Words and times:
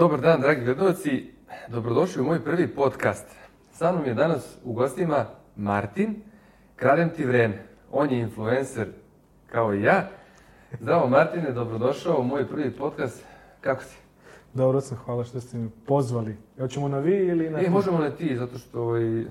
Dobar 0.00 0.20
dan, 0.20 0.40
dragi 0.40 0.64
gledalci. 0.64 1.30
Dobrodošli 1.68 2.22
u 2.22 2.24
moj 2.24 2.44
prvi 2.44 2.68
podcast. 2.68 3.26
Sa 3.72 3.92
mnom 3.92 4.04
je 4.04 4.14
danas 4.14 4.56
u 4.64 4.72
gostima 4.72 5.26
Martin, 5.56 6.14
Kraljem 6.76 7.10
ti 7.10 7.24
vreme. 7.24 7.62
On 7.92 8.10
je 8.10 8.20
influencer 8.20 8.88
kao 9.46 9.74
i 9.74 9.82
ja. 9.82 10.08
Zdravo 10.80 11.08
Martine, 11.08 11.52
dobrodošao 11.52 12.20
u 12.20 12.24
moj 12.24 12.48
prvi 12.48 12.70
podcast. 12.70 13.24
Kako 13.60 13.82
si? 13.82 13.96
Dobro 14.54 14.80
sam, 14.80 14.98
hvala 15.04 15.24
što 15.24 15.40
ste 15.40 15.58
me 15.58 15.68
pozvali. 15.86 16.36
Hoćemo 16.58 16.88
na 16.88 16.98
vi 16.98 17.26
ili 17.26 17.50
na 17.50 17.60
E, 17.60 17.70
možemo 17.70 17.98
na 17.98 18.10
ti, 18.10 18.36
zato 18.36 18.58
što 18.58 18.82
ovaj, 18.82 19.24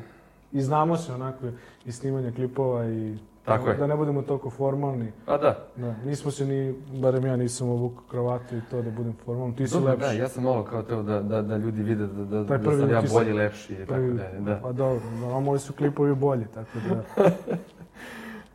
I 0.52 0.62
znamo 0.62 0.98
se 0.98 1.14
onako 1.14 1.46
i 1.86 1.92
snimanje 1.92 2.32
klipova 2.32 2.86
i 2.86 3.18
Tako 3.46 3.70
je. 3.70 3.78
da 3.78 3.88
ne 3.88 3.96
budemo 3.96 4.22
toliko 4.22 4.50
formalni. 4.50 5.12
Pa 5.26 5.38
da. 5.38 5.68
Da, 5.76 5.96
nismo 6.06 6.32
se 6.32 6.46
ni, 6.46 6.76
barem 6.94 7.26
ja 7.26 7.36
nisam 7.36 7.70
obukao 7.70 8.04
kravatu 8.12 8.56
i 8.58 8.62
to 8.72 8.82
da 8.82 8.92
budem 8.92 9.14
formalno. 9.26 9.54
Ti 9.54 9.68
si 9.68 9.74
Dobro, 9.74 9.90
lepši. 9.90 10.06
da, 10.06 10.12
ja 10.14 10.28
sam 10.28 10.44
malo 10.44 10.64
kao 10.64 10.84
teo 10.84 11.04
da, 11.04 11.22
da, 11.22 11.42
da 11.42 11.58
ljudi 11.58 11.84
vide 11.84 12.08
da, 12.08 12.26
da, 12.26 12.46
Taj 12.46 12.58
da 12.58 12.64
prvi 12.64 12.80
sam 12.80 12.90
ja 12.90 13.02
bolji, 13.14 13.34
lepši 13.34 13.74
i 13.74 13.78
tako 13.78 13.94
Prvi- 13.94 14.14
dalje. 14.14 14.40
Da. 14.40 14.60
Pa 14.64 14.72
dobro, 14.72 15.00
da, 15.22 15.36
a 15.36 15.40
moji 15.40 15.60
su 15.60 15.74
klipovi 15.74 16.16
bolji, 16.16 16.46
tako 16.54 16.78
da... 16.90 17.04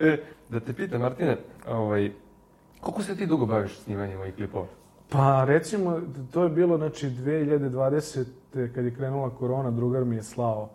E, 0.01 0.17
da 0.49 0.61
te 0.61 0.73
pitam, 0.73 1.01
Martine, 1.01 1.37
ovaj, 1.69 2.13
koliko 2.81 3.03
se 3.03 3.17
ti 3.17 3.27
dugo 3.27 3.47
baviš 3.47 3.79
snimanjem 3.79 4.21
ovih 4.21 4.35
klipova? 4.35 4.67
Pa 5.09 5.45
recimo, 5.45 6.01
to 6.31 6.43
je 6.43 6.49
bilo 6.49 6.77
znači 6.77 7.07
2020. 7.07 8.25
kad 8.75 8.85
je 8.85 8.95
krenula 8.95 9.31
korona, 9.31 9.71
drugar 9.71 10.05
mi 10.05 10.17
je 10.17 10.23
slao 10.23 10.69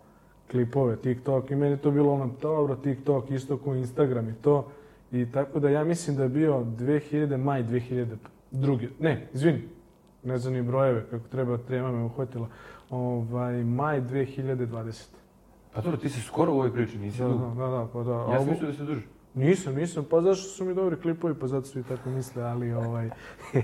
klipove, 0.50 0.96
TikTok 0.96 1.50
i 1.50 1.56
meni 1.56 1.76
to 1.76 1.90
bilo 1.90 2.12
ono, 2.12 2.30
dobro, 2.42 2.76
TikTok, 2.76 3.30
isto 3.30 3.56
kao 3.56 3.74
Instagram 3.74 4.28
i 4.28 4.34
to. 4.34 4.68
I 5.12 5.26
tako 5.32 5.60
da 5.60 5.68
ja 5.68 5.84
mislim 5.84 6.16
da 6.16 6.22
je 6.22 6.28
bio 6.28 6.54
2000, 6.54 7.36
maj 7.36 7.64
2002. 7.64 8.88
Ne, 9.00 9.28
izvini, 9.34 9.62
ne 10.22 10.38
znam 10.38 10.54
ni 10.54 10.62
brojeve, 10.62 11.06
kako 11.10 11.28
treba, 11.28 11.58
trema 11.58 11.92
me 11.92 12.04
uhvatila. 12.04 12.48
Ovaj, 12.90 13.64
maj 13.64 14.00
2020. 14.00 15.08
Pa 15.74 15.80
dobro, 15.80 15.98
ti 15.98 16.08
si 16.08 16.20
skoro 16.20 16.52
u 16.52 16.56
ovoj 16.56 16.72
priči, 16.72 16.98
nisi 16.98 17.18
Da, 17.18 17.28
dugo. 17.28 17.54
da, 17.54 17.66
da, 17.66 17.88
pa 17.92 18.02
da. 18.02 18.12
Ja 18.32 18.38
sam 18.38 18.48
mislio 18.50 18.70
da 18.70 18.76
se 18.76 18.84
duže. 18.84 19.02
Nisam, 19.34 19.74
nisam, 19.74 20.04
pa 20.10 20.20
zašto 20.20 20.48
su 20.48 20.64
mi 20.64 20.74
dobri 20.74 20.96
klipovi, 20.96 21.34
pa 21.34 21.46
zato 21.46 21.66
svi 21.66 21.82
tako 21.82 22.10
misle, 22.10 22.42
ali 22.42 22.72
ovaj... 22.72 23.10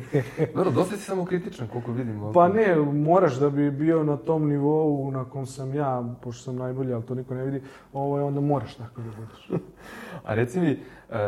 Dobro, 0.55 0.71
dosta 0.71 0.97
si 0.97 1.03
samo 1.03 1.25
kritičan, 1.25 1.69
koliko 1.69 1.93
vidim. 1.93 2.21
ovako. 2.21 2.33
Pa 2.33 2.49
ne, 2.49 2.77
moraš 2.77 3.35
da 3.35 3.51
bi 3.51 3.71
bio 3.71 4.05
na 4.05 4.17
tom 4.17 4.49
nivou 4.49 5.11
na 5.11 5.25
kom 5.25 5.47
sam 5.47 5.75
ja, 5.75 6.15
pošto 6.23 6.43
sam 6.43 6.57
najbolji, 6.57 6.93
ali 6.93 7.03
to 7.03 7.15
niko 7.15 7.35
ne 7.35 7.45
vidi, 7.45 7.63
ovaj, 7.93 8.23
onda 8.23 8.41
moraš 8.41 8.75
tako 8.75 9.01
da 9.01 9.11
budeš. 9.17 9.63
A 10.27 10.35
reci 10.35 10.61
mi, 10.61 10.71
e, 10.71 10.79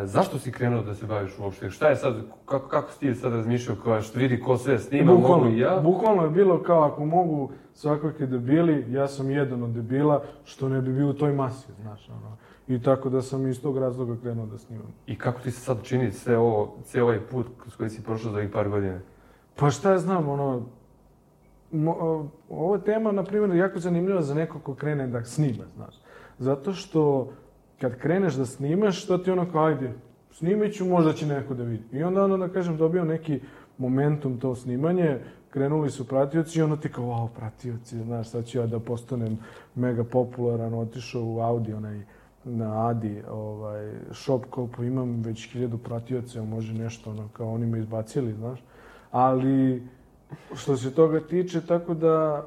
zašto 0.04 0.38
si 0.38 0.52
krenuo 0.52 0.82
da 0.82 0.94
se 0.94 1.06
baviš 1.06 1.38
uopšte? 1.38 1.70
Šta 1.70 1.88
je 1.88 1.96
sad, 1.96 2.14
kako, 2.46 2.68
kako 2.68 2.92
si 2.92 2.98
ti 2.98 3.14
sad 3.14 3.32
razmišljao, 3.32 3.76
kao 3.84 4.02
što 4.02 4.18
vidi 4.18 4.40
ko 4.40 4.56
sve 4.56 4.78
snima, 4.78 5.12
mogu 5.12 5.48
i 5.48 5.58
ja? 5.58 5.80
bukvalno 5.80 6.22
je 6.22 6.30
bilo 6.30 6.62
kao 6.62 6.82
ako 6.82 7.04
mogu 7.04 7.50
svakakvi 7.74 8.26
debili, 8.26 8.92
ja 8.92 9.08
sam 9.08 9.30
jedan 9.30 9.62
od 9.62 9.70
debila, 9.70 10.22
što 10.44 10.68
ne 10.68 10.80
bi 10.80 10.92
bio 10.92 11.08
u 11.08 11.12
toj 11.12 11.32
masi, 11.32 11.72
znaš, 11.82 12.08
ono. 12.08 12.36
I 12.68 12.82
tako 12.82 13.08
da 13.08 13.22
sam 13.22 13.46
iz 13.46 13.62
tog 13.62 13.78
razloga 13.78 14.16
krenuo 14.22 14.46
da 14.46 14.58
snimam. 14.58 14.92
I 15.06 15.18
kako 15.18 15.40
ti 15.40 15.50
se 15.50 15.60
sad 15.60 15.82
čini 15.82 16.12
sve 16.12 16.38
ovo, 16.38 16.76
cijel 16.84 17.04
ovaj 17.04 17.20
put 17.20 17.46
s 17.68 17.76
koji 17.76 17.90
si 17.90 18.04
prošao 18.04 18.32
za 18.32 18.38
ovih 18.38 18.50
par 18.52 18.68
godina? 18.68 19.00
Pa 19.56 19.70
šta 19.70 19.92
ja 19.92 19.98
znam, 19.98 20.28
ono, 20.28 20.66
mo, 21.72 21.92
ovo 22.48 22.74
je 22.74 22.84
tema, 22.84 23.12
na 23.12 23.24
primjer, 23.24 23.56
jako 23.56 23.78
zanimljiva 23.78 24.22
za 24.22 24.34
nekog 24.34 24.62
ko 24.62 24.74
krene 24.74 25.06
da 25.06 25.24
snima, 25.24 25.64
znaš. 25.76 25.94
Zato 26.38 26.72
što 26.72 27.32
kad 27.80 27.98
kreneš 27.98 28.34
da 28.34 28.46
snimaš, 28.46 29.06
to 29.06 29.18
ti 29.18 29.30
ono 29.30 29.52
kao, 29.52 29.64
ajde, 29.64 29.92
snimit 30.32 30.74
ću, 30.74 30.86
možda 30.86 31.12
će 31.12 31.26
neko 31.26 31.54
da 31.54 31.62
vidi. 31.62 31.84
I 31.92 32.02
onda, 32.02 32.24
ono, 32.24 32.36
da 32.36 32.48
kažem, 32.48 32.76
dobio 32.76 33.04
neki 33.04 33.40
momentum 33.78 34.38
to 34.38 34.54
snimanje, 34.54 35.18
krenuli 35.50 35.90
su 35.90 36.08
pratioci 36.08 36.58
i 36.58 36.62
ono 36.62 36.76
ti 36.76 36.92
kao, 36.92 37.04
wow, 37.04 37.28
pratioci, 37.36 38.02
znaš, 38.02 38.28
sad 38.28 38.46
ću 38.46 38.58
ja 38.58 38.66
da 38.66 38.80
postanem 38.80 39.38
mega 39.74 40.04
popularan, 40.04 40.74
otišao 40.74 41.22
u 41.24 41.40
Audi, 41.40 41.72
onaj, 41.72 42.00
na 42.44 42.88
Adi, 42.88 43.22
ovaj, 43.30 43.92
shop 44.12 44.44
kopu 44.50 44.84
imam 44.84 45.22
već 45.22 45.52
hiljadu 45.52 45.78
pratioca, 45.78 46.42
može 46.42 46.74
nešto, 46.74 47.10
ono, 47.10 47.28
kao 47.32 47.52
oni 47.52 47.66
me 47.66 47.78
izbacili, 47.78 48.32
znaš. 48.32 48.58
Ali, 49.10 49.82
što 50.54 50.76
se 50.76 50.94
toga 50.94 51.20
tiče, 51.20 51.60
tako 51.60 51.94
da 51.94 52.46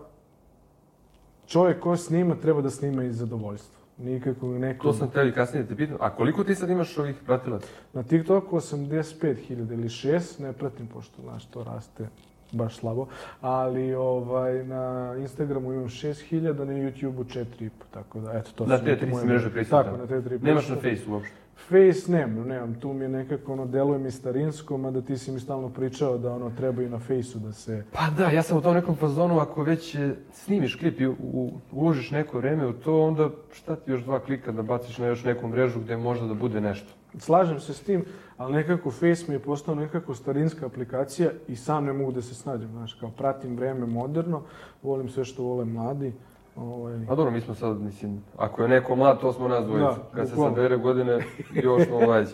čovjek 1.48 1.80
ko 1.80 1.98
snima 1.98 2.36
treba 2.36 2.62
da 2.62 2.70
snima 2.70 3.04
iz 3.04 3.18
zadovoljstva. 3.18 3.82
Nikako 3.98 4.48
neko... 4.48 4.84
To 4.84 4.94
sam 4.94 5.10
teo 5.10 5.28
i 5.28 5.32
kasnije 5.32 5.64
da 5.64 5.70
te 5.70 5.76
pitam. 5.76 5.98
A 6.00 6.16
koliko 6.16 6.44
ti 6.44 6.56
sad 6.56 6.70
imaš 6.70 6.98
ovih 6.98 7.16
pratilaca? 7.26 7.68
Na 7.94 8.04
TikToku 8.04 8.56
85.000 8.56 9.74
ili 9.74 9.88
6, 9.88 10.42
ne 10.42 10.54
pratim 10.54 10.88
pošto, 10.88 11.22
znaš, 11.22 11.46
to 11.46 11.64
raste 11.64 12.08
baš 12.52 12.76
slabo. 12.76 13.08
Ali 13.42 13.94
ovaj, 13.94 14.64
na 14.64 15.16
Instagramu 15.20 15.74
imam 15.74 15.86
6.000, 15.86 16.42
na 16.58 16.74
YouTubeu 16.74 17.24
4.5, 17.60 17.70
tako 17.92 18.20
da, 18.20 18.32
eto, 18.34 18.52
to 18.56 18.66
Na 18.66 18.78
su 18.78 18.84
te 18.84 18.92
neke 18.92 19.02
tri 19.02 19.16
si 19.16 19.26
mreže 19.26 19.50
prisutan. 19.50 19.84
Tako, 19.84 19.98
na 19.98 20.08
te 20.08 20.22
tri 20.22 20.40
Nemaš 20.40 20.70
na. 20.70 20.76
Face 20.76 21.02
uopšte. 21.10 21.34
Face 21.60 22.12
nemam, 22.12 22.48
nemam, 22.48 22.74
tu 22.76 22.94
mi 22.94 23.06
je 23.06 23.10
nekako, 23.10 23.54
ono, 23.54 23.66
deluje 23.66 24.00
mi 24.00 24.12
starinsko, 24.12 24.78
mada 24.78 25.02
ti 25.02 25.18
si 25.18 25.32
mi 25.32 25.40
stalno 25.40 25.70
pričao 25.70 26.18
da, 26.18 26.34
ono, 26.34 26.50
treba 26.50 26.84
i 26.84 26.90
na 26.90 27.00
Faceu 27.00 27.40
da 27.40 27.52
se... 27.52 27.84
Pa 27.92 28.10
da, 28.18 28.30
ja 28.30 28.44
sam 28.44 28.58
u 28.58 28.62
tom 28.62 28.74
nekom 28.74 28.96
fazonu, 28.96 29.40
ako 29.40 29.64
već 29.64 29.96
e, 29.96 30.14
snimiš 30.34 30.76
klip 30.76 31.00
i 31.02 31.08
u- 31.08 31.52
uložiš 31.72 32.12
neko 32.12 32.38
vreme 32.38 32.68
u 32.68 32.74
to, 32.74 33.02
onda 33.02 33.30
šta 33.54 33.76
ti 33.76 33.92
još 33.92 34.02
dva 34.04 34.20
klika 34.20 34.52
da 34.52 34.62
baciš 34.62 34.98
na 34.98 35.08
još 35.08 35.24
neku 35.24 35.48
mrežu 35.48 35.80
gde 35.80 35.98
možda 35.98 36.28
da 36.28 36.34
bude 36.34 36.62
nešto. 36.62 36.88
Slažem 37.18 37.60
se 37.60 37.74
s 37.74 37.80
tim, 37.80 38.06
ali 38.42 38.54
nekako 38.54 38.92
Face 38.92 39.26
mi 39.28 39.34
je 39.34 39.40
postao 39.40 39.76
nekako 39.76 40.14
starinska 40.16 40.66
aplikacija 40.66 41.32
i 41.48 41.56
sam 41.56 41.86
ne 41.86 41.94
mogu 41.94 42.12
da 42.12 42.22
se 42.22 42.36
snađem, 42.36 42.70
znaš, 42.72 42.94
kao 42.94 43.10
pratim 43.10 43.56
vreme 43.56 43.86
moderno, 43.86 44.42
volim 44.84 45.10
sve 45.10 45.26
što 45.26 45.44
vole 45.44 45.66
mladi. 45.66 46.14
Ovaj, 46.56 46.94
A 47.10 47.16
dobro, 47.16 47.32
mi 47.32 47.42
smo 47.42 47.56
sad, 47.56 47.82
mislim, 47.82 48.24
ako 48.38 48.62
je 48.62 48.70
neko 48.70 48.96
mlad, 48.96 49.22
to 49.22 49.34
smo 49.34 49.48
nas 49.48 49.66
dvojica. 49.66 49.88
Da, 49.88 50.10
Kad 50.16 50.30
se 50.30 50.36
sabere 50.36 50.78
godine, 50.78 51.20
još 51.64 51.88
smo 51.88 52.02
mlađi. 52.02 52.34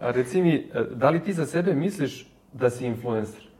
A 0.00 0.10
reci 0.10 0.42
mi, 0.42 0.70
da 0.94 1.10
li 1.10 1.20
ti 1.20 1.32
za 1.32 1.46
sebe 1.46 1.74
misliš 1.74 2.32
da 2.52 2.70
si 2.70 2.86
influencer? 2.86 3.52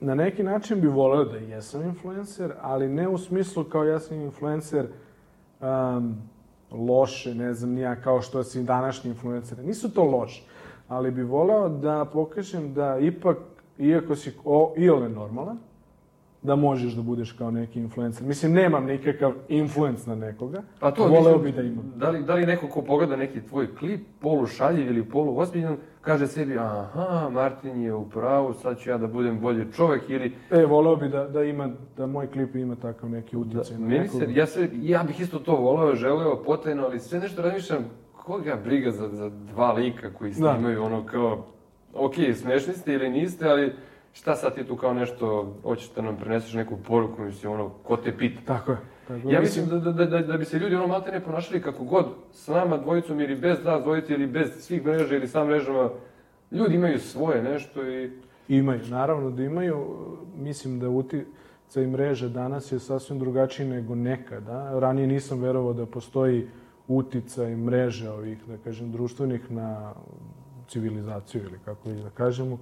na 0.00 0.14
neki 0.14 0.42
način 0.42 0.80
bi 0.80 0.86
voleo 0.86 1.24
da 1.24 1.36
jesam 1.36 1.82
influencer, 1.82 2.52
ali 2.60 2.88
ne 2.88 3.08
u 3.08 3.18
smislu 3.18 3.64
kao 3.64 3.84
ja 3.84 3.98
sam 3.98 4.20
influencer 4.20 4.86
um, 5.60 6.16
loše, 6.70 7.34
ne 7.34 7.54
znam, 7.54 7.70
nija 7.70 7.96
kao 8.00 8.22
što 8.22 8.44
si 8.44 8.62
današnji 8.62 9.10
influencer. 9.10 9.58
Nisu 9.58 9.90
to 9.94 10.04
loše, 10.04 10.42
ali 10.88 11.10
bi 11.10 11.22
voleo 11.22 11.68
da 11.68 12.04
pokažem 12.12 12.74
da 12.74 12.98
ipak, 12.98 13.36
iako 13.78 14.16
si 14.16 14.32
o, 14.44 14.74
iole 14.76 15.08
normalan, 15.08 15.58
da 16.48 16.56
možeš 16.56 16.92
da 16.92 17.02
budeš 17.02 17.32
kao 17.32 17.50
neki 17.50 17.80
influencer. 17.80 18.26
Mislim, 18.26 18.52
nemam 18.52 18.84
nikakav 18.86 19.32
influence 19.48 20.10
na 20.10 20.16
nekoga, 20.16 20.62
Pa 20.80 20.90
to, 20.90 21.02
voleo 21.04 21.18
mislim, 21.38 21.42
bi 21.42 21.52
da 21.52 21.62
imam. 21.62 21.92
Da 21.96 22.10
li, 22.10 22.22
da 22.22 22.34
li 22.34 22.46
neko 22.46 22.66
ko 22.66 22.82
pogleda 22.82 23.16
neki 23.16 23.40
tvoj 23.40 23.74
klip, 23.74 24.00
polu 24.20 24.46
šaljiv 24.46 24.86
ili 24.86 25.04
polu 25.04 25.38
ozbiljan, 25.38 25.76
kaže 26.00 26.26
sebi, 26.26 26.58
aha, 26.58 27.30
Martin 27.32 27.82
je 27.82 27.94
u 27.94 28.08
pravu, 28.10 28.54
sad 28.54 28.78
ću 28.78 28.90
ja 28.90 28.98
da 28.98 29.06
budem 29.06 29.40
bolji 29.40 29.72
čovek 29.72 30.10
ili... 30.10 30.32
E, 30.50 30.64
voleo 30.64 30.96
bi 30.96 31.08
da, 31.08 31.24
da 31.26 31.42
ima, 31.42 31.68
da 31.96 32.06
moj 32.06 32.26
klip 32.26 32.54
ima 32.54 32.74
takav 32.76 33.10
neki 33.10 33.36
Da, 33.36 33.40
utjecaj 33.40 33.78
na 33.78 33.86
meni 33.86 34.00
nekoga. 34.00 34.26
se, 34.26 34.32
ja, 34.34 34.46
se, 34.46 34.68
ja 34.74 35.02
bih 35.02 35.20
isto 35.20 35.38
to 35.38 35.56
voleo, 35.56 35.94
želeo, 35.94 36.42
potajno, 36.42 36.84
ali 36.84 36.98
sve 37.00 37.20
nešto 37.20 37.42
razmišljam, 37.42 37.84
koga 38.14 38.56
briga 38.64 38.90
za, 38.90 39.08
za 39.08 39.30
dva 39.30 39.72
lika 39.72 40.10
koji 40.12 40.30
Da. 40.30 40.34
snimaju 40.54 40.82
ono 40.82 41.06
kao, 41.06 41.46
ok, 41.94 42.14
smešni 42.34 42.74
ste 42.74 42.92
ili 42.92 43.10
niste, 43.10 43.48
ali 43.48 43.72
šta 44.18 44.36
sad 44.36 44.54
ti 44.54 44.64
tu 44.64 44.76
kao 44.76 44.94
nešto, 44.94 45.54
hoćeš 45.62 45.90
da 45.94 46.02
nam 46.02 46.16
preneseš 46.16 46.54
neku 46.54 46.76
poruku, 46.76 47.22
mislim, 47.22 47.52
ono, 47.52 47.68
ko 47.68 47.96
te 47.96 48.16
pita. 48.16 48.40
Tako 48.46 48.72
je. 48.72 48.78
Tako 49.08 49.30
Ja 49.30 49.40
mislim 49.40 49.68
da, 49.68 49.78
da, 49.78 50.04
da, 50.04 50.18
da 50.18 50.36
bi 50.36 50.44
se 50.44 50.58
ljudi 50.58 50.74
ono 50.74 50.86
malte 50.86 51.10
ne 51.10 51.24
ponašali 51.24 51.62
kako 51.62 51.84
god, 51.84 52.06
s 52.32 52.48
nama 52.48 52.76
dvojicom 52.76 53.20
ili 53.20 53.36
bez 53.36 53.64
nas 53.64 53.82
dvojice 53.82 54.14
ili 54.14 54.26
bez 54.26 54.50
svih 54.58 54.84
mreža 54.84 55.16
ili 55.16 55.28
sa 55.28 55.44
mrežama, 55.44 55.90
ljudi 56.50 56.74
imaju 56.74 56.98
svoje 56.98 57.42
nešto 57.42 57.88
i... 57.88 58.10
Imaju, 58.48 58.80
naravno 58.90 59.30
da 59.30 59.42
imaju. 59.42 59.84
Mislim 60.36 60.80
da 60.80 60.88
uticaj 60.88 61.86
mreže 61.86 62.28
danas 62.28 62.72
je 62.72 62.78
sasvim 62.78 63.18
drugačiji 63.18 63.66
nego 63.66 63.94
nekada. 63.94 64.78
Ranije 64.78 65.06
nisam 65.06 65.40
verovao 65.40 65.72
da 65.72 65.86
postoji 65.86 66.48
uticaj 66.88 67.56
mreže 67.56 68.10
ovih, 68.10 68.38
da 68.46 68.56
kažem, 68.56 68.92
društvenih 68.92 69.50
na 69.50 69.94
civilizaciju 70.68 71.42
ili 71.42 71.58
kako 71.64 71.88
li 71.88 72.02
da 72.02 72.10
kažemo, 72.10 72.58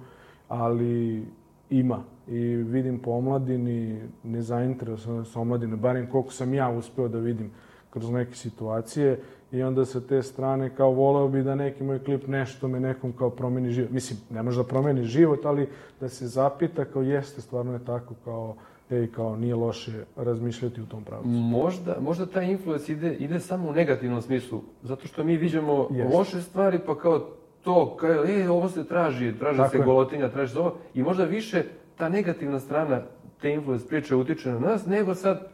ali 0.47 1.25
ima. 1.69 2.03
I 2.27 2.39
vidim 2.55 2.99
po 2.99 3.11
omladini 3.11 4.01
nezainteresovanost 4.23 5.37
omladine, 5.37 5.75
barem 5.75 6.07
koliko 6.11 6.31
sam 6.31 6.53
ja 6.53 6.69
uspeo 6.69 7.07
da 7.07 7.17
vidim 7.17 7.51
kroz 7.89 8.09
neke 8.09 8.35
situacije 8.35 9.19
i 9.51 9.63
onda 9.63 9.85
sa 9.85 10.01
te 10.01 10.23
strane 10.23 10.75
kao 10.75 10.91
voleo 10.91 11.27
bi 11.27 11.43
da 11.43 11.55
neki 11.55 11.83
moj 11.83 12.03
klip 12.03 12.27
nešto 12.27 12.67
me 12.67 12.79
nekom 12.79 13.11
kao 13.11 13.29
promeni 13.29 13.71
život. 13.71 13.91
Mislim, 13.91 14.19
ne 14.29 14.43
može 14.43 14.57
da 14.57 14.67
promeni 14.67 15.03
život, 15.03 15.45
ali 15.45 15.69
da 15.99 16.09
se 16.09 16.27
zapita 16.27 16.85
kao 16.85 17.01
jeste, 17.01 17.41
stvarno 17.41 17.73
je 17.73 17.85
tako 17.85 18.13
kao 18.23 18.55
ej, 18.89 19.11
kao 19.11 19.35
nije 19.35 19.55
loše 19.55 20.03
razmišljati 20.15 20.81
u 20.81 20.85
tom 20.85 21.03
pravcu. 21.03 21.27
Možda, 21.27 21.97
možda 22.01 22.25
taj 22.25 22.51
influence 22.51 22.93
ide, 22.93 23.13
ide 23.13 23.39
samo 23.39 23.69
u 23.69 23.73
negativnom 23.73 24.21
smislu, 24.21 24.61
zato 24.83 25.07
što 25.07 25.23
mi 25.23 25.37
viđamo 25.37 25.87
Jeste. 25.91 26.17
loše 26.17 26.41
stvari, 26.41 26.79
pa 26.85 26.97
kao 26.97 27.27
to, 27.67 27.95
kao, 27.95 28.25
e, 28.25 28.49
ovo 28.49 28.69
se 28.69 28.83
traži, 28.83 29.33
traži 29.39 29.57
Tako 29.57 29.69
se 29.69 29.77
je. 29.77 29.83
golotinja, 29.83 30.29
traži 30.29 30.53
se 30.53 30.59
ovo, 30.59 30.75
i 30.93 31.03
možda 31.03 31.23
više 31.23 31.63
ta 31.97 32.09
negativna 32.09 32.59
strana 32.59 33.01
te 33.41 33.51
influence 33.53 33.87
priče 33.87 34.15
utiče 34.15 34.49
na 34.51 34.59
nas, 34.59 34.85
nego 34.85 35.15
sad 35.15 35.47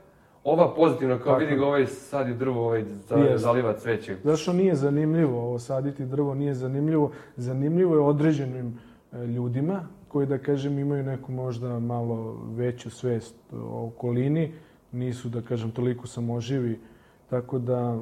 ova 0.43 0.75
pozitivna, 0.75 1.17
kao 1.17 1.33
Tako 1.33 1.39
vidi 1.39 1.55
ga 1.55 1.65
ovaj 1.65 1.85
sadi 1.85 2.33
drvo, 2.33 2.65
ovaj 2.65 2.83
zaliva 3.35 3.73
cveće. 3.73 4.15
Zato 4.23 4.37
što 4.37 4.53
nije 4.53 4.75
zanimljivo 4.75 5.41
ovo 5.41 5.59
saditi 5.59 6.05
drvo, 6.05 6.33
nije 6.33 6.53
zanimljivo. 6.53 7.11
Zanimljivo 7.35 7.95
je 7.95 8.01
određenim 8.01 8.79
e, 9.11 9.25
ljudima 9.25 9.87
koji, 10.07 10.27
da 10.27 10.37
kažem, 10.37 10.79
imaju 10.79 11.03
neku 11.03 11.31
možda 11.31 11.79
malo 11.79 12.37
veću 12.55 12.89
svest 12.89 13.35
o 13.53 13.87
okolini, 13.87 14.53
nisu, 14.91 15.29
da 15.29 15.41
kažem, 15.41 15.71
toliko 15.71 16.07
samoživi. 16.07 16.79
Tako 17.29 17.59
da, 17.59 17.97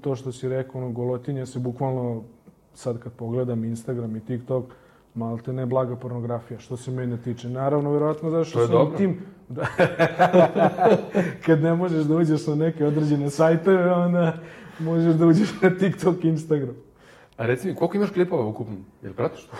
to 0.00 0.14
što 0.14 0.32
si 0.32 0.48
rekao, 0.48 0.80
ono, 0.80 0.90
golotinja 0.90 1.46
se 1.46 1.58
bukvalno, 1.58 2.22
sad 2.78 2.98
kad 2.98 3.12
pogledam 3.12 3.64
Instagram 3.64 4.16
i 4.16 4.20
TikTok, 4.20 4.64
malte 5.14 5.52
ne 5.52 5.66
blaga 5.66 5.96
pornografija, 5.96 6.60
što 6.60 6.76
se 6.76 6.90
mene 6.90 7.16
tiče. 7.16 7.48
Naravno, 7.48 7.90
verovatno 7.90 8.30
zato 8.30 8.44
To 8.44 8.50
što 8.50 8.66
sam 8.66 8.68
i 8.68 8.78
dobro. 8.78 8.96
tim... 8.96 9.20
Da. 9.48 9.66
kad 11.46 11.62
ne 11.62 11.74
možeš 11.74 12.04
da 12.04 12.16
uđeš 12.16 12.46
na 12.46 12.54
neke 12.54 12.86
određene 12.86 13.30
sajteve, 13.30 13.92
onda 13.92 14.32
možeš 14.78 15.14
da 15.14 15.26
uđeš 15.26 15.62
na 15.62 15.70
TikTok, 15.70 16.24
Instagram. 16.24 16.74
A 17.36 17.46
reci 17.46 17.68
mi, 17.68 17.74
koliko 17.74 17.96
imaš 17.96 18.10
klipova 18.10 18.46
ukupno? 18.46 18.76
Jel 19.02 19.12
pratiš 19.12 19.44
to? 19.44 19.56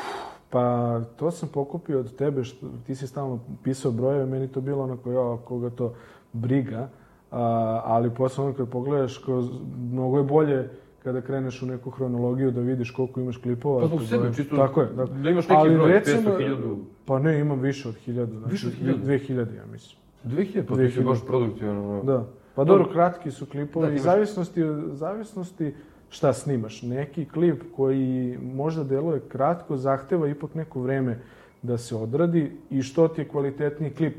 Pa 0.51 1.01
to 1.17 1.31
sam 1.31 1.49
pokupio 1.49 2.01
od 2.01 2.17
tebe, 2.17 2.45
što 2.45 2.67
ti 2.87 2.95
si 2.95 3.07
stalno 3.07 3.39
pisao 3.65 3.93
brojeve, 3.93 4.27
meni 4.27 4.49
to 4.49 4.61
bilo 4.61 4.85
onako, 4.85 5.13
ja, 5.13 5.37
koga 5.45 5.71
to 5.71 5.95
briga, 6.33 6.89
a, 7.31 7.83
ali 7.85 8.15
posle 8.15 8.45
ono 8.45 8.55
kad 8.55 8.69
pogledaš, 8.69 9.19
ko, 9.19 9.49
mnogo 9.91 10.19
je 10.19 10.25
bolje 10.25 10.71
kada 11.09 11.21
kreneš 11.21 11.63
u 11.63 11.67
neku 11.67 11.91
hronologiju 11.91 12.51
da 12.51 12.61
vidiš 12.61 12.91
koliko 12.91 13.21
imaš 13.21 13.37
klipova. 13.37 13.81
Pa 13.81 13.87
zbog 13.87 14.03
sebe, 14.03 14.33
čisto 14.35 14.57
Tako 14.57 14.81
je, 14.81 14.89
tako. 14.89 15.13
da 15.13 15.31
imaš 15.31 15.49
neki 15.49 15.55
Ali 15.57 15.75
broj, 15.75 15.89
recimo, 15.89 16.31
500, 16.31 16.39
1000. 16.41 16.77
Pa 17.05 17.19
ne, 17.19 17.41
imam 17.41 17.61
više 17.61 17.89
od 17.89 17.95
hiljadu. 17.97 18.33
Znači, 18.33 18.53
Više 18.53 18.67
od 18.67 18.73
hiljadu? 18.73 18.99
2000, 18.99 19.39
ja 19.57 19.67
mislim. 19.67 19.99
2000, 20.27 20.63
pa 20.63 20.77
ti 20.77 20.91
si 20.91 21.01
2000. 21.01 21.05
baš 21.05 21.27
produktivan. 21.27 21.79
ono. 21.79 22.03
Da. 22.03 22.27
Pa 22.55 22.65
dobro, 22.65 22.89
kratki 22.89 23.31
su 23.31 23.47
klipovi. 23.47 23.83
Da, 23.83 23.91
Da, 23.91 23.93
imaš- 23.93 24.03
zavisnosti, 24.03 24.63
zavisnosti 24.93 25.75
šta 26.11 26.33
snimaš. 26.33 26.83
Neki 26.83 27.25
klip 27.25 27.63
koji 27.77 28.39
možda 28.45 28.85
deluje 28.85 29.21
kratko, 29.23 29.77
zahteva 29.77 30.29
ipak 30.29 30.55
neko 30.55 30.81
vreme 30.81 31.19
da 31.63 31.79
se 31.79 31.97
odradi 31.97 32.51
i 32.71 32.83
što 32.83 33.09
ti 33.09 33.21
je 33.21 33.29
kvalitetniji 33.29 33.91
klip 33.91 34.17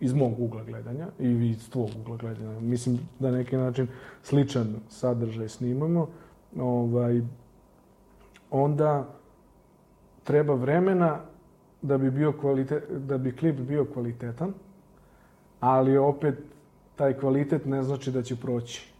iz 0.00 0.14
mog 0.14 0.40
ugla 0.40 0.64
gledanja 0.64 1.06
i 1.18 1.50
iz 1.50 1.70
tvog 1.70 1.90
ugla 2.00 2.16
gledanja. 2.16 2.60
Mislim 2.60 2.98
da 3.18 3.30
na 3.30 3.36
neki 3.36 3.56
način 3.56 3.86
sličan 4.22 4.74
sadržaj 4.88 5.48
snimamo. 5.48 6.08
Ovaj, 6.58 7.22
onda 8.50 9.08
treba 10.24 10.54
vremena 10.54 11.20
da 11.82 11.98
bi, 11.98 12.10
bio 12.10 12.32
kvalitet, 12.32 12.90
da 12.90 13.18
bi 13.18 13.36
klip 13.36 13.56
bio 13.56 13.84
kvalitetan, 13.84 14.52
ali 15.60 15.96
opet 15.96 16.34
taj 16.96 17.14
kvalitet 17.14 17.66
ne 17.66 17.82
znači 17.82 18.10
da 18.10 18.22
će 18.22 18.36
proći. 18.36 18.92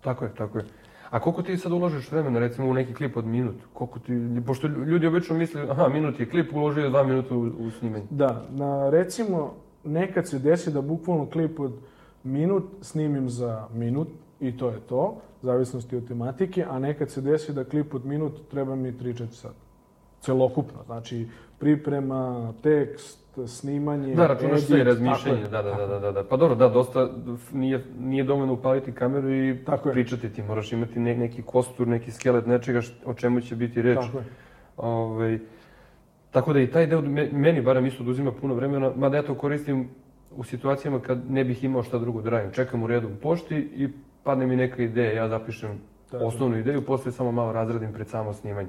Tako 0.00 0.24
je, 0.24 0.34
tako 0.34 0.58
je. 0.58 0.64
A 1.10 1.20
koliko 1.20 1.42
ti 1.42 1.56
sad 1.56 1.72
uložiš 1.72 2.10
vremena, 2.12 2.38
recimo, 2.38 2.68
u 2.68 2.74
neki 2.74 2.94
klip 2.94 3.16
od 3.16 3.26
minut? 3.26 3.54
Koliko 3.72 3.98
ti, 3.98 4.42
pošto 4.46 4.66
ljudi 4.66 5.06
obično 5.06 5.36
misle, 5.36 5.66
aha, 5.70 5.88
minut 5.88 6.20
je 6.20 6.30
klip, 6.30 6.54
uložio 6.54 6.84
je 6.84 6.90
dva 6.90 7.02
minuta 7.04 7.34
u, 7.34 7.40
u 7.40 7.70
snimanje. 7.70 8.04
Da, 8.10 8.42
na, 8.50 8.90
recimo, 8.90 9.54
nekad 9.84 10.28
se 10.28 10.38
desi 10.38 10.72
da 10.72 10.82
bukvalno 10.82 11.26
klip 11.26 11.60
od 11.60 11.72
minut 12.22 12.64
snimim 12.80 13.28
za 13.28 13.68
minut 13.74 14.08
i 14.40 14.56
to 14.56 14.68
je 14.68 14.80
to, 14.80 15.16
u 15.42 15.46
zavisnosti 15.46 15.96
od 15.96 16.08
tematike, 16.08 16.64
a 16.70 16.78
nekad 16.78 17.10
se 17.10 17.20
desi 17.20 17.52
da 17.52 17.64
klip 17.64 17.94
od 17.94 18.06
minut 18.06 18.32
treba 18.50 18.76
mi 18.76 18.92
3-4 18.92 19.26
sata. 19.30 19.54
Celokupno, 20.20 20.82
znači 20.86 21.28
priprema, 21.58 22.52
tekst, 22.62 23.24
snimanje, 23.46 24.14
Da, 24.14 24.26
računaš 24.26 24.60
sve 24.60 24.78
i 24.78 24.80
edit, 24.80 24.92
razmišljanje, 24.92 25.42
tako 25.42 25.50
da, 25.50 25.62
da, 25.62 25.86
da, 25.86 25.94
je. 25.94 26.00
da, 26.00 26.12
da. 26.12 26.24
Pa 26.24 26.36
dobro, 26.36 26.54
da, 26.54 26.68
dosta 26.68 27.10
nije, 27.52 27.84
nije 27.98 28.24
dovoljno 28.24 28.52
upaliti 28.52 28.92
kameru 28.92 29.34
i 29.34 29.64
Tako 29.64 29.90
pričati 29.90 30.32
ti. 30.32 30.42
Moraš 30.42 30.72
imati 30.72 31.00
ne, 31.00 31.16
neki 31.16 31.42
kostur, 31.42 31.88
neki 31.88 32.12
skelet 32.12 32.46
nečega 32.46 32.80
o 33.04 33.14
čemu 33.14 33.40
će 33.40 33.56
biti 33.56 33.82
reč. 33.82 33.98
Tako 34.00 34.18
je. 34.18 34.24
Ovaj, 34.76 35.38
tako 36.34 36.52
da 36.52 36.60
i 36.60 36.66
taj 36.66 36.86
deo 36.86 37.00
me- 37.00 37.28
meni 37.32 37.62
barem 37.62 37.86
isto 37.86 38.02
oduzima 38.02 38.32
puno 38.32 38.54
vremena, 38.54 38.92
mada 38.96 39.16
ja 39.16 39.22
to 39.22 39.34
koristim 39.34 39.88
u 40.32 40.44
situacijama 40.44 41.00
kad 41.00 41.30
ne 41.30 41.44
bih 41.44 41.64
imao 41.64 41.82
šta 41.82 41.98
drugo 41.98 42.20
da 42.20 42.30
radim. 42.30 42.50
Čekam 42.52 42.82
u 42.82 42.86
redu 42.86 43.08
u 43.08 43.20
pošti 43.22 43.56
i 43.56 43.88
padne 44.24 44.46
mi 44.46 44.56
neka 44.56 44.82
ideja, 44.82 45.12
ja 45.12 45.28
zapišem 45.28 45.78
Tako 46.10 46.22
je. 46.22 46.28
osnovnu 46.28 46.58
ideju, 46.58 46.82
posle 46.82 47.12
samo 47.12 47.32
malo 47.32 47.52
razradim 47.52 47.92
pred 47.92 48.08
samo 48.08 48.32
snimanje. 48.32 48.68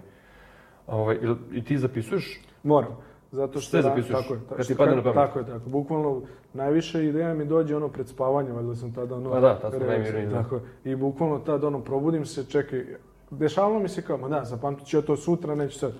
Ovaj, 0.87 1.17
I 1.51 1.63
ti 1.63 1.77
zapisuješ? 1.77 2.41
Moram. 2.63 2.97
Zato 3.31 3.59
što 3.59 3.69
Sve 3.71 3.79
ra- 3.79 3.83
zapisuješ? 3.83 4.21
Tako 4.21 4.33
je. 4.33 4.39
ta- 4.49 4.55
Kad 4.55 4.67
ti 4.67 4.75
padne 4.75 4.95
na 4.95 5.03
pamet? 5.03 5.15
Tako 5.17 5.39
je, 5.39 5.45
tako. 5.45 5.69
Bukvalno 5.69 6.21
najviše 6.53 7.05
ideja 7.05 7.33
mi 7.33 7.45
dođe 7.45 7.75
ono 7.75 7.87
pred 7.87 8.07
spavanje, 8.07 8.51
valjda 8.51 8.75
sam 8.75 8.93
tada 8.93 9.15
ono... 9.15 9.29
Pa 9.31 9.39
da, 9.39 9.59
tad 9.59 9.73
smo 9.73 9.79
relax- 9.79 9.87
najmirniji, 9.87 10.25
da. 10.25 10.31
Tako. 10.33 10.59
I 10.85 10.95
bukvalno 10.95 11.39
tad 11.39 11.63
ono 11.63 11.79
probudim 11.79 12.25
se, 12.25 12.45
čekaj, 12.45 12.85
dešavalo 13.31 13.79
mi 13.79 13.87
se 13.87 14.01
kao, 14.01 14.17
ma 14.17 14.27
da, 14.29 14.43
zapamtit 14.43 14.87
ću 14.87 14.97
ja 14.97 15.01
to 15.01 15.15
sutra, 15.15 15.55
neću 15.55 15.79
sad. 15.79 15.93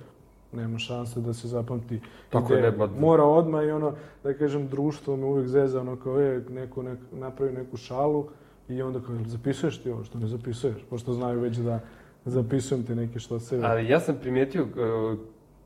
Nema 0.54 0.80
šanse 0.80 1.20
da 1.20 1.34
se 1.34 1.48
zapamti. 1.48 2.00
Tako 2.30 2.54
je, 2.54 2.60
ideja. 2.60 2.72
ne, 2.72 2.78
ba- 2.78 3.00
Mora 3.00 3.24
odmah 3.24 3.66
i 3.66 3.72
ono, 3.72 3.94
da 4.24 4.34
kažem, 4.34 4.68
društvo 4.68 5.16
me 5.18 5.26
uvijek 5.26 5.48
zeza, 5.48 5.82
ono 5.82 5.96
kao 5.96 6.20
je, 6.20 6.44
neko, 6.50 6.84
nek, 6.84 7.00
napravi 7.12 7.52
neku 7.54 7.78
šalu 7.78 8.26
i 8.70 8.82
onda 8.82 9.00
kao, 9.00 9.16
"Jel 9.16 9.24
zapisuješ 9.26 9.78
ti 9.78 9.92
ovo 9.92 10.04
što 10.04 10.20
ne 10.20 10.28
zapisuješ? 10.28 10.78
Pošto 10.90 11.14
znaju 11.14 11.40
već 11.40 11.58
da 11.58 11.80
zapisujem 12.26 12.84
ti 12.84 12.96
neke 12.96 13.20
što 13.20 13.40
sebe. 13.40 13.66
Ali 13.66 13.90
ja 13.90 14.00
sam 14.00 14.16
primijetio, 14.16 14.62
e, 14.62 14.68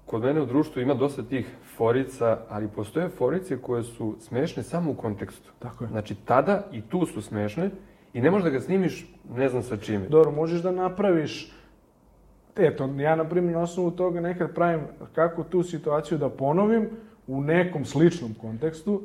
kod 0.05 0.21
mene 0.21 0.41
u 0.41 0.45
društvu 0.45 0.81
ima 0.81 0.93
dosta 0.93 1.23
tih 1.23 1.47
forica, 1.77 2.37
ali 2.49 2.67
postoje 2.67 3.09
forice 3.09 3.57
koje 3.57 3.83
su 3.83 4.15
smešne 4.19 4.63
samo 4.63 4.91
u 4.91 4.95
kontekstu. 4.95 5.51
Tako 5.59 5.83
je. 5.83 5.87
Znači, 5.87 6.15
tada 6.15 6.63
i 6.71 6.81
tu 6.81 7.05
su 7.05 7.21
smešne 7.21 7.69
i 8.13 8.21
ne 8.21 8.31
možeš 8.31 8.43
da 8.43 8.49
ga 8.49 8.59
snimiš 8.61 9.07
ne 9.35 9.49
znam 9.49 9.63
sa 9.63 9.77
čime. 9.77 10.07
Dobro, 10.07 10.31
možeš 10.31 10.61
da 10.61 10.71
napraviš 10.71 11.51
Eto, 12.59 12.89
ja 12.97 13.15
na 13.15 13.23
primjer 13.23 13.55
na 13.55 13.61
osnovu 13.61 13.91
toga 13.91 14.21
nekad 14.21 14.53
pravim 14.53 14.81
kako 15.15 15.43
tu 15.43 15.63
situaciju 15.63 16.17
da 16.17 16.29
ponovim 16.29 16.89
u 17.27 17.41
nekom 17.41 17.85
sličnom 17.85 18.33
kontekstu, 18.41 19.01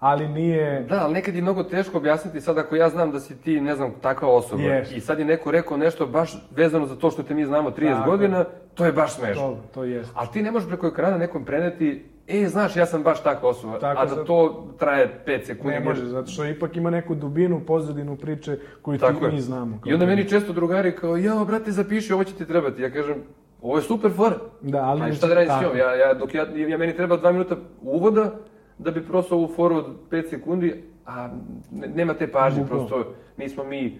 ali 0.00 0.28
nije... 0.28 0.80
Da, 0.88 1.02
ali 1.04 1.12
nekad 1.12 1.34
je 1.34 1.42
mnogo 1.42 1.62
teško 1.62 1.98
objasniti 1.98 2.40
sad 2.40 2.58
ako 2.58 2.76
ja 2.76 2.88
znam 2.88 3.12
da 3.12 3.20
si 3.20 3.36
ti, 3.36 3.60
ne 3.60 3.74
znam, 3.74 3.92
takva 4.02 4.28
osoba 4.28 4.62
Jest. 4.62 4.92
i 4.92 5.00
sad 5.00 5.18
je 5.18 5.24
neko 5.24 5.50
rekao 5.50 5.76
nešto 5.76 6.06
baš 6.06 6.48
vezano 6.50 6.86
za 6.86 6.96
to 6.96 7.10
što 7.10 7.22
te 7.22 7.34
mi 7.34 7.44
znamo 7.44 7.70
30 7.70 7.92
Tako. 7.92 8.10
godina, 8.10 8.44
to 8.74 8.86
je 8.86 8.92
baš 8.92 9.14
smešno. 9.14 9.42
To, 9.42 9.58
to 9.74 9.84
jest. 9.84 10.10
Ali 10.14 10.28
ti 10.32 10.42
ne 10.42 10.50
možeš 10.50 10.68
preko 10.68 10.86
ekrana 10.86 11.18
nekom 11.18 11.44
preneti, 11.44 12.04
e, 12.28 12.48
znaš, 12.48 12.76
ja 12.76 12.86
sam 12.86 13.02
baš 13.02 13.22
takva 13.22 13.48
osoba, 13.48 13.78
Tako, 13.78 14.02
a 14.02 14.06
da 14.06 14.24
to 14.24 14.66
traje 14.78 15.20
5 15.26 15.44
sekundi. 15.44 15.72
Ne 15.72 15.80
može, 15.80 16.04
zato 16.04 16.30
što 16.30 16.44
ipak 16.46 16.76
ima 16.76 16.90
neku 16.90 17.14
dubinu, 17.14 17.60
pozadinu 17.60 18.16
priče 18.16 18.58
koju 18.82 18.98
ti 18.98 19.04
Tako 19.04 19.26
je. 19.26 19.32
mi 19.32 19.40
znamo. 19.40 19.78
kao 19.82 19.90
I 19.90 19.94
onda 19.94 20.06
meni 20.06 20.28
često 20.28 20.52
drugari 20.52 20.96
kao, 20.96 21.16
jao, 21.16 21.44
brate, 21.44 21.70
zapiši, 21.72 22.12
ovo 22.12 22.24
će 22.24 22.34
ti 22.34 22.46
trebati. 22.46 22.82
Ja 22.82 22.90
kažem, 22.90 23.14
ovo 23.62 23.76
je 23.76 23.82
super 23.82 24.10
fora. 24.12 24.36
Da, 24.62 24.78
ali... 24.78 25.02
Ali 25.02 25.14
šta 25.14 25.26
da 25.26 25.34
radim 25.34 25.48
s 25.48 25.52
tako. 25.52 25.64
njom? 25.64 25.76
Ja, 25.76 25.94
ja, 25.94 26.14
dok 26.14 26.34
ja, 26.34 26.46
ja, 26.68 26.78
meni 26.78 26.96
treba 26.96 27.16
dva 27.16 27.32
minuta 27.32 27.56
uvoda 27.82 28.32
da 28.78 28.90
bi 28.90 29.06
prosto 29.06 29.34
ovu 29.36 29.48
foru 29.48 29.76
od 29.76 29.86
5 30.10 30.30
sekundi, 30.30 30.84
a 31.06 31.28
ne- 31.72 31.88
nema 31.88 32.14
te 32.14 32.26
pažnje, 32.26 32.62
Bukvalno. 32.62 32.86
prosto 32.88 33.12
nismo 33.36 33.64
mi 33.64 33.98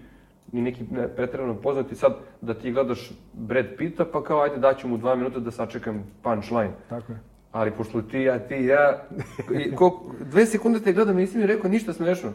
ni 0.52 0.62
neki 0.62 0.84
ne, 0.90 1.08
pretjerano 1.08 1.54
poznati 1.54 1.94
sad 1.94 2.12
da 2.40 2.54
ti 2.54 2.72
gledaš 2.72 3.10
Brad 3.32 3.66
Pitta, 3.78 4.04
pa 4.04 4.22
kao 4.22 4.40
ajde 4.42 4.56
daću 4.56 4.88
mu 4.88 4.96
dva 4.96 5.14
minuta 5.14 5.38
da 5.40 5.50
sačekam 5.50 6.04
punchline. 6.22 6.70
Tako 6.88 7.12
je. 7.12 7.18
Ali 7.56 7.70
pošto 7.70 8.02
ti 8.02 8.20
ja, 8.20 8.38
ti 8.38 8.54
ja, 8.54 9.02
i 9.50 9.72
dve 10.20 10.46
sekunde 10.46 10.80
te 10.80 10.92
gledam, 10.92 11.16
nisi 11.16 11.38
mi 11.38 11.46
rekao 11.46 11.70
ništa 11.70 11.92
smešno. 11.92 12.30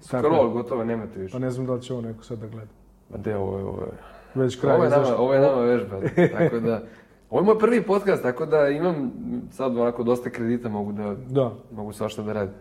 Scroll, 0.00 0.50
gotovo, 0.50 0.84
nemate 0.84 1.18
više. 1.20 1.32
Pa 1.32 1.38
ne 1.38 1.50
znam 1.50 1.66
da 1.66 1.72
li 1.72 1.82
će 1.82 1.92
ovo 1.92 2.02
neko 2.02 2.24
sad 2.24 2.38
da 2.38 2.46
gleda. 2.46 2.70
Ma 3.10 3.16
de, 3.16 3.36
ovo 3.36 3.58
je, 3.58 3.64
ovo 3.64 3.82
je. 3.82 3.92
Već 4.34 4.60
kraj. 4.60 4.74
Ovo 4.74 4.84
je, 4.84 4.90
nama, 4.90 5.16
ovo 5.18 5.34
je 5.34 5.40
nama 5.40 5.60
vežba, 5.60 6.00
tako 6.38 6.60
da... 6.60 6.82
Ovo 7.30 7.40
je 7.40 7.44
moj 7.44 7.58
prvi 7.58 7.82
podcast, 7.82 8.22
tako 8.22 8.46
da 8.46 8.68
imam 8.68 9.12
sad 9.50 9.76
ovako 9.76 10.02
dosta 10.02 10.30
kredita, 10.30 10.68
mogu 10.68 10.92
da, 10.92 11.14
Da. 11.28 11.52
mogu 11.72 11.92
svašta 11.92 12.22
da 12.22 12.32
radim. 12.32 12.54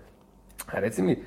A 0.72 0.80
reci 0.80 1.02
mi, 1.02 1.18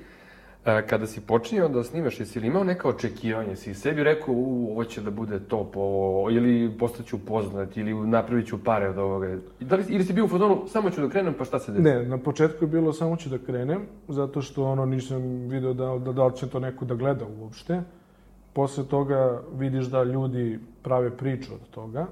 kada 0.65 1.07
si 1.07 1.21
počinio 1.21 1.69
da 1.69 1.85
snimaš, 1.85 2.21
jesi 2.21 2.41
li 2.41 2.47
imao 2.47 2.65
neka 2.65 2.89
očekivanja? 2.89 3.57
Si 3.57 3.75
sebi 3.75 4.05
rekao, 4.05 4.35
u, 4.35 4.71
ovo 4.73 4.85
će 4.85 5.01
da 5.01 5.11
bude 5.11 5.41
top, 5.41 5.77
ovo, 5.77 6.31
ili 6.31 6.79
postaću 6.79 7.19
poznat, 7.27 7.77
ili 7.77 7.95
napravit 7.95 8.47
ću 8.47 8.65
pare 8.65 8.89
od 8.89 8.99
ovoga? 8.99 9.39
Da 9.61 9.77
li, 9.77 9.85
ili 9.89 10.05
si 10.05 10.13
bio 10.13 10.25
u 10.25 10.29
fazonu, 10.29 10.63
samo 10.67 10.91
ću 10.91 11.01
da 11.01 11.09
krenem, 11.09 11.35
pa 11.39 11.45
šta 11.45 11.59
se 11.59 11.73
desi? 11.73 11.83
Ne, 11.83 12.07
na 12.07 12.19
početku 12.19 12.65
je 12.65 12.69
bilo 12.69 12.93
samo 12.93 13.17
ću 13.17 13.29
da 13.29 13.39
krenem, 13.39 13.81
zato 14.09 14.43
što 14.43 14.65
ono 14.65 14.87
nisam 14.87 15.23
video 15.49 15.73
da, 15.75 15.99
da, 15.99 16.13
da 16.13 16.31
će 16.31 16.49
to 16.49 16.61
neko 16.61 16.85
da 16.85 16.95
gleda 16.95 17.25
uopšte. 17.41 17.83
Posle 18.53 18.85
toga 18.85 19.43
vidiš 19.55 19.87
da 19.87 20.03
ljudi 20.03 20.59
prave 20.83 21.17
priču 21.17 21.55
od 21.55 21.71
toga. 21.71 22.07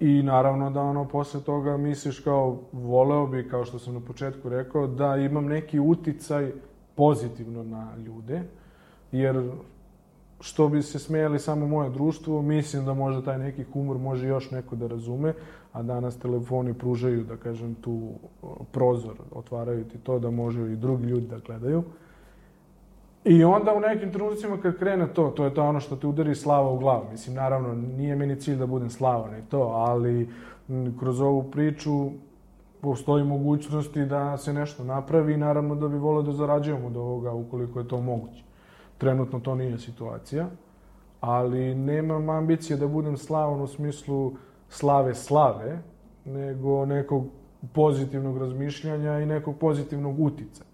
I 0.00 0.22
naravno 0.22 0.70
da 0.70 0.80
ono 0.80 1.08
posle 1.08 1.40
toga 1.40 1.76
misliš 1.76 2.20
kao 2.20 2.60
voleo 2.72 3.26
bi, 3.26 3.48
kao 3.48 3.64
što 3.64 3.78
sam 3.78 3.94
na 3.94 4.00
početku 4.00 4.48
rekao, 4.48 4.86
da 4.86 5.16
imam 5.16 5.46
neki 5.46 5.78
uticaj 5.78 6.52
pozitivno 6.98 7.62
na 7.62 7.96
ljude. 8.06 8.42
Jer 9.12 9.50
što 10.40 10.68
bi 10.68 10.82
se 10.82 10.98
smejali 10.98 11.38
samo 11.38 11.66
moje 11.66 11.90
društvo, 11.90 12.42
mislim 12.42 12.84
da 12.84 12.94
možda 12.94 13.22
taj 13.22 13.38
neki 13.38 13.64
humor 13.72 13.98
može 13.98 14.28
još 14.28 14.50
neko 14.50 14.76
da 14.76 14.86
razume, 14.86 15.34
a 15.72 15.82
danas 15.82 16.18
telefoni 16.18 16.74
pružaju, 16.74 17.24
da 17.24 17.36
kažem, 17.36 17.74
tu 17.74 18.10
prozor, 18.72 19.14
otvaraju 19.32 19.84
ti 19.84 19.98
to 19.98 20.18
da 20.18 20.30
može 20.30 20.72
i 20.72 20.76
drugi 20.76 21.06
ljudi 21.06 21.26
da 21.26 21.38
gledaju. 21.38 21.82
I 23.24 23.44
onda 23.44 23.74
u 23.74 23.80
nekim 23.80 24.12
trenucima 24.12 24.56
kad 24.62 24.78
krene 24.78 25.06
to, 25.14 25.28
to 25.30 25.44
je 25.44 25.54
to 25.54 25.62
ono 25.62 25.80
što 25.80 25.96
te 25.96 26.06
udari 26.06 26.34
slava 26.34 26.70
u 26.70 26.78
glavu. 26.78 27.04
Mislim, 27.10 27.36
naravno, 27.36 27.74
nije 27.74 28.16
meni 28.16 28.40
cilj 28.40 28.56
da 28.56 28.66
budem 28.66 28.90
slavan 28.90 29.38
i 29.38 29.42
to, 29.50 29.60
ali 29.60 30.28
kroz 30.98 31.20
ovu 31.20 31.50
priču 31.50 32.10
postoji 32.80 33.24
mogućnosti 33.24 34.04
da 34.04 34.36
se 34.36 34.52
nešto 34.52 34.84
napravi 34.84 35.34
i 35.34 35.36
naravno 35.36 35.74
da 35.74 35.88
bi 35.88 35.96
volio 35.98 36.22
da 36.22 36.32
zarađujemo 36.32 36.86
od 36.86 36.96
ovoga 36.96 37.32
ukoliko 37.32 37.78
je 37.78 37.88
to 37.88 38.00
moguće. 38.00 38.42
Trenutno 38.98 39.40
to 39.40 39.54
nije 39.54 39.78
situacija, 39.78 40.48
ali 41.20 41.74
nemam 41.74 42.30
ambicije 42.30 42.76
da 42.76 42.86
budem 42.86 43.16
slavan 43.16 43.60
u 43.60 43.66
smislu 43.66 44.32
slave 44.68 45.14
slave, 45.14 45.78
nego 46.24 46.86
nekog 46.86 47.24
pozitivnog 47.72 48.38
razmišljanja 48.38 49.18
i 49.18 49.26
nekog 49.26 49.58
pozitivnog 49.58 50.20
utica. 50.20 50.64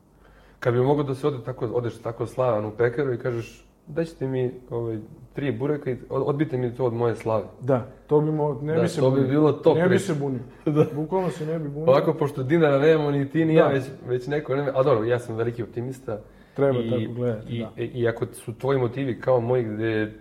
Kad 0.61 0.75
bi 0.75 0.81
mogao 0.81 1.05
da 1.05 1.15
se 1.15 1.27
ode 1.27 1.45
tako, 1.45 1.67
odeš 1.67 1.99
tako 1.99 2.27
slavan 2.27 2.65
u 2.65 2.71
pekaru 2.71 3.15
i 3.15 3.19
kažeš 3.19 3.67
daćete 3.87 4.27
mi 4.27 4.53
ovaj, 4.71 4.99
tri 5.35 5.53
bureka 5.53 5.91
i 5.91 5.97
odbite 6.09 6.57
mi 6.57 6.75
to 6.75 6.85
od 6.85 6.93
moje 6.95 7.17
slave. 7.17 7.45
Da, 7.61 7.87
to 8.07 8.21
bi 8.21 8.33
mo, 8.33 8.61
ne 8.63 8.75
Da, 8.75 8.81
bi 8.83 8.89
se 8.89 9.01
to 9.01 9.11
bi 9.11 9.17
bunio. 9.17 9.31
bilo 9.31 9.53
top 9.53 9.77
Ne 9.77 9.89
bi 9.89 9.99
se 9.99 10.15
bunio. 10.15 10.41
Da. 10.67 10.87
Bukvalno 10.95 11.31
se 11.31 11.47
ne 11.47 11.59
bi 11.59 11.69
bunio. 11.69 11.91
Ovako, 11.91 12.15
pošto 12.15 12.43
dinara 12.43 12.79
nemamo 12.79 13.11
ni 13.11 13.29
ti 13.29 13.45
ni 13.45 13.55
ja, 13.55 13.65
Da. 13.65 13.73
već, 13.73 13.85
već 14.07 14.27
neko 14.27 14.53
vreme, 14.53 14.71
a 14.75 14.83
dobro, 14.83 15.05
ja 15.05 15.19
sam 15.19 15.37
veliki 15.37 15.63
optimista. 15.63 16.21
Treba 16.55 16.79
I, 16.79 16.91
tako 16.91 17.13
gledati, 17.15 17.57
i, 17.57 17.61
da. 17.61 17.71
I 17.77 18.09
ako 18.09 18.27
su 18.27 18.55
tvoji 18.55 18.79
motivi 18.79 19.21
kao 19.21 19.41
moji, 19.41 19.65
gde 19.65 20.13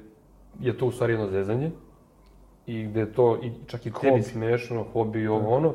je 0.60 0.78
to 0.78 0.86
u 0.86 0.92
stvari 0.92 1.14
jedno 1.14 1.28
zezanje, 1.28 1.72
i 2.68 2.84
gde 2.84 3.00
je 3.00 3.14
to 3.14 3.40
i 3.44 3.52
čak 3.68 3.86
i 3.86 3.92
tebi 3.92 4.10
Hobi. 4.10 4.22
smešno, 4.24 4.86
hobi 4.94 5.22
i 5.22 5.28
ovo 5.28 5.50
ono, 5.50 5.74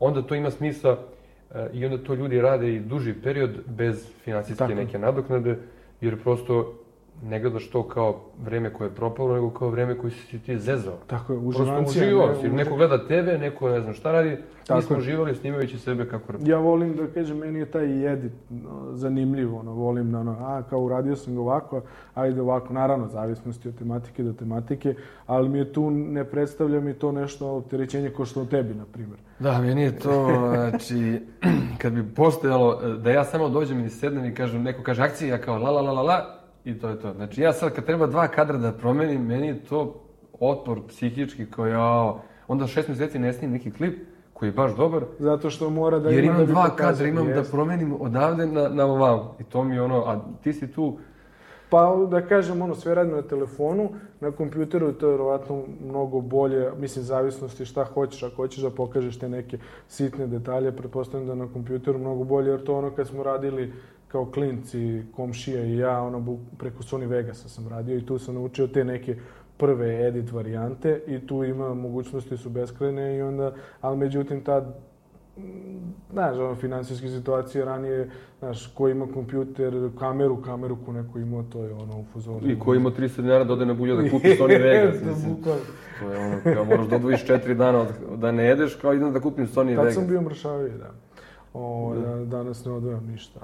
onda 0.00 0.22
to 0.22 0.34
ima 0.34 0.50
smisla 0.50 0.98
e, 1.54 1.68
i 1.72 1.84
onda 1.84 1.98
to 1.98 2.14
ljudi 2.14 2.40
rade 2.40 2.74
i 2.74 2.80
duži 2.80 3.14
period 3.14 3.50
bez 3.66 4.08
Tako 4.58 4.72
je. 4.72 4.76
neke 4.76 4.98
nadoknade, 4.98 5.58
jer 6.00 6.22
prosto 6.22 6.74
ne 7.22 7.40
gledaš 7.40 7.70
to 7.70 7.82
kao 7.88 8.20
vreme 8.44 8.72
koje 8.72 8.86
je 8.86 8.94
propalo, 8.94 9.34
nego 9.34 9.50
kao 9.50 9.68
vreme 9.68 9.98
koje 9.98 10.10
si 10.10 10.38
ti 10.38 10.58
zezao. 10.58 10.94
Tako 11.06 11.32
je, 11.32 11.38
Prosto 11.40 11.62
uživancija. 11.62 12.04
uživao 12.04 12.28
ne, 12.28 12.34
si, 12.34 12.48
neko 12.48 12.76
gleda 12.76 13.06
tebe, 13.06 13.38
neko 13.38 13.68
ne 13.68 13.80
znam 13.80 13.94
šta 13.94 14.12
radi, 14.12 14.36
Tako 14.66 14.76
mi 14.76 14.82
smo 14.82 14.96
je. 14.96 15.00
uživali 15.00 15.34
snimajući 15.34 15.78
sebe 15.78 16.08
kako 16.08 16.32
Ja 16.44 16.58
volim 16.58 16.96
da 16.96 17.06
kažem, 17.06 17.38
meni 17.38 17.58
je 17.58 17.66
taj 17.70 18.12
edit 18.12 18.32
no, 18.50 18.92
zanimljiv, 18.92 19.56
ono, 19.56 19.72
volim 19.72 20.12
da, 20.12 20.18
ono, 20.18 20.32
a, 20.40 20.62
kao 20.62 20.80
uradio 20.80 21.16
sam 21.16 21.34
ga 21.34 21.40
ovako, 21.40 21.82
ajde 22.14 22.40
ovako, 22.40 22.72
naravno, 22.72 23.08
zavisnosti 23.08 23.68
od 23.68 23.78
tematike 23.78 24.22
do 24.22 24.32
tematike, 24.32 24.94
ali 25.26 25.48
mi 25.48 25.58
je 25.58 25.72
tu, 25.72 25.90
ne 25.90 26.24
predstavlja 26.24 26.80
mi 26.80 26.94
to 26.94 27.12
nešto 27.12 27.48
opterećenje 27.48 28.10
kao 28.10 28.24
što 28.24 28.40
o 28.40 28.44
tebi, 28.44 28.74
na 28.74 28.84
primjer. 28.92 29.18
Da, 29.38 29.60
meni 29.60 29.82
je 29.82 29.98
to, 29.98 30.26
znači, 30.54 31.20
kad 31.82 31.92
bi 31.92 32.14
postojalo, 32.14 32.80
e, 32.84 32.88
da 32.88 33.10
ja 33.10 33.24
samo 33.24 33.48
dođem 33.48 33.84
i 33.84 33.90
sednem 33.90 34.24
i 34.24 34.34
kažem, 34.34 34.62
neko 34.62 34.82
kaže 34.82 35.02
akcija, 35.02 35.34
ja 35.34 35.40
kao 35.40 35.58
la 35.58 35.70
la 35.70 35.80
la 35.80 35.92
la 35.92 36.02
la, 36.02 36.33
i 36.64 36.78
to 36.78 36.88
je 36.88 37.00
to. 37.00 37.12
Znači, 37.12 37.40
ja 37.40 37.52
sad 37.52 37.74
kad 37.74 37.84
treba 37.84 38.06
dva 38.06 38.28
kadra 38.28 38.58
da 38.58 38.72
promenim, 38.72 39.26
meni 39.26 39.46
je 39.46 39.64
to 39.64 40.00
otpor 40.40 40.80
psihički 40.88 41.46
kao 41.50 41.66
ja, 41.66 42.14
onda 42.48 42.66
šest 42.66 42.88
meseci 42.88 43.18
ne 43.18 43.32
snimim 43.32 43.52
neki 43.52 43.70
klip 43.70 43.98
koji 44.32 44.48
je 44.48 44.52
baš 44.52 44.76
dobar, 44.76 45.04
Zato 45.18 45.50
što 45.50 45.70
mora 45.70 45.98
da 45.98 46.10
jer 46.10 46.24
ima 46.24 46.34
imam 46.34 46.40
da 46.40 46.46
bi 46.46 46.52
dva 46.52 46.76
kadra, 46.76 47.06
imam 47.08 47.26
da 47.26 47.32
Jeste. 47.32 47.52
promenim 47.52 47.96
odavde 48.00 48.46
na, 48.46 48.68
na 48.68 48.84
ovamo. 48.84 49.36
I 49.40 49.44
to 49.44 49.64
mi 49.64 49.74
je 49.74 49.82
ono, 49.82 49.98
a 50.00 50.20
ti 50.42 50.52
si 50.52 50.72
tu, 50.72 50.98
Pa 51.74 51.96
da 52.10 52.20
kažem, 52.26 52.62
ono, 52.62 52.74
sve 52.74 52.94
radim 52.94 53.14
na 53.14 53.22
telefonu, 53.22 53.88
na 54.20 54.30
kompjuteru 54.30 54.92
to 54.92 55.06
je 55.06 55.10
vjerovatno 55.10 55.62
mnogo 55.84 56.20
bolje, 56.20 56.70
mislim, 56.78 57.04
zavisnosti 57.04 57.64
šta 57.64 57.84
hoćeš, 57.84 58.22
ako 58.22 58.36
hoćeš 58.36 58.62
da 58.62 58.70
pokažeš 58.70 59.18
te 59.18 59.28
neke 59.28 59.58
sitne 59.88 60.26
detalje, 60.26 60.72
pretpostavljam 60.76 61.28
da 61.28 61.34
na 61.34 61.52
kompjuteru 61.52 61.98
mnogo 61.98 62.24
bolje, 62.24 62.50
jer 62.50 62.64
to 62.64 62.78
ono 62.78 62.90
kad 62.90 63.08
smo 63.08 63.22
radili 63.22 63.72
kao 64.14 64.30
klinci, 64.30 65.02
komšija 65.16 65.64
i 65.64 65.76
ja, 65.76 66.02
ono, 66.02 66.38
preko 66.58 66.82
Sony 66.82 67.06
Vegasa 67.06 67.48
sam 67.48 67.68
radio 67.68 67.96
i 67.98 68.06
tu 68.06 68.18
sam 68.18 68.34
naučio 68.34 68.66
te 68.66 68.84
neke 68.84 69.16
prve 69.56 70.06
edit 70.06 70.32
varijante 70.32 71.00
i 71.06 71.26
tu 71.26 71.44
ima 71.44 71.74
mogućnosti 71.74 72.36
su 72.36 72.50
beskrajne 72.50 73.16
i 73.16 73.22
onda, 73.22 73.52
ali 73.80 73.96
međutim 73.96 74.44
tad 74.44 74.74
znaš, 76.12 76.36
ono, 76.36 76.54
finansijske 76.54 77.08
situacije 77.08 77.64
ranije, 77.64 78.10
znaš, 78.38 78.66
ko 78.66 78.88
ima 78.88 79.06
kompjuter, 79.14 79.90
kameru, 79.98 80.42
kameru 80.42 80.76
ko 80.86 80.92
neko 80.92 81.18
imao, 81.18 81.42
to 81.42 81.64
je 81.64 81.72
ono 81.72 81.98
u 81.98 82.04
fazonu. 82.12 82.50
i 82.50 82.58
ko 82.58 82.74
ima 82.74 82.90
300 82.90 83.22
dinara 83.22 83.44
da 83.44 83.52
ode 83.52 83.66
na 83.66 83.74
bulju 83.74 83.96
da 83.96 84.10
kupi 84.10 84.28
Sony 84.40 84.62
Vegas. 84.62 85.02
Mislim. 85.02 85.36
To 85.42 86.10
je 86.10 86.18
ono, 86.18 86.54
kao 86.54 86.64
moraš 86.64 86.86
da 86.86 86.96
odvojiš 86.96 87.26
četiri 87.26 87.54
dana 87.54 87.78
od, 87.78 87.88
da 88.16 88.32
ne 88.32 88.44
jedeš, 88.44 88.74
kao 88.74 88.94
idem 88.94 89.12
da 89.12 89.20
kupim 89.20 89.46
Sony 89.46 89.74
Tad 89.74 89.84
Vegas. 89.84 89.94
sam 89.94 90.06
bio 90.06 90.22
mršaviji, 90.22 90.72
da. 90.78 91.03
O, 91.54 91.94
da. 91.96 92.24
danas 92.24 92.64
ne 92.64 92.72
odvojam 92.72 93.06
ništa. 93.06 93.40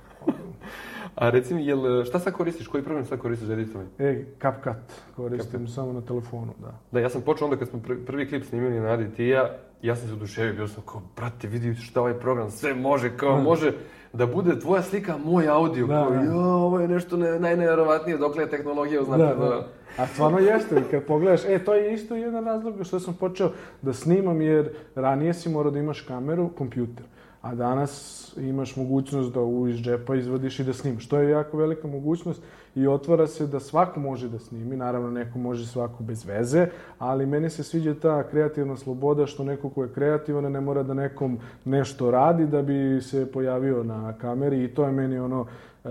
A 1.15 1.31
reci 1.31 1.55
mi, 1.55 1.67
jel, 1.67 2.05
šta 2.05 2.19
sad 2.19 2.33
koristiš, 2.33 2.69
koji 2.69 2.85
program 2.85 3.05
sad 3.05 3.19
koristiš 3.19 3.47
za 3.47 3.53
editovanje? 3.55 3.91
E, 3.99 4.25
CapCut 4.43 4.77
koristim 5.17 5.69
samo 5.69 5.93
na 5.93 6.01
telefonu, 6.01 6.53
da. 6.61 6.79
Da, 6.93 7.01
ja 7.01 7.09
sam 7.09 7.23
počeo 7.23 7.45
onda 7.45 7.57
kad 7.57 7.69
smo 7.69 7.79
pr- 7.79 8.05
prvi 8.07 8.29
klip 8.29 8.45
snimili 8.45 8.81
na 8.81 8.89
Adi 8.89 9.11
ti 9.11 9.25
i 9.25 9.29
ja, 9.29 9.51
ja 9.83 9.97
sam 9.97 10.09
se 10.09 10.15
oduševio, 10.15 10.55
bio 10.55 10.69
sam 10.69 10.83
kao, 10.87 11.03
brate, 11.17 11.49
vidi 11.49 11.75
šta 11.75 12.01
ovaj 12.01 12.15
program 12.15 12.51
sve 12.51 12.75
može, 12.75 13.17
kao 13.17 13.37
Da. 13.37 13.43
može 13.43 13.73
da 14.13 14.27
bude 14.27 14.59
tvoja 14.61 14.83
slika, 14.83 15.17
moj 15.17 15.49
audio, 15.49 15.87
Da, 15.87 15.95
kao, 15.95 16.11
da. 16.11 16.23
jo, 16.23 16.35
ovo 16.41 16.81
je 16.81 16.89
nešto 16.89 17.17
ne, 17.17 17.39
najneverovatnije, 17.41 18.19
dokle 18.19 18.43
je 18.43 18.51
tehnologija 18.51 19.03
uznapredovala. 19.03 19.67
A 19.99 20.07
stvarno 20.07 20.39
jeste, 20.39 20.83
kad 20.91 21.05
pogledaš, 21.05 21.45
e, 21.45 21.59
to 21.59 21.75
je 21.75 21.95
isto 21.95 22.17
jedan 22.17 22.45
razlog 22.45 22.75
što 22.83 23.01
sam 23.01 23.15
počeo 23.15 23.51
da 23.83 23.93
snimam, 23.93 24.43
jer 24.43 24.71
ranije 24.95 25.35
si 25.35 25.49
morao 25.49 25.71
da 25.73 25.79
imaš 25.79 26.01
kameru, 26.01 26.49
kompjuter. 26.49 27.05
A 27.43 27.55
danas 27.55 28.35
imaš 28.37 28.77
mogućnost 28.77 29.33
da 29.33 29.41
u 29.41 29.69
iz 29.69 29.77
džepa 29.77 30.15
izvadiš 30.15 30.61
i 30.61 30.65
da 30.65 30.73
snimaš. 30.73 31.09
To 31.09 31.19
je 31.19 31.31
jako 31.31 31.57
velika 31.57 31.89
mogućnost 31.89 32.43
i 32.75 32.87
otvara 32.87 33.27
se 33.27 33.47
da 33.47 33.61
svako 33.61 34.01
može 34.01 34.29
da 34.29 34.39
snimi. 34.39 34.77
Naravno, 34.77 35.11
neko 35.11 35.39
može 35.39 35.67
svako 35.67 36.03
bez 36.03 36.25
veze, 36.25 36.67
ali 36.99 37.27
meni 37.27 37.51
se 37.51 37.63
sviđa 37.63 37.95
ta 37.95 38.29
kreativna 38.29 38.77
sloboda 38.77 39.27
što 39.27 39.45
neko 39.45 39.71
ko 39.71 39.83
je 39.83 39.93
kreativan 39.93 40.53
ne 40.53 40.61
mora 40.61 40.83
da 40.83 40.95
nekom 40.95 41.39
nešto 41.65 42.11
radi 42.11 42.47
da 42.47 42.63
bi 42.63 43.01
se 43.03 43.33
pojavio 43.33 43.85
na 43.85 44.13
kameri 44.13 44.65
i 44.65 44.69
to 44.69 44.85
je 44.85 44.93
meni 44.93 45.19
ono 45.19 45.47
e, 45.85 45.89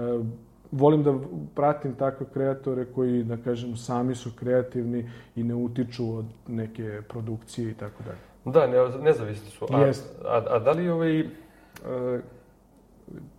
volim 0.72 1.03
da 1.03 1.13
pratim 1.56 1.96
takve 1.96 2.25
kreatore 2.34 2.86
koji, 2.86 3.24
da 3.24 3.38
kažem, 3.38 3.77
sami 3.77 4.15
su 4.15 4.32
kreativni 4.39 5.10
i 5.36 5.44
ne 5.44 5.56
utiču 5.56 6.15
od 6.18 6.25
neke 6.48 7.01
produkcije 7.10 7.72
i 7.72 7.74
tako 7.74 8.03
dalje. 8.03 8.28
Da, 8.46 8.67
ne, 8.67 8.77
nezavisni 9.01 9.50
su. 9.50 9.65
A, 9.72 9.81
Jest. 9.81 10.15
a, 10.25 10.43
a 10.50 10.60
da 10.60 10.72
li 10.72 10.89
ovaj, 10.89 11.19
e, 11.19 11.25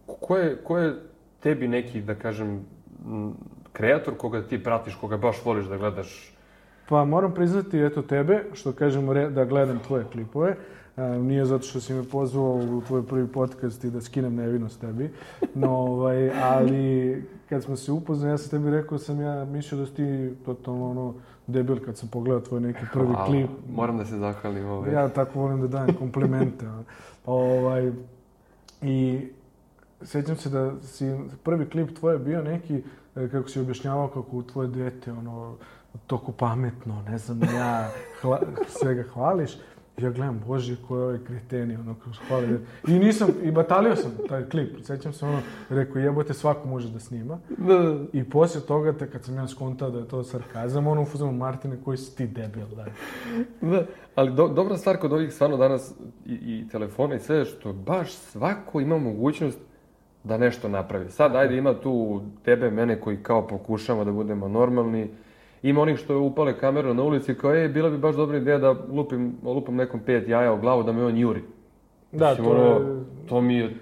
ko, 0.06 0.36
je, 0.36 0.56
ko 0.64 0.78
je 0.78 0.94
tebi 1.40 1.68
neki, 1.68 2.00
da 2.00 2.14
kažem, 2.14 2.64
kreator 3.72 4.16
koga 4.16 4.42
ti 4.42 4.62
pratiš, 4.62 4.94
koga 4.94 5.16
baš 5.16 5.44
voliš 5.44 5.66
da 5.66 5.76
gledaš? 5.76 6.32
Pa 6.88 7.04
moram 7.04 7.34
priznati, 7.34 7.78
eto 7.78 8.02
tebe, 8.02 8.44
što 8.52 8.72
kažemo 8.72 9.14
da 9.14 9.44
gledam 9.44 9.78
tvoje 9.78 10.04
klipove. 10.12 10.56
E, 10.96 11.02
nije 11.02 11.44
zato 11.44 11.66
što 11.66 11.80
si 11.80 11.94
me 11.94 12.04
pozvao 12.04 12.54
u 12.54 12.82
tvoj 12.86 13.06
prvi 13.06 13.26
podcast 13.26 13.84
i 13.84 13.90
da 13.90 14.00
skinem 14.00 14.34
nevinost 14.34 14.80
tebi, 14.80 15.10
no, 15.54 15.70
ovaj, 15.70 16.30
ali 16.42 17.24
kad 17.48 17.62
smo 17.62 17.76
se 17.76 17.92
upoznali, 17.92 18.32
ja 18.32 18.38
sam 18.38 18.50
tebi 18.50 18.70
rekao 18.70 18.98
sam 18.98 19.20
ja 19.20 19.44
mislio 19.44 19.80
da 19.80 19.86
si 19.86 19.94
ti 19.94 20.34
totalno 20.44 20.90
ono 20.90 21.14
debil 21.52 21.84
kad 21.84 21.96
sam 21.98 22.08
pogledao 22.08 22.40
tvoj 22.40 22.60
neki 22.60 22.80
prvi 22.92 23.06
Hvala. 23.06 23.26
klip. 23.26 23.50
Moram 23.74 23.98
da 23.98 24.04
se 24.04 24.18
zahvalim. 24.18 24.66
Ovaj. 24.66 24.92
Ja 24.92 25.08
tako 25.08 25.38
volim 25.40 25.60
da 25.60 25.66
dajem 25.66 25.94
komplimente. 25.94 26.66
ovaj, 27.26 27.92
I 28.82 29.28
sjećam 30.02 30.36
se 30.36 30.48
da 30.50 30.80
si 30.82 31.16
prvi 31.42 31.70
klip 31.70 31.98
tvoj 31.98 32.14
je 32.14 32.18
bio 32.18 32.42
neki, 32.42 32.82
e, 33.16 33.28
kako 33.28 33.48
si 33.48 33.60
objašnjavao 33.60 34.08
kako 34.08 34.36
u 34.36 34.42
tvoje 34.42 34.68
dete, 34.68 35.12
ono, 35.12 35.56
toko 36.06 36.32
pametno, 36.32 37.02
ne 37.08 37.18
znam, 37.18 37.40
ja, 37.42 37.90
hla, 38.20 38.40
svega 38.80 39.02
hvališ. 39.02 39.56
Ja 39.98 40.10
gledam, 40.10 40.42
bože, 40.46 40.76
ko 40.88 40.96
je 40.96 41.02
ovaj 41.02 41.18
kreteni, 41.26 41.76
ono, 41.76 41.94
kako 41.94 42.14
se 42.14 42.20
hvali. 42.28 42.60
I 42.88 42.98
nisam, 42.98 43.28
i 43.42 43.50
batalio 43.50 43.96
sam 43.96 44.12
taj 44.28 44.48
klip. 44.48 44.76
Sjećam 44.84 45.12
se, 45.12 45.26
ono, 45.26 45.40
rekao, 45.68 46.00
jebote, 46.00 46.34
svako 46.34 46.68
može 46.68 46.90
da 46.90 46.98
snima. 46.98 47.38
Da, 47.58 47.78
da. 47.78 48.04
I 48.12 48.24
poslije 48.24 48.66
toga, 48.66 48.92
te 48.92 49.10
kad 49.10 49.24
sam 49.24 49.36
ja 49.36 49.48
skontao 49.48 49.90
da 49.90 49.98
je 49.98 50.08
to 50.08 50.22
sarkazam, 50.22 50.86
ono, 50.86 51.02
u 51.02 51.04
fuzonu, 51.04 51.32
Martine, 51.32 51.76
koji 51.84 51.96
si 51.96 52.16
ti 52.16 52.26
debil, 52.26 52.66
daj. 52.76 52.90
Da, 53.60 53.86
ali 54.14 54.32
do, 54.32 54.48
dobra 54.48 54.76
stvar 54.76 54.96
kod 54.96 55.12
ovih 55.12 55.32
stvarno 55.32 55.56
danas 55.56 55.94
i, 56.26 56.32
i 56.32 56.68
telefona 56.68 57.14
i 57.14 57.20
sve, 57.20 57.44
što 57.44 57.72
baš 57.72 58.12
svako 58.12 58.80
ima 58.80 58.98
mogućnost 58.98 59.58
da 60.24 60.38
nešto 60.38 60.68
napravi. 60.68 61.10
Sad, 61.10 61.36
ajde, 61.36 61.56
ima 61.56 61.74
tu 61.74 62.22
tebe, 62.44 62.70
mene 62.70 63.00
koji 63.00 63.16
kao 63.16 63.46
pokušamo 63.46 64.04
da 64.04 64.12
budemo 64.12 64.48
normalni. 64.48 65.10
Ima 65.62 65.80
onih 65.82 65.98
što 65.98 66.20
upale 66.20 66.58
kameru 66.58 66.94
na 66.94 67.02
ulici 67.02 67.34
kao, 67.34 67.54
ej, 67.54 67.68
bila 67.68 67.90
bi 67.90 67.98
baš 67.98 68.16
dobra 68.16 68.38
ideja 68.38 68.58
da 68.58 68.74
lupim, 68.92 69.36
lupam 69.44 69.76
nekom 69.76 70.00
pet 70.00 70.28
jaja 70.28 70.52
u 70.52 70.60
glavu 70.60 70.82
da 70.82 70.92
me 70.92 71.04
on 71.04 71.18
juri. 71.18 71.42
Da, 72.12 72.28
Mislim, 72.28 72.46
to 72.46 72.52
ono, 72.52 72.62
je 72.62 73.04
To 73.28 73.40
mi 73.40 73.54
je 73.54 73.74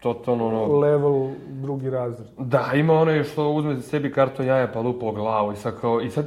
totalno 0.00 0.46
ono... 0.46 0.78
level 0.78 1.30
drugi 1.48 1.90
razred. 1.90 2.28
Da, 2.38 2.70
ima 2.74 2.92
onaj 2.92 3.24
što 3.24 3.50
uzme 3.50 3.80
sebi 3.80 4.12
karton 4.12 4.46
jaja 4.46 4.68
pa 4.72 4.80
lupa 4.80 5.06
o 5.06 5.12
glavu 5.12 5.52
i 5.52 5.56
sad 5.56 5.80
kao, 5.80 6.00
i 6.00 6.10
sad, 6.10 6.26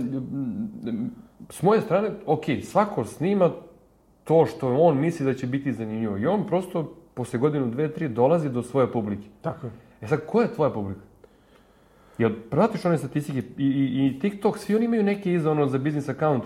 s 1.49 1.61
moje 1.61 1.81
strane, 1.81 2.09
ok, 2.25 2.43
svako 2.63 3.03
snima 3.03 3.51
to 4.23 4.45
što 4.45 4.75
on 4.75 4.99
misli 4.99 5.25
da 5.25 5.33
će 5.33 5.47
biti 5.47 5.73
zanimljivo. 5.73 6.17
I 6.17 6.27
on 6.27 6.47
prosto 6.47 6.93
posle 7.13 7.39
godinu, 7.39 7.67
dve, 7.67 7.93
tri 7.93 8.07
dolazi 8.07 8.49
do 8.49 8.63
svoje 8.63 8.91
publike. 8.91 9.27
Tako 9.41 9.67
je. 9.67 9.71
E 10.01 10.07
sad, 10.07 10.19
ko 10.25 10.41
je 10.41 10.53
tvoja 10.53 10.69
publika? 10.69 11.01
Jel 12.17 12.31
pratiš 12.49 12.85
one 12.85 12.97
statistike 12.97 13.39
i, 13.57 13.63
i, 13.63 14.07
i 14.07 14.19
TikTok, 14.19 14.57
svi 14.57 14.75
oni 14.75 14.85
imaju 14.85 15.03
neke 15.03 15.33
iza 15.33 15.51
ono 15.51 15.67
za 15.67 15.77
biznis 15.77 16.09
account, 16.09 16.43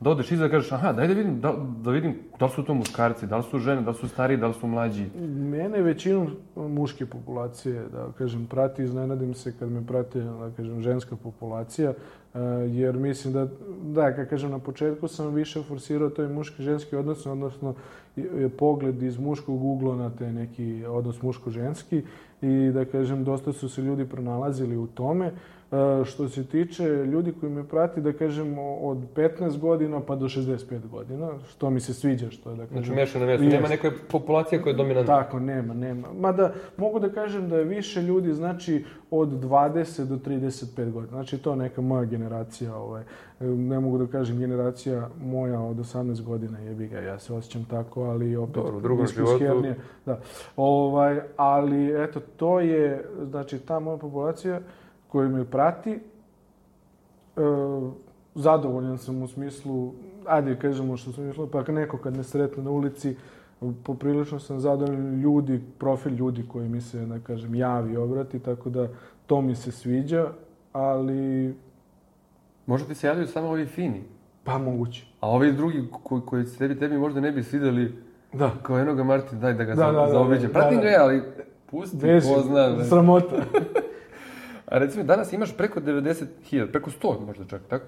da 0.00 0.10
odeš 0.10 0.32
iza 0.32 0.44
da 0.44 0.50
kažeš, 0.50 0.72
aha, 0.72 0.92
daj 0.92 1.08
da 1.08 1.14
vidim, 1.14 1.40
da, 1.40 1.52
da 1.82 1.90
vidim 1.90 2.14
da 2.38 2.44
li 2.44 2.50
su 2.50 2.62
to 2.62 2.74
muškarci, 2.74 3.26
da 3.26 3.36
li 3.36 3.42
su 3.42 3.58
žene, 3.58 3.82
da 3.82 3.90
li 3.90 3.96
su 3.96 4.08
stariji, 4.08 4.38
da 4.38 4.46
li 4.46 4.54
su 4.54 4.66
mlađi. 4.66 5.04
Mene 5.28 5.82
većinom 5.82 6.26
muške 6.56 7.06
populacije, 7.06 7.82
da 7.92 8.12
kažem, 8.18 8.46
prati, 8.46 8.82
iznenadim 8.82 9.34
se 9.34 9.52
kad 9.58 9.70
me 9.70 9.86
prati, 9.86 10.18
da 10.20 10.50
kažem, 10.56 10.80
ženska 10.82 11.16
populacija, 11.16 11.90
eh, 11.90 12.38
jer 12.68 12.96
mislim 12.96 13.32
da, 13.32 13.48
da, 13.84 14.14
kad 14.16 14.28
kažem, 14.28 14.50
na 14.50 14.58
početku 14.58 15.08
sam 15.08 15.34
više 15.34 15.62
forsirao 15.62 16.08
taj 16.10 16.26
muški-ženski 16.26 16.96
odnos, 16.96 17.26
odnosno 17.26 17.74
i- 18.16 18.20
i 18.20 18.48
pogled 18.48 19.02
iz 19.02 19.18
muškog 19.18 19.64
ugla 19.64 19.96
na 19.96 20.10
te 20.10 20.32
neki 20.32 20.84
odnos 20.88 21.22
muško-ženski 21.22 22.02
i 22.42 22.70
da 22.74 22.84
kažem, 22.84 23.24
dosta 23.24 23.52
su 23.52 23.68
se 23.68 23.82
ljudi 23.82 24.04
pronalazili 24.04 24.76
u 24.76 24.86
tome. 24.86 25.32
E, 25.72 26.04
Što 26.04 26.28
se 26.28 26.46
tiče 26.46 26.84
ljudi 26.84 27.32
koji 27.40 27.52
me 27.52 27.64
prati, 27.64 28.00
da 28.00 28.12
kažem, 28.12 28.58
od 28.58 28.98
15 29.16 29.58
godina 29.58 30.00
pa 30.00 30.16
do 30.16 30.26
65 30.26 30.88
godina, 30.88 31.30
što 31.50 31.70
mi 31.70 31.80
se 31.80 31.94
sviđa, 31.94 32.30
što 32.30 32.50
je, 32.50 32.56
da 32.56 32.66
kažem... 32.66 32.84
Znači, 32.84 33.00
mešano 33.00 33.26
mesto. 33.26 33.46
Nema 33.46 33.68
neke 33.68 33.90
populacije 34.08 34.62
koja 34.62 34.70
je 34.70 34.76
dominantna. 34.76 35.22
Tako, 35.22 35.40
nema, 35.40 35.74
nema. 35.74 36.08
Mada 36.20 36.52
mogu 36.76 36.98
da 36.98 37.08
kažem 37.08 37.48
da 37.48 37.56
je 37.56 37.64
više 37.64 38.02
ljudi, 38.02 38.32
znači, 38.34 38.84
od 39.10 39.28
20 39.28 40.04
do 40.04 40.16
35 40.16 40.92
godina. 40.92 41.12
Znači, 41.12 41.38
to 41.38 41.50
je 41.50 41.56
neka 41.56 41.80
moja 41.80 42.04
generacija, 42.04 42.76
ovaj, 42.76 43.02
ne 43.40 43.80
mogu 43.80 43.98
da 43.98 44.06
kažem 44.06 44.38
generacija 44.38 45.08
moja 45.22 45.60
od 45.60 45.76
18 45.76 46.22
godina, 46.22 46.58
jebi 46.58 46.88
ga, 46.88 46.98
ja 46.98 47.18
se 47.18 47.34
osjećam 47.34 47.64
tako, 47.70 48.02
ali 48.02 48.36
opet... 48.36 48.54
Dobro, 48.54 48.76
u 48.76 48.80
drugom 48.80 49.06
životu. 49.06 49.64
Da. 50.06 50.20
Ovaj, 50.56 51.20
ali, 51.36 52.04
eto, 52.04 52.20
to 52.36 52.60
je, 52.60 53.04
znači, 53.30 53.58
ta 53.58 53.78
moja 53.78 53.98
populacija 53.98 54.60
koja 55.10 55.28
me 55.28 55.44
prati, 55.44 55.90
e, 55.90 56.00
zadovoljan 58.34 58.98
sam 58.98 59.22
u 59.22 59.28
smislu, 59.28 59.92
ajde 60.26 60.56
kažemo 60.56 60.96
što 60.96 61.12
sam 61.12 61.30
išlo, 61.30 61.46
pa 61.46 61.62
neko 61.62 61.98
kad 61.98 62.16
me 62.16 62.22
sretne 62.22 62.62
na 62.62 62.70
ulici, 62.70 63.16
poprilično 63.82 64.38
sam 64.38 64.60
zadovoljan 64.60 65.20
ljudi, 65.20 65.60
profil 65.78 66.12
ljudi 66.12 66.44
koji 66.48 66.68
mi 66.68 66.80
se, 66.80 67.06
da 67.06 67.18
kažem, 67.18 67.54
javi 67.54 67.92
i 67.92 67.96
obrati, 67.96 68.38
tako 68.38 68.70
da 68.70 68.88
to 69.26 69.40
mi 69.40 69.54
se 69.54 69.72
sviđa, 69.72 70.26
ali 70.72 71.54
Možda 72.66 72.88
ti 72.88 72.94
se 72.94 73.06
javljaju 73.06 73.26
samo 73.26 73.48
ovi 73.48 73.66
fini. 73.66 74.02
pa 74.44 74.58
moguće. 74.58 75.06
A 75.20 75.30
ovi 75.30 75.52
drugi 75.52 75.84
koji, 76.02 76.22
koji 76.22 76.44
se 76.44 76.58
tebi, 76.58 76.78
tebi 76.78 76.98
možda 76.98 77.20
ne 77.20 77.32
bi 77.32 77.42
svideli, 77.42 77.94
Da. 78.32 78.50
kao 78.62 78.78
jednoga 78.78 79.04
Martin, 79.04 79.40
daj 79.40 79.54
da 79.54 79.64
ga 79.64 79.74
Da, 79.74 79.76
za, 79.76 79.92
da, 79.92 80.00
da, 80.00 80.08
zaobiđem. 80.08 80.46
da, 80.46 80.52
Pratim 80.52 80.76
da. 80.76 80.82
ga 80.82 80.88
ja, 80.88 81.02
ali 81.02 81.22
pusti, 81.66 81.96
zna. 82.42 82.68
da. 82.68 82.84
sramota. 82.84 83.36
A 84.70 84.78
recimo, 84.78 85.04
danas 85.04 85.32
imaš 85.32 85.56
preko 85.56 85.80
90.000, 85.80 86.26
preko 86.66 86.90
100 86.92 87.26
možda 87.26 87.44
čak, 87.46 87.62
tako? 87.62 87.84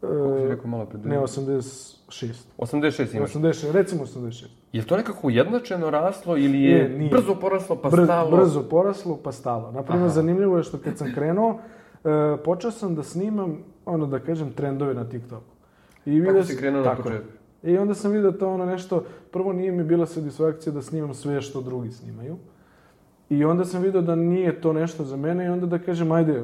Kako 0.00 0.14
si 0.36 0.42
E, 0.42 0.48
rekao 0.48 0.66
malo 0.66 0.86
pred 0.86 1.06
ne, 1.06 1.18
86. 1.18 2.32
86 2.58 3.16
imaš. 3.16 3.30
86, 3.30 3.72
recimo 3.72 4.04
86. 4.04 4.44
Je 4.72 4.80
li 4.80 4.86
to 4.86 4.96
nekako 4.96 5.26
ujednačeno 5.26 5.90
raslo 5.90 6.36
ili 6.36 6.62
je 6.62 6.70
Je, 6.72 6.88
nije. 6.90 7.10
brzo 7.10 7.34
poraslo 7.34 7.76
pa 7.76 7.88
Brz- 7.90 8.04
stalo? 8.04 8.36
Brzo 8.36 8.62
poraslo, 8.62 9.16
pa 9.16 9.32
stalo. 9.32 9.72
Naprimjer, 9.72 10.02
Aha. 10.02 10.08
zanimljivo 10.10 10.56
je 10.56 10.62
što 10.62 10.78
kad 10.78 10.98
sam 10.98 11.12
krenuo, 11.14 11.58
e, 12.04 12.08
počeo 12.44 12.70
sam 12.70 12.94
da 12.94 13.02
snimam, 13.02 13.56
ono 13.86 14.06
da 14.06 14.18
kažem, 14.18 14.50
trendove 14.50 14.94
na 14.94 15.04
TikToku. 15.04 15.44
I 16.06 16.18
Kako 16.18 16.28
vidio 16.28 16.44
si 16.44 16.56
krenuo 16.56 16.80
na 16.80 16.84
tako 16.86 17.00
je. 17.00 17.14
početku? 17.14 17.32
I 17.62 17.78
onda 17.78 17.94
sam 17.94 18.12
vidio 18.12 18.32
to 18.32 18.50
ono 18.50 18.66
nešto, 18.66 19.02
prvo 19.30 19.52
nije 19.52 19.72
mi 19.72 19.84
bila 19.84 20.06
satisfakcija 20.06 20.72
da 20.72 20.82
snimam 20.82 21.14
sve 21.14 21.40
što 21.40 21.60
drugi 21.60 21.90
snimaju. 21.90 22.36
I 23.30 23.44
onda 23.44 23.64
sam 23.64 23.82
vidio 23.82 24.02
da 24.02 24.14
nije 24.14 24.60
to 24.60 24.72
nešto 24.72 25.04
za 25.04 25.16
mene 25.16 25.46
i 25.46 25.48
onda 25.48 25.66
da 25.66 25.78
kažem, 25.78 26.12
ajde, 26.12 26.42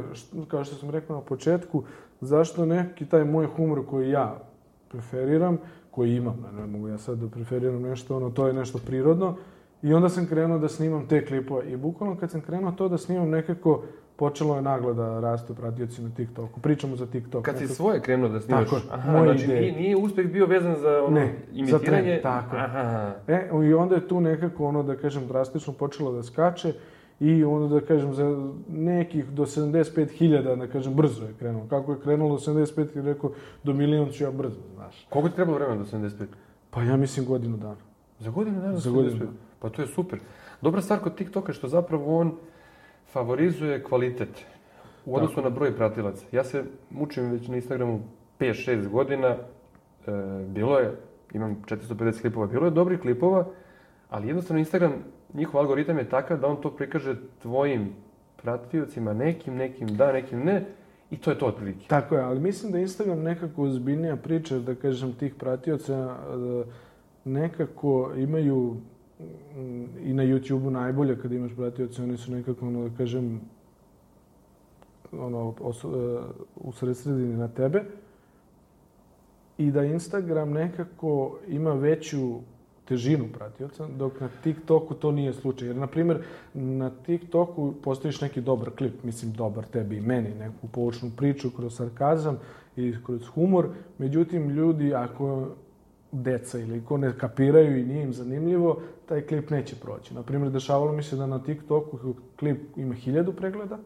kao 0.48 0.64
što 0.64 0.74
sam 0.74 0.90
rekao 0.90 1.16
na 1.16 1.22
početku, 1.22 1.82
zašto 2.20 2.66
neki 2.66 3.06
taj 3.06 3.24
moj 3.24 3.46
humor 3.46 3.86
koji 3.86 4.10
ja 4.10 4.38
preferiram, 4.88 5.58
koji 5.90 6.16
imam, 6.16 6.44
ne 6.56 6.66
mogu 6.66 6.88
ja 6.88 6.98
sad 6.98 7.18
da 7.18 7.28
preferiram 7.28 7.82
nešto, 7.82 8.16
ono, 8.16 8.30
to 8.30 8.46
je 8.46 8.52
nešto 8.52 8.78
prirodno. 8.86 9.36
I 9.82 9.94
onda 9.94 10.08
sam 10.08 10.26
krenuo 10.26 10.58
da 10.58 10.68
snimam 10.68 11.08
te 11.08 11.26
klipove. 11.26 11.72
I 11.72 11.76
bukvalno 11.76 12.16
kad 12.16 12.30
sam 12.30 12.40
krenuo 12.40 12.72
to 12.72 12.88
da 12.88 12.98
snimam 12.98 13.30
nekako, 13.30 13.82
počelo 14.16 14.56
je 14.56 14.62
naglo 14.62 14.94
da 14.94 15.20
rastu 15.20 15.54
pratioci 15.54 16.02
na 16.02 16.10
TikToku. 16.10 16.60
Pričamo 16.60 16.96
za 16.96 17.06
TikTok. 17.06 17.44
Kad 17.44 17.58
si 17.58 17.68
svoje 17.68 18.00
krenuo 18.00 18.28
da 18.28 18.40
snimaš, 18.40 18.64
Tako 18.64 18.80
aha, 18.90 19.12
moje 19.12 19.24
znači 19.24 19.44
ideje. 19.44 19.60
nije, 19.60 19.72
nije 19.72 19.96
uspeh 19.96 20.26
bio 20.26 20.46
vezan 20.46 20.76
za 20.76 21.02
ono 21.02 21.10
Ne, 21.10 21.26
za 21.26 21.32
imitiranje. 21.54 22.02
trend, 22.02 22.22
tako. 22.22 22.56
Aha. 22.56 23.12
E, 23.28 23.48
i 23.64 23.74
onda 23.74 23.94
je 23.94 24.08
tu 24.08 24.20
nekako, 24.20 24.66
ono, 24.66 24.82
da 24.82 24.96
kažem, 24.96 25.26
drastično 25.26 25.72
počelo 25.72 26.12
da 26.12 26.22
skače 26.22 26.72
i 27.20 27.44
onda, 27.44 27.74
da 27.74 27.86
kažem, 27.86 28.14
za 28.14 28.48
nekih 28.68 29.26
do 29.26 29.46
75.000, 29.46 30.56
da 30.56 30.66
kažem, 30.66 30.94
brzo 30.94 31.24
je 31.24 31.34
krenulo. 31.34 31.66
Kako 31.66 31.92
je 31.92 32.00
krenulo 32.00 32.30
do 32.30 32.52
75.000, 32.52 33.02
rekao, 33.02 33.30
do 33.64 33.72
milion 33.72 34.08
ću 34.08 34.24
ja 34.24 34.30
brzo, 34.30 34.60
znaš. 34.74 35.06
Koliko 35.10 35.28
ti 35.28 35.34
trebalo 35.34 35.58
vremena 35.58 35.78
do 35.78 35.88
75? 35.88 36.26
Pa 36.70 36.82
ja 36.82 36.96
mislim 36.96 37.26
godinu 37.26 37.56
dana. 37.56 37.76
Za 38.18 38.30
godinu 38.30 38.60
dana? 38.60 38.76
Za 38.76 38.90
75? 38.90 38.94
godinu 38.94 39.18
dana. 39.18 39.30
Pa 39.58 39.68
to 39.68 39.82
je 39.82 39.88
super. 39.88 40.18
Dobra 40.62 40.80
stvar 40.80 40.98
kod 41.00 41.14
TikToka 41.14 41.50
je 41.50 41.54
što 41.54 41.68
zapravo 41.68 42.18
on 42.18 42.32
favorizuje 43.16 43.82
kvalitet 43.82 44.44
u 45.06 45.16
odnosu 45.16 45.42
na 45.42 45.50
broj 45.50 45.76
pratilaca. 45.76 46.26
Ja 46.32 46.44
se 46.44 46.64
mučim 46.90 47.30
već 47.30 47.48
na 47.48 47.56
Instagramu 47.56 48.00
5-6 48.40 48.88
godina. 48.88 49.28
E, 49.28 49.36
bilo 50.48 50.78
je, 50.78 50.92
imam 51.32 51.56
450 51.66 52.20
klipova, 52.20 52.46
bilo 52.46 52.64
je 52.64 52.70
dobrih 52.70 53.00
klipova, 53.00 53.46
ali 54.10 54.28
jednostavno 54.28 54.58
Instagram, 54.58 54.92
njihov 55.34 55.60
algoritam 55.60 55.98
je 55.98 56.08
takav 56.08 56.40
da 56.40 56.46
on 56.46 56.60
to 56.60 56.70
prikaže 56.70 57.16
tvojim 57.42 57.88
pratiocima, 58.42 59.14
nekim, 59.14 59.56
nekim 59.56 59.88
da, 59.88 60.12
nekim 60.12 60.44
ne, 60.44 60.64
i 61.10 61.16
to 61.16 61.30
je 61.30 61.38
to 61.38 61.46
otprilike. 61.46 61.88
Tako 61.88 62.14
je, 62.14 62.22
ali 62.22 62.40
mislim 62.40 62.72
da 62.72 62.78
Instagram 62.78 63.22
nekako 63.22 63.62
ozbiljnija 63.62 64.16
priča, 64.16 64.58
da 64.58 64.74
kažem, 64.74 65.12
tih 65.12 65.34
pratioca, 65.34 65.94
e, 65.94 66.64
nekako 67.24 68.12
imaju 68.16 68.76
i 70.02 70.12
na 70.12 70.22
YouTube-u 70.22 70.70
najbolje 70.70 71.18
kad 71.20 71.32
imaš 71.32 71.52
pratioce, 71.56 72.02
oni 72.02 72.16
su 72.16 72.32
nekako, 72.32 72.66
ono, 72.66 72.88
da 72.88 72.96
kažem, 72.96 73.40
ono, 75.12 75.54
osu, 75.60 75.88
e, 75.88 76.22
usredsredini 76.56 77.36
na 77.36 77.48
tebe. 77.48 77.82
I 79.58 79.70
da 79.70 79.84
Instagram 79.84 80.50
nekako 80.50 81.38
ima 81.48 81.72
veću 81.72 82.40
težinu 82.84 83.24
pratioca, 83.38 83.86
dok 83.86 84.20
na 84.20 84.28
TikToku 84.42 84.94
to 84.94 85.12
nije 85.12 85.32
slučaj. 85.32 85.68
Jer, 85.68 85.76
na 85.76 85.86
primjer, 85.86 86.22
na 86.54 86.90
TikToku 86.90 87.74
postojiš 87.82 88.20
neki 88.20 88.40
dobar 88.40 88.70
klip, 88.70 89.02
mislim 89.04 89.32
dobar 89.32 89.64
tebi 89.64 89.96
i 89.96 90.00
meni, 90.00 90.34
neku 90.34 90.68
poučnu 90.68 91.10
priču 91.16 91.50
kroz 91.50 91.76
sarkazam 91.76 92.38
i 92.76 92.94
kroz 93.06 93.26
humor. 93.26 93.68
Međutim, 93.98 94.50
ljudi, 94.50 94.94
ako 94.94 95.48
deca 96.12 96.58
ili 96.58 96.84
ko 96.84 96.96
ne 96.96 97.18
kapiraju 97.18 97.78
i 97.78 97.84
nije 97.84 98.02
im 98.02 98.12
zanimljivo, 98.12 98.80
taj 99.06 99.20
klip 99.20 99.50
neće 99.50 99.76
proći. 99.76 100.14
Na 100.14 100.22
primjer, 100.22 100.52
dešavalo 100.52 100.92
mi 100.92 101.02
se 101.02 101.16
da 101.16 101.26
na 101.26 101.42
TikToku 101.42 102.14
klip 102.36 102.60
ima 102.76 102.94
hiljadu 102.94 103.32
pregleda, 103.32 103.78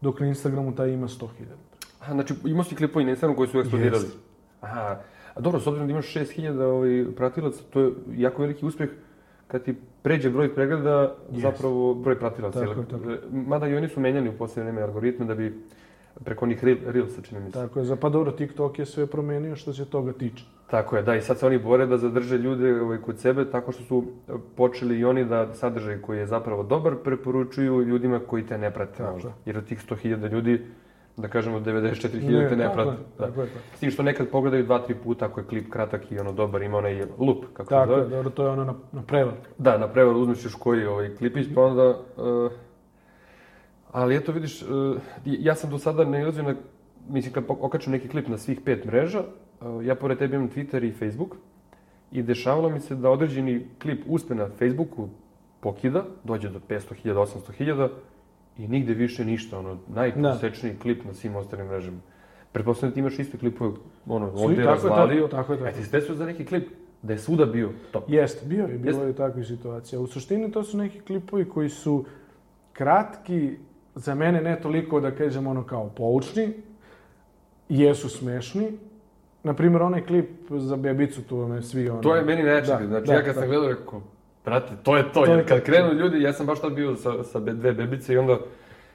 dok 0.00 0.20
na 0.20 0.26
Instagramu 0.26 0.74
taj 0.74 0.90
ima 0.90 1.08
sto 1.08 1.26
hiljada. 1.38 1.62
Aha, 2.00 2.12
znači 2.12 2.34
imao 2.44 2.64
si 2.64 2.74
klipove 2.74 3.04
na 3.04 3.10
Instagramu 3.10 3.36
koji 3.36 3.48
su 3.48 3.58
eksplodirali. 3.58 4.04
Jest. 4.04 4.16
Aha, 4.60 5.00
a 5.34 5.40
dobro, 5.40 5.60
s 5.60 5.66
obzirom 5.66 5.88
da 5.88 5.92
imaš 5.92 6.14
6000 6.14 6.60
ovaj, 6.60 7.14
pratilaca, 7.16 7.62
to 7.70 7.80
je 7.80 7.92
jako 8.16 8.42
veliki 8.42 8.66
uspjeh 8.66 8.90
kad 9.46 9.64
ti 9.64 9.74
pređe 10.02 10.30
broj 10.30 10.54
pregleda, 10.54 11.14
Jest. 11.30 11.42
zapravo 11.42 11.94
broj 11.94 12.18
pratilaca. 12.18 12.60
Tako 12.60 12.82
tako. 12.82 13.04
Mada 13.32 13.68
i 13.68 13.76
oni 13.76 13.88
su 13.88 14.00
menjali 14.00 14.28
u 14.28 14.38
posljednje 14.38 14.62
vreme 14.62 14.82
algoritme 14.82 15.26
da 15.26 15.34
bi 15.34 15.64
preko 16.24 16.44
onih 16.44 16.64
reel, 16.64 16.76
Reelsa, 16.86 17.22
čini 17.22 17.40
mi 17.40 17.46
se. 17.46 17.52
Tako 17.54 17.78
je, 17.78 17.84
za 17.84 17.96
pa 17.96 18.08
dobro, 18.08 18.32
TikTok 18.32 18.78
je 18.78 18.86
sve 18.86 19.06
promenio 19.06 19.56
što 19.56 19.72
se 19.72 19.84
toga 19.84 20.12
tiče. 20.12 20.44
Tako 20.66 20.96
je, 20.96 21.02
da, 21.02 21.16
i 21.16 21.22
sad 21.22 21.38
se 21.38 21.46
oni 21.46 21.58
bore 21.58 21.86
da 21.86 21.98
zadrže 21.98 22.38
ljude 22.38 22.80
ovaj, 22.80 22.98
kod 22.98 23.18
sebe 23.18 23.44
tako 23.46 23.72
što 23.72 23.82
su 23.82 23.98
eh, 24.28 24.32
počeli 24.56 24.98
i 24.98 25.04
oni 25.04 25.24
da 25.24 25.54
sadržaj 25.54 25.98
koji 25.98 26.18
je 26.18 26.26
zapravo 26.26 26.62
dobar 26.62 26.94
preporučuju 26.96 27.82
ljudima 27.82 28.20
koji 28.20 28.46
te 28.46 28.58
ne 28.58 28.70
prate 28.70 28.98
Tako 28.98 29.12
možda. 29.12 29.28
je. 29.28 29.34
Jer 29.46 29.58
od 29.58 29.64
tih 29.64 29.78
100.000 29.80 30.30
ljudi, 30.30 30.62
da 31.16 31.28
kažemo 31.28 31.60
94.000 31.60 32.32
Ne, 32.32 32.48
te 32.48 32.56
ne 32.56 32.64
tako 32.64 32.74
prate. 32.74 32.90
je, 32.90 32.96
Da. 33.18 33.26
tako 33.26 33.40
je, 33.40 33.46
tako. 33.46 33.64
S 33.76 33.80
tim 33.80 33.90
što 33.90 34.02
nekad 34.02 34.28
pogledaju 34.28 34.64
dva, 34.64 34.78
tri 34.78 34.94
puta 34.94 35.24
ako 35.24 35.40
je 35.40 35.46
klip 35.46 35.70
kratak 35.70 36.12
i 36.12 36.18
ono 36.18 36.32
dobar, 36.32 36.62
ima 36.62 36.78
onaj 36.78 37.04
loop, 37.18 37.44
kako 37.52 37.64
se 37.64 37.70
Tako 37.70 37.86
zove. 37.86 38.02
je, 38.02 38.08
dobro, 38.08 38.30
to 38.30 38.44
je 38.44 38.50
ono 38.50 38.64
na, 38.64 38.74
na 38.92 39.02
prevar. 39.02 39.34
Da, 39.58 39.78
na 39.78 39.88
prevaru 39.88 40.20
uzmeš 40.20 40.44
još 40.44 40.54
koji 40.54 40.86
ovaj 40.86 41.14
klipić, 41.16 41.46
pa 41.54 41.62
onda... 41.62 41.82
eh, 42.18 42.71
ali 43.92 44.16
eto, 44.16 44.32
vidiš, 44.32 44.62
eh, 44.62 44.66
ja 45.24 45.54
sam 45.54 45.70
do 45.70 45.78
sada 45.78 46.04
nailazio 46.04 46.42
na... 46.42 46.54
Mislim, 47.08 47.34
kad 47.34 47.44
okačem 47.48 47.92
neki 47.92 48.08
klip 48.08 48.28
na 48.28 48.38
svih 48.38 48.60
pet 48.64 48.84
mreža, 48.84 49.18
eh, 49.18 49.64
ja 49.84 49.94
pored 49.94 50.18
tebe 50.18 50.36
imam 50.36 50.50
Twitter 50.50 50.88
i 50.88 50.92
Facebook, 50.92 51.36
i 52.12 52.22
dešavalo 52.22 52.68
mi 52.68 52.80
se 52.80 52.94
da 52.94 53.10
određeni 53.10 53.66
klip 53.82 54.02
uspe 54.06 54.34
na 54.34 54.48
Facebooku, 54.58 55.08
pokida, 55.60 56.04
dođe 56.24 56.48
do 56.48 56.60
500.000, 56.68 57.14
800.000 57.14 57.88
i 58.58 58.68
nigde 58.68 58.94
više 58.94 59.24
ništa, 59.24 59.58
ono, 59.58 59.78
najposečniji 59.88 60.76
klip 60.82 61.04
na 61.04 61.14
svim 61.14 61.36
ostalim 61.36 61.66
mrežama. 61.66 61.98
Pretpostavljam 62.52 62.90
da 62.90 62.94
ti 62.94 63.00
imaš 63.00 63.18
iste 63.18 63.38
klipove, 63.38 63.72
ono, 64.06 64.30
Svi, 64.30 64.44
ovdje 64.44 64.58
je 64.58 64.64
tako 64.64 64.86
je, 64.86 64.90
razvalio. 64.90 65.28
tako, 65.28 65.36
tako 65.36 65.52
je, 65.52 65.58
tako. 65.58 65.70
E, 65.70 65.72
ti 65.72 65.84
se 65.84 65.90
desio 65.90 66.14
za 66.14 66.26
neki 66.26 66.44
klip 66.44 66.68
da 67.02 67.12
je 67.12 67.18
svuda 67.18 67.46
bio 67.46 67.70
top. 67.92 68.04
Jeste, 68.08 68.46
bio 68.46 68.66
je, 68.66 68.78
bilo 68.78 68.98
Jeste. 68.98 69.06
je 69.06 69.12
takvih 69.12 69.46
situacija. 69.46 70.00
U 70.00 70.06
suštini 70.06 70.52
to 70.52 70.62
su 70.62 70.78
neki 70.78 71.00
klipovi 71.00 71.44
koji 71.44 71.68
su 71.68 72.04
kratki, 72.72 73.56
za 73.94 74.14
mene 74.14 74.40
ne 74.40 74.60
toliko 74.60 75.00
da 75.00 75.10
kažem 75.10 75.46
ono 75.46 75.62
kao 75.62 75.88
poučni, 75.88 76.48
jesu 77.68 78.08
smešni. 78.08 78.68
Naprimjer, 79.44 79.82
onaj 79.82 80.00
klip 80.00 80.28
za 80.50 80.76
bebicu, 80.76 81.22
tu 81.22 81.36
me 81.38 81.62
svi 81.62 81.88
ono... 81.88 82.00
To 82.00 82.14
je 82.16 82.22
meni 82.22 82.42
nečeg, 82.42 82.78
Da, 82.78 82.86
znači 82.86 83.06
da, 83.06 83.14
ja 83.14 83.24
kad 83.24 83.34
da. 83.34 83.40
sam 83.40 83.48
gledao 83.48 83.68
rekao, 83.68 84.00
brate, 84.44 84.72
to 84.82 84.96
je 84.96 85.02
to, 85.04 85.08
To 85.10 85.24
je 85.24 85.30
jer 85.30 85.48
kad 85.48 85.58
to. 85.58 85.64
krenu 85.64 85.92
ljudi, 85.92 86.22
ja 86.22 86.32
sam 86.32 86.46
baš 86.46 86.60
tad 86.60 86.72
bio 86.72 86.96
sa, 86.96 87.24
sa 87.24 87.40
dve 87.40 87.72
bebice 87.72 88.14
i 88.14 88.18
onda, 88.18 88.38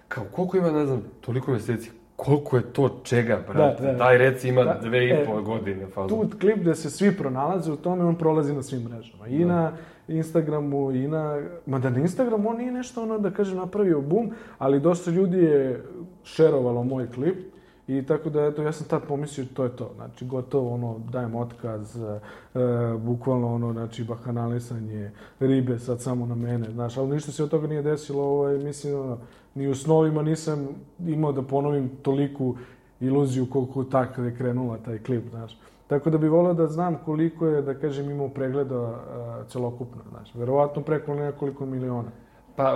kao, 0.08 0.24
koliko 0.26 0.58
ima, 0.58 0.72
ne 0.72 0.86
znam, 0.86 1.04
toliko 1.22 1.52
meseci, 1.52 1.92
koliko 2.16 2.58
je 2.58 2.64
to 2.64 3.00
čega, 3.04 3.40
brate, 3.48 3.84
Da, 3.84 3.92
da. 3.92 3.98
taj 3.98 4.18
reci 4.18 4.50
ima 4.50 4.64
Da, 4.64 4.80
dve 4.82 5.06
i 5.06 5.10
e, 5.10 5.26
pol 5.26 5.42
godine, 5.42 5.86
fazu. 5.86 6.08
Tu 6.10 6.30
klip 6.40 6.58
gde 6.58 6.76
se 6.76 6.90
svi 6.90 7.18
pronalaze 7.18 7.72
u 7.72 7.76
tome, 7.76 8.06
on 8.06 8.16
prolazi 8.16 8.54
na 8.54 8.64
svim 8.64 8.84
mrežama. 8.84 9.28
I 9.28 9.40
Da. 9.40 9.46
na 9.46 9.72
Instagramu, 10.08 10.92
i 10.92 11.08
na... 11.08 11.42
Mada 11.66 11.90
na 11.90 12.00
Instagramu 12.00 12.50
on 12.50 12.58
nije 12.58 12.72
nešto 12.72 13.04
ono, 13.04 13.18
da 13.18 13.32
kažem, 13.32 13.58
napravio 13.58 14.02
bum, 14.02 14.32
ali 14.58 14.80
dosta 14.80 15.12
ljudi 15.12 15.38
je 15.38 15.84
šerovalo 16.24 16.84
moj 16.84 17.12
klip. 17.12 17.38
I 17.88 18.06
tako 18.06 18.30
da, 18.30 18.46
eto, 18.46 18.64
ja 18.64 18.72
sam 18.72 18.88
tad 18.88 19.02
pomislio, 19.08 19.46
to 19.54 19.64
je 19.64 19.70
to. 19.70 19.92
Znači, 19.96 20.26
gotovo, 20.26 20.74
ono, 20.74 21.00
dajem 21.12 21.36
otkaz, 21.36 21.98
e, 21.98 22.20
bukvalno, 22.98 23.56
ono, 23.56 23.74
znači, 23.74 24.04
bahanalisanje 24.04 25.12
ribe 25.40 25.80
sad 25.80 26.02
samo 26.02 26.26
na 26.26 26.36
mene, 26.36 26.72
znaš, 26.72 26.98
ali 26.98 27.10
ništa 27.10 27.32
se 27.32 27.44
od 27.44 27.50
toga 27.50 27.68
nije 27.68 27.82
desilo, 27.82 28.24
ovaj, 28.24 28.58
mislim, 28.58 29.00
ono, 29.00 29.18
ni 29.56 29.68
u 29.68 29.76
snovima 29.76 30.22
nisam 30.22 30.68
imao 31.00 31.32
da 31.32 31.42
ponovim 31.42 31.90
toliku 32.02 32.56
iluziju 33.00 33.48
koliko 33.50 33.84
tak 33.84 34.16
kada 34.16 34.28
je 34.28 34.36
krenula 34.36 34.78
taj 34.78 35.00
klip, 35.00 35.30
znaš. 35.30 35.58
Tako 35.88 36.10
da 36.10 36.18
bi 36.18 36.28
volio 36.28 36.54
da 36.54 36.68
znam 36.68 36.98
koliko 37.06 37.48
je, 37.48 37.62
da 37.62 37.74
kažem, 37.74 38.10
imao 38.10 38.30
pregleda 38.30 38.76
a, 38.80 39.44
celokupno, 39.48 40.02
znaš. 40.10 40.36
Verovatno 40.36 40.82
preko 40.82 41.14
nekoliko 41.14 41.66
miliona. 41.66 42.10
Pa, 42.56 42.74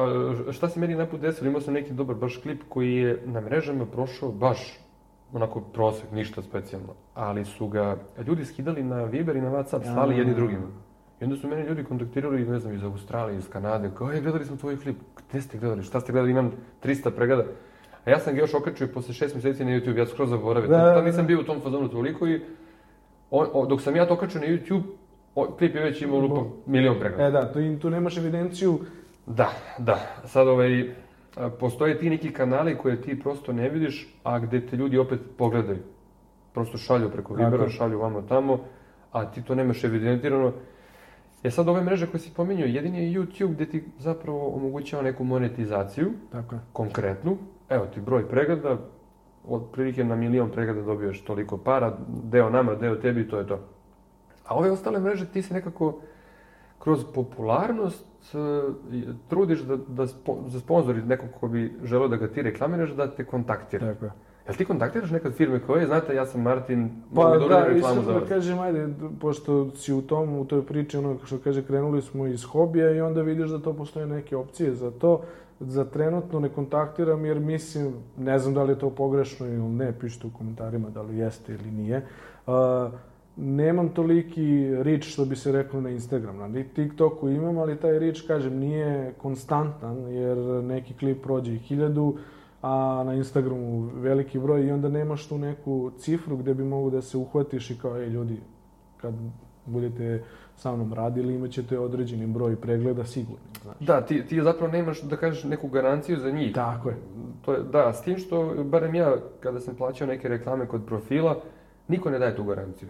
e, 0.49 0.51
šta 0.51 0.69
se 0.69 0.79
meni 0.79 0.95
naput 0.95 1.21
desilo, 1.21 1.47
imao 1.47 1.61
sam 1.61 1.73
neki 1.73 1.93
dobar 1.93 2.15
baš 2.15 2.37
klip 2.37 2.61
koji 2.69 2.95
je 2.95 3.23
na 3.25 3.41
mrežama 3.41 3.85
prošao 3.85 4.31
baš 4.31 4.79
onako 5.33 5.61
prosek, 5.61 6.11
ništa 6.11 6.41
specijalno. 6.41 6.93
Ali 7.13 7.45
su 7.45 7.67
ga 7.67 7.97
ljudi 8.27 8.45
skidali 8.45 8.83
na 8.83 9.03
Viber 9.03 9.35
i 9.35 9.41
na 9.41 9.51
Whatsapp, 9.51 9.93
slali 9.93 10.17
jedni 10.17 10.35
drugima. 10.35 10.67
I 11.21 11.23
onda 11.23 11.35
su 11.35 11.47
mene 11.47 11.65
ljudi 11.65 11.83
kontaktirali, 11.83 12.45
ne 12.45 12.59
znam, 12.59 12.75
iz 12.75 12.83
Australije, 12.83 13.37
iz 13.37 13.49
Kanade, 13.49 13.91
kao, 13.97 14.11
je, 14.11 14.21
gledali 14.21 14.45
smo 14.45 14.57
tvoj 14.57 14.77
klip, 14.77 14.97
gde 15.29 15.41
ste 15.41 15.57
gledali, 15.57 15.83
šta 15.83 15.99
ste 15.99 16.11
gledali, 16.11 16.31
imam 16.31 16.51
300 16.83 17.11
pregleda. 17.15 17.43
A 18.05 18.09
ja 18.09 18.19
sam 18.19 18.33
ga 18.33 18.39
još 18.39 18.53
okačio 18.53 18.87
posle 18.93 19.13
šest 19.13 19.35
meseci 19.35 19.65
na 19.65 19.71
YouTube, 19.71 19.97
ja 19.97 20.05
skroz 20.05 20.29
zaboravio. 20.29 20.69
Da, 20.69 20.77
Da, 20.77 20.83
da, 20.83 20.93
Tad 20.93 21.05
nisam 21.05 21.27
bio 21.27 21.39
u 21.39 21.43
tom 21.43 21.61
fazonu 21.61 21.89
toliko 21.89 22.27
i 22.27 22.41
on, 23.31 23.47
o, 23.53 23.65
dok 23.65 23.81
sam 23.81 23.95
ja 23.95 24.05
to 24.07 24.13
okačio 24.13 24.41
na 24.41 24.47
YouTube, 24.47 24.83
o, 25.35 25.45
klip 25.57 25.75
je 25.75 25.83
već 25.83 26.01
imao 26.01 26.19
lupa 26.19 26.41
milion 26.65 26.99
pregleda. 26.99 27.23
E 27.23 27.31
da, 27.31 27.53
tu, 27.53 27.59
tu 27.81 27.89
nemaš 27.89 28.17
evidenciju, 28.17 28.79
Da, 29.27 29.51
da. 29.77 29.99
Sad 30.25 30.47
ovaj, 30.47 30.95
a, 31.35 31.49
postoje 31.49 31.97
ti 31.99 32.09
neki 32.09 32.33
kanali 32.33 32.77
koje 32.77 33.01
ti 33.01 33.19
prosto 33.19 33.53
ne 33.53 33.69
vidiš, 33.69 34.15
a 34.23 34.39
gde 34.39 34.65
te 34.65 34.75
ljudi 34.75 34.97
opet 34.97 35.19
pogledaju. 35.37 35.79
Prosto 36.53 36.77
šalju 36.77 37.09
preko 37.11 37.33
Vibera, 37.33 37.69
šalju 37.69 37.99
vamo 37.99 38.21
tamo, 38.21 38.59
a 39.11 39.31
ti 39.31 39.43
to 39.43 39.55
nemaš 39.55 39.83
evidentirano. 39.83 40.53
E 41.43 41.51
sad 41.51 41.69
ove 41.69 41.81
mreže 41.81 42.07
koje 42.07 42.21
si 42.21 42.33
pominjao, 42.33 42.67
jedini 42.67 43.03
je 43.03 43.19
YouTube 43.19 43.53
gde 43.53 43.65
ti 43.65 43.83
zapravo 43.97 44.55
omogućava 44.55 45.03
neku 45.03 45.23
monetizaciju, 45.23 46.11
tako 46.31 46.55
je. 46.55 46.61
konkretnu. 46.73 47.37
Evo 47.69 47.85
ti 47.85 48.01
broj 48.01 48.29
pregleda, 48.29 48.77
otprilike 49.47 50.03
na 50.03 50.15
milion 50.15 50.49
pregleda 50.49 50.81
dobiješ 50.81 51.23
toliko 51.23 51.57
para, 51.57 51.97
deo 52.23 52.49
nama, 52.49 52.75
deo 52.75 52.95
tebi, 52.95 53.27
to 53.27 53.37
je 53.37 53.47
to. 53.47 53.59
A 54.47 54.55
ove 54.55 54.71
ostale 54.71 54.99
mreže 54.99 55.25
ti 55.25 55.41
se 55.41 55.53
nekako 55.53 55.99
kroz 56.79 57.05
popularnost 57.13 58.05
e, 58.33 58.37
trudiš 59.29 59.59
da, 59.59 59.77
da 59.87 60.07
spo, 60.07 60.37
za 60.47 60.59
sponzori 60.59 61.01
nekog 61.01 61.29
ko 61.39 61.47
bi 61.47 61.73
želeo 61.83 62.07
da 62.07 62.15
ga 62.15 62.27
ti 62.27 62.41
reklamiraš, 62.41 62.89
da 62.89 63.07
te 63.07 63.25
kontaktira. 63.25 63.93
Tako 63.93 64.05
je. 64.05 64.11
Jel 64.47 64.55
ti 64.55 64.65
kontaktiraš 64.65 65.11
nekad 65.11 65.33
firme 65.33 65.59
koje, 65.59 65.85
znate, 65.85 66.15
ja 66.15 66.25
sam 66.25 66.41
Martin, 66.41 66.89
Pa 67.15 67.23
mogu 67.23 67.39
da 67.39 67.47
da, 67.47 67.63
reklamu 67.65 68.01
za 68.01 68.11
da 68.13 68.19
vas. 68.19 68.29
kažem, 68.29 68.59
ajde, 68.59 68.87
pošto 69.19 69.69
si 69.75 69.93
u 69.93 70.01
tom, 70.01 70.37
u 70.39 70.45
toj 70.45 70.65
priči, 70.65 70.97
ono 70.97 71.17
što 71.25 71.37
kaže, 71.37 71.63
krenuli 71.63 72.01
smo 72.01 72.27
iz 72.27 72.43
hobija 72.43 72.91
i 72.91 73.01
onda 73.01 73.21
vidiš 73.21 73.49
da 73.49 73.59
to 73.59 73.73
postoje 73.73 74.05
neke 74.05 74.35
opcije 74.35 74.71
za 74.73 74.91
to. 74.91 75.21
Za 75.61 75.85
trenutno 75.85 76.39
ne 76.39 76.49
kontaktiram 76.49 77.25
jer 77.25 77.39
mislim, 77.39 77.93
ne 78.17 78.39
znam 78.39 78.53
da 78.53 78.63
li 78.63 78.71
je 78.71 78.79
to 78.79 78.89
pogrešno 78.89 79.47
ili 79.47 79.69
ne, 79.69 79.99
pišite 79.99 80.27
u 80.27 80.37
komentarima 80.37 80.89
da 80.89 81.01
li 81.01 81.17
jeste 81.17 81.53
ili 81.53 81.71
nije. 81.71 82.05
Uh, 82.47 82.53
nemam 83.37 83.89
toliki 83.89 84.75
reach 84.75 85.03
što 85.03 85.25
bi 85.25 85.35
se 85.35 85.51
reklo 85.51 85.81
na 85.81 85.89
Instagram. 85.89 86.37
Na 86.37 86.63
TikToku 86.75 87.29
imam, 87.29 87.57
ali 87.57 87.79
taj 87.79 87.99
reach, 87.99 88.27
kažem, 88.27 88.59
nije 88.59 89.13
konstantan 89.17 90.07
jer 90.07 90.37
neki 90.63 90.93
klip 90.93 91.23
prođe 91.23 91.53
i 91.53 91.59
hiljadu, 91.59 92.17
a 92.61 93.03
na 93.05 93.13
Instagramu 93.13 93.89
veliki 93.95 94.39
broj 94.39 94.65
i 94.65 94.71
onda 94.71 94.89
nemaš 94.89 95.27
tu 95.27 95.37
neku 95.37 95.91
cifru 95.97 96.37
gde 96.37 96.53
bi 96.53 96.63
mogu 96.63 96.89
da 96.89 97.01
se 97.01 97.17
uhvatiš 97.17 97.71
i 97.71 97.77
kao, 97.77 97.97
ej 97.97 98.09
ljudi, 98.09 98.37
kad 98.97 99.13
budete 99.65 100.23
sa 100.61 100.75
mnom 100.75 100.93
radili, 100.93 101.35
imat 101.35 101.51
ćete 101.51 101.79
određeni 101.79 102.27
broj 102.27 102.55
pregleda 102.55 103.03
sigurno, 103.03 103.45
znaš. 103.63 103.75
Da, 103.79 104.01
ti, 104.01 104.25
ti 104.25 104.41
zapravo 104.41 104.71
nemaš, 104.71 105.01
da 105.01 105.17
kažeš, 105.17 105.43
neku 105.43 105.67
garanciju 105.67 106.19
za 106.19 106.31
njih. 106.31 106.53
Tako 106.53 106.89
je. 106.89 106.95
To 107.41 107.53
je, 107.53 107.63
da, 107.63 107.93
s 107.93 108.01
tim 108.01 108.17
što, 108.17 108.53
barem 108.63 108.95
ja, 108.95 109.15
kada 109.39 109.59
sam 109.59 109.75
plaćao 109.75 110.07
neke 110.07 110.27
reklame 110.27 110.67
kod 110.67 110.85
profila, 110.85 111.41
niko 111.87 112.09
ne 112.09 112.19
daje 112.19 112.35
tu 112.35 112.43
garanciju. 112.43 112.89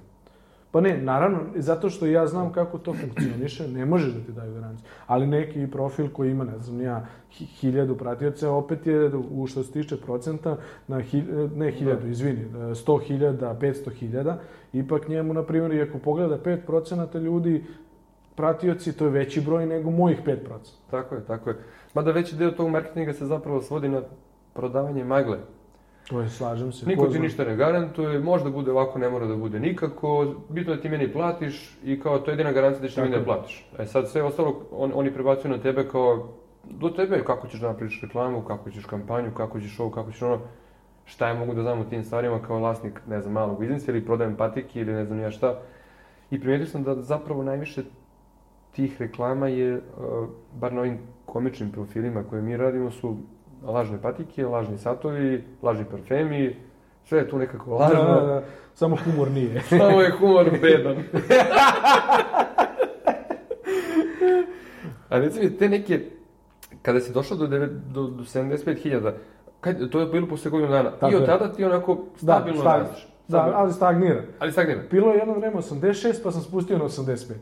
Pa 0.72 0.82
ne, 0.82 0.98
naravno, 0.98 1.40
zato 1.56 1.90
što 1.90 2.06
ja 2.06 2.28
znam 2.28 2.52
kako 2.54 2.78
to 2.78 2.94
funkcioniše, 2.94 3.68
ne 3.68 3.86
može 3.86 4.14
da 4.14 4.26
ti 4.26 4.32
daju 4.32 4.54
garanciju. 4.54 4.86
Ali 5.08 5.28
neki 5.28 5.68
profil 5.68 6.10
koji 6.10 6.32
ima, 6.32 6.44
ne 6.44 6.60
znam, 6.60 6.82
ja, 6.82 7.06
hi- 7.32 7.46
hiljadu 7.46 7.98
pratioca, 7.98 8.52
opet 8.52 8.88
je, 8.88 9.12
u 9.32 9.48
što 9.48 9.64
se 9.64 9.72
tiče 9.72 10.02
procenta, 10.02 10.58
na 10.88 11.00
hi, 11.02 11.24
ne 11.56 11.72
hiljadu, 11.72 12.02
Da. 12.02 12.08
izvini, 12.08 12.46
sto 12.76 12.98
hiljada, 12.98 13.58
petsto 13.60 13.90
hiljada, 13.92 14.40
ipak 14.74 15.08
njemu, 15.08 15.34
na 15.34 15.44
primjer, 15.44 15.90
ako 15.90 15.98
pogleda 16.00 16.38
5 16.38 16.58
procenata 16.66 17.20
ljudi, 17.20 17.64
pratioci, 18.36 18.94
to 18.94 19.06
je 19.06 19.12
veći 19.12 19.42
broj 19.42 19.66
nego 19.66 19.90
mojih 19.92 20.18
5 20.20 20.24
procenata. 20.36 20.88
Tako 20.92 21.16
je, 21.16 21.22
tako 21.26 21.50
je. 21.50 21.56
Mada 21.94 22.12
veći 22.12 22.36
deo 22.36 22.52
tog 22.52 22.70
marketinga 22.70 23.14
se 23.14 23.26
zapravo 23.26 23.62
svodi 23.62 23.90
na 23.90 24.02
prodavanje 24.54 25.04
magle. 25.04 25.38
To 26.12 26.22
je, 26.22 26.30
slažem 26.30 26.72
se. 26.72 26.86
Niko 26.86 27.06
ko 27.06 27.12
ti 27.12 27.20
ništa 27.20 27.44
ne 27.46 27.56
garantuje, 27.56 28.20
možda 28.20 28.50
bude 28.50 28.72
ovako, 28.72 29.00
ne 29.00 29.10
mora 29.10 29.28
da 29.28 29.36
bude 29.36 29.60
nikako, 29.60 30.36
bitno 30.50 30.74
je 30.74 30.76
da 30.76 30.82
ti 30.82 30.90
meni 30.90 31.14
platiš 31.14 31.78
i 31.84 32.00
kao 32.00 32.20
to 32.20 32.32
je 32.32 32.34
jedina 32.34 32.52
garancija 32.52 32.82
da 32.82 32.88
ćeš 32.88 32.98
meni 32.98 33.10
da 33.10 33.18
je. 33.18 33.26
platiš. 33.26 33.70
E 33.80 33.86
sad 33.86 34.10
sve 34.10 34.24
ostalo 34.24 34.62
on, 34.72 34.92
oni 34.96 35.14
prebacuju 35.14 35.52
na 35.52 35.58
tebe 35.58 35.88
kao 35.88 36.28
do 36.64 36.90
tebe 36.90 37.24
kako 37.24 37.48
ćeš 37.48 37.60
da 37.60 37.68
napraviš 37.68 38.02
reklamu, 38.02 38.42
kako 38.42 38.72
ćeš 38.72 38.86
kampanju, 38.86 39.32
kako 39.38 39.60
ćeš 39.60 39.80
ovo, 39.80 39.90
kako 39.92 40.12
ćeš 40.12 40.22
ono. 40.22 40.40
Šta 41.06 41.28
ja 41.28 41.34
mogu 41.34 41.54
da 41.54 41.62
znam 41.62 41.80
o 41.80 41.84
tim 41.84 42.04
stvarima 42.04 42.42
kao 42.48 42.60
vlasnik, 42.60 43.02
ne 43.08 43.22
znam, 43.22 43.34
malog 43.34 43.60
biznisa 43.60 43.92
ili 43.92 44.06
prodajem 44.06 44.36
patike 44.36 44.82
ili 44.82 44.94
ne 44.94 45.06
znam 45.06 45.20
ja 45.20 45.32
šta. 45.32 45.60
I 46.32 46.40
primetio 46.40 46.68
sam 46.68 46.84
da 46.84 46.96
zapravo 46.96 47.44
najviše 47.44 47.84
tih 48.72 49.02
reklama 49.02 49.48
je, 49.48 49.76
uh, 49.76 50.28
bar 50.60 50.74
na 50.74 50.82
ovim 50.82 51.00
komičnim 51.26 51.72
profilima 51.72 52.24
koje 52.24 52.42
mi 52.42 52.58
radimo, 52.58 52.92
su 52.92 53.18
lažne 53.64 54.02
patike, 54.02 54.46
lažni 54.46 54.78
satovi, 54.78 55.44
lažni 55.62 55.86
parfemi, 55.86 56.56
sve 57.06 57.20
je 57.20 57.30
tu 57.30 57.38
nekako 57.38 57.76
lažno. 57.76 58.04
Da, 58.04 58.22
da, 58.22 58.26
da, 58.26 58.44
samo 58.74 58.96
humor 58.96 59.32
nije. 59.32 59.62
Samo 59.70 60.02
je 60.02 60.12
humor 60.12 60.50
bedan. 60.62 60.98
A 65.10 65.20
reci 65.20 65.40
mi, 65.40 65.58
te 65.58 65.70
neke, 65.70 66.02
kada 66.82 67.00
si 67.00 67.14
došao 67.14 67.38
do, 67.38 67.48
do, 67.48 67.68
do 68.08 68.24
75.000, 68.24 69.12
kad, 69.62 69.90
to 69.90 70.00
je 70.00 70.06
bilo 70.06 70.28
posle 70.28 70.52
godinu 70.52 70.72
dana, 70.72 70.92
Tako 70.92 71.14
i 71.14 71.16
od 71.16 71.26
tada 71.26 71.54
ti 71.54 71.64
onako 71.64 71.98
stabilno 72.16 72.62
stag- 72.62 72.80
rasteš. 72.80 73.08
Da, 73.28 73.52
ali 73.56 73.74
stagnira. 73.74 74.24
Ali 74.40 74.52
stagnira. 74.52 74.82
Bilo 74.92 75.12
je 75.12 75.18
jedno 75.18 75.34
vreme 75.34 75.56
86, 75.56 76.24
pa 76.24 76.32
sam 76.32 76.42
spustio 76.42 76.78
na 76.78 76.86
85. 76.86 77.34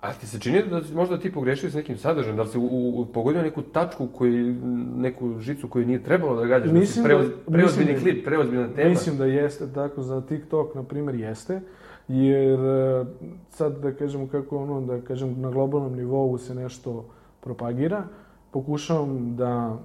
A 0.00 0.12
ti 0.12 0.26
se 0.26 0.40
čini 0.40 0.62
da 0.62 0.82
si 0.82 0.94
možda 0.94 1.18
ti 1.18 1.32
pogrešio 1.32 1.70
s 1.70 1.74
nekim 1.74 1.96
sadržajem, 1.98 2.36
da 2.36 2.42
li 2.42 2.48
si 2.48 2.58
u, 2.58 2.62
u, 3.00 3.06
pogodio 3.06 3.42
neku 3.42 3.62
tačku, 3.62 4.06
koji, 4.06 4.52
neku 4.96 5.38
žicu 5.38 5.68
koju 5.68 5.86
nije 5.86 6.02
trebalo 6.02 6.36
da 6.36 6.46
gađaš, 6.46 6.68
da 6.68 6.74
si 6.74 6.78
Mislim 6.80 7.02
da- 7.02 7.08
preoz, 7.08 7.26
preozbiljni 7.46 7.92
da- 7.92 8.00
klip, 8.00 8.24
preozbiljna 8.24 8.68
tema. 8.68 8.90
Mislim 8.90 9.16
da 9.16 9.24
jeste 9.24 9.72
tako, 9.74 10.02
za 10.02 10.20
TikTok, 10.20 10.74
na 10.74 10.82
primjer, 10.82 11.14
jeste. 11.14 11.60
Jer 12.08 12.60
e, 12.60 13.04
sad 13.50 13.78
da 13.78 13.92
kažemo 13.92 14.28
kako 14.28 14.56
ono, 14.58 14.80
da 14.80 15.00
kažem 15.00 15.40
na 15.40 15.50
globalnom 15.50 15.96
nivou 15.96 16.38
se 16.38 16.54
nešto 16.54 17.04
propagira, 17.40 18.02
pokušavam 18.50 19.36
da 19.36 19.78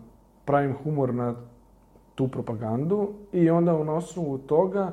pravim 0.45 0.73
humor 0.83 1.13
na 1.13 1.35
tu 2.15 2.27
propagandu 2.27 3.09
i 3.33 3.49
onda 3.49 3.83
na 3.83 3.93
osnovu 3.93 4.37
toga 4.37 4.91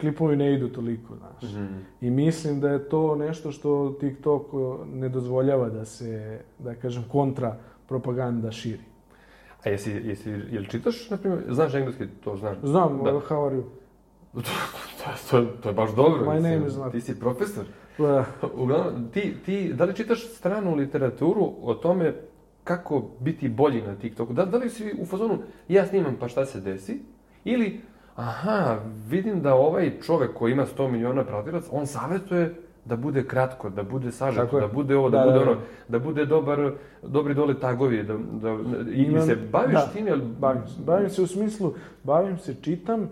klipovi 0.00 0.36
ne 0.36 0.54
idu 0.54 0.68
toliko, 0.68 1.16
znaš. 1.16 1.52
Mhm. 1.52 1.66
I 2.00 2.10
mislim 2.10 2.60
da 2.60 2.68
je 2.68 2.88
to 2.88 3.16
nešto 3.16 3.52
što 3.52 3.90
TikTok 3.90 4.42
ne 4.86 5.08
dozvoljava 5.08 5.68
da 5.68 5.84
se, 5.84 6.38
da 6.58 6.74
kažem, 6.74 7.04
kontra 7.04 7.56
propaganda 7.88 8.52
širi. 8.52 8.82
A 9.64 9.68
jesi, 9.68 9.90
jesi, 9.90 10.30
jel 10.30 10.64
čitaš, 10.64 11.10
na 11.10 11.16
primjer, 11.16 11.42
znaš 11.48 11.74
engleski, 11.74 12.06
to 12.24 12.36
znaš? 12.36 12.56
Znam, 12.62 12.98
Da. 12.98 13.10
how 13.12 13.46
are 13.46 13.56
you? 13.56 13.62
To, 14.98 15.10
to, 15.30 15.46
to 15.52 15.68
je 15.68 15.74
baš 15.74 15.90
dobro. 15.92 16.24
My 16.24 16.40
name 16.42 16.66
is 16.66 16.74
not- 16.74 16.92
Ti 16.92 17.00
si 17.00 17.20
profesor. 17.20 17.64
Pa, 17.96 18.24
Uglavnom, 18.54 19.08
ti, 19.08 19.34
ti, 19.46 19.72
da 19.72 19.84
li 19.84 19.94
čitaš 19.94 20.26
stranu 20.26 20.74
literaturu 20.74 21.52
o 21.62 21.74
tome 21.74 22.14
kako 22.64 23.10
biti 23.20 23.48
bolji 23.48 23.82
na 23.82 23.94
TikToku? 23.94 24.32
Da, 24.32 24.44
da 24.44 24.56
li 24.58 24.70
si 24.70 24.94
u 24.98 25.06
fazonu, 25.06 25.38
ja 25.68 25.86
snimam 25.86 26.16
pa 26.16 26.28
šta 26.28 26.44
se 26.44 26.60
desi? 26.60 27.00
Ili, 27.44 27.80
aha, 28.18 28.76
vidim 29.08 29.40
da 29.40 29.54
ovaj 29.54 29.92
čovek 30.00 30.30
koji 30.34 30.52
ima 30.52 30.66
100 30.68 30.90
miliona 30.90 31.24
pratilaca, 31.24 31.68
on 31.72 31.86
savjetuje 31.86 32.54
da 32.84 32.96
bude 32.96 33.24
kratko, 33.24 33.70
da 33.70 33.82
bude 33.82 34.12
sažeto, 34.12 34.60
da 34.60 34.68
bude 34.68 34.96
ovo, 34.96 35.10
da, 35.10 35.18
Da, 35.18 35.24
bude 35.24 35.38
da, 35.38 35.44
da. 35.44 35.50
ono, 35.50 35.60
da 35.88 35.98
bude 35.98 36.24
dobar, 36.26 36.72
dobri 37.02 37.34
dole 37.34 37.54
tagovi, 37.54 38.02
da, 38.02 38.14
da, 38.32 38.50
i 38.90 39.02
Imam- 39.04 39.26
se 39.26 39.36
baviš 39.36 39.72
da, 39.72 39.86
tim, 39.86 40.06
jel? 40.06 40.20
Bavim 40.40 40.62
se. 40.66 40.82
Bavim 40.82 41.10
se 41.10 41.22
u 41.22 41.26
smislu, 41.26 41.74
bavim 42.04 42.38
se, 42.38 42.54
čitam, 42.54 43.08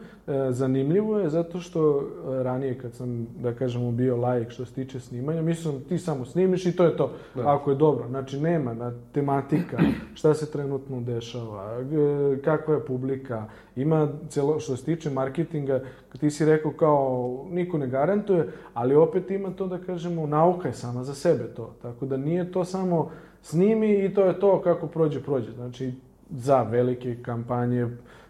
zanimljivo 0.51 1.19
je 1.19 1.29
zato 1.29 1.61
što 1.61 2.01
e, 2.01 2.03
ranije 2.43 2.79
kad 2.79 2.95
sam, 2.95 3.27
da 3.35 3.55
kažemo, 3.55 3.91
bio 3.91 4.17
laik 4.17 4.51
što 4.51 4.65
se 4.65 4.75
tiče 4.75 5.01
snimanja, 5.01 5.43
mislim 5.43 5.81
ti 5.81 5.99
samo 5.99 6.25
snimiš 6.25 6.67
i 6.67 6.77
to 6.77 6.85
je 6.85 6.97
to, 6.97 7.11
Da. 7.35 7.55
ako 7.55 7.71
je 7.71 7.77
dobro. 7.77 8.09
Znači 8.09 8.41
nema 8.41 8.75
na 8.75 8.93
tematika, 9.13 9.79
šta 10.15 10.35
se 10.35 10.51
trenutno 10.51 11.01
dešava, 11.01 11.83
g- 11.83 11.97
kakva 12.39 12.75
je 12.75 12.85
publika, 12.85 13.45
ima 13.77 14.09
celo, 14.29 14.61
što 14.61 14.77
se 14.77 14.85
tiče 14.85 15.11
marketinga, 15.11 15.81
ti 16.21 16.31
si 16.31 16.45
rekao 16.45 16.73
kao 16.73 17.07
niko 17.51 17.79
ne 17.79 17.87
garantuje, 17.87 18.49
ali 18.75 18.95
opet 18.95 19.31
ima 19.31 19.51
to 19.51 19.67
da 19.67 19.79
kažemo, 19.79 20.27
nauka 20.27 20.69
je 20.69 20.75
sama 20.75 21.05
za 21.05 21.15
sebe 21.15 21.45
to. 21.47 21.75
Tako 21.83 22.07
da 22.07 22.17
nije 22.17 22.53
to 22.53 22.65
samo 22.65 23.11
snimi 23.43 24.05
i 24.05 24.15
to 24.15 24.25
je 24.25 24.41
to 24.41 24.61
kako 24.61 24.87
prođe, 24.87 25.23
prođe. 25.23 25.53
Znači, 25.53 25.93
za 26.31 26.63
velike 26.63 27.17
kampanje, 27.23 27.87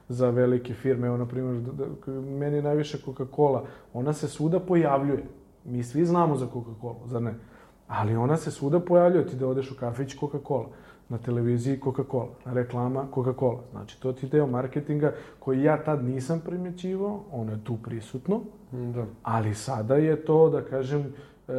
za 0.09 0.31
velike 0.31 0.75
firme, 0.75 1.07
evo, 1.07 1.17
na 1.17 1.27
primjer, 1.27 1.61
da- 1.63 1.73
da- 2.07 2.21
meni 2.21 2.57
je 2.57 2.63
najviše 2.63 2.99
Coca-Cola, 2.99 3.63
ona 3.95 4.13
se 4.13 4.29
svuda 4.29 4.61
pojavljuje. 4.61 5.25
Mi 5.65 5.83
svi 5.83 6.05
znamo 6.07 6.37
za 6.37 6.47
Coca-Cola, 6.47 6.95
zar 7.07 7.23
ne? 7.23 7.35
Ali 7.89 8.17
ona 8.17 8.37
se 8.37 8.51
svuda 8.51 8.81
pojavljuje, 8.81 9.27
ti 9.27 9.37
da 9.37 9.47
odeš 9.49 9.71
u 9.71 9.77
kafić 9.77 10.17
Coca-Cola, 10.17 10.67
na 11.09 11.19
televiziji 11.19 11.81
Coca-Cola, 11.81 12.27
reklama 12.45 13.05
Coca-Cola. 13.15 13.59
Znači, 13.71 14.01
to 14.01 14.13
ti 14.13 14.27
deo 14.29 14.47
marketinga 14.47 15.13
koji 15.39 15.63
ja 15.63 15.85
tad 15.85 16.05
nisam 16.05 16.41
primjećivao, 16.41 17.21
ono 17.33 17.53
je 17.53 17.65
tu 17.65 17.77
prisutno, 17.77 18.41
Da. 18.73 19.05
ali 19.23 19.55
sada 19.55 19.97
je 19.97 20.17
to, 20.17 20.51
da 20.51 20.63
kažem, 20.63 21.01
e, 21.49 21.53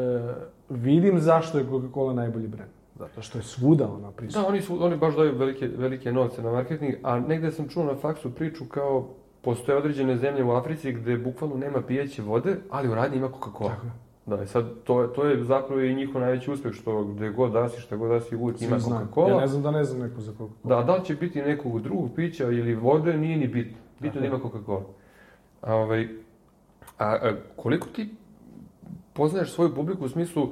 vidim 0.70 1.20
zašto 1.20 1.58
je 1.58 1.66
Coca-Cola 1.66 2.14
najbolji 2.14 2.48
brend. 2.48 2.70
Zato 3.00 3.22
što 3.22 3.38
je 3.38 3.44
svuda 3.44 3.88
ona 3.90 4.12
prisutna. 4.12 4.42
Da, 4.42 4.48
oni, 4.48 4.62
su, 4.62 4.84
oni 4.84 4.98
baš 4.98 5.16
daju 5.16 5.38
velike, 5.38 5.68
velike 5.68 6.12
novce 6.12 6.42
na 6.42 6.52
marketing, 6.52 6.94
a 7.04 7.20
negde 7.20 7.52
sam 7.52 7.68
čuo 7.70 7.84
na 7.84 7.96
faksu 7.96 8.32
priču 8.32 8.66
kao 8.66 9.08
postoje 9.42 9.78
određene 9.78 10.18
zemlje 10.18 10.44
u 10.44 10.52
Africi 10.52 10.92
gde 10.92 11.18
bukvalno 11.18 11.56
nema 11.58 11.82
pijeće 11.82 12.22
vode, 12.22 12.58
ali 12.70 12.90
u 12.90 12.96
radnji 12.96 13.18
ima 13.18 13.30
Coca-Cola. 13.30 13.70
Tako. 13.70 13.86
Da, 14.26 14.44
i 14.44 14.48
sad 14.48 14.66
to, 14.84 15.02
je- 15.02 15.14
to 15.14 15.26
je 15.26 15.44
zapravo 15.44 15.82
i 15.82 15.96
njihov 15.96 16.22
najveći 16.22 16.52
uspeh, 16.52 16.74
što 16.74 17.04
gde 17.04 17.30
god 17.30 17.52
dasi, 17.52 17.82
šta 17.82 17.96
god 17.96 18.10
dasi, 18.12 18.36
uvijek 18.36 18.62
ima. 18.62 18.80
Coca-Cola. 18.80 19.30
Ja 19.30 19.38
ne 19.38 19.48
znam 19.48 19.62
da 19.64 19.72
ne 19.72 19.84
znam 19.84 20.02
neko 20.02 20.22
za 20.22 20.32
Coca-Cola. 20.34 20.50
Da, 20.76 20.84
da 20.84 20.96
li 20.96 21.06
će 21.06 21.16
biti 21.16 21.42
nekog 21.42 21.82
drugog 21.82 22.10
pića 22.16 22.44
ili 22.44 22.76
vode, 22.76 23.18
nije 23.18 23.38
ni 23.38 23.48
bitno. 23.48 23.78
Bitno 24.00 24.22
da 24.22 24.28
ima 24.28 24.38
Coca-Cola. 24.38 24.82
A, 25.62 25.76
ovaj, 25.76 26.08
a, 26.98 27.06
a 27.06 27.32
koliko 27.56 27.88
ti 27.88 28.10
poznaješ 29.14 29.52
svoju 29.52 29.76
publiku 29.76 30.06
u 30.06 30.10
smislu, 30.10 30.50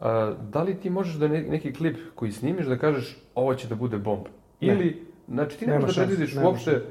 a, 0.00 0.32
da 0.52 0.62
li 0.62 0.74
ti 0.74 0.90
možeš 0.90 1.14
da 1.14 1.28
ne, 1.28 1.42
neki 1.42 1.72
klip 1.74 1.96
koji 2.14 2.32
snimiš 2.32 2.66
da 2.66 2.78
kažeš 2.78 3.18
ovo 3.34 3.54
će 3.54 3.68
da 3.68 3.74
bude 3.74 3.98
bomba? 3.98 4.28
Ne. 4.60 4.68
Ili, 4.68 5.02
znači 5.28 5.58
ti 5.58 5.66
ne 5.66 5.78
možeš 5.78 5.96
da 5.96 6.02
predvidiš 6.04 6.36
uopšte 6.44 6.82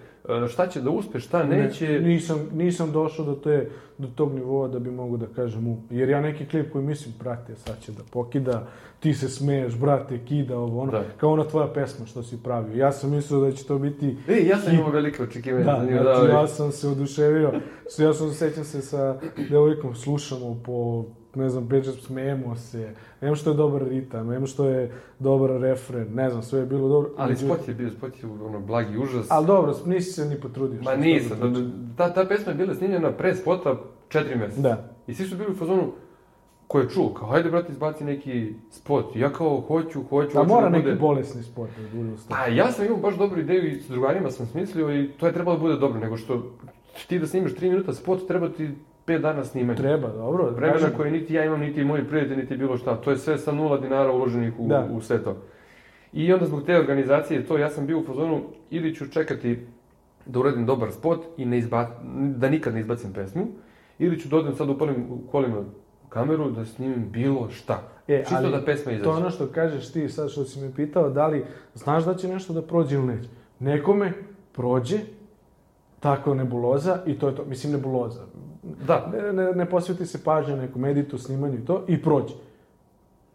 šta 0.49 0.67
će 0.67 0.81
da 0.81 0.89
uspe, 0.89 1.19
šta 1.19 1.43
Ne, 1.43 1.57
neće. 1.57 1.99
nisam, 1.99 2.49
nisam 2.53 2.91
došao 2.91 3.25
do, 3.25 3.35
te, 3.35 3.69
do 3.97 4.07
tog 4.15 4.33
nivoa 4.33 4.67
da 4.67 4.79
bi 4.79 4.91
mogu 4.91 5.17
da 5.17 5.25
kažem 5.25 5.67
u... 5.67 5.77
Jer 5.89 6.09
ja 6.09 6.21
neki 6.21 6.45
klip 6.45 6.71
koji 6.71 6.85
mislim, 6.85 7.13
brate, 7.19 7.55
sad 7.55 7.81
će 7.81 7.91
da 7.91 8.03
pokida, 8.11 8.67
ti 8.99 9.13
se 9.13 9.29
smeješ, 9.29 9.75
brate, 9.75 10.19
kida 10.25 10.57
ovo, 10.57 10.81
ono, 10.81 10.91
Da. 10.91 11.03
kao 11.17 11.31
ona 11.31 11.43
tvoja 11.43 11.67
pesma 11.73 12.05
što 12.05 12.23
si 12.23 12.43
pravio. 12.43 12.75
Ja 12.77 12.91
sam 12.91 13.11
mislio 13.11 13.39
da 13.39 13.51
će 13.51 13.65
to 13.65 13.77
biti 13.79 14.17
E, 14.27 14.45
ja 14.45 14.57
sam 14.57 14.73
imao 14.75 14.89
velike 14.91 15.23
očekivanja. 15.23 15.65
Da, 15.65 15.85
znači, 15.85 16.19
ovaj. 16.21 16.31
ja 16.31 16.47
sam 16.47 16.71
se 16.71 16.87
oduševio. 16.87 17.53
Ja 17.99 18.13
sam 18.13 18.31
sećam 18.33 18.63
se 18.63 18.81
sa 18.81 19.19
devojkom, 19.49 19.95
slušamo 19.95 20.61
po, 20.65 21.05
ne 21.39 21.49
znam, 21.49 21.65
beđe 21.65 21.91
smejemo 21.91 22.55
se. 22.55 22.89
Nema 23.21 23.35
što 23.35 23.49
je 23.49 23.55
dobar 23.55 23.83
ritam, 23.83 24.27
nema 24.27 24.45
što 24.45 24.65
je 24.65 24.91
dobar 25.19 25.49
refren, 25.51 26.07
ne 26.13 26.29
znam, 26.29 26.43
sve 26.43 26.59
je 26.59 26.65
bilo 26.65 26.89
dobro. 26.89 27.09
Ali 27.17 27.29
Međutim- 27.29 27.49
spot 27.49 27.67
je 27.67 27.73
bio, 27.73 27.89
spot 27.89 28.23
je 28.23 28.29
ono, 28.41 28.59
blagi 28.59 28.97
užas. 28.97 29.27
Ali 29.29 29.47
dobro, 29.47 29.75
nisi 29.85 30.11
se 30.11 30.25
ni 30.25 30.35
potrudio. 30.37 30.81
Ma 30.81 30.95
nisam, 30.95 31.37
sam 31.37 31.53
da- 31.53 31.59
da- 31.59 31.69
ta, 31.97 32.13
ta 32.13 32.25
pesma 32.25 32.51
je 32.51 32.57
bila 32.57 32.75
snimljena 32.75 33.11
pre 33.11 33.35
spota 33.35 33.75
četiri 34.09 34.35
meseca. 34.37 34.61
Da. 34.61 34.89
I 35.07 35.13
svi 35.13 35.25
su 35.25 35.37
bili 35.37 35.51
u 35.51 35.55
fazonu, 35.55 35.91
ko 36.67 36.79
je 36.79 36.89
čuo, 36.89 37.09
kao, 37.09 37.27
hajde, 37.27 37.49
brate, 37.49 37.71
izbaci 37.71 38.03
neki 38.03 38.53
spot. 38.71 39.15
I 39.15 39.19
ja 39.19 39.29
kao, 39.29 39.61
hoću, 39.61 40.03
hoću, 40.03 40.33
Da 40.33 40.39
hoću 40.39 40.49
mora 40.49 40.63
da 40.63 40.69
neki 40.69 40.83
bude... 40.83 40.95
bolesni 40.95 41.43
sport 41.43 41.71
da 41.77 41.97
bude. 41.97 42.11
Pa 42.29 42.45
ja 42.45 42.71
sam 42.71 42.85
imao 42.85 42.97
baš 42.97 43.17
dobru 43.17 43.39
ideju 43.39 43.67
i 43.67 43.81
s 43.81 43.87
drugarima 43.87 44.31
sam 44.31 44.45
smislio 44.45 44.95
i 44.95 45.07
to 45.09 45.25
je 45.27 45.33
trebalo 45.33 45.57
da 45.57 45.61
bude 45.61 45.75
dobro, 45.75 45.99
nego 45.99 46.17
što 46.17 46.43
ti 47.07 47.19
da 47.19 47.27
snimiš 47.27 47.55
3 47.55 47.61
minuta 47.63 47.93
spot, 47.93 48.27
treba 48.27 48.49
ti 48.49 48.69
5 49.09 49.21
dana 49.21 49.43
snimanja. 49.43 49.77
Treba, 49.77 50.07
dobro. 50.07 50.45
da 50.45 50.51
Vremena 50.51 50.79
kažem. 50.79 50.97
koje 50.97 51.11
niti 51.11 51.33
ja 51.33 51.45
imam, 51.45 51.59
niti 51.59 51.83
moji 51.83 52.03
prijatelji, 52.03 52.41
niti 52.41 52.57
bilo 52.57 52.77
šta. 52.77 52.95
To 53.01 53.11
je 53.11 53.17
sve 53.17 53.37
sa 53.37 53.51
nula 53.51 53.77
dinara 53.77 54.11
uloženih 54.11 54.53
u, 54.59 54.67
Da. 54.67 54.87
u 54.91 55.01
sve 55.01 55.23
to. 55.23 55.37
I 56.13 56.33
onda 56.33 56.45
zbog 56.45 56.63
te 56.65 56.77
organizacije, 56.79 57.45
to 57.45 57.57
ja 57.57 57.69
sam 57.69 57.85
bio 57.87 57.99
u 57.99 58.03
fazonu, 58.03 58.41
ili 58.69 58.95
ću 58.95 59.09
čekati 59.11 59.67
da 60.25 60.39
uradim 60.39 60.65
dobar 60.65 60.91
spot 60.91 61.25
i 61.37 61.45
ne 61.45 61.57
izba, 61.57 61.87
da 62.35 62.49
nikad 62.49 62.73
ne 62.73 62.79
izbacim 62.79 63.13
pesmu, 63.13 63.47
ili 63.99 64.19
ću 64.19 64.29
da 64.29 64.37
odem 64.37 64.55
sad 64.55 64.69
upalim 64.69 65.05
u 65.11 65.31
kolima 65.31 65.63
kameru 66.09 66.51
da 66.51 66.65
snimim 66.65 67.09
bilo 67.11 67.49
šta. 67.49 67.81
E, 68.07 68.19
Čisto 68.19 68.35
ali 68.35 68.51
da 68.51 68.65
pesma 68.65 68.91
izađe. 68.91 69.03
To 69.03 69.11
ono 69.11 69.29
što 69.29 69.47
kažeš 69.47 69.91
ti 69.91 70.09
sad 70.09 70.29
što 70.31 70.43
si 70.43 70.59
me 70.59 70.75
pitao, 70.75 71.09
da 71.09 71.27
li 71.27 71.45
znaš 71.73 72.05
da 72.05 72.15
će 72.15 72.27
nešto 72.27 72.53
da 72.53 72.61
prođe 72.61 72.95
ili 72.95 73.05
neće. 73.05 73.29
Nekome 73.59 74.13
prođe, 74.51 74.97
takva 75.99 76.33
nebuloza 76.33 76.99
i 77.05 77.19
to 77.19 77.27
je 77.27 77.35
to. 77.35 77.45
Mislim, 77.45 77.73
nebuloza. 77.73 78.21
Da, 78.63 79.11
Ne, 79.13 79.33
ne, 79.33 79.51
ne 79.51 79.65
posveti 79.65 80.05
se 80.05 80.23
pažnja 80.23 80.55
nekom 80.55 80.85
editu, 80.85 81.17
snimanju 81.17 81.57
i 81.57 81.65
to 81.65 81.83
i 81.87 82.01
prođe. 82.01 82.33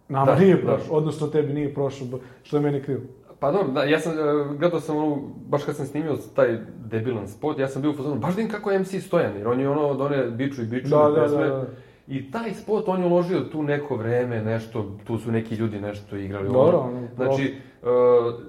Nama 0.09 0.27
Da, 0.27 0.39
nije 0.39 0.55
da. 0.55 0.63
prošlo, 0.63 0.97
odnosno 0.97 1.27
tebi 1.27 1.53
nije 1.53 1.75
prošlo, 1.75 2.07
što 2.43 2.57
je 2.57 2.61
meni 2.63 2.83
krivo. 2.83 3.01
Pa 3.41 3.53
dobro, 3.53 3.73
da, 3.73 3.85
ja 3.85 4.01
sam, 4.01 4.13
e, 4.13 4.57
gledao 4.59 4.81
sam 4.81 4.97
ono, 4.97 5.19
baš 5.49 5.65
kad 5.65 5.77
sam 5.77 5.87
snimio 5.87 6.17
taj 6.35 6.59
debilan 6.85 7.29
spot, 7.29 7.59
ja 7.59 7.69
sam 7.69 7.83
bio 7.83 7.91
u 7.91 7.95
fazonu, 7.95 8.21
baš 8.21 8.35
da 8.35 8.43
im 8.43 8.49
kako 8.49 8.71
je 8.71 8.79
MC 8.79 9.01
Stojan, 9.07 9.37
jer 9.37 9.49
on 9.49 9.61
je 9.61 9.69
ono 9.69 9.89
od 9.89 10.01
one 10.01 10.31
biču 10.31 10.63
i 10.63 10.67
biču 10.67 10.89
Da, 10.89 11.11
da, 11.11 11.23
pesme. 11.23 11.49
da, 11.49 11.49
da. 11.49 11.67
I 12.09 12.31
taj 12.31 12.55
spot, 12.55 12.89
on 12.89 13.01
je 13.01 13.07
uložio 13.07 13.41
tu 13.41 13.63
neko 13.63 13.97
vreme, 13.97 14.43
nešto, 14.43 14.97
tu 15.07 15.19
su 15.19 15.33
neki 15.33 15.55
ljudi 15.55 15.81
nešto 15.81 16.17
igrali. 16.17 16.49
Dobro, 16.49 16.79
ono. 16.79 16.89
ono, 16.99 17.09
Znači, 17.17 17.55
uh, 17.83 17.89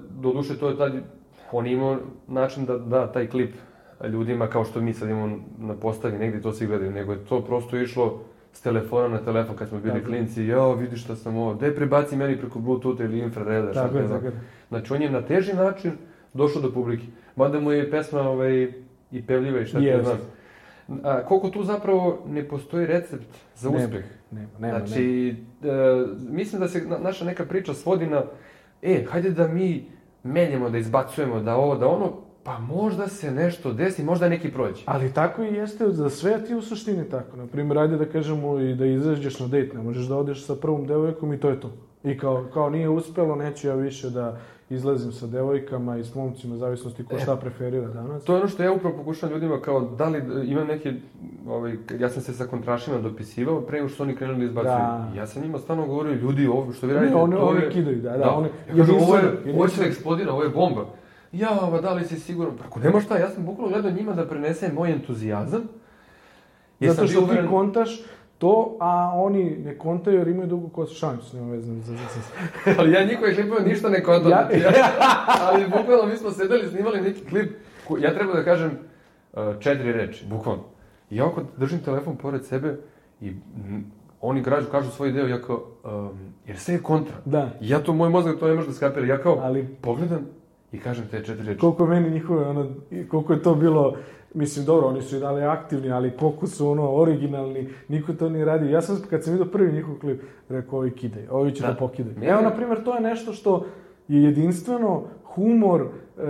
do 0.09 0.33
duše 0.33 0.59
to 0.59 0.69
je 0.69 0.77
tad, 0.77 0.93
on 1.51 1.67
imao 1.67 1.97
način 2.27 2.65
da 2.65 2.77
da 2.77 3.11
taj 3.11 3.27
klip 3.27 3.53
ljudima, 4.03 4.47
kao 4.47 4.65
što 4.65 4.81
mi 4.81 4.93
sad 4.93 5.10
imamo 5.10 5.38
na 5.60 5.73
postavi, 5.73 6.17
negdje 6.17 6.41
to 6.41 6.53
svi 6.53 6.67
gledaju, 6.67 6.91
nego 6.91 7.12
je 7.12 7.25
to 7.25 7.41
prosto 7.41 7.77
išlo 7.77 8.21
s 8.53 8.62
telefona 8.62 9.08
na 9.08 9.17
telefon 9.17 9.55
kad 9.55 9.69
smo 9.69 9.79
bili 9.79 9.93
Tako 9.93 10.05
klinci, 10.05 10.45
jao, 10.45 10.73
vidi 10.75 10.97
šta 10.97 11.15
sam 11.15 11.38
ovo, 11.38 11.53
daj 11.53 11.75
prebaci 11.75 12.15
meni 12.15 12.38
preko 12.38 12.60
Bluetootha 12.60 13.03
ili 13.03 13.19
infrareda, 13.19 13.71
šta 13.71 13.81
Tako 13.84 13.97
je, 13.97 14.08
tako 14.10 14.25
je. 14.25 14.31
Znači, 14.69 14.93
on 14.93 15.01
je 15.01 15.10
na 15.10 15.21
teži 15.21 15.53
način 15.53 15.91
došao 16.34 16.62
do 16.62 16.71
publike. 16.71 17.03
Mada 17.36 17.60
mu 17.60 17.71
je 17.71 17.91
pesma 17.91 18.21
ovaj, 18.21 18.71
i 19.12 19.21
pevljiva 19.27 19.60
i 19.60 19.65
šta 19.65 19.79
ti 19.79 19.93
znam. 20.03 20.17
A, 21.03 21.23
koliko 21.25 21.49
tu 21.49 21.63
zapravo 21.63 22.23
ne 22.27 22.47
postoji 22.47 22.86
recept 22.86 23.25
za 23.55 23.69
Nema, 23.69 23.84
uspeh? 23.84 24.05
Nema, 24.31 24.47
nema, 24.60 24.73
nema. 24.73 24.88
znači, 24.88 25.36
e, 25.63 26.05
mislim 26.29 26.62
da 26.62 26.67
se 26.67 26.81
na- 26.81 26.97
naša 26.97 27.25
neka 27.25 27.45
priča 27.45 27.73
svodi 27.73 28.05
na, 28.08 28.23
e, 28.81 29.03
hajde 29.10 29.29
da 29.29 29.47
mi 29.47 29.86
menjamo, 30.23 30.69
da 30.69 30.77
izbacujemo, 30.77 31.39
da 31.39 31.55
ovo, 31.55 31.75
da 31.75 31.88
ono, 31.88 32.12
pa 32.45 32.60
možda 32.60 33.08
se 33.08 33.31
nešto 33.31 33.73
desi, 33.73 34.03
možda 34.03 34.29
neki 34.29 34.51
prođe. 34.51 34.81
Ali 34.86 35.13
tako 35.13 35.43
i 35.43 35.53
jeste 35.53 35.89
za 35.89 36.10
sve 36.10 36.45
ti 36.45 36.55
u 36.55 36.62
suštini 36.62 37.10
tako. 37.10 37.38
Na 37.38 37.47
primjer, 37.47 37.77
ajde 37.77 37.97
da 37.97 38.05
kažemo 38.05 38.60
i 38.60 38.75
da 38.75 38.86
izađeš 38.86 39.39
na 39.39 39.47
dejt, 39.47 39.73
ne 39.73 39.81
možeš 39.81 40.05
da 40.05 40.17
odeš 40.17 40.45
sa 40.45 40.55
prvom 40.55 40.88
devojkom 40.88 41.34
i 41.34 41.39
to 41.39 41.49
je 41.49 41.60
to. 41.60 41.71
I 42.03 42.17
kao, 42.17 42.45
kao 42.53 42.69
nije 42.69 42.89
uspelo, 42.89 43.36
neću 43.36 43.67
ja 43.67 43.75
više 43.75 44.10
da 44.10 44.38
izlazim 44.69 45.12
sa 45.12 45.27
devojkama 45.27 45.97
i 45.97 46.03
s 46.03 46.15
momcima, 46.15 46.58
zavisnosti 46.58 47.05
ko 47.05 47.19
šta 47.19 47.36
preferira 47.36 47.88
danas. 47.88 48.23
To 48.23 48.34
je 48.34 48.39
ono 48.39 48.47
što 48.47 48.63
ja 48.63 48.71
upravo 48.73 48.97
pokušavam 48.97 49.34
ljudima 49.36 49.62
kao, 49.62 49.81
da 49.81 50.05
li 50.05 50.17
e, 50.17 50.23
imam 50.45 50.67
neke, 50.67 50.93
ovaj, 51.47 51.75
ja 51.99 52.10
sam 52.10 52.21
se 52.21 52.34
sa 52.34 52.45
kontrašima 52.45 52.97
dopisivao 52.97 53.62
pre 53.62 53.77
nego 53.77 53.89
što 53.89 53.97
su 53.97 54.03
oni 54.03 54.15
krenuli 54.15 54.39
da 54.39 54.45
izbacuju. 54.45 54.71
Da. 54.71 55.12
Ja 55.15 55.27
sam 55.27 55.41
njima 55.41 55.58
stvarno 55.60 55.86
govorio, 55.88 56.13
ljudi, 56.13 56.47
ovo 56.47 56.73
što 56.73 56.88
vi 56.88 56.93
Ne, 56.93 56.99
radite, 56.99 57.15
one- 57.15 57.36
to 57.36 57.45
one 57.45 57.62
je... 57.63 57.69
kidaju, 57.71 58.01
da, 58.01 58.17
da, 58.17 58.31
one- 58.31 58.49
Ja 58.69 58.75
kažem, 58.75 58.95
ovo 58.95 59.15
je, 59.17 59.23
ovo 59.55 59.67
će 59.67 59.81
da 59.81 59.88
eksplodira, 59.88 60.31
ovo 60.34 60.43
je 60.43 60.49
bomba. 60.49 60.86
Ja, 61.31 61.49
ma 61.71 61.81
da 61.81 61.93
li 61.93 62.05
si 62.05 62.19
siguran? 62.19 62.57
Pa 62.57 62.63
ako 62.65 62.79
nema 62.79 63.01
šta, 63.01 63.17
ja 63.17 63.29
sam 63.29 63.45
bukvalno 63.45 63.73
gledao 63.73 63.91
njima 63.91 64.13
da 64.13 64.27
prenesem 64.27 64.73
moj 64.73 64.91
entuzijazam. 64.91 65.61
Jer 66.79 66.91
Zato 66.91 67.07
što 67.07 67.19
ti 67.19 67.25
uveren- 67.25 67.49
kontaš 67.49 68.01
to, 68.38 68.77
a 68.79 69.11
oni 69.15 69.57
ne 69.57 69.77
kontaju 69.77 70.17
jer 70.17 70.27
imaju 70.27 70.47
dugu 70.47 70.69
kosu 70.69 70.95
šancu, 70.95 71.38
nema 71.38 71.51
veze 71.51 71.73
za, 71.73 71.93
ali 72.79 72.91
ja 72.91 73.03
njihove 73.03 73.35
klipove 73.35 73.61
ništa 73.61 73.89
ne 73.89 74.03
kontam. 74.03 74.31
Ja- 74.31 74.49
Ja... 74.53 74.71
ali 75.41 75.65
bukvalno 75.67 76.05
mi 76.05 76.17
smo 76.17 76.31
sedeli, 76.31 76.69
snimali 76.69 77.01
neki 77.01 77.25
klip, 77.25 77.51
ko- 77.88 77.97
ja 77.97 78.13
treba 78.13 78.33
da 78.33 78.43
kažem 78.43 78.71
uh, 79.33 79.39
četiri 79.59 79.91
reči, 79.91 80.25
bukvalno. 80.25 80.63
I 81.09 81.15
ja 81.15 81.25
oko 81.25 81.41
držim 81.57 81.79
telefon 81.79 82.15
pored 82.15 82.45
sebe 82.45 82.77
i 83.21 83.31
oni 84.21 84.43
kažu, 84.43 84.67
kažu 84.67 84.91
svoj 84.91 85.11
deo, 85.11 85.27
ja 85.27 85.41
kao, 85.41 85.63
um, 85.85 86.09
jer 86.47 86.57
sve 86.57 86.73
je 86.73 86.81
kontra. 86.81 87.15
Da. 87.25 87.49
I 87.61 87.69
ja 87.69 87.79
to, 87.79 87.93
moj 87.93 88.09
mozak 88.09 88.39
to 88.39 88.47
ne 88.47 88.53
može 88.53 88.67
da 88.67 88.73
skapira. 88.73 89.05
Ja 89.05 89.17
kao, 89.17 89.38
Ali 89.38 89.67
pogledam 89.81 90.25
i 90.75 90.79
kažem 90.79 91.05
te 91.11 91.17
četiri 91.19 91.45
reči. 91.45 91.59
koliko 91.59 91.85
meni 91.85 92.09
njihove, 92.09 92.45
ono, 92.45 92.67
koliko 93.09 93.33
je 93.33 93.41
to 93.41 93.55
bilo, 93.55 93.95
mislim, 94.33 94.65
dobro, 94.65 94.88
oni 94.88 95.01
su 95.01 95.15
i 95.15 95.19
dalje 95.19 95.43
aktivni, 95.43 95.91
ali 95.91 96.11
koliko 96.11 96.47
su 96.47 96.69
ono 96.69 96.91
originalni, 96.91 97.67
niko 97.88 98.13
to 98.13 98.29
nije 98.29 98.45
radio. 98.45 98.69
Ja 98.69 98.81
sam, 98.81 99.01
kad 99.09 99.23
sam 99.23 99.33
vidio 99.33 99.45
prvi 99.47 99.73
njihov 99.73 99.95
klip, 99.95 100.19
rekao, 100.49 100.79
ovi 100.79 100.91
kidaj, 100.91 101.27
ovi 101.29 101.51
će 101.51 101.61
da, 101.61 101.67
Da. 101.67 101.75
pokidaju. 101.75 102.15
Meni- 102.15 102.27
Evo, 102.27 102.41
na 102.41 102.51
primjer, 102.51 102.83
to 102.83 102.95
je 102.95 103.01
nešto 103.01 103.33
što 103.33 103.65
je 104.07 104.23
jedinstveno, 104.23 105.03
humor, 105.25 105.81
e, 105.81 106.21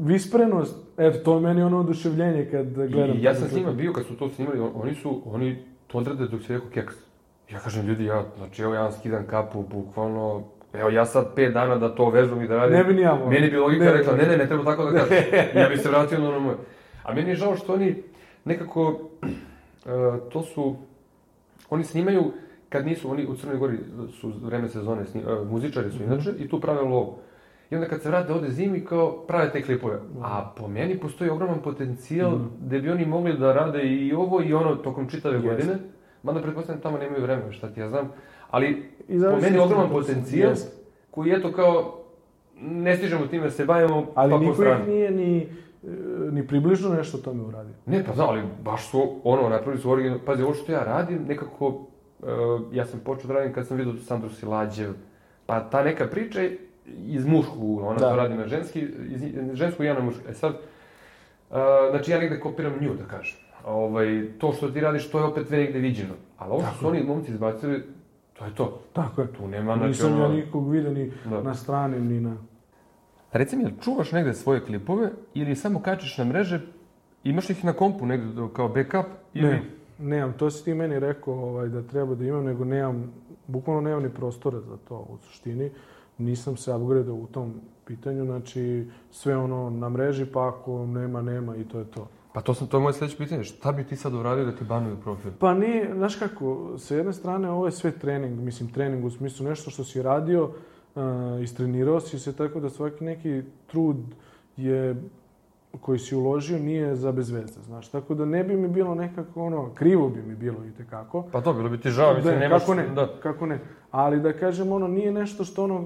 visprenost, 0.00 0.76
eto, 0.96 1.18
to 1.18 1.34
je 1.34 1.40
meni 1.40 1.62
ono 1.62 1.80
oduševljenje 1.80 2.48
kad 2.50 2.66
gledam. 2.88 3.16
I 3.16 3.22
ja 3.22 3.34
sam 3.34 3.48
s 3.48 3.54
njima 3.54 3.72
bio 3.72 3.92
kad 3.92 4.04
su 4.04 4.16
to 4.16 4.28
snimali, 4.28 4.60
on- 4.60 4.72
oni 4.74 4.94
su, 4.94 5.22
oni 5.26 5.56
to 5.86 5.98
odrade 5.98 6.26
dok 6.26 6.42
se 6.42 6.52
rekao 6.52 6.68
keks. 6.70 6.94
Ja 7.52 7.58
kažem, 7.58 7.86
ljudi, 7.86 8.04
ja, 8.04 8.24
znači, 8.36 8.62
evo 8.62 8.74
ja 8.74 8.82
vam 8.82 8.92
skidam 8.92 9.24
kapu, 9.26 9.62
bukvalno, 9.64 10.42
evo 10.74 10.88
ja 10.90 11.04
sad 11.04 11.34
pet 11.34 11.52
dana 11.52 11.76
da 11.76 11.94
to 11.94 12.10
vežbam 12.10 12.42
i 12.42 12.48
da 12.48 12.56
radim. 12.56 12.76
Ne 12.76 12.84
bi 12.84 12.94
ni 12.94 13.02
ja 13.02 13.14
mogao. 13.14 13.30
Meni 13.30 13.50
bi 13.50 13.56
logika 13.56 13.84
Ne, 13.84 13.92
rekla, 13.92 14.16
ne. 14.16 14.26
ne, 14.26 14.36
ne, 14.36 14.46
treba 14.46 14.64
tako 14.64 14.84
da 14.84 14.98
kažem. 14.98 15.16
ja 15.62 15.68
bi 15.68 15.76
se 15.76 15.88
vratio 15.88 16.18
na 16.18 16.28
ono 16.28 16.40
moje. 16.40 16.56
A 17.02 17.14
meni 17.14 17.30
je 17.30 17.36
žao 17.36 17.56
što 17.56 17.74
oni 17.74 18.02
nekako, 18.44 19.00
e, 19.22 19.88
to 20.32 20.42
su, 20.42 20.76
oni 21.70 21.84
snimaju 21.84 22.32
kad 22.68 22.86
nisu, 22.86 23.10
oni 23.10 23.26
u 23.26 23.36
Crnoj 23.36 23.56
Gori 23.56 23.78
su 24.20 24.32
vreme 24.42 24.68
sezone, 24.68 25.04
sni, 25.04 25.20
e, 25.20 25.44
muzičari 25.44 25.90
su 25.90 26.02
inače, 26.02 26.30
i 26.38 26.48
tu 26.48 26.60
prave 26.60 26.80
lovu. 26.80 27.18
I 27.70 27.74
onda 27.74 27.88
kad 27.88 28.02
se 28.02 28.08
vrate 28.08 28.32
ovde 28.32 28.50
zimi, 28.50 28.84
kao 28.84 29.24
prave 29.26 29.50
te 29.52 29.62
klipove. 29.62 29.98
A 30.22 30.52
po 30.56 30.68
meni 30.68 30.98
postoji 30.98 31.30
ogroman 31.30 31.62
potencijal 31.62 32.38
gde 32.60 32.80
bi 32.80 32.90
oni 32.90 33.06
mogli 33.06 33.38
da 33.38 33.52
rade 33.52 33.82
i 33.82 34.12
ovo 34.12 34.42
i 34.42 34.54
ono 34.54 34.74
tokom 34.76 35.08
čitave 35.08 35.34
Jeste. 35.34 35.48
godine. 35.48 35.78
Mada 36.22 36.40
pretpostavljam 36.42 36.82
tamo 36.82 36.98
nemaju 36.98 37.22
vremena, 37.22 37.52
šta 37.52 37.68
ti 37.68 37.80
ja 37.80 37.88
znam. 37.88 38.12
Ali 38.50 38.82
I 39.08 39.20
po 39.20 39.36
meni 39.42 39.58
ogroman 39.58 39.90
potencijal 39.90 40.50
Jeste. 40.50 40.76
koji 41.10 41.32
eto 41.32 41.52
kao 41.52 42.00
ne 42.60 42.96
stižemo 42.96 43.26
time 43.26 43.44
da 43.44 43.50
se 43.50 43.64
bavimo, 43.64 44.06
Ali 44.14 44.30
pa 44.30 44.38
niko 44.38 44.62
ih 44.62 44.88
nije 44.88 45.10
ni, 45.10 45.38
e, 45.38 45.46
ni 46.30 46.46
približno 46.46 46.94
nešto 46.94 47.18
tome 47.18 47.42
uradio. 47.42 47.74
Ne, 47.86 48.04
pa 48.04 48.12
znam, 48.12 48.28
ali 48.28 48.42
baš 48.62 48.90
su, 48.90 49.20
ono, 49.24 49.48
napravili 49.48 49.82
su 49.82 49.90
original, 49.90 50.18
pazi, 50.26 50.42
ovo 50.42 50.54
što 50.54 50.72
ja 50.72 50.84
radim, 50.84 51.24
nekako, 51.28 51.86
e, 52.22 52.26
ja 52.72 52.86
sam 52.86 53.00
počeo 53.00 53.28
da 53.28 53.34
radim 53.34 53.52
kad 53.52 53.66
sam 53.66 53.76
vidio 53.76 53.94
Sandru 53.96 54.30
Silađev, 54.30 54.92
pa 55.46 55.60
ta 55.60 55.82
neka 55.82 56.06
priča 56.06 56.40
iz 57.06 57.26
muškog 57.26 57.64
ugla, 57.64 57.88
ona 57.88 57.98
Da. 57.98 58.10
to 58.10 58.16
radi 58.16 58.34
na 58.34 58.46
ženski, 58.46 58.86
iz 59.08 59.22
ženskog 59.52 59.84
i 59.84 59.88
ja 59.88 59.94
na 59.94 60.00
muško. 60.00 60.20
E 60.28 60.34
sad, 60.34 60.52
e, 60.52 60.58
znači 61.90 62.10
ja 62.10 62.18
negde 62.18 62.40
kopiram 62.40 62.72
nju, 62.80 62.94
da 62.94 63.04
kažem. 63.04 63.36
Ovaj, 63.66 64.24
to 64.38 64.52
što 64.52 64.70
ti 64.70 64.80
radiš, 64.80 65.10
to 65.10 65.18
je 65.18 65.24
opet 65.24 65.46
sve 65.46 65.58
negde 65.58 65.78
viđeno. 65.78 66.14
Ali 66.38 66.52
ovo 66.52 66.62
što 66.62 66.78
su 66.78 66.88
oni 66.88 67.02
momci 67.02 67.30
izbacili, 67.30 67.82
to 68.38 68.44
je 68.44 68.54
to. 68.54 68.80
Tako 68.92 69.20
je. 69.20 69.32
Tu 69.32 69.48
nema, 69.48 69.76
znači, 69.76 69.88
Nisam 69.88 70.20
ja 70.20 70.28
nikog 70.28 70.70
vidio 70.70 70.92
ni 70.92 71.12
Da. 71.24 71.42
na 71.42 71.54
strani, 71.54 72.00
ni 72.00 72.20
na... 72.20 72.36
Reci 73.32 73.56
mi, 73.56 73.62
jel 73.62 73.72
čuvaš 73.80 74.12
negde 74.12 74.34
svoje 74.34 74.64
klipove 74.64 75.10
ili 75.34 75.56
samo 75.56 75.80
kačiš 75.80 76.18
na 76.18 76.24
mreže, 76.24 76.60
imaš 77.24 77.50
ih 77.50 77.64
na 77.64 77.72
kompu 77.72 78.06
negde 78.06 78.42
kao 78.52 78.68
backup 78.68 79.06
ili... 79.34 79.48
Ne, 79.48 79.62
nemam. 79.98 80.32
To 80.32 80.50
si 80.50 80.64
ti 80.64 80.74
meni 80.74 80.98
rekao 81.00 81.34
ovaj, 81.34 81.68
da 81.68 81.82
treba 81.82 82.14
da 82.14 82.24
imam, 82.24 82.44
nego 82.44 82.64
nemam, 82.64 83.12
bukvalno 83.46 83.80
nemam 83.80 84.02
ni 84.02 84.10
prostora 84.10 84.60
za 84.60 84.76
to 84.88 84.96
u 84.96 85.18
suštini. 85.18 85.70
Nisam 86.18 86.56
se 86.56 86.72
upgradao 86.74 87.14
u 87.14 87.26
tom 87.26 87.54
pitanju, 87.86 88.24
znači 88.24 88.86
sve 89.10 89.36
ono 89.36 89.70
na 89.70 89.88
mreži, 89.88 90.26
pa 90.26 90.48
ako 90.48 90.86
nema, 90.86 91.22
nema 91.22 91.56
i 91.56 91.64
to 91.64 91.78
je 91.78 91.84
to. 91.84 92.08
Pa 92.34 92.40
to 92.40 92.54
sam 92.54 92.66
to 92.66 92.76
je 92.76 92.80
moje 92.80 92.92
sledeće 92.92 93.16
pitanje, 93.16 93.44
šta 93.44 93.72
bi 93.72 93.84
ti 93.84 93.96
sad 93.96 94.14
uradio 94.14 94.44
da 94.44 94.52
ti 94.52 94.64
banuju 94.64 94.96
profil? 94.96 95.30
Pa 95.38 95.54
nije, 95.54 95.90
znaš 95.94 96.16
kako, 96.16 96.72
sa 96.78 96.94
jedne 96.94 97.12
strane 97.12 97.50
ovo 97.50 97.66
je 97.66 97.72
sve 97.72 97.90
trening, 97.90 98.40
mislim 98.40 98.70
trening 98.70 99.04
u 99.04 99.10
smislu 99.10 99.46
nešto 99.46 99.70
što 99.70 99.84
si 99.84 100.02
radio, 100.02 100.44
uh, 100.44 101.02
istrenirao 101.42 102.00
si 102.00 102.18
se 102.18 102.36
tako 102.36 102.60
da 102.60 102.70
svaki 102.70 103.04
neki 103.04 103.42
trud 103.66 103.96
je 104.56 104.96
koji 105.80 105.98
si 105.98 106.16
uložio 106.16 106.58
nije 106.58 106.96
za 106.96 107.12
bez 107.12 107.30
veze, 107.30 107.62
znaš. 107.66 107.88
Tako 107.88 108.14
da 108.14 108.24
ne 108.24 108.44
bi 108.44 108.56
mi 108.56 108.68
bilo 108.68 108.94
nekako 108.94 109.42
ono, 109.44 109.70
krivo 109.74 110.08
bi 110.08 110.22
mi 110.22 110.34
bilo 110.34 110.64
i 110.64 110.70
tekako. 110.70 111.24
Pa 111.32 111.40
to, 111.40 111.52
bilo 111.52 111.68
bi 111.68 111.80
ti 111.80 111.90
žao, 111.90 112.14
mislim, 112.14 112.34
Da, 112.34 112.40
nemaš... 112.40 112.62
kako 112.62 112.74
ne, 112.74 112.88
Da. 112.88 113.08
kako 113.22 113.46
ne. 113.46 113.58
Ali 113.90 114.20
da 114.20 114.32
kažem, 114.32 114.72
ono, 114.72 114.88
nije 114.88 115.12
nešto 115.12 115.44
što 115.44 115.64
ono, 115.64 115.84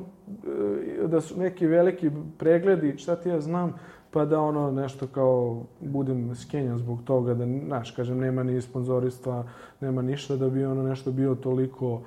e, 1.05 1.07
da 1.07 1.21
su 1.21 1.41
neki 1.41 1.67
veliki 1.67 2.11
pregledi, 2.39 2.99
šta 2.99 3.17
ti 3.17 3.29
ja 3.29 3.41
znam, 3.41 3.75
pa 4.11 4.25
da 4.25 4.41
ono 4.41 4.71
nešto 4.71 5.07
kao 5.07 5.63
budem 5.81 6.35
skenjan 6.35 6.79
zbog 6.79 7.03
toga, 7.05 7.35
da, 7.35 7.47
znaš, 7.67 7.91
kažem, 7.91 8.19
nema 8.19 8.43
ni 8.43 8.61
sponzoristva, 8.61 9.45
nema 9.81 10.03
ništa 10.03 10.37
da 10.37 10.49
bi 10.49 10.65
ono 10.65 10.83
nešto 10.83 11.13
bio 11.13 11.35
toliko 11.35 12.01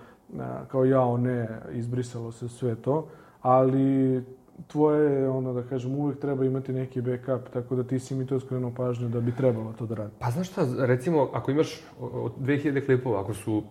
kao 0.68 0.86
jao 0.86 1.18
ne, 1.18 1.60
izbrisalo 1.72 2.32
se 2.32 2.50
sve 2.50 2.76
to, 2.76 3.08
ali 3.42 4.24
tvoje 4.68 5.12
je 5.12 5.30
ono 5.30 5.54
da 5.54 5.64
kažem 5.64 5.96
uvijek 5.96 6.20
treba 6.20 6.46
imati 6.46 6.74
neki 6.74 7.02
backup, 7.02 7.50
tako 7.54 7.76
da 7.76 7.84
ti 7.84 8.00
si 8.00 8.16
mi 8.16 8.26
to 8.26 8.40
skrenuo 8.40 8.72
pažnju 8.78 9.10
da 9.10 9.20
bi 9.20 9.36
trebalo 9.36 9.74
to 9.78 9.86
da 9.86 9.96
radi. 9.96 10.12
Pa 10.20 10.32
znaš 10.32 10.50
šta, 10.50 10.68
recimo, 10.80 11.30
ako 11.34 11.52
imaš 11.52 11.82
od 12.00 12.32
2000 12.40 12.86
klipova, 12.86 13.22
ako 13.22 13.34
su 13.34 13.64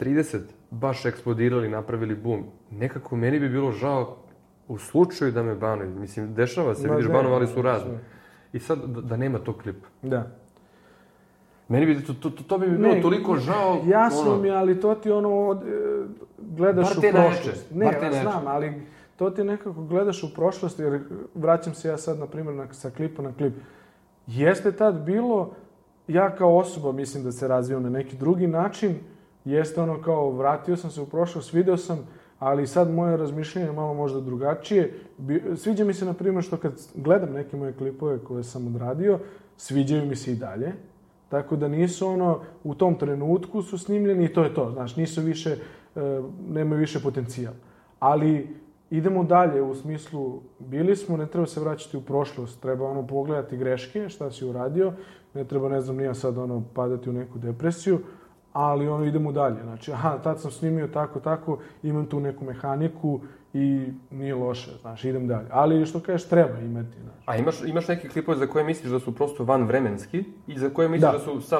30 0.00 0.38
baš 0.70 1.04
eksplodirali, 1.04 1.68
napravili 1.68 2.14
bum, 2.14 2.44
nekako 2.70 3.16
meni 3.16 3.40
bi 3.40 3.48
bilo 3.48 3.72
žao 3.72 4.16
u 4.68 4.78
slučaju 4.78 5.32
da 5.32 5.42
me 5.42 5.54
banuju. 5.54 5.90
Mislim, 5.90 6.34
dešava 6.34 6.74
se, 6.74 6.86
Ma 6.88 6.94
vidiš, 6.94 7.08
ne, 7.08 7.14
banovali 7.14 7.46
su 7.46 7.56
ne, 7.56 7.62
razne. 7.62 7.88
sve. 7.88 7.98
I 8.52 8.58
sad, 8.58 8.78
da, 8.78 9.00
da 9.00 9.16
nema 9.16 9.38
tog 9.38 9.56
klipa. 9.62 9.88
Da. 10.02 10.30
Meni 11.68 11.86
bi, 11.86 12.04
to, 12.04 12.14
to, 12.14 12.30
to, 12.30 12.58
bi 12.58 12.66
mi 12.66 12.78
bilo 12.78 12.94
Ne, 12.94 13.02
toliko 13.02 13.36
žao. 13.36 13.82
Jasno 13.86 14.30
ono, 14.30 14.42
mi, 14.42 14.50
ali 14.50 14.80
to 14.80 14.94
ti 14.94 15.10
ono, 15.10 15.62
e, 15.66 16.04
gledaš 16.38 16.96
u 16.96 17.00
prošlost. 17.00 17.70
Ne, 17.70 17.84
bar 17.84 17.94
te 18.00 18.06
ja 18.06 18.22
znam, 18.22 18.46
ali 18.46 18.82
to 19.16 19.30
ti 19.30 19.44
nekako 19.44 19.82
gledaš 19.82 20.22
u 20.22 20.34
prošlost, 20.34 20.78
jer 20.78 21.00
vraćam 21.34 21.74
se 21.74 21.88
ja 21.88 21.98
sad, 21.98 22.18
na 22.18 22.26
primjer, 22.26 22.54
na, 22.54 22.72
sa 22.72 22.90
klipa 22.90 23.22
na 23.22 23.32
klip. 23.32 23.54
Jeste 24.26 24.72
tad 24.72 24.94
bilo, 24.94 25.54
ja 26.08 26.36
kao 26.36 26.56
osoba 26.56 26.92
mislim 26.92 27.24
da 27.24 27.32
se 27.32 27.48
razvijam 27.48 27.82
na 27.82 27.90
neki 27.90 28.16
drugi 28.16 28.46
način, 28.46 28.94
jeste 29.44 29.80
ono 29.80 30.02
kao, 30.02 30.30
vratio 30.30 30.76
sam 30.76 30.90
se 30.90 31.00
u 31.00 31.06
prošlost, 31.06 31.52
video 31.52 31.76
sam, 31.76 31.98
ali 32.38 32.66
sad 32.66 32.90
moje 32.90 33.16
razmišljanje 33.16 33.68
je 33.68 33.72
malo 33.72 33.94
možda 33.94 34.20
drugačije. 34.20 34.94
Sviđa 35.56 35.84
mi 35.84 35.94
se, 35.94 36.04
na 36.04 36.12
primjer, 36.12 36.44
što 36.44 36.56
kad 36.56 36.72
gledam 36.94 37.32
neke 37.32 37.56
moje 37.56 37.72
klipove 37.72 38.18
koje 38.18 38.44
sam 38.44 38.66
odradio, 38.66 39.18
sviđaju 39.56 40.06
mi 40.06 40.16
se 40.16 40.32
i 40.32 40.36
dalje. 40.36 40.72
Tako 41.28 41.56
da 41.56 41.68
nisu 41.68 42.08
ono, 42.08 42.40
u 42.64 42.74
tom 42.74 42.94
trenutku 42.98 43.62
su 43.62 43.78
snimljeni 43.78 44.24
i 44.24 44.32
to 44.32 44.44
je 44.44 44.54
to, 44.54 44.70
znaš, 44.70 44.96
nisu 44.96 45.22
više, 45.22 45.50
e, 45.50 46.22
nemaju 46.48 46.80
više 46.80 47.00
potencijal. 47.02 47.54
Ali 47.98 48.56
idemo 48.90 49.24
dalje 49.24 49.62
u 49.62 49.74
smislu, 49.74 50.40
bili 50.58 50.96
smo, 50.96 51.16
ne 51.16 51.26
treba 51.26 51.46
se 51.46 51.60
vraćati 51.60 51.96
u 51.96 52.00
prošlost, 52.00 52.60
treba 52.60 52.90
ono 52.90 53.06
pogledati 53.06 53.56
greške, 53.56 54.08
šta 54.08 54.30
si 54.30 54.46
uradio, 54.46 54.92
ne 55.34 55.44
treba, 55.44 55.68
ne 55.68 55.80
znam, 55.80 55.96
nija 55.96 56.14
sad 56.14 56.38
ono 56.38 56.62
padati 56.74 57.10
u 57.10 57.12
neku 57.12 57.38
depresiju, 57.38 57.98
ali 58.54 58.88
ono 58.88 59.04
idemo 59.04 59.32
dalje. 59.32 59.62
Znači, 59.62 59.92
aha, 59.92 60.18
tad 60.18 60.40
sam 60.40 60.50
snimio 60.50 60.88
tako, 60.88 61.20
tako, 61.20 61.58
imam 61.82 62.06
tu 62.06 62.20
neku 62.20 62.44
mehaniku 62.44 63.20
i 63.52 63.86
nije 64.10 64.34
loše, 64.34 64.70
znaš, 64.80 65.04
idem 65.04 65.28
dalje. 65.28 65.46
Ali 65.50 65.86
što 65.86 66.00
kažeš, 66.00 66.28
treba 66.28 66.58
imati, 66.58 67.00
znaš. 67.02 67.14
A 67.26 67.36
imaš, 67.36 67.62
imaš 67.66 67.88
neke 67.88 68.08
klipove 68.08 68.38
za 68.38 68.46
koje 68.46 68.64
misliš 68.64 68.92
da 68.92 69.00
su 69.00 69.14
prosto 69.14 69.44
vanvremenski 69.44 70.24
i 70.46 70.58
za 70.58 70.70
koje 70.70 70.88
misliš 70.88 71.12
da, 71.12 71.18
Da. 71.18 71.24
su 71.24 71.40
sa, 71.40 71.56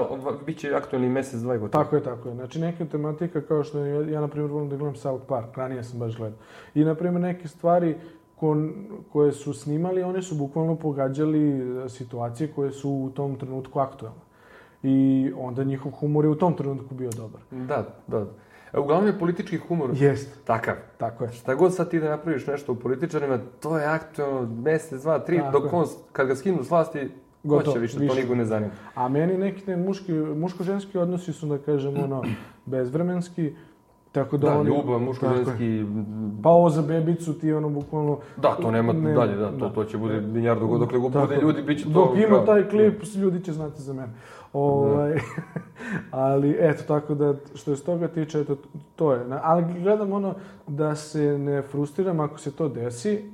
bit 0.46 0.58
će 0.58 0.74
aktualni 0.74 1.08
mesec, 1.08 1.40
dva 1.40 1.54
i 1.54 1.58
gotovo. 1.58 1.84
Tako 1.84 1.96
je, 1.96 2.02
tako 2.02 2.28
je. 2.28 2.34
Znači 2.34 2.60
neke 2.60 2.84
tematika 2.84 3.40
kao 3.40 3.64
što 3.64 3.78
je, 3.78 4.12
ja 4.12 4.20
na 4.20 4.28
primjer 4.28 4.52
volim 4.52 4.68
da 4.68 4.76
gledam 4.76 4.96
South 4.96 5.24
Park, 5.28 5.56
ranije 5.56 5.84
sam 5.84 5.98
baš 5.98 6.16
gledao. 6.16 6.38
I 6.74 6.84
na 6.84 6.94
primjer 6.94 7.20
neke 7.22 7.48
stvari 7.48 7.96
kon, 8.36 8.72
koje 9.12 9.32
su 9.32 9.54
snimali, 9.54 10.02
one 10.02 10.22
su 10.22 10.34
bukvalno 10.34 10.76
pogađali 10.76 11.60
e, 11.84 11.88
situacije 11.88 12.52
koje 12.52 12.72
su 12.72 12.90
u 12.90 13.10
tom 13.10 13.36
trenutku 13.36 13.78
aktualne. 13.78 14.23
I 14.86 15.32
onda 15.36 15.64
njihov 15.64 15.92
humor 15.92 16.24
je 16.24 16.30
u 16.30 16.34
tom 16.34 16.54
trenutku 16.54 16.94
bio 16.94 17.10
dobar. 17.10 17.40
Da, 17.50 17.86
da. 18.06 18.26
E, 18.72 18.78
Uglavnom 18.78 19.06
je 19.06 19.18
politički 19.18 19.58
humor 19.58 19.90
Jest, 19.94 20.44
takav. 20.44 20.74
tako 20.98 21.24
je. 21.24 21.32
Šta 21.32 21.54
god 21.54 21.74
sad 21.74 21.90
ti 21.90 22.00
da 22.00 22.08
napraviš 22.10 22.46
nešto 22.46 22.72
u 22.72 22.76
političarima, 22.76 23.38
to 23.60 23.78
je 23.78 23.86
aktualno 23.86 24.48
mesec, 24.62 25.02
dva, 25.02 25.18
tri, 25.18 25.38
Tako 25.38 25.60
dok 25.60 25.72
on, 25.72 25.84
kad 26.12 26.26
ga 26.26 26.36
skinu 26.36 26.64
s 26.64 26.70
vlasti, 26.70 27.10
Gotovo, 27.42 27.66
hoće 27.66 27.78
više, 27.78 27.94
to 27.96 28.02
više. 28.02 28.14
niko 28.22 28.34
ne 28.34 28.44
zanima. 28.44 28.72
A 28.94 29.08
meni 29.08 29.38
neki 29.38 29.64
te 29.64 29.76
muški, 29.76 30.12
muško-ženski 30.12 30.98
odnosi 30.98 31.32
su, 31.32 31.46
da 31.46 31.58
kažem, 31.58 32.04
ono, 32.04 32.22
bezvremenski, 32.66 33.52
tako 34.12 34.36
da, 34.36 34.48
Da, 34.50 34.58
oni... 34.58 34.68
ljubav, 34.68 35.00
muško-ženski, 35.00 35.84
Pa 36.42 36.48
ovo 36.48 36.70
za 36.70 36.82
bebicu 36.82 37.38
ti 37.38 37.52
ono 37.52 37.68
bukvalno... 37.68 38.18
da, 38.36 38.56
to 38.62 38.70
nema 38.70 38.92
Ne, 38.92 39.12
dalje, 39.12 39.36
da, 39.36 39.50
to, 39.50 39.56
da. 39.56 39.72
to 39.72 39.84
će 39.84 39.98
bude 39.98 40.20
milijardu 40.20 40.66
god, 40.66 40.80
dokle 40.80 40.98
god 40.98 41.12
bude 41.12 41.36
ljudi, 41.36 41.62
bit 41.62 41.78
će 41.78 41.84
to... 41.84 41.90
Dok 41.90 42.16
ima 42.28 42.44
taj 42.44 42.68
klip, 42.68 43.02
ljudi 43.16 43.44
će 43.44 43.52
znati 43.52 43.82
za 43.82 43.92
mene. 43.92 44.12
Ovaj, 44.54 45.18
ali 46.10 46.56
eto, 46.60 46.82
tako 46.88 47.14
da, 47.14 47.34
što 47.54 47.76
se 47.76 47.84
toga 47.84 48.08
tiče, 48.08 48.40
eto, 48.40 48.56
to 48.96 49.12
je. 49.12 49.26
Ali 49.42 49.80
gledam 49.82 50.12
ono, 50.12 50.34
da 50.66 50.94
se 50.94 51.38
ne 51.38 51.62
frustriram 51.62 52.20
ako 52.20 52.38
se 52.38 52.52
to 52.52 52.68
desi, 52.68 53.30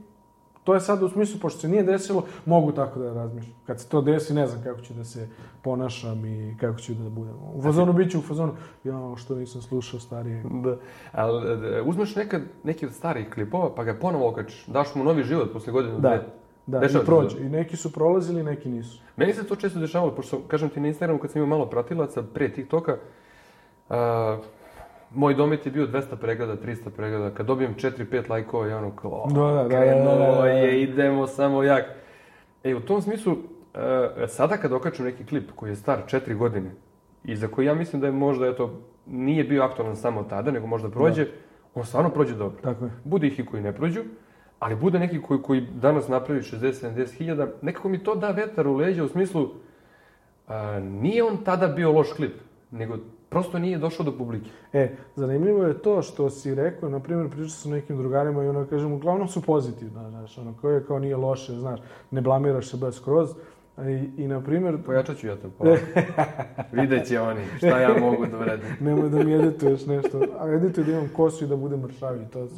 to 0.64 0.74
je 0.74 0.80
sad 0.80 1.02
u 1.02 1.08
smislu, 1.08 1.40
pošto 1.40 1.60
se 1.60 1.68
nije 1.68 1.82
desilo, 1.82 2.24
mogu 2.46 2.72
tako 2.72 2.98
da 2.98 3.12
razmišljam. 3.12 3.54
Kad 3.66 3.80
se 3.80 3.88
to 3.88 4.00
desi, 4.00 4.34
ne 4.34 4.46
znam 4.46 4.62
kako 4.62 4.80
ću 4.80 4.94
da 4.94 5.04
se 5.04 5.28
ponašam 5.62 6.24
i 6.24 6.56
kako 6.60 6.78
ću 6.78 6.94
da 6.94 7.10
budem. 7.10 7.34
U 7.54 7.62
fazonu 7.62 7.92
bit 7.92 8.10
ću 8.10 8.18
u 8.18 8.22
fazonu, 8.22 8.52
ja, 8.84 9.16
što 9.16 9.34
nisam 9.34 9.62
slušao 9.62 10.00
starije. 10.00 10.44
Da. 10.64 10.76
Ali 11.12 11.66
e, 11.76 11.82
uzmeš 11.82 12.16
nekad 12.16 12.42
neki 12.64 12.86
od 12.86 12.92
starih 12.92 13.30
klipova, 13.30 13.74
pa 13.74 13.84
ga 13.84 13.94
ponovo 13.94 14.28
okačiš, 14.28 14.66
daš 14.66 14.94
mu 14.94 15.04
novi 15.04 15.22
život 15.24 15.52
posle 15.52 15.72
godinu, 15.72 16.00
Da. 16.00 16.08
dve. 16.08 16.39
Da, 16.70 16.78
Dešava 16.78 17.02
i 17.02 17.06
prođe. 17.06 17.40
I 17.40 17.48
neki 17.48 17.76
su 17.76 17.92
prolazili, 17.92 18.42
neki 18.42 18.68
nisu. 18.68 19.02
Meni 19.16 19.34
se 19.34 19.46
to 19.46 19.56
često 19.56 19.80
dešavalo, 19.80 20.14
pošto, 20.14 20.40
kažem 20.48 20.68
ti, 20.68 20.80
na 20.80 20.88
Instagramu 20.88 21.18
kad 21.18 21.30
sam 21.30 21.42
imao 21.42 21.58
malo 21.58 21.70
pratilaca 21.70 22.22
pre 22.22 22.48
TikToka, 22.48 22.96
a, 23.88 24.38
moj 25.10 25.34
domet 25.34 25.66
je 25.66 25.72
bio 25.72 25.86
200 25.86 26.16
pregleda, 26.16 26.56
300 26.56 26.90
pregleda. 26.90 27.30
Kad 27.30 27.46
dobijem 27.46 27.74
4-5 27.74 28.30
lajkova, 28.30 28.66
ja 28.66 28.78
ono 28.78 28.90
kao, 28.96 29.26
Da, 29.30 29.40
da, 29.40 29.62
da, 29.62 29.68
krenulo 29.68 30.18
da, 30.18 30.26
da, 30.26 30.42
da. 30.42 30.48
je, 30.48 30.82
idemo 30.82 31.26
samo 31.26 31.62
jak. 31.62 31.84
E, 32.64 32.74
u 32.74 32.80
tom 32.80 33.02
smislu, 33.02 33.36
e, 34.22 34.26
sada 34.28 34.56
kad 34.56 34.72
okačem 34.72 35.04
neki 35.04 35.26
klip 35.26 35.50
koji 35.56 35.70
je 35.70 35.76
star 35.76 35.98
4 36.06 36.36
godine 36.36 36.70
i 37.24 37.36
za 37.36 37.48
koji 37.48 37.66
ja 37.66 37.74
mislim 37.74 38.00
da 38.00 38.06
je 38.06 38.12
možda, 38.12 38.46
eto, 38.46 38.80
nije 39.06 39.44
bio 39.44 39.62
aktualan 39.62 39.96
samo 39.96 40.22
tada, 40.22 40.50
nego 40.50 40.66
možda 40.66 40.90
prođe, 40.90 41.26
on 41.74 41.84
stvarno 41.84 42.10
prođe 42.10 42.34
dobro. 42.34 42.58
Tako 42.62 42.84
je. 42.84 42.90
Bude 43.04 43.26
ih 43.26 43.38
i 43.38 43.46
koji 43.46 43.62
ne 43.62 43.72
prođu, 43.72 44.00
ali 44.60 44.76
bude 44.76 44.98
neki 44.98 45.22
koji, 45.22 45.42
koji 45.42 45.60
danas 45.60 46.08
napravi 46.08 46.40
60-70 46.40 47.12
hiljada, 47.12 47.48
nekako 47.62 47.88
mi 47.88 48.04
to 48.04 48.14
da 48.14 48.30
vetar 48.30 48.68
u 48.68 48.76
leđa 48.76 49.04
u 49.04 49.08
smislu, 49.08 49.48
a, 50.48 50.80
nije 50.80 51.24
on 51.24 51.36
tada 51.44 51.68
bio 51.68 51.92
loš 51.92 52.12
klip, 52.12 52.34
nego 52.70 52.96
prosto 53.28 53.58
nije 53.58 53.78
došao 53.78 54.04
do 54.04 54.12
publike. 54.18 54.50
E, 54.72 54.96
zanimljivo 55.16 55.64
je 55.64 55.78
to 55.78 56.02
što 56.02 56.30
si 56.30 56.54
rekao, 56.54 56.88
na 56.88 57.00
primjer, 57.00 57.28
pričao 57.28 57.48
sam 57.48 57.70
sa 57.70 57.76
nekim 57.76 57.96
drugarima 57.96 58.44
i 58.44 58.48
ono, 58.48 58.66
kažem, 58.66 58.92
uglavnom 58.92 59.28
su 59.28 59.42
pozitivno, 59.42 60.10
znaš, 60.10 60.38
ono, 60.38 60.54
koje 60.60 60.86
kao 60.86 60.98
nije 60.98 61.16
loše, 61.16 61.52
znaš, 61.52 61.80
ne 62.10 62.20
blamiraš 62.20 62.70
se 62.70 62.76
baš 62.76 62.94
skroz. 62.94 63.30
I, 63.88 64.22
i 64.22 64.28
na 64.28 64.40
primjer, 64.40 64.78
Pojačat 64.86 65.16
ću 65.16 65.26
ja 65.26 65.36
to 65.36 65.50
polako. 65.58 65.82
Vidjet 66.80 67.06
će 67.08 67.20
oni 67.20 67.40
šta 67.56 67.80
ja 67.80 67.98
mogu 68.00 68.26
da 68.26 68.38
uradim. 68.38 68.66
nemoj 68.86 69.08
da 69.08 69.24
mi 69.24 69.34
edituješ 69.34 69.86
nešto, 69.86 70.20
a 70.40 70.48
edituj 70.48 70.84
da 70.84 70.92
imam 70.92 71.08
kosu 71.16 71.44
i 71.44 71.48
da 71.48 71.56
budem 71.56 71.80
mršavi, 71.80 72.24
to, 72.32 72.48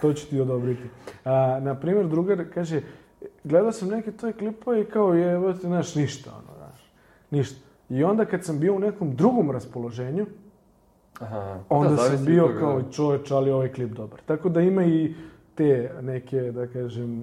to 0.00 0.12
ću 0.12 0.26
ti 0.26 0.40
odobriti. 0.40 0.82
A, 1.24 1.60
na 1.62 1.74
primjer, 1.74 2.06
drugar 2.08 2.44
kaže, 2.54 2.80
gledao 3.44 3.72
sam 3.72 3.88
neke 3.88 4.12
tvoje 4.12 4.32
klipove 4.32 4.80
i 4.80 4.84
kao 4.84 5.14
je, 5.14 5.32
evo 5.32 5.52
ti, 5.52 5.60
znaš, 5.60 5.94
ništa, 5.94 6.30
ono, 6.30 6.58
znaš, 6.58 6.92
ništa. 7.30 7.60
I 7.88 8.04
onda 8.04 8.24
kad 8.24 8.44
sam 8.44 8.58
bio 8.58 8.74
u 8.74 8.78
nekom 8.78 9.16
drugom 9.16 9.50
raspoloženju, 9.50 10.26
Aha. 11.20 11.58
onda 11.68 11.90
Da, 11.90 11.96
sam 11.96 12.24
bio 12.24 12.50
kao 12.60 12.80
da. 12.80 12.90
čoveč, 12.90 13.30
ali 13.30 13.50
ovaj 13.50 13.72
klip 13.72 13.90
dobar. 13.90 14.20
Tako 14.26 14.48
da 14.48 14.60
ima 14.60 14.84
i 14.84 15.14
te 15.54 15.90
neke, 16.02 16.40
da 16.52 16.66
kažem, 16.66 17.22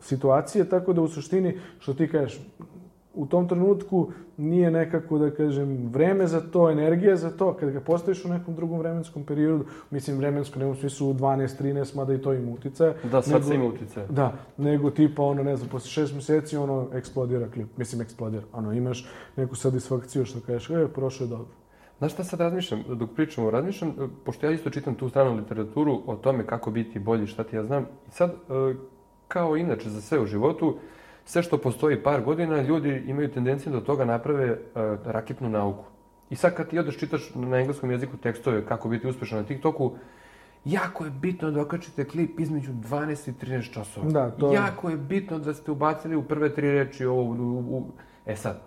situacije, 0.00 0.64
tako 0.64 0.92
da 0.92 1.02
u 1.02 1.08
suštini, 1.08 1.58
što 1.78 1.94
ti 1.94 2.08
kažeš, 2.08 2.40
u 3.14 3.26
tom 3.26 3.48
trenutku 3.48 4.08
nije 4.36 4.70
nekako, 4.70 5.18
da 5.18 5.30
kažem, 5.30 5.88
vreme 5.92 6.26
za 6.26 6.40
to, 6.40 6.70
energija 6.70 7.16
za 7.16 7.30
to, 7.30 7.54
kad 7.54 7.70
ga 7.70 7.80
postaviš 7.80 8.24
u 8.24 8.28
nekom 8.28 8.54
drugom 8.54 8.78
vremenskom 8.78 9.24
periodu, 9.24 9.64
mislim 9.90 10.18
vremensko, 10.18 10.58
ne 10.58 10.66
u 10.66 10.74
smislu 10.74 11.14
12, 11.14 11.62
13, 11.62 11.96
mada 11.96 12.14
i 12.14 12.18
to 12.18 12.32
ima 12.32 12.52
uticaja. 12.52 12.94
Da, 13.10 13.22
sad 13.22 13.32
nego- 13.32 13.44
se 13.46 13.54
ima 13.54 13.64
utice. 13.64 14.06
Da, 14.10 14.32
nego 14.56 14.90
tipa 14.90 15.22
ono, 15.22 15.42
ne 15.42 15.56
znam, 15.56 15.68
posle 15.68 15.90
šest 15.90 16.14
meseci 16.14 16.56
ono 16.56 16.88
eksplodira 16.94 17.48
klip. 17.48 17.68
Mislim, 17.76 18.02
eksplodira. 18.02 18.42
Ono, 18.52 18.72
imaš 18.72 19.08
neku 19.36 19.56
satisfakciju 19.56 20.24
što 20.24 20.40
kažeš, 20.40 20.70
e, 20.70 20.88
prošlo 20.94 21.26
je 21.26 21.30
dobro. 21.30 21.46
Znaš 22.00 22.12
šta 22.12 22.24
sad 22.24 22.40
razmišljam, 22.40 22.82
dok 22.88 23.10
pričamo, 23.10 23.50
razmišljam, 23.50 23.90
e, 23.90 23.92
pošto 24.24 24.46
ja 24.46 24.52
isto 24.52 24.70
čitam 24.70 24.94
tu 24.94 25.08
stranu 25.08 25.36
literaturu 25.36 26.00
o 26.06 26.16
tome 26.16 26.46
kako 26.46 26.70
biti 26.70 26.98
bolji, 26.98 27.26
šta 27.26 27.44
ti 27.44 27.56
ja 27.56 27.64
znam. 27.64 27.82
I 28.08 28.10
sad, 28.10 28.30
e, 28.30 28.34
kao 29.28 29.56
inače 29.56 29.90
za 29.90 30.00
sve 30.00 30.20
u 30.20 30.26
životu, 30.26 30.76
sve 31.24 31.42
što 31.42 31.58
postoji 31.58 32.02
par 32.02 32.22
godina, 32.22 32.62
ljudi 32.62 33.04
imaju 33.06 33.30
tendenciju 33.30 33.72
da 33.72 33.78
od 33.78 33.84
toga 33.84 34.04
naprave 34.04 34.44
e, 34.46 34.56
raketnu 35.04 35.48
nauku. 35.48 35.84
I 36.30 36.36
sad 36.36 36.54
kad 36.54 36.68
ti 36.68 36.78
odeš 36.78 36.98
čitaš 36.98 37.34
na 37.34 37.58
engleskom 37.58 37.90
jeziku 37.90 38.16
tekstove 38.16 38.66
kako 38.66 38.88
biti 38.88 39.08
uspešan 39.08 39.38
na 39.38 39.44
TikToku, 39.44 39.92
jako 40.64 41.04
je 41.04 41.10
bitno 41.10 41.50
da 41.50 41.62
okačite 41.62 42.04
klip 42.04 42.40
između 42.40 42.72
12 42.72 43.28
i 43.28 43.46
13 43.46 43.72
časova. 43.72 44.06
Da, 44.06 44.30
to- 44.30 44.52
Jako 44.52 44.90
je 44.90 44.96
bitno 44.96 45.38
da 45.38 45.54
ste 45.54 45.70
ubacili 45.70 46.16
u 46.16 46.22
prve 46.22 46.54
tri 46.54 46.70
reči 46.72 47.04
ovo. 47.06 47.22
U, 47.22 47.34
u, 47.58 47.86
E 48.26 48.36
sad, 48.36 48.60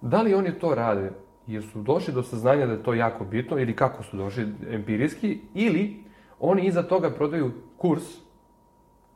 da 0.00 0.22
li 0.22 0.34
oni 0.34 0.52
to 0.52 0.74
rade 0.74 1.10
jer 1.48 1.62
su 1.72 1.82
došli 1.82 2.14
do 2.14 2.22
saznanja 2.22 2.66
da 2.66 2.72
je 2.72 2.82
to 2.82 2.94
jako 2.94 3.24
bitno 3.24 3.58
ili 3.58 3.76
kako 3.76 4.02
su 4.02 4.16
došli 4.16 4.46
empirijski 4.70 5.38
ili 5.54 5.96
oni 6.40 6.66
iza 6.66 6.82
toga 6.82 7.10
prodaju 7.10 7.52
kurs 7.76 8.02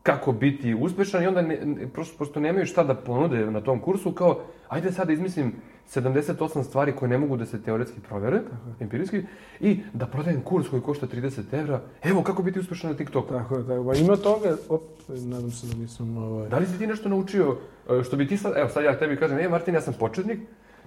kako 0.02 0.32
biti 0.32 0.74
uspešan 0.74 1.22
i 1.22 1.26
onda 1.26 1.42
ne, 1.42 1.60
ne, 1.64 1.86
prosto, 1.88 2.16
prosto 2.16 2.40
nemaju 2.40 2.66
šta 2.66 2.84
da 2.84 2.94
ponude 2.94 3.50
na 3.50 3.60
tom 3.60 3.80
kursu 3.80 4.12
kao 4.12 4.40
ajde 4.68 4.92
sad 4.92 5.06
da 5.06 5.12
izmislim 5.12 5.52
78 5.94 6.62
stvari 6.62 6.92
koje 6.92 7.08
ne 7.08 7.18
mogu 7.18 7.36
da 7.36 7.46
se 7.46 7.62
teoretski 7.62 8.00
provere, 8.00 8.40
empirijski, 8.80 9.22
i 9.60 9.80
da 9.92 10.06
prodajem 10.06 10.40
kurs 10.40 10.68
koji 10.68 10.82
košta 10.82 11.06
30 11.06 11.40
evra, 11.52 11.80
evo 12.02 12.22
kako 12.22 12.42
biti 12.42 12.58
uspešan 12.58 12.90
na 12.90 12.96
TikToku. 12.96 13.28
Tako 13.28 13.56
je, 13.56 13.66
tako. 13.66 13.92
je. 13.92 14.00
Ima 14.00 14.16
toga, 14.16 14.56
op, 14.68 14.82
nadam 15.08 15.50
se 15.50 15.66
da 15.66 15.74
nisam, 15.74 16.16
ovaj... 16.16 16.48
Da 16.48 16.58
li 16.58 16.66
si 16.66 16.78
ti 16.78 16.86
nešto 16.86 17.08
naučio, 17.08 17.56
e, 17.90 18.02
što 18.04 18.16
bi 18.16 18.28
ti 18.28 18.36
sad, 18.36 18.52
evo 18.56 18.68
sad 18.68 18.84
ja 18.84 18.98
tebi 18.98 19.16
kažem, 19.16 19.38
e 19.38 19.48
Martin, 19.48 19.74
ja 19.74 19.80
sam 19.80 19.94
početnik, 19.94 20.38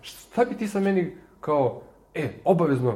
šta 0.01 0.45
bi 0.45 0.55
ti 0.55 0.67
sa 0.67 0.79
meni 0.79 1.11
kao, 1.45 1.81
e, 2.15 2.29
obavezno, 2.45 2.95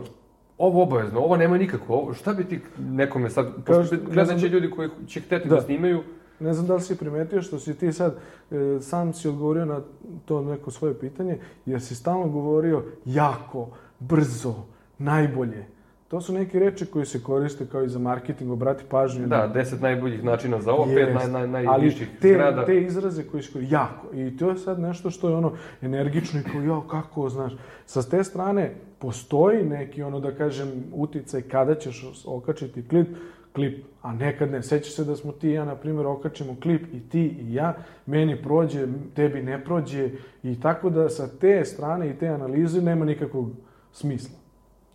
ovo 0.58 0.84
obavezno, 0.84 1.20
ovo 1.20 1.38
nema 1.38 1.58
nikako, 1.58 1.94
ovo, 1.94 2.14
šta 2.14 2.34
bi 2.34 2.44
ti 2.46 2.60
nekome 2.80 3.30
sad, 3.30 3.48
pošto 3.58 3.84
što- 3.86 3.98
gledat 3.98 4.28
će 4.30 4.40
znam 4.40 4.52
ljudi 4.52 4.70
koji 4.70 4.90
će 5.08 5.20
hteti 5.20 5.50
da, 5.50 5.56
Da. 5.56 5.62
snimaju, 5.62 6.04
Ne 6.42 6.54
znam 6.54 6.68
da 6.68 6.76
li 6.76 6.82
si 6.82 6.98
primetio 6.98 7.42
što 7.42 7.60
si 7.60 7.74
ti 7.76 7.94
sad, 7.94 8.16
e, 8.52 8.56
sam 8.82 9.14
si 9.14 9.28
odgovorio 9.28 9.66
na 9.66 9.82
to 10.26 10.42
neko 10.42 10.72
svoje 10.72 10.94
pitanje, 10.96 11.38
jer 11.66 11.82
si 11.82 11.96
stalno 11.96 12.28
govorio 12.28 12.84
jako, 13.06 13.68
brzo, 14.00 14.54
najbolje. 15.00 15.66
To 16.10 16.22
su 16.22 16.34
neke 16.34 16.60
reči 16.60 16.86
koje 16.86 17.06
se 17.06 17.24
koriste 17.24 17.66
kao 17.72 17.84
i 17.84 17.90
za 17.90 18.00
marketing, 18.00 18.52
obrati 18.52 18.84
pažnju. 18.90 19.28
da, 19.28 19.48
deset 19.54 19.82
najboljih 19.82 20.24
načina 20.24 20.62
za 20.62 20.74
ovo, 20.74 20.86
pet 20.86 21.14
naj, 21.14 21.28
naj, 21.28 21.44
Ali 21.44 21.66
najviših 21.66 22.10
te, 22.22 22.34
zgrada. 22.34 22.66
te 22.66 22.82
izraze 22.82 23.24
koji 23.24 23.44
su 23.44 23.60
jako. 23.62 24.16
I 24.16 24.38
to 24.38 24.50
je 24.50 24.58
sad 24.58 24.80
nešto 24.80 25.10
što 25.10 25.30
je 25.30 25.36
ono 25.36 25.54
energično 25.82 26.40
i 26.40 26.44
kao, 26.44 26.62
ja, 26.62 26.82
kako, 26.92 27.30
znaš. 27.30 27.54
Sa 27.86 28.04
te 28.10 28.24
strane 28.24 28.74
postoji 29.00 29.66
neki, 29.66 30.04
ono 30.04 30.20
da 30.20 30.32
kažem, 30.36 30.84
uticaj 30.94 31.42
kada 31.42 31.76
ćeš 31.76 32.24
okačiti 32.26 32.88
klip, 32.88 33.08
klip, 33.54 33.86
a 34.02 34.14
nekad 34.14 34.52
ne. 34.52 34.64
Sećaš 34.64 34.94
se 34.94 35.04
da 35.04 35.16
smo 35.16 35.32
ti 35.32 35.50
i 35.50 35.54
ja, 35.54 35.66
na 35.66 35.76
primjer, 35.76 36.06
okačimo 36.08 36.56
klip 36.62 36.94
i 36.94 37.00
ti 37.10 37.38
i 37.42 37.54
ja, 37.54 37.74
meni 38.06 38.42
prođe, 38.42 38.88
tebi 39.16 39.42
ne 39.42 39.64
prođe 39.64 40.10
i 40.44 40.60
tako 40.62 40.90
da 40.90 41.10
sa 41.10 41.28
te 41.28 41.66
strane 41.66 42.10
i 42.10 42.14
te 42.14 42.28
analize 42.28 42.82
nema 42.82 43.06
nikakvog 43.06 43.52
smisla. 43.92 44.39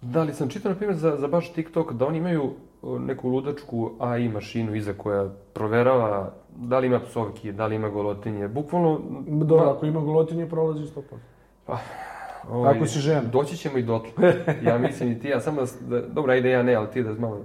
Da, 0.05 0.20
ali 0.20 0.32
sam 0.32 0.48
čitao, 0.48 0.72
na 0.72 0.76
primjer, 0.76 0.96
za, 0.96 1.16
za 1.16 1.28
baš 1.28 1.52
TikTok, 1.52 1.92
da 1.92 2.07
oni 2.07 2.18
imaju 2.18 2.50
o, 2.82 2.98
neku 2.98 3.28
ludačku 3.28 3.90
AI 3.98 4.28
mašinu 4.28 4.74
iza 4.74 4.92
koja 4.92 5.28
proverava 5.52 6.32
da 6.57 6.78
li 6.78 6.86
ima 6.86 7.00
psovki, 7.00 7.52
da 7.52 7.66
li 7.66 7.76
ima 7.76 7.88
golotinje. 7.88 8.48
Bukvalno... 8.48 9.00
Dobro, 9.26 9.70
ako 9.70 9.86
ima 9.86 10.00
golotinje, 10.00 10.48
prolazi 10.48 10.84
100%. 11.66 11.76
Ovaj, 12.50 12.76
Ako 12.76 12.86
si 12.86 12.98
žena. 12.98 13.22
Doći 13.32 13.57
ćemo 13.57 13.78
i 13.78 13.82
dotle. 13.82 14.34
Ja 14.66 14.78
mislim 14.78 15.12
i 15.12 15.18
ti, 15.18 15.28
ja 15.28 15.40
samo 15.40 15.61
da, 15.62 16.00
da 16.00 16.07
dobro, 16.07 16.32
ajde 16.32 16.50
ja 16.50 16.62
ne, 16.62 16.74
ali 16.74 16.90
ti 16.90 17.02
da 17.02 17.12
malo 17.12 17.40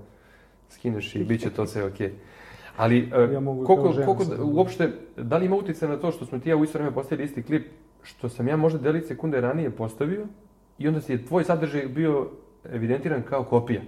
skineš 0.70 1.16
i 1.16 1.24
bit 1.24 1.42
će 1.42 1.50
to 1.50 1.66
sve 1.66 1.86
okej. 1.86 2.14
Ali, 2.78 3.12
e, 3.14 3.34
Ja 3.34 3.40
mogu 3.40 3.66
koliko, 3.66 3.94
koliko, 4.06 4.24
sad. 4.24 4.40
uopšte, 4.44 4.92
da 5.18 5.38
li 5.38 5.46
ima 5.46 5.56
utjecaj 5.56 5.90
na 5.90 5.98
to 5.98 6.12
što 6.12 6.26
smo 6.26 6.40
ti 6.40 6.50
ja 6.50 6.56
u 6.56 6.64
isto 6.64 6.78
vreme 6.78 6.94
postavili 6.94 7.26
isti 7.26 7.44
klip, 7.44 7.68
što 8.04 8.30
sam 8.30 8.48
ja 8.48 8.58
možda 8.58 8.80
delić 8.80 9.08
sekunde 9.08 9.42
ranije 9.42 9.72
postavio 9.72 10.28
i 10.78 10.88
onda 10.88 11.02
si 11.02 11.12
je 11.12 11.26
tvoj 11.26 11.44
sadržaj 11.44 11.86
bio 11.88 12.28
evidentiran 12.72 13.22
kao 13.22 13.44
kopija. 13.44 13.82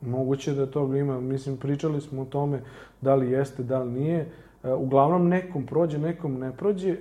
Moguće 0.00 0.52
da 0.52 0.66
toga 0.66 0.98
ima. 0.98 1.20
Mislim, 1.20 1.56
pričali 1.56 2.00
smo 2.00 2.22
o 2.22 2.26
tome 2.26 2.60
da 3.00 3.14
li 3.14 3.30
jeste, 3.30 3.62
da 3.62 3.78
li 3.78 3.90
nije. 3.90 4.26
E, 4.64 4.72
Uglavnom, 4.72 5.28
nekom 5.28 5.66
prođe, 5.66 5.98
nekom 5.98 6.34
ne 6.34 6.52
prođe. 6.52 6.96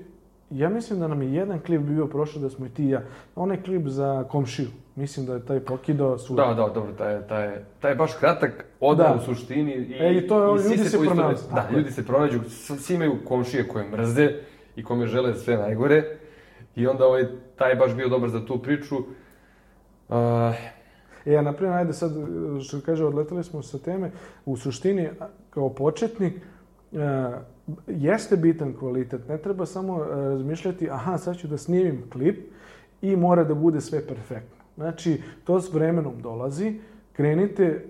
Ja 0.49 0.69
mislim 0.69 0.99
da 0.99 1.07
nam 1.07 1.21
je 1.21 1.33
jedan 1.33 1.59
klip 1.59 1.81
bio 1.81 2.07
prošao 2.07 2.41
da 2.41 2.49
smo 2.49 2.65
i 2.65 2.69
ti 2.69 2.85
i 2.85 2.89
ja. 2.89 3.01
Onaj 3.35 3.61
klip 3.63 3.87
za 3.87 4.23
komšiju. 4.23 4.67
Mislim 4.95 5.25
da 5.25 5.33
je 5.33 5.45
taj 5.45 5.59
pokidao 5.59 6.17
svuda. 6.17 6.45
Da, 6.45 6.53
da, 6.53 6.69
dobro, 6.69 6.93
taj, 6.93 7.21
taj, 7.21 7.49
taj 7.79 7.91
je 7.91 7.95
baš 7.95 8.13
kratak, 8.13 8.51
ode 8.79 9.03
Da. 9.03 9.15
u 9.15 9.25
suštini. 9.25 9.71
I, 9.71 9.93
E, 9.95 10.13
i 10.13 10.27
to 10.27 10.53
je, 10.53 10.59
svi 10.59 10.69
ljudi 10.69 10.83
se 10.83 10.97
poistove- 10.97 11.15
pronađu. 11.15 11.41
Da, 11.53 11.61
je. 11.61 11.77
ljudi 11.77 11.91
se 11.91 12.05
pronađu, 12.05 12.39
svi 12.49 12.95
imaju 12.95 13.13
komšije 13.25 13.67
koje 13.67 13.87
mrze 13.87 14.29
i 14.75 14.83
kome 14.83 15.07
žele 15.07 15.35
sve 15.35 15.57
najgore. 15.57 16.03
I 16.75 16.87
onda 16.87 17.05
ovaj, 17.05 17.25
taj 17.55 17.71
je 17.71 17.75
baš 17.75 17.95
bio 17.95 18.09
dobar 18.09 18.29
za 18.29 18.45
tu 18.45 18.57
priču. 18.59 18.95
E, 21.25 21.35
a 21.37 21.41
naprimjer, 21.41 21.77
ajde 21.77 21.93
sad, 21.93 22.11
što 22.63 22.81
kaže, 22.81 23.05
odleteli 23.05 23.43
smo 23.43 23.61
sa 23.61 23.77
teme. 23.77 24.11
U 24.45 24.57
suštini, 24.57 25.09
kao 25.49 25.69
početnik, 25.69 26.33
e, 26.33 27.31
jeste 27.87 28.37
bitan 28.37 28.73
kvalitet. 28.79 29.27
Ne 29.27 29.37
treba 29.37 29.65
samo 29.65 30.03
e, 30.03 30.07
razmišljati, 30.15 30.89
aha, 30.89 31.17
sad 31.17 31.37
ću 31.37 31.47
da 31.47 31.57
snimim 31.57 32.03
klip 32.11 32.51
i 33.01 33.15
mora 33.15 33.43
da 33.43 33.53
bude 33.55 33.81
sve 33.81 34.07
perfektno. 34.07 34.63
Znači, 34.75 35.21
to 35.43 35.61
s 35.61 35.73
vremenom 35.73 36.21
dolazi. 36.21 36.79
Krenite 37.13 37.85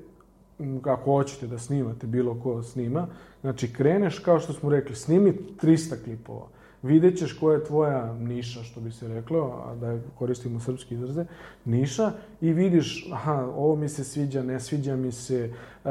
m, 0.60 0.82
ako 0.86 1.12
hoćete 1.12 1.48
da 1.48 1.58
snimate, 1.58 2.08
bilo 2.08 2.40
ko 2.44 2.64
snima, 2.64 3.08
znači 3.42 3.74
kreneš, 3.74 4.20
kao 4.20 4.40
što 4.40 4.54
smo 4.54 4.70
rekli, 4.70 4.96
snimi 4.96 5.34
300 5.62 6.04
klipova. 6.04 6.48
Vidjet 6.84 7.18
ćeš 7.18 7.34
koja 7.34 7.56
je 7.56 7.64
tvoja 7.64 8.14
niša, 8.14 8.64
što 8.64 8.80
bi 8.80 8.92
se 8.92 9.08
reklo, 9.08 9.64
a 9.66 9.76
da 9.76 9.98
koristimo 10.16 10.60
srpski 10.60 10.96
izraze, 10.96 11.26
niša, 11.66 12.12
i 12.42 12.54
vidiš, 12.54 13.10
aha, 13.14 13.48
ovo 13.56 13.76
mi 13.76 13.90
se 13.90 14.04
sviđa, 14.04 14.44
ne 14.44 14.60
sviđa 14.60 14.96
mi 14.96 15.12
se. 15.12 15.54
E, 15.86 15.90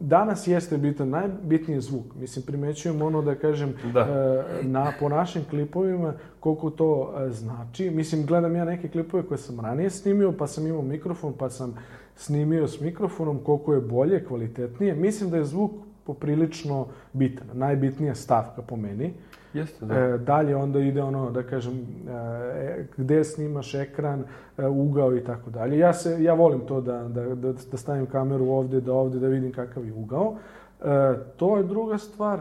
danas 0.00 0.46
jeste 0.46 0.78
bitan, 0.78 1.08
najbitniji 1.08 1.76
je 1.76 1.80
zvuk. 1.80 2.14
Mislim, 2.14 2.44
primećujem 2.46 3.02
ono 3.02 3.22
da 3.22 3.34
kažem, 3.34 3.74
Da. 3.92 4.00
e, 4.00 4.64
na, 4.66 4.92
po 5.00 5.08
našim 5.08 5.42
klipovima, 5.50 6.14
koliko 6.40 6.70
to 6.70 7.14
e, 7.18 7.30
znači. 7.30 7.90
Mislim, 7.90 8.26
gledam 8.26 8.56
ja 8.56 8.64
neke 8.64 8.88
klipove 8.88 9.22
koje 9.22 9.38
sam 9.38 9.60
ranije 9.60 9.90
snimio, 9.90 10.32
pa 10.38 10.46
sam 10.46 10.66
imao 10.66 10.82
mikrofon, 10.82 11.32
pa 11.38 11.50
sam 11.50 11.74
snimio 12.16 12.68
s 12.68 12.80
mikrofonom, 12.80 13.38
koliko 13.38 13.74
je 13.74 13.80
bolje, 13.80 14.24
kvalitetnije. 14.24 14.94
Mislim 14.94 15.30
da 15.30 15.36
je 15.36 15.44
zvuk 15.44 15.72
poprilično 16.04 16.86
bitan, 17.12 17.46
najbitnija 17.52 18.14
stavka 18.14 18.62
po 18.62 18.76
meni. 18.76 19.14
Jeste, 19.54 19.86
da. 19.86 19.94
E, 19.94 20.18
dalje 20.18 20.56
onda 20.56 20.80
ide 20.80 21.02
ono, 21.02 21.30
da 21.30 21.42
kažem, 21.42 21.74
e, 21.74 22.86
gde 22.96 23.24
snimaš 23.24 23.74
ekran, 23.74 24.24
e, 24.58 24.66
ugao 24.66 25.16
i 25.16 25.24
tako 25.24 25.50
dalje. 25.50 25.78
Ja, 25.78 25.92
se, 25.92 26.22
ja 26.22 26.34
volim 26.34 26.60
to 26.60 26.80
da, 26.80 27.08
da, 27.08 27.34
da, 27.34 27.52
da 27.52 27.76
stavim 27.76 28.06
kameru 28.06 28.48
ovde, 28.48 28.80
da 28.80 28.92
ovde, 28.92 29.18
da 29.18 29.28
vidim 29.28 29.52
kakav 29.52 29.86
je 29.86 29.92
ugao. 29.92 30.34
E, 30.80 31.14
to 31.36 31.56
je 31.56 31.62
druga 31.62 31.98
stvar. 31.98 32.40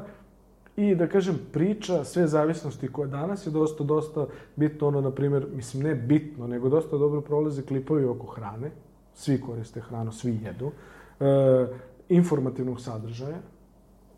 I 0.78 0.96
da 0.96 1.08
kažem, 1.08 1.40
priča, 1.52 2.04
sve 2.04 2.28
zavisnosti 2.28 2.88
koje 2.88 3.08
danas 3.08 3.48
je 3.48 3.52
dosta, 3.52 3.84
dosta 3.84 4.26
bitno, 4.56 4.88
ono, 4.88 5.02
na 5.02 5.12
primjer, 5.12 5.48
mislim, 5.56 5.84
ne 5.84 5.96
bitno, 5.96 6.48
nego 6.48 6.70
dosta 6.70 6.98
dobro 6.98 7.22
prolaze 7.22 7.62
klipovi 7.62 8.06
oko 8.06 8.28
hrane. 8.28 8.72
Svi 9.14 9.42
koriste 9.42 9.82
hranu, 9.82 10.12
svi 10.12 10.40
jedu. 10.44 10.72
E, 11.20 11.68
informativnog 12.10 12.82
sadržaja, 12.82 13.38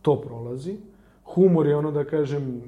to 0.02 0.22
prolazi. 0.22 0.78
Humor 1.26 1.68
je 1.68 1.76
ono, 1.76 1.92
da 1.92 2.04
kažem, 2.04 2.62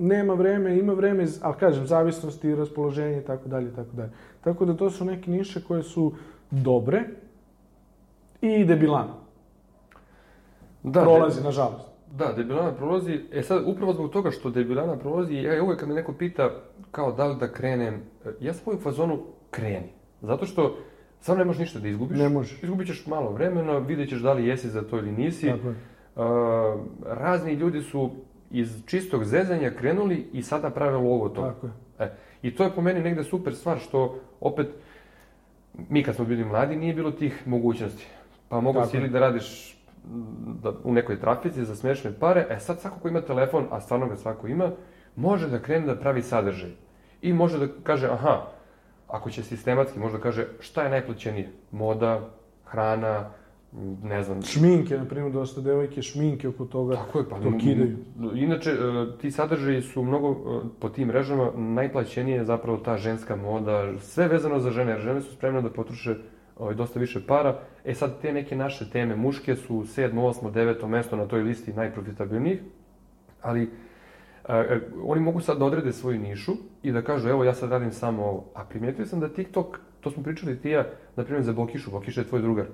nema 0.00 0.34
vreme, 0.34 0.78
ima 0.78 0.92
vreme, 0.92 1.26
ali 1.42 1.54
kažem, 1.60 1.86
zavisnosti, 1.86 2.54
raspoloženje 2.54 3.18
i 3.18 3.24
tako 3.24 3.48
dalje 3.48 3.68
i 3.68 3.74
tako 3.74 3.90
dalje. 3.92 4.10
Tako 4.40 4.64
da 4.64 4.76
to 4.76 4.90
su 4.90 5.04
neke 5.04 5.30
niše 5.30 5.62
koje 5.68 5.82
su 5.82 6.12
dobre 6.50 7.04
i 8.40 8.64
debilano. 8.64 9.14
Da, 10.82 11.00
Prolazi, 11.00 11.44
nažalost. 11.44 11.90
Da, 12.18 12.32
debilana 12.32 12.72
prolazi. 12.72 13.20
E 13.32 13.42
sad, 13.42 13.62
upravo 13.66 13.92
zbog 13.92 14.10
toga 14.10 14.30
što 14.30 14.50
debilana 14.50 14.96
prolazi, 14.96 15.34
ja 15.34 15.62
uvek 15.64 15.80
kad 15.80 15.88
me 15.88 15.94
neko 15.94 16.12
pita 16.12 16.50
kao 16.90 17.12
da 17.12 17.26
li 17.26 17.36
da 17.40 17.52
krenem, 17.52 17.94
e, 17.94 18.28
ja 18.40 18.54
sam 18.54 18.62
uvijek 18.66 18.80
u 18.80 18.84
fazonu 18.84 19.18
kreni. 19.50 19.92
Zato 20.22 20.46
što 20.46 20.76
sam 21.20 21.38
ne 21.38 21.44
možeš 21.44 21.60
ništa 21.60 21.78
da 21.78 21.88
izgubiš. 21.88 22.18
Ne 22.18 22.28
možeš. 22.28 22.62
Izgubit 22.62 22.86
ćeš 22.86 23.06
malo 23.06 23.30
vremena, 23.30 23.78
vidjet 23.78 24.08
ćeš 24.08 24.20
da 24.20 24.32
li 24.32 24.46
jesi 24.46 24.68
za 24.68 24.82
to 24.82 24.98
ili 24.98 25.12
nisi. 25.12 25.46
Tako 25.46 25.68
je. 25.68 25.74
Uh, 26.16 26.80
razni 27.06 27.52
ljudi 27.52 27.82
su 27.82 28.10
iz 28.50 28.82
čistog 28.86 29.24
zezanja 29.24 29.70
krenuli 29.70 30.28
i 30.32 30.42
sada 30.42 30.70
prave 30.70 30.96
logo 30.96 31.28
to. 31.28 31.42
Tako 31.42 31.66
je. 31.66 31.72
E, 31.98 32.12
I 32.42 32.54
to 32.54 32.64
je 32.64 32.70
po 32.74 32.80
meni 32.80 33.00
negde 33.00 33.24
super 33.24 33.54
stvar 33.54 33.78
što 33.78 34.20
opet 34.40 34.68
mi 35.88 36.02
kad 36.02 36.14
smo 36.14 36.24
bili 36.24 36.44
mladi 36.44 36.76
nije 36.76 36.94
bilo 36.94 37.10
tih 37.10 37.46
mogućnosti. 37.46 38.06
Pa 38.48 38.60
mogu 38.60 38.84
si 38.84 38.96
ili 38.96 39.08
da 39.08 39.20
radiš 39.20 39.76
da, 40.62 40.72
u 40.84 40.92
nekoj 40.92 41.20
trafici 41.20 41.64
za 41.64 41.76
smešne 41.76 42.12
pare, 42.20 42.46
e 42.50 42.58
sad 42.60 42.80
svako 42.80 43.00
ko 43.00 43.08
ima 43.08 43.20
telefon, 43.20 43.66
a 43.70 43.80
stvarno 43.80 44.08
ga 44.08 44.16
svako 44.16 44.46
ima, 44.46 44.70
može 45.16 45.48
da 45.48 45.58
krene 45.58 45.86
da 45.86 46.00
pravi 46.00 46.22
sadržaj. 46.22 46.70
I 47.22 47.32
može 47.32 47.58
da 47.58 47.68
kaže, 47.82 48.08
aha, 48.08 48.46
ako 49.08 49.30
će 49.30 49.42
sistematski, 49.42 49.98
može 49.98 50.16
da 50.16 50.22
kaže 50.22 50.46
šta 50.60 50.82
je 50.82 50.90
najplaćenije? 50.90 51.52
Moda, 51.70 52.28
hrana, 52.64 53.30
ne 54.02 54.22
znam, 54.22 54.42
Šminke, 54.42 54.98
na 54.98 55.04
primjer, 55.04 55.32
dosta 55.32 55.60
devojke 55.60 56.02
šminke 56.02 56.48
oko 56.48 56.64
toga 56.64 56.94
Tako 56.94 57.18
je, 57.18 57.28
pa 57.28 57.40
to 57.40 57.58
kidaju. 57.58 57.96
Inače, 58.34 58.70
e, 58.70 59.18
ti 59.18 59.30
sadržaji 59.30 59.82
su 59.82 60.02
mnogo 60.02 60.30
e, 60.30 60.68
po 60.80 60.88
tim 60.88 61.08
mrežama, 61.08 61.50
najplaćenije 61.56 62.36
je 62.36 62.44
zapravo 62.44 62.78
ta 62.78 62.96
ženska 62.96 63.36
moda, 63.36 63.98
sve 63.98 64.28
vezano 64.28 64.58
za 64.58 64.70
žene, 64.70 64.92
jer 64.92 65.00
žene 65.00 65.20
su 65.20 65.32
spremne 65.32 65.62
da 65.62 65.70
potroše 65.70 66.16
ovaj, 66.58 66.74
dosta 66.74 67.00
više 67.00 67.26
para. 67.26 67.58
E 67.84 67.94
sad, 67.94 68.20
te 68.20 68.32
neke 68.32 68.56
naše 68.56 68.90
teme, 68.90 69.16
muške 69.16 69.56
su 69.56 69.74
7, 69.74 70.12
8, 70.12 70.52
9 70.52 70.86
mesto 70.86 71.16
na 71.16 71.26
toj 71.26 71.42
listi 71.42 71.72
najprofitabilnijih, 71.72 72.60
ali 73.42 73.62
e, 73.62 73.68
e, 74.48 74.80
oni 75.04 75.20
mogu 75.20 75.40
sad 75.40 75.58
da 75.58 75.64
odrede 75.64 75.92
svoju 75.92 76.18
nišu 76.18 76.52
i 76.82 76.92
da 76.92 77.02
kažu, 77.02 77.28
evo, 77.28 77.44
ja 77.44 77.54
sad 77.54 77.70
radim 77.70 77.92
samo 77.92 78.24
ovo. 78.24 78.44
A 78.54 78.64
primijetio 78.64 79.06
sam 79.06 79.20
da 79.20 79.28
TikTok, 79.28 79.80
to 80.00 80.10
smo 80.10 80.22
pričali 80.22 80.60
ti 80.60 80.70
ja, 80.70 80.86
na 81.16 81.24
primjer 81.24 81.44
za 81.44 81.52
Bokišu, 81.52 81.90
Bokiša 81.90 82.20
je 82.20 82.26
tvoj 82.26 82.42
drugar. 82.42 82.66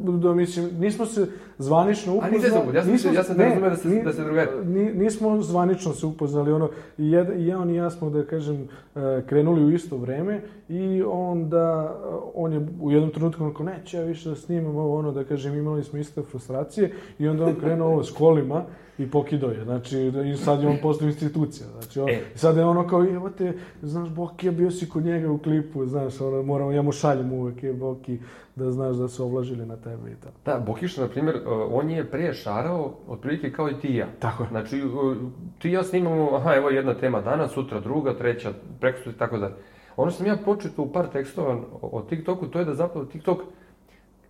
Da, 0.00 0.34
mislim, 0.34 0.70
nismo 0.78 1.06
se 1.06 1.26
zvanično 1.58 2.12
A 2.12 2.16
upoznali. 2.16 2.34
niste 2.34 2.50
se 2.50 2.58
upoznali, 2.58 2.76
ja 2.76 2.98
sam 2.98 3.14
ja 3.14 3.22
sam 3.22 3.36
ne 3.36 3.44
razumeo 3.44 3.70
da 3.70 3.76
ste- 3.76 4.02
da 4.02 4.12
ste 4.12 4.24
drugari. 4.24 4.50
ni- 4.64 4.94
nismo 4.94 5.42
zvanično 5.42 5.92
se 5.92 6.06
upoznali, 6.06 6.52
ono, 6.52 6.68
i, 6.98 7.10
jed, 7.10 7.28
i 7.36 7.46
ja, 7.46 7.58
on 7.58 7.70
i 7.70 7.76
ja 7.76 7.90
smo, 7.90 8.10
da 8.10 8.24
kažem, 8.24 8.68
e, 8.96 9.22
krenuli 9.22 9.64
u 9.64 9.70
isto 9.70 9.96
vreme 9.96 10.40
i 10.68 11.02
onda 11.02 11.94
e, 11.94 12.08
on 12.34 12.52
je 12.52 12.66
u 12.80 12.90
jednom 12.90 13.10
trenutku 13.10 13.48
rekao, 13.48 13.66
neće 13.66 13.96
ja 13.96 14.04
više 14.04 14.28
da 14.28 14.36
snimam 14.36 14.76
ovo, 14.76 14.98
ono, 14.98 15.12
da 15.12 15.24
kažem, 15.24 15.54
imali 15.54 15.84
smo 15.84 15.98
iste 15.98 16.22
frustracije 16.22 16.90
i 17.18 17.28
onda 17.28 17.44
on 17.44 17.54
krenuo 17.54 17.88
ovo 17.88 18.04
s 18.04 18.10
kolima 18.10 18.64
i 19.02 19.10
pokidao 19.10 19.50
je, 19.50 19.64
znači, 19.64 19.98
i 20.32 20.36
sad 20.36 20.62
je 20.62 20.68
on 20.68 20.78
postao 20.82 21.08
institucija, 21.08 21.66
znači, 21.68 22.00
on, 22.00 22.10
E. 22.10 22.22
sad 22.34 22.56
je 22.56 22.64
ono 22.64 22.86
kao, 22.86 23.04
evo 23.04 23.30
te, 23.30 23.52
znaš, 23.82 24.08
Boki, 24.08 24.50
bio 24.50 24.70
si 24.70 24.88
kod 24.88 25.04
njega 25.04 25.30
u 25.30 25.38
klipu, 25.38 25.86
znaš, 25.86 26.20
ono, 26.20 26.42
moram, 26.42 26.72
ja 26.72 26.82
mu 26.82 26.92
šaljem 26.92 27.32
uvek, 27.32 27.62
je 27.62 27.72
Boki, 27.72 28.18
da 28.56 28.70
znaš 28.70 28.96
da 28.96 29.08
su 29.08 29.24
ovlažili 29.24 29.66
na 29.66 29.76
tebe 29.76 30.10
i 30.10 30.14
tako. 30.14 30.34
Da, 30.44 30.64
Bokiša, 30.66 31.00
na 31.00 31.08
primjer, 31.08 31.40
on 31.70 31.90
je 31.90 32.10
pre 32.10 32.34
šarao, 32.34 32.94
otprilike 33.08 33.52
kao 33.52 33.70
i 33.70 33.80
ti 33.80 33.94
ja. 33.94 34.06
Tako 34.18 34.42
je. 34.42 34.48
Znači, 34.48 34.82
ti 35.58 35.68
i 35.68 35.72
ja 35.72 35.82
snimamo, 35.82 36.34
aha, 36.36 36.54
evo 36.54 36.70
jedna 36.70 36.94
tema 36.94 37.20
danas, 37.20 37.52
sutra 37.52 37.80
druga, 37.80 38.14
treća, 38.14 38.52
prekosutra 38.80 39.12
i 39.12 39.18
tako 39.18 39.38
dalje. 39.38 39.54
Ono 39.96 40.10
što 40.10 40.18
sam 40.18 40.26
ja 40.26 40.36
početao 40.44 40.84
u 40.84 40.92
par 40.92 41.06
tekstova 41.12 41.54
o, 41.82 41.88
o 41.92 42.02
TikToku, 42.02 42.46
to 42.46 42.58
je 42.58 42.64
da 42.64 42.74
zapravo 42.74 43.06
TikTok 43.06 43.38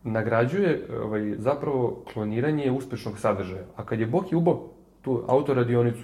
nagrađuje 0.05 0.86
ovaj, 1.03 1.34
zapravo 1.38 2.05
kloniranje 2.12 2.70
uspešnog 2.70 3.18
sadržaja. 3.18 3.62
A 3.76 3.84
kad 3.84 4.01
je 4.01 4.07
Boki 4.07 4.36
ubao 4.36 4.68
tu 5.03 5.24
autoradionicu, 5.28 6.03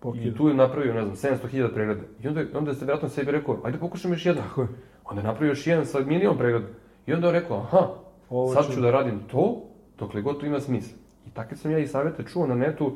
Pokida. 0.00 0.24
i 0.24 0.34
tu 0.34 0.48
je 0.48 0.54
napravio, 0.54 0.94
ne 0.94 1.04
znam, 1.04 1.16
700.000 1.16 1.74
pregleda, 1.74 2.00
i 2.22 2.28
onda, 2.28 2.44
onda 2.54 2.74
ste 2.74 2.84
vjerojatno 2.84 3.08
sebi 3.08 3.30
rekao, 3.32 3.58
ajde 3.64 3.78
pokušam 3.78 4.12
još 4.12 4.26
jedno. 4.26 4.42
Tako 4.42 4.62
je. 4.62 4.68
Onda 5.04 5.20
je 5.20 5.26
napravio 5.26 5.50
još 5.50 5.66
jedan 5.66 5.86
sa 5.86 6.00
milion 6.00 6.38
pregleda. 6.38 6.66
I 7.06 7.12
onda 7.12 7.26
je 7.26 7.32
rekao, 7.32 7.56
aha, 7.56 7.88
Ovo 8.30 8.54
sad 8.54 8.66
ću- 8.66 8.72
ću 8.72 8.80
da 8.80 8.90
radim 8.90 9.20
to, 9.20 9.62
dokle 9.98 10.22
god 10.22 10.40
to 10.40 10.46
ima 10.46 10.60
smisla. 10.60 10.98
I 11.26 11.30
takve 11.30 11.56
sam 11.56 11.70
ja 11.70 11.78
i 11.78 11.86
savete 11.86 12.22
čuo 12.22 12.46
na 12.46 12.54
netu, 12.54 12.92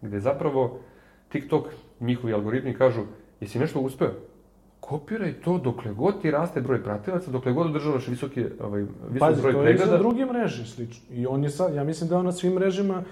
gde 0.00 0.20
zapravo 0.20 0.78
TikTok, 1.28 1.64
njihovi 2.00 2.32
algoritmi 2.32 2.74
kažu, 2.74 3.00
jesi 3.40 3.58
nešto 3.58 3.80
uspeo? 3.80 4.10
Kopiraj 4.80 5.32
to 5.34 5.58
dokle 5.58 5.92
god 5.92 6.22
ti 6.22 6.30
raste 6.30 6.60
broj 6.60 6.82
pratilaca, 6.82 7.30
dokle 7.30 7.52
god 7.52 7.66
održavaš 7.66 8.08
visoki, 8.08 8.44
ovaj, 8.60 8.80
visok 8.80 9.18
Pazi, 9.20 9.42
broj 9.42 9.52
to 9.52 9.62
je 9.62 9.74
i 9.74 9.78
za 9.78 9.78
pregleda. 9.78 9.98
druge 10.00 10.26
mreže 10.26 10.66
slično. 10.66 11.04
I 11.10 11.26
on 11.26 11.44
je 11.44 11.50
sad, 11.50 11.74
ja 11.74 11.84
mislim 11.84 12.10
da 12.10 12.18
on 12.18 12.24
na 12.24 12.32
svim 12.32 12.52
mrežama 12.52 12.94
e, 12.94 13.02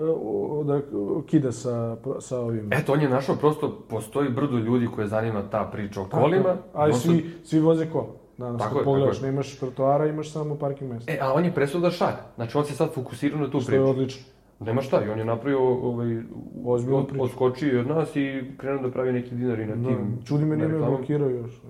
o- 0.00 0.64
da 0.64 0.80
kida 1.22 1.52
sa, 1.52 1.96
sa 2.20 2.38
ovim. 2.38 2.68
Eto, 2.72 2.92
on 2.92 3.00
je 3.00 3.08
našao, 3.08 3.36
prosto 3.36 3.78
postoji 3.80 4.28
brdo 4.30 4.58
ljudi 4.58 4.86
koje 4.86 5.06
zanima 5.06 5.42
ta 5.42 5.64
priča 5.64 6.00
o 6.00 6.06
kolima. 6.06 6.56
Ali 6.74 6.92
On 6.92 6.98
sad- 6.98 7.02
svi, 7.04 7.30
svi 7.44 7.60
voze 7.60 7.86
kola. 7.86 8.06
Danas 8.38 8.58
Tako 8.58 8.70
kad 8.70 8.78
je, 8.78 8.84
pogledaš, 8.84 9.14
tako 9.14 9.26
je. 9.26 9.32
nemaš 9.32 9.56
trotoara, 9.56 10.06
imaš 10.06 10.32
samo 10.32 10.54
parking 10.54 10.92
mesta. 10.92 11.12
E, 11.12 11.18
a 11.20 11.32
on 11.32 11.44
je 11.44 11.52
presao 11.52 11.80
da 11.80 11.90
šar. 11.90 12.12
Znači, 12.34 12.58
on 12.58 12.64
se 12.64 12.74
sad 12.74 12.94
fokusirao 12.94 13.40
na 13.40 13.50
tu 13.50 13.60
što 13.60 13.72
je 13.72 13.78
priču. 13.78 13.90
odlično. 13.90 14.22
Nema 14.60 14.82
šta, 14.82 15.04
i 15.04 15.08
on 15.08 15.18
je 15.18 15.24
napravio, 15.24 15.58
ovaj, 15.60 16.16
od, 16.64 17.06
priču. 17.08 17.22
odskočio 17.22 17.80
od 17.80 17.86
nas 17.86 18.16
i 18.16 18.42
krenuo 18.56 18.82
da 18.82 18.90
pravi 18.90 19.12
neki 19.12 19.34
dinari 19.34 19.66
na 19.66 19.76
Da, 19.76 19.88
tim 19.88 20.18
čudi 20.24 20.44
me 20.44 20.56
nije 20.56 20.68
me 20.68 20.78
blokirao 20.78 21.28
još. 21.30 21.60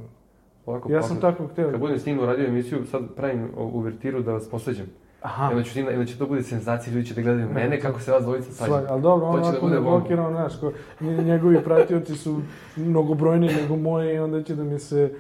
Ovako, 0.67 0.93
Ja 0.93 1.03
sam 1.03 1.21
tako 1.21 1.47
hteo. 1.47 1.71
Kad 1.71 1.81
budem 1.81 1.99
snimao 1.99 2.27
radio 2.27 2.47
emisiju, 2.47 2.85
sad 2.87 3.15
pravim 3.17 3.49
uvertiru 3.57 4.23
da 4.23 4.33
vas 4.33 4.51
posveđam. 4.51 4.87
Aha, 5.23 5.49
I 5.51 5.55
onda 5.55 5.63
ću 5.65 5.79
onda 5.81 6.05
će 6.05 6.19
to 6.19 6.27
bude 6.27 6.43
senzacija, 6.43 6.95
ljudi 6.95 7.07
će 7.07 7.15
da 7.15 7.23
gledaju 7.23 7.49
mene 7.49 7.81
kako 7.81 8.01
se 8.01 8.13
vas 8.13 8.23
dvojica 8.23 8.53
svak, 8.53 8.69
svađa. 8.69 8.87
ali 8.91 9.03
dobro, 9.03 9.27
on 9.27 9.41
da 9.43 9.49
ako 9.49 9.67
me 9.67 9.75
bomba. 9.75 9.91
blokirao, 9.91 10.31
znaš, 10.31 10.61
ko, 10.61 10.73
nje- 11.01 11.25
njegovi 11.25 11.61
pratioci 11.65 12.15
su 12.15 12.41
mnogo 12.77 13.15
brojniji 13.15 13.51
nego 13.63 13.77
moji 13.77 14.15
i 14.15 14.19
onda 14.19 14.43
će 14.43 14.55
da 14.55 14.65
mi 14.65 14.79
se... 14.79 15.15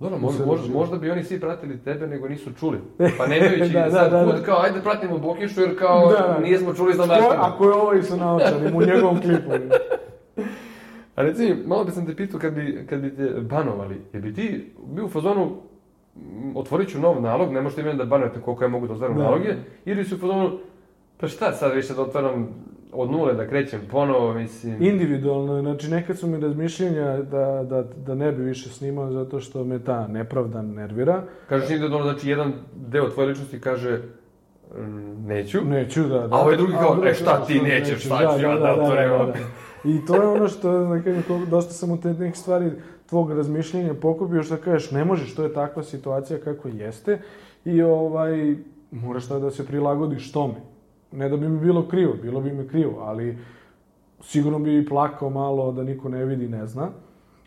Dobro, 0.00 0.16
Da 0.16 0.22
možda, 0.22 0.38
se 0.38 0.46
možda, 0.46 0.56
razumije. 0.56 0.80
možda 0.80 0.96
bi 0.96 1.10
oni 1.10 1.24
svi 1.24 1.40
pratili 1.40 1.78
tebe, 1.78 2.06
nego 2.06 2.28
nisu 2.28 2.50
čuli. 2.52 2.78
Pa 3.18 3.26
nemajući 3.26 3.72
Da, 3.72 3.80
da, 3.80 3.90
sad 3.90 4.10
da, 4.10 4.24
put 4.24 4.34
da. 4.34 4.42
kao, 4.42 4.60
ajde 4.60 4.80
pratimo 4.80 5.18
Bokišu, 5.18 5.60
jer 5.60 5.78
kao 5.78 6.06
Da, 6.08 6.16
da. 6.18 6.38
nismo 6.40 6.74
čuli 6.74 6.94
za 6.94 7.06
naštinu. 7.06 7.28
ako 7.32 7.64
je 7.64 7.72
ovo 7.72 7.92
i 7.94 8.02
sa 8.02 8.16
naočanim 8.16 8.76
u 8.76 8.82
njegovom 8.82 9.20
klipu. 9.20 9.50
A 11.16 11.22
reci 11.22 11.42
mi, 11.44 11.66
malo 11.66 11.84
bi 11.84 11.90
sam 11.90 12.06
te 12.06 12.16
pitao 12.16 12.40
kad 12.40 12.54
bi, 12.54 12.86
kad 12.88 13.00
bi 13.00 13.16
te 13.16 13.40
banovali, 13.42 14.00
jer 14.12 14.22
bi 14.22 14.34
ti 14.34 14.64
bio 14.86 15.04
u 15.04 15.08
fazonu, 15.08 15.50
m, 16.16 16.56
otvorit 16.56 16.88
ću 16.88 17.00
nov 17.00 17.22
nalog, 17.22 17.52
ne 17.52 17.60
možete 17.60 17.82
meni 17.82 17.98
da 17.98 18.04
banujete 18.04 18.40
koliko 18.40 18.64
ja 18.64 18.68
mogu 18.68 18.86
da 18.86 18.94
otvaram 18.94 19.16
Da. 19.16 19.22
naloge, 19.22 19.54
ili 19.84 20.04
si 20.04 20.14
u 20.14 20.18
fazonu, 20.18 20.50
pa 21.16 21.28
šta 21.28 21.52
sad 21.52 21.74
više 21.74 21.94
da 21.94 22.02
otvaram 22.02 22.48
od 22.92 23.10
nule, 23.10 23.34
da 23.34 23.48
krećem 23.48 23.80
ponovo, 23.90 24.34
mislim... 24.34 24.82
Individualno, 24.82 25.60
znači 25.60 25.88
nekad 25.90 26.18
su 26.18 26.26
mi 26.26 26.40
razmišljenja 26.40 27.16
da, 27.16 27.64
da, 27.68 27.82
da 27.82 28.14
ne 28.14 28.32
bi 28.32 28.42
više 28.42 28.68
snimao 28.68 29.12
zato 29.12 29.40
što 29.40 29.64
me 29.64 29.78
ta 29.78 30.06
nepravda 30.06 30.62
nervira. 30.62 31.22
Kažeš 31.48 31.80
da 31.80 31.86
ono, 31.86 32.02
znači 32.02 32.28
jedan 32.28 32.52
deo 32.74 33.10
tvoje 33.10 33.28
ličnosti 33.28 33.60
kaže, 33.60 34.02
mm, 34.78 35.26
neću. 35.26 35.58
Neću, 35.64 36.02
da, 36.02 36.26
da. 36.26 36.36
A 36.36 36.40
ovaj 36.40 36.56
drugi 36.56 36.72
kao, 36.72 37.06
e, 37.06 37.14
šta 37.14 37.44
ti 37.44 37.60
nećeš, 37.60 38.04
šta 38.04 38.36
ću 38.38 38.44
ja 38.44 38.54
da 38.58 38.72
otvorim 38.72 39.12
opet. 39.12 39.42
I 39.84 40.06
to 40.06 40.14
je 40.14 40.28
ono 40.28 40.48
što, 40.48 40.72
da 40.72 41.02
kažem, 41.02 41.22
koliko- 41.28 41.50
dosta 41.50 41.72
sam 41.72 41.90
u 41.90 42.00
te 42.00 42.30
stvari 42.34 42.70
tvog 43.08 43.32
razmišljenja 43.32 43.94
pokupio, 43.94 44.42
što 44.42 44.56
kažeš, 44.56 44.90
ne 44.90 45.04
možeš, 45.04 45.34
to 45.34 45.42
je 45.42 45.52
takva 45.52 45.82
situacija 45.82 46.38
kako 46.38 46.68
jeste 46.68 47.18
i 47.64 47.82
ovaj, 47.82 48.56
moraš 48.90 49.28
tada 49.28 49.40
da 49.40 49.50
se 49.50 49.66
prilagodiš 49.66 50.32
tome. 50.32 50.54
Ne 51.12 51.28
da 51.28 51.36
bi 51.36 51.48
mi 51.48 51.60
bilo 51.60 51.88
krivo, 51.88 52.14
bilo 52.22 52.40
bi 52.40 52.52
mi 52.52 52.68
krivo, 52.68 53.00
ali 53.00 53.38
sigurno 54.20 54.58
bi 54.58 54.86
plakao 54.88 55.30
malo 55.30 55.72
da 55.72 55.82
niko 55.82 56.08
ne 56.08 56.24
vidi, 56.24 56.48
ne 56.48 56.66
zna. 56.66 56.88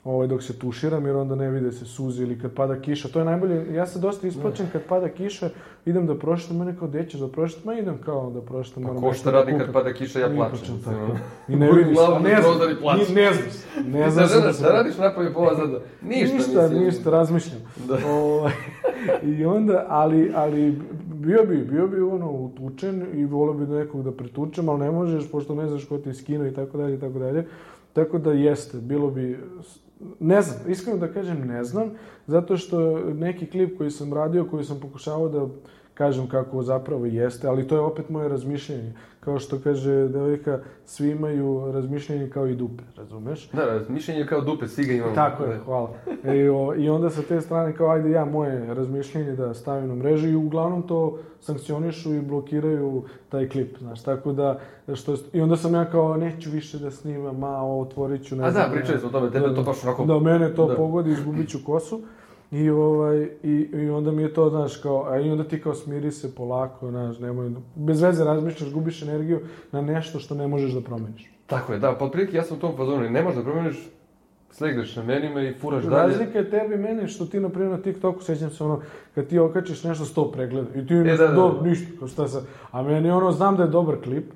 Ovaj, 0.03 0.27
dok 0.27 0.43
se 0.43 0.59
tuširam, 0.59 1.05
jer 1.05 1.15
onda 1.15 1.35
ne 1.35 1.49
vide 1.49 1.71
se 1.71 1.85
suze 1.85 2.23
ili 2.23 2.39
kad 2.39 2.53
pada 2.53 2.81
kiša. 2.81 3.07
To 3.07 3.19
je 3.19 3.25
najbolje, 3.25 3.73
ja 3.73 3.87
se 3.87 3.99
dosta 3.99 4.27
isplačem 4.27 4.65
kad 4.71 4.81
pada 4.81 5.09
kiša, 5.09 5.49
idem 5.85 6.07
da 6.07 6.15
prošetam, 6.17 6.57
mene 6.57 6.75
kao, 6.79 6.87
gde 6.87 7.05
ćeš 7.05 7.19
da 7.19 7.27
prošetam? 7.27 7.63
Ma 7.65 7.79
idem 7.79 7.97
kao 8.05 8.29
da 8.29 8.41
prošetam. 8.41 8.83
Pa 8.83 9.01
ko 9.01 9.13
šta 9.13 9.31
da 9.31 9.37
radi 9.37 9.57
kad 9.57 9.73
pada 9.73 9.93
kiša, 9.93 10.19
ja 10.19 10.29
plačem. 10.35 10.75
I 11.47 11.55
ne 11.55 11.69
a 11.69 11.71
na 11.73 11.79
ne 11.79 11.93
znam, 11.93 12.23
ni- 12.23 12.29
ne 13.15 13.33
znam, 13.33 13.47
ne 13.85 13.99
Ne 13.99 14.09
znam 14.09 14.27
šta 14.27 14.53
se... 14.53 14.67
radiš 14.69 14.97
napolje 14.97 15.33
pola 15.33 15.55
zada? 15.55 15.79
Ništa, 16.09 16.35
ništa, 16.35 16.69
ništa, 16.69 17.09
razmišljam. 17.09 17.61
Da. 17.87 17.97
Ovaj, 18.07 18.53
I 19.37 19.45
onda, 19.45 19.85
ali, 19.89 20.31
ali 20.35 20.79
bio 21.19 21.45
bi, 21.45 21.57
bio 21.57 21.87
bi 21.87 22.01
ono 22.01 22.31
utučen 22.31 23.19
i 23.19 23.25
volio 23.25 23.53
bi 23.53 23.73
nekog 23.73 24.03
da 24.03 24.11
pretučem, 24.11 24.69
ali 24.69 24.79
ne 24.79 24.91
možeš, 24.91 25.31
pošto 25.31 25.55
ne 25.55 25.67
znaš 25.67 25.85
ko 25.85 25.97
ti 25.97 26.09
je 26.09 26.13
skinuo 26.13 26.47
i 26.47 26.53
tako 26.53 26.77
dalje 26.77 26.95
i 26.95 26.99
tako 26.99 27.19
dalje. 27.19 27.45
Tako 27.93 28.17
da 28.17 28.31
jeste, 28.31 28.77
bilo 28.77 29.11
bi, 29.11 29.39
ne 30.19 30.41
znam, 30.41 30.71
iskreno 30.71 30.99
da 30.99 31.13
kažem 31.13 31.47
ne 31.47 31.63
znam, 31.63 31.89
zato 32.27 32.57
što 32.57 32.99
neki 33.13 33.45
klip 33.45 33.77
koji 33.77 33.91
sam 33.91 34.13
radio, 34.13 34.45
koji 34.45 34.63
sam 34.63 34.79
pokušavao 34.79 35.29
da 35.29 35.47
kažem 35.99 36.27
kako 36.27 36.63
zapravo 36.63 37.05
jeste, 37.05 37.47
ali 37.47 37.67
to 37.67 37.75
je 37.75 37.81
opet 37.81 38.09
moje 38.09 38.29
razmišljanje. 38.29 38.93
Kao 39.19 39.39
što 39.39 39.59
kaže 39.63 40.07
devojka, 40.07 40.59
svi 40.85 41.09
imaju 41.11 41.71
razmišljanje 41.71 42.29
kao 42.29 42.47
i 42.47 42.55
dupe, 42.55 42.83
razumeš? 42.97 43.49
Da, 43.49 43.79
mišljenje 43.89 44.19
je 44.19 44.27
kao 44.27 44.41
dupe, 44.41 44.67
svi 44.67 44.83
ga 44.85 44.93
imamo. 44.93 45.15
Tako 45.15 45.43
je, 45.43 45.49
Da. 45.57 45.63
hvala. 45.63 45.89
E, 46.23 46.49
o, 46.49 46.75
I 46.75 46.89
onda 46.89 47.09
sa 47.09 47.21
te 47.21 47.41
strane 47.41 47.75
kao 47.75 47.89
ajde 47.89 48.11
ja 48.11 48.25
moje 48.25 48.73
razmišljenje 48.73 49.31
da 49.35 49.53
stavim 49.53 49.87
na 49.87 49.95
mrežu 49.95 50.27
i 50.27 50.35
uglavnom 50.35 50.81
to 50.87 51.17
sankcionišu 51.41 52.13
i 52.15 52.21
blokiraju 52.21 53.03
taj 53.29 53.49
klip, 53.49 53.77
znaš, 53.79 54.03
tako 54.03 54.31
da, 54.33 54.59
što, 54.95 55.15
i 55.33 55.41
onda 55.41 55.57
sam 55.57 55.73
ja 55.73 55.85
kao 55.91 56.17
neću 56.17 56.49
više 56.49 56.77
da 56.79 56.91
snimam, 56.91 57.37
ma, 57.39 57.57
ovo 57.61 57.81
otvorit 57.81 58.23
ću, 58.25 58.35
ne 58.35 58.43
A 58.47 58.51
znam, 58.51 58.69
da, 58.69 58.75
pričali 58.75 58.99
smo 58.99 59.09
o 59.09 59.11
tome, 59.11 59.31
tebe 59.31 59.55
to 59.55 59.63
baš 59.63 59.83
onako... 59.83 60.05
Da, 60.05 60.19
mene 60.19 60.55
to 60.55 60.67
Da. 60.67 60.75
pogodi, 60.75 61.11
izgubit 61.11 61.49
ću 61.49 61.57
kosu. 61.65 62.01
I, 62.51 62.69
ovaj, 62.69 63.29
i, 63.43 63.69
I 63.73 63.89
onda 63.89 64.11
mi 64.11 64.21
je 64.21 64.33
to, 64.33 64.49
znaš, 64.49 64.77
kao, 64.77 65.05
a 65.09 65.19
i 65.19 65.29
onda 65.31 65.43
ti 65.43 65.61
kao 65.61 65.73
smiri 65.73 66.11
se 66.11 66.35
polako, 66.35 66.89
znaš, 66.89 67.19
nemoj, 67.19 67.51
bez 67.75 68.01
veze 68.01 68.23
razmišljaš, 68.23 68.71
gubiš 68.71 69.01
energiju 69.01 69.39
na 69.71 69.81
nešto 69.81 70.19
što 70.19 70.35
ne 70.35 70.47
možeš 70.47 70.71
da 70.71 70.81
promeniš. 70.81 71.31
Tako 71.47 71.73
je, 71.73 71.79
da, 71.79 71.91
pod 71.93 72.11
prilike 72.11 72.37
ja 72.37 72.43
sam 72.43 72.57
u 72.57 72.59
tom 72.59 72.77
fazonu, 72.77 73.09
ne 73.09 73.23
možeš 73.23 73.37
da 73.37 73.43
promeniš, 73.43 73.89
slegneš 74.51 74.95
na 74.95 75.03
menima 75.03 75.41
i 75.41 75.53
furaš 75.53 75.83
dalje. 75.83 76.07
Razlika 76.07 76.37
je 76.37 76.49
tebi 76.49 76.73
i 76.73 76.77
meni 76.77 77.07
što 77.07 77.25
ti, 77.25 77.39
na 77.39 77.49
primjer, 77.49 77.71
na 77.71 77.81
TikToku, 77.81 78.21
sećam 78.21 78.49
se 78.49 78.63
ono, 78.63 78.81
kad 79.15 79.27
ti 79.27 79.39
okačiš 79.39 79.83
nešto 79.83 80.05
sto 80.05 80.31
pregleda 80.31 80.67
i 80.75 80.87
ti 80.87 80.93
imaš 80.93 81.07
E, 81.07 81.17
da, 81.17 81.27
da, 81.27 81.33
do, 81.33 81.59
da. 81.61 81.69
ništa, 81.69 81.99
kao 81.99 82.07
šta 82.07 82.27
sad. 82.27 82.43
A 82.71 82.83
meni 82.83 83.11
ono, 83.11 83.31
znam 83.31 83.57
da 83.57 83.63
je 83.63 83.69
dobar 83.69 83.95
klip, 84.03 84.31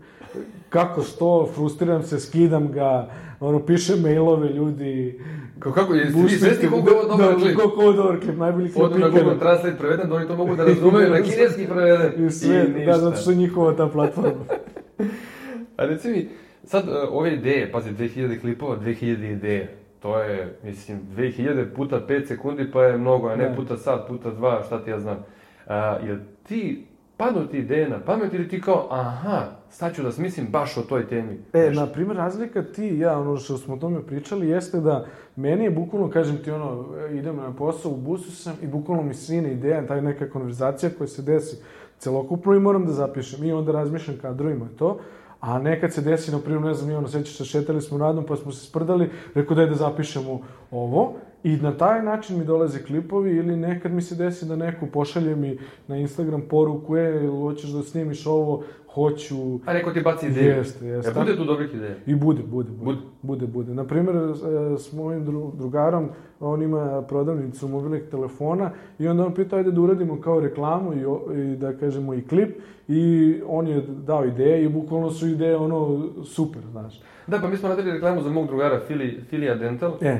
kako 0.69 1.01
sto, 1.03 1.49
frustriram 1.55 2.03
se, 2.03 2.19
skidam 2.19 2.71
ga, 2.71 3.09
ono, 3.39 3.65
pišem 3.65 4.01
mailove 4.01 4.49
ljudi, 4.49 5.19
Kako, 5.59 5.75
kako 5.75 5.93
je, 5.93 6.03
vi 6.05 6.29
svesni 6.29 6.69
koliko 6.69 6.89
je 6.89 6.95
ovo 6.95 7.07
dobar 7.07 7.33
da, 7.33 7.39
klip? 7.41 7.55
Koliko 7.55 7.81
je 7.81 7.87
ovo 7.87 7.97
dobar 7.97 8.19
klip, 8.19 8.37
najbolji 8.37 8.71
klip 8.71 8.85
Odu 8.85 8.99
na. 8.99 9.09
Google 9.09 9.39
Translate 9.39 9.77
preveden, 9.77 10.09
da 10.09 10.15
oni 10.15 10.27
to 10.27 10.35
mogu 10.35 10.55
da 10.55 10.65
razumeju, 10.69 11.09
na 11.09 11.21
kineski 11.21 11.67
preveden. 11.67 12.25
I 12.25 12.31
sve, 12.31 12.67
I 12.81 12.85
da, 12.85 12.97
zato 12.97 13.17
što 13.17 13.31
je 13.31 13.37
njihova 13.37 13.75
ta 13.75 13.87
platforma. 13.87 14.31
A 15.77 15.85
reci 15.85 16.09
mi, 16.09 16.29
sad 16.63 16.87
uh, 16.87 16.93
ove 17.11 17.33
ideje, 17.33 17.71
pazi, 17.71 17.91
2000 17.91 18.41
klipova, 18.41 18.77
2000 18.77 19.31
ideje. 19.31 19.77
To 19.99 20.19
je, 20.19 20.57
mislim, 20.63 20.99
2000 21.17 21.65
puta 21.75 22.01
5 22.09 22.27
sekundi, 22.27 22.71
pa 22.71 22.83
je 22.83 22.97
mnogo, 22.97 23.27
a 23.27 23.35
ne 23.35 23.49
Da. 23.49 23.55
puta 23.55 23.77
sat, 23.77 24.07
puta 24.07 24.31
dva, 24.31 24.63
šta 24.65 24.83
ti 24.83 24.89
ja 24.89 24.99
znam. 24.99 25.25
A, 25.67 25.97
jel 26.05 26.17
ti, 26.47 26.85
padnu 27.23 27.47
ti 27.47 27.57
ideje 27.57 27.89
na 27.89 27.99
pamet 27.99 28.33
ili 28.33 28.47
ti 28.47 28.61
kao, 28.61 28.87
aha, 28.91 29.41
sad 29.69 29.95
ću 29.95 30.03
da 30.03 30.11
smislim 30.11 30.47
baš 30.51 30.77
o 30.77 30.81
toj 30.81 31.07
temi? 31.07 31.39
E, 31.53 31.59
Nešto. 31.59 31.85
na 31.85 31.91
primjer, 31.91 32.17
razlika 32.17 32.63
ti 32.63 32.87
i 32.87 32.99
ja, 32.99 33.19
ono 33.19 33.37
što 33.37 33.57
smo 33.57 33.73
o 33.73 33.77
tome 33.77 34.01
pričali, 34.01 34.49
jeste 34.49 34.79
da 34.79 35.05
meni 35.35 35.63
je 35.63 35.71
bukvalno, 35.71 36.09
kažem 36.09 36.37
ti, 36.37 36.51
ono, 36.51 36.85
idem 37.11 37.35
na 37.35 37.53
posao, 37.53 37.91
u 37.91 37.97
busu 37.97 38.31
sam 38.31 38.55
i 38.61 38.67
bukvalno 38.67 39.03
mi 39.03 39.13
svine 39.13 39.51
ideja, 39.51 39.87
taj 39.87 40.01
neka 40.01 40.29
konverzacija 40.29 40.89
koja 40.97 41.07
se 41.07 41.21
desi 41.21 41.57
celokupno 41.97 42.53
i 42.53 42.59
moram 42.59 42.85
da 42.85 42.91
zapišem. 42.91 43.43
I 43.45 43.51
onda 43.51 43.71
razmišljam 43.71 44.17
kadrovima 44.21 44.67
to. 44.77 44.99
A 45.39 45.59
nekad 45.59 45.93
se 45.93 46.01
desi, 46.01 46.31
na 46.31 46.39
primjer, 46.39 46.61
ne 46.61 46.73
znam, 46.73 46.97
ono, 46.97 47.07
sećaš 47.07 47.37
se, 47.37 47.45
šetali 47.45 47.81
smo 47.81 47.97
radom, 47.97 48.25
pa 48.25 48.35
smo 48.35 48.51
se 48.51 48.65
sprdali, 48.65 49.09
rekao 49.35 49.55
daj 49.55 49.65
da 49.65 49.75
zapišemo 49.75 50.39
ovo. 50.71 51.13
I 51.43 51.57
na 51.57 51.77
taj 51.77 52.03
način 52.03 52.39
mi 52.39 52.45
dolaze 52.45 52.83
klipovi 52.83 53.35
ili 53.35 53.57
nekad 53.57 53.91
mi 53.91 54.01
se 54.01 54.15
desi 54.15 54.45
da 54.45 54.55
neko 54.55 54.85
pošalje 54.85 55.35
mi 55.35 55.57
na 55.87 55.97
Instagram 55.97 56.41
poruku, 56.41 56.97
e, 56.97 57.27
hoćeš 57.27 57.69
da 57.69 57.83
snimiš 57.83 58.25
ovo, 58.27 58.63
hoću, 58.93 59.59
A 59.65 59.73
neko 59.73 59.91
ti 59.91 60.01
baci 60.01 60.27
ideju. 60.27 60.47
Jeste, 60.47 60.85
jeste. 60.87 61.11
E, 61.11 61.13
bude 61.13 61.37
tu 61.37 61.45
dobrih 61.45 61.73
ideja. 61.73 61.95
i 62.05 62.15
bude, 62.15 62.43
bude, 62.43 62.69
bude. 62.71 62.83
Bude. 62.85 62.97
Bude, 63.21 63.47
bude. 63.47 63.73
Na 63.73 63.83
primjer, 63.83 64.15
e, 64.15 64.29
s 64.77 64.93
mojim 64.93 65.25
dru- 65.25 65.55
drugarom, 65.55 66.09
on 66.39 66.61
ima 66.61 67.01
prodavnicu 67.01 67.67
mobilnih 67.67 68.03
telefona 68.11 68.71
i 68.99 69.07
onda 69.07 69.25
on 69.25 69.33
pitao 69.33 69.57
ajde 69.59 69.71
da 69.71 69.81
uradimo 69.81 70.21
kao 70.21 70.39
reklamu 70.39 70.93
i, 70.93 70.99
i 71.41 71.55
da 71.55 71.73
kažemo 71.73 72.13
i 72.13 72.21
klip 72.21 72.57
i 72.87 73.35
on 73.47 73.67
je 73.67 73.81
dao 73.87 74.25
ideje 74.25 74.63
i 74.65 74.69
bukvalno 74.69 75.09
su 75.11 75.27
ideje 75.27 75.55
ono 75.57 76.01
super, 76.25 76.61
znaš. 76.71 77.01
Da, 77.27 77.39
pa 77.39 77.47
mi 77.47 77.57
smo 77.57 77.69
radili 77.69 77.91
reklamu 77.91 78.21
za 78.21 78.29
mog 78.29 78.47
drugara, 78.47 78.79
Fili, 78.87 79.21
Filia 79.29 79.55
Dental. 79.55 79.93
E, 80.01 80.17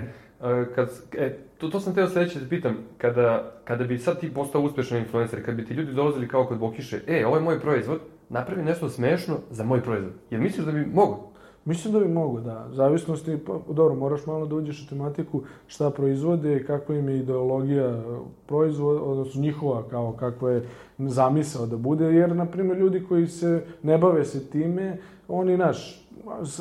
kad, 0.75 0.89
e, 1.17 1.37
to, 1.57 1.69
to 1.69 1.79
sam 1.79 1.95
teo 1.95 2.07
sledeće 2.07 2.39
da 2.39 2.49
pitam, 2.49 2.77
kada, 2.97 3.51
kada 3.63 3.83
bi 3.83 3.97
sad 3.97 4.19
ti 4.19 4.33
postao 4.33 4.61
uspešan 4.61 4.97
influencer, 4.97 5.45
kad 5.45 5.55
bi 5.55 5.65
ti 5.65 5.73
ljudi 5.73 5.93
dolazili 5.93 6.27
kao 6.27 6.45
kod 6.45 6.59
Bokiše, 6.59 6.99
e, 7.07 7.25
ovo 7.25 7.35
je 7.35 7.41
moj 7.41 7.59
proizvod, 7.59 7.99
napravi 8.29 8.63
nešto 8.63 8.89
smešno 8.89 9.35
za 9.49 9.63
moj 9.63 9.81
proizvod. 9.81 10.13
Jel 10.29 10.41
misliš 10.41 10.65
da 10.65 10.71
bi 10.71 10.85
mogo? 10.85 11.33
Mislim 11.65 11.93
da 11.93 11.99
bi 11.99 12.07
mogo, 12.07 12.39
da. 12.39 12.67
Zavisnosti, 12.71 13.37
pa, 13.45 13.59
dobro, 13.69 13.95
moraš 13.95 14.25
malo 14.25 14.45
da 14.45 14.55
uđeš 14.55 14.83
u 14.83 14.89
tematiku 14.89 15.41
šta 15.67 15.89
proizvode 15.89 16.63
kakva 16.63 16.95
im 16.95 17.09
je 17.09 17.19
ideologija 17.19 18.03
proizvoda, 18.47 19.01
odnosno 19.01 19.41
njihova, 19.41 19.83
kao 19.89 20.11
kakva 20.11 20.51
je 20.51 20.67
zamisao 20.97 21.65
da 21.65 21.77
bude, 21.77 22.05
jer, 22.05 22.35
na 22.35 22.45
primjer, 22.45 22.77
ljudi 22.77 23.03
koji 23.09 23.27
se 23.27 23.65
ne 23.83 23.97
bave 23.97 24.25
se 24.25 24.49
time, 24.49 24.97
oni, 25.27 25.57
naš, 25.57 26.02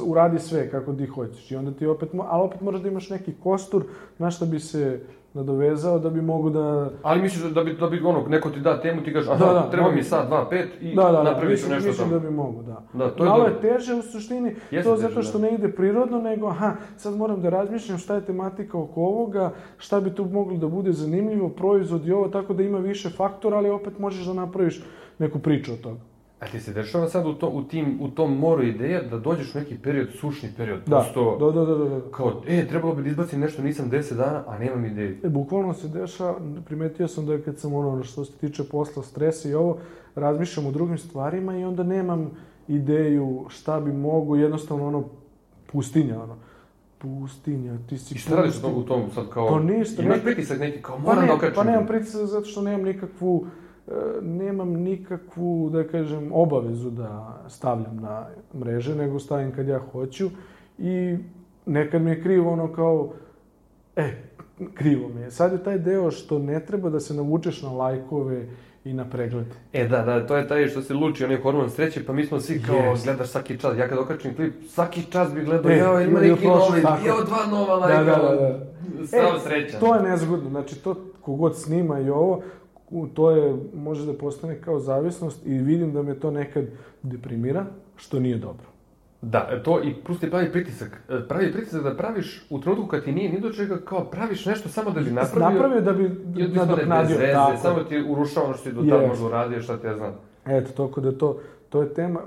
uradi 0.07 0.39
sve 0.39 0.71
kako 0.71 0.93
ti 0.93 1.07
hoćeš 1.07 1.51
i 1.51 1.57
onda 1.57 1.71
ti 1.73 1.87
opet, 1.87 2.09
ali 2.29 2.43
opet 2.43 2.61
moraš 2.61 2.81
da 2.81 2.89
imaš 2.89 3.11
neki 3.11 3.33
kostur 3.43 3.85
na 4.19 4.31
šta 4.31 4.45
bi 4.47 4.61
se 4.61 5.01
nadovezao 5.35 5.99
da 5.99 6.11
bi 6.11 6.23
mogu 6.23 6.51
da... 6.51 6.91
Ali 7.03 7.23
misliš 7.23 7.53
da 7.53 7.65
bi, 7.65 7.73
da 7.75 7.87
bi 7.87 8.01
ono, 8.05 8.29
neko 8.29 8.51
ti 8.51 8.61
da 8.61 8.81
temu, 8.81 9.03
ti 9.03 9.13
kažeš, 9.13 9.29
aha, 9.29 9.47
Da, 9.47 9.53
da, 9.53 9.71
treba 9.71 9.85
mogu. 9.87 9.97
mi 9.97 10.03
sad, 10.03 10.27
dva, 10.29 10.49
pet 10.51 10.69
i 10.81 10.95
Da, 10.95 11.03
da, 11.03 11.13
da, 11.13 11.23
napravit 11.23 11.59
ću 11.61 11.69
mislim, 11.71 11.91
nešto 11.91 12.03
tamo. 12.03 12.13
da 12.15 12.19
bi 12.19 12.31
mogu, 12.31 12.63
da. 12.63 12.83
Da, 12.93 13.11
to 13.11 13.25
je 13.25 13.29
Malo 13.31 13.45
dobro. 13.45 13.55
je 13.69 13.75
teže 13.75 13.95
u 13.95 14.03
suštini, 14.03 14.55
Jeste 14.71 14.91
to 14.91 14.97
teže, 14.97 15.09
zato 15.09 15.23
što 15.23 15.39
da. 15.39 15.47
ne 15.47 15.55
ide 15.55 15.69
prirodno, 15.69 16.19
nego 16.21 16.47
aha, 16.49 16.73
sad 16.97 17.17
moram 17.17 17.43
da 17.43 17.49
razmišljam 17.49 17.99
šta 17.99 18.15
je 18.15 18.25
tematika 18.25 18.79
oko 18.79 19.01
ovoga, 19.01 19.51
šta 19.79 20.01
bi 20.01 20.15
tu 20.15 20.25
moglo 20.25 20.57
da 20.57 20.69
bude 20.69 20.93
zanimljivo, 20.93 21.49
proizvod 21.49 22.07
i 22.07 22.13
ovo, 22.13 22.29
tako 22.29 22.55
da 22.55 22.63
ima 22.63 22.79
više 22.79 23.11
faktora, 23.11 23.57
ali 23.57 23.71
opet 23.71 23.99
možeš 23.99 24.27
da 24.27 24.33
napraviš 24.33 24.83
neku 25.19 25.39
priču 25.39 25.73
od 25.73 25.81
toga. 25.81 26.01
A 26.43 26.47
ti 26.47 26.61
se 26.61 26.73
dešava 26.73 27.09
sad 27.09 27.27
u, 27.27 27.35
to, 27.35 27.49
u, 27.49 27.63
tim, 27.63 27.99
u 28.01 28.09
tom 28.09 28.39
moru 28.39 28.63
ideja 28.63 29.03
da 29.03 29.19
dođeš 29.19 29.55
u 29.55 29.59
neki 29.59 29.79
period, 29.79 30.09
sušni 30.21 30.49
period, 30.57 30.81
Da, 30.81 30.97
prosto, 30.97 31.37
da, 31.41 31.61
da, 31.61 31.67
da, 31.67 31.75
da. 31.75 31.89
da. 31.91 32.01
kao, 32.11 32.43
e, 32.47 32.69
trebalo 32.69 32.95
bi 32.95 33.03
da 33.03 33.09
izbacim 33.09 33.41
nešto, 33.41 33.63
nisam 33.63 33.91
10 33.91 34.15
dana, 34.15 34.45
a 34.47 34.59
nemam 34.59 34.85
ideju. 34.85 35.17
E, 35.23 35.29
bukvalno 35.29 35.75
se 35.75 35.89
dešava, 35.89 36.35
primetio 36.65 37.09
sam 37.09 37.27
da 37.27 37.39
kad 37.39 37.59
sam 37.59 37.75
ono, 37.75 38.05
što 38.05 38.25
se 38.25 38.33
tiče 38.33 38.65
posla, 38.65 39.03
stresa 39.03 39.49
i 39.49 39.55
ovo, 39.55 39.79
razmišljam 40.15 40.67
o 40.67 40.71
drugim 40.71 40.99
stvarima 40.99 41.59
i 41.59 41.65
onda 41.65 41.83
nemam 41.83 42.31
ideju 42.69 43.45
šta 43.49 43.81
bi 43.81 43.93
mogu, 43.93 44.37
jednostavno 44.37 44.87
ono, 44.89 45.05
pustinja, 45.67 46.23
ono. 46.23 46.37
Pustinja, 46.99 47.79
ti 47.89 47.99
si 47.99 48.15
I 48.15 48.19
šta 48.19 48.37
radiš 48.37 48.55
u 48.75 48.83
tom, 48.83 49.03
sad 49.15 49.29
kao... 49.29 49.49
Pa 49.49 49.61
ništa, 49.61 50.03
Imaš 50.03 50.17
ne- 50.17 50.23
pritisak 50.25 50.61
neki, 50.61 50.83
kao 50.83 50.97
Pa, 50.97 51.03
moram 51.03 51.21
ne, 51.21 51.27
da 51.27 51.35
okačim. 51.35 51.55
pa 51.55 51.65
nemam 51.65 51.87
pritisak 51.87 52.27
zato 52.27 52.45
što 52.47 52.63
nemam 52.63 52.83
nikakvu, 52.83 53.47
nemam 54.23 54.69
nikakvu, 54.73 55.71
da 55.73 55.85
kažem, 55.89 56.31
obavezu 56.33 56.91
da 56.91 57.41
stavljam 57.49 57.97
na 58.03 58.27
mreže, 58.55 58.95
nego 58.95 59.19
stavim 59.19 59.53
kad 59.53 59.69
ja 59.69 59.81
hoću 59.93 60.31
i 60.79 61.17
nekad 61.67 62.03
mi 62.03 62.11
je 62.11 62.23
krivo 62.23 62.53
ono 62.53 62.73
kao, 62.73 63.13
e, 63.97 64.11
krivo 64.75 65.09
mi 65.09 65.21
je. 65.21 65.31
Sad 65.31 65.53
je 65.53 65.63
taj 65.65 65.79
deo 65.79 66.11
što 66.11 66.39
ne 66.39 66.61
treba 66.61 66.91
da 66.91 67.01
se 67.01 67.15
navučeš 67.15 67.63
na 67.63 67.73
lajkove 67.73 68.47
i 68.85 68.93
na 68.93 69.05
preglede. 69.11 69.51
E 69.73 69.89
da, 69.89 70.03
da, 70.03 70.27
to 70.27 70.37
je 70.37 70.49
taj 70.49 70.67
što 70.67 70.83
se 70.83 70.95
luči, 70.95 71.25
onaj 71.25 71.41
hormon 71.41 71.71
sreće, 71.71 72.07
pa 72.07 72.13
mi 72.13 72.25
smo 72.25 72.41
svi 72.41 72.63
kao, 72.67 72.77
Jest. 72.77 73.05
gledaš 73.05 73.29
svaki 73.29 73.59
čas, 73.59 73.79
ja 73.79 73.89
kad 73.89 73.99
okačim 73.99 74.35
klip, 74.37 74.55
svaki 74.69 75.03
čas 75.11 75.35
bi 75.35 75.45
gledao, 75.45 75.73
E, 75.73 75.77
jao, 75.77 76.01
ima 76.01 76.21
neki 76.21 76.47
novi, 76.47 76.81
jao, 77.07 77.25
dva 77.25 77.47
nova 77.51 77.87
Da, 77.87 77.87
lajka, 77.87 78.05
da, 78.05 78.17
da, 78.17 78.37
da. 78.37 79.07
Strava 79.07 79.37
E, 79.37 79.41
sreća. 79.41 79.79
To 79.79 79.95
je 79.95 80.03
nezgodno, 80.03 80.51
znači 80.51 80.83
to 80.83 80.95
kogod 81.21 81.57
snima 81.59 82.01
i 82.01 82.11
ovo, 82.11 82.43
u- 82.93 83.07
to 83.07 83.31
je, 83.31 83.55
može 83.75 84.07
da 84.07 84.13
postane 84.15 84.55
kao 84.57 84.79
zavisnost 84.81 85.47
i 85.47 85.53
vidim 85.53 85.93
da 85.93 86.03
me 86.03 86.15
to 86.15 86.31
nekad 86.31 86.65
deprimira, 87.03 87.65
što 87.97 88.21
nije 88.21 88.37
dobro. 88.37 88.67
Da, 89.23 89.49
e, 89.51 89.63
to 89.63 89.83
i 89.83 89.95
plus 89.97 90.21
ti 90.21 90.31
pravi 90.31 90.53
pritisak. 90.53 91.03
E, 91.11 91.29
Pravi 91.29 91.53
pritisak 91.53 91.83
da 91.83 91.97
praviš 91.97 92.47
u 92.51 92.61
trenutku 92.61 92.87
kad 92.87 93.05
ti 93.05 93.13
nije 93.13 93.33
ni 93.33 93.41
do 93.41 93.51
čega, 93.51 93.79
kao 93.79 94.05
praviš 94.05 94.47
nešto 94.47 94.69
samo 94.69 94.91
da 94.91 95.01
bi 95.01 95.11
napravio. 95.11 95.51
Napravio 95.51 95.81
da 95.81 95.93
bi 95.93 96.11
nadoknadio. 96.49 97.17
tako 97.33 97.53
je. 97.53 97.59
samo 97.59 97.79
ti 97.81 98.05
urušava 98.09 98.47
ono 98.47 98.55
što 98.55 98.65
ti 98.65 98.75
do 98.75 98.81
tada 98.81 98.95
Jest. 98.95 99.09
možda 99.09 99.27
uradio, 99.27 99.63
šta 99.63 99.77
ti 99.77 99.87
ja 99.87 99.97
znam. 99.97 100.13
Eto, 100.47 100.73
toliko 100.73 101.01
da 101.01 101.13
to, 101.13 101.41
to 101.69 101.83
je 101.83 101.95
tema, 101.95 102.21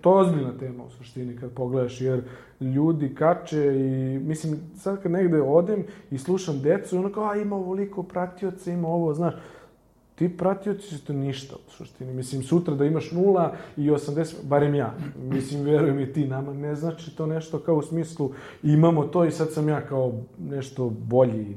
to 0.00 0.12
je 0.12 0.20
ozbiljna 0.20 0.52
tema 0.52 0.84
u 0.84 0.90
suštini 0.90 1.36
kad 1.36 1.50
pogledaš, 1.50 2.00
jer 2.00 2.22
ljudi 2.60 3.14
kače 3.14 3.74
i, 3.76 3.90
mislim, 4.18 4.56
sad 4.76 5.02
kad 5.02 5.12
negde 5.12 5.40
odem 5.40 5.82
i 6.10 6.18
slušam 6.18 6.60
decu, 6.60 6.98
ono 6.98 7.12
kao, 7.12 7.24
a 7.24 7.36
ima 7.36 7.56
ovoliko 7.56 8.02
pratioca, 8.02 8.70
ima 8.70 8.88
ovo, 8.88 9.14
znaš, 9.14 9.34
ti 10.16 10.36
pratioci 10.36 10.88
su 10.88 11.04
to 11.04 11.12
ništa 11.12 11.56
u 11.66 11.70
suštini. 11.70 12.12
Mislim, 12.12 12.42
sutra 12.42 12.74
da 12.74 12.84
imaš 12.84 13.12
nula 13.12 13.52
i 13.76 13.90
80, 13.90 14.34
barem 14.42 14.74
ja, 14.74 14.94
mislim, 15.16 15.62
verujem 15.62 16.00
i 16.00 16.12
ti, 16.12 16.26
nama 16.26 16.54
ne 16.54 16.74
znači 16.74 17.16
to 17.16 17.26
nešto 17.26 17.58
kao 17.58 17.76
u 17.76 17.82
smislu 17.82 18.30
imamo 18.62 19.04
to 19.04 19.24
i 19.24 19.30
sad 19.30 19.52
sam 19.52 19.68
ja 19.68 19.80
kao 19.80 20.12
nešto 20.38 20.90
bolji, 20.90 21.56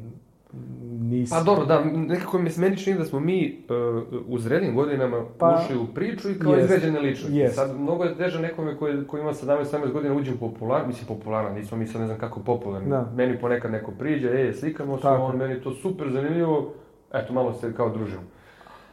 nisam. 0.99 1.38
Pa 1.38 1.43
dobro, 1.43 1.66
da, 1.66 1.84
nekako 1.86 2.38
mi 2.39 2.49
se 2.49 2.62
meni 2.62 2.78
čini 2.78 2.97
da 2.97 3.05
smo 3.05 3.20
mi 3.20 3.66
uh, 3.70 4.24
u 4.28 4.39
zrelim 4.39 4.76
godinama 4.76 5.26
Pa, 5.38 5.62
ušli 5.64 5.78
u 5.78 5.88
priču 5.88 6.32
i 6.32 6.39
kao 6.39 6.53
jest, 6.53 6.64
izgrađene 6.64 6.99
ličnosti. 6.99 7.38
jest. 7.38 7.55
Sad, 7.55 7.80
mnogo 7.80 8.03
je 8.03 8.18
teže 8.18 8.39
nekome 8.39 8.78
koji, 8.78 9.07
koji 9.07 9.22
ima 9.22 9.34
17-18 9.34 9.91
godina 9.91 10.16
uđe 10.16 10.34
u 10.34 10.38
popular, 10.38 10.88
mislim 10.88 11.07
popularan, 11.07 11.53
nismo 11.53 11.78
mi 11.78 11.88
sad 11.88 12.01
ne 12.01 12.07
znam 12.07 12.20
kako 12.20 12.39
popularni. 12.39 12.89
Da. 12.89 13.12
Meni 13.16 13.39
ponekad 13.39 13.72
neko 13.72 13.91
priđe, 13.91 14.28
ej, 14.28 14.53
slikamo 14.53 14.97
se, 14.97 15.07
on 15.07 15.38
meni 15.38 15.62
to 15.62 15.74
super 15.74 16.12
zanimljivo, 16.12 16.74
eto, 17.14 17.34
malo 17.34 17.53
se 17.53 17.74
kao 17.74 17.89
družimo. 17.89 18.22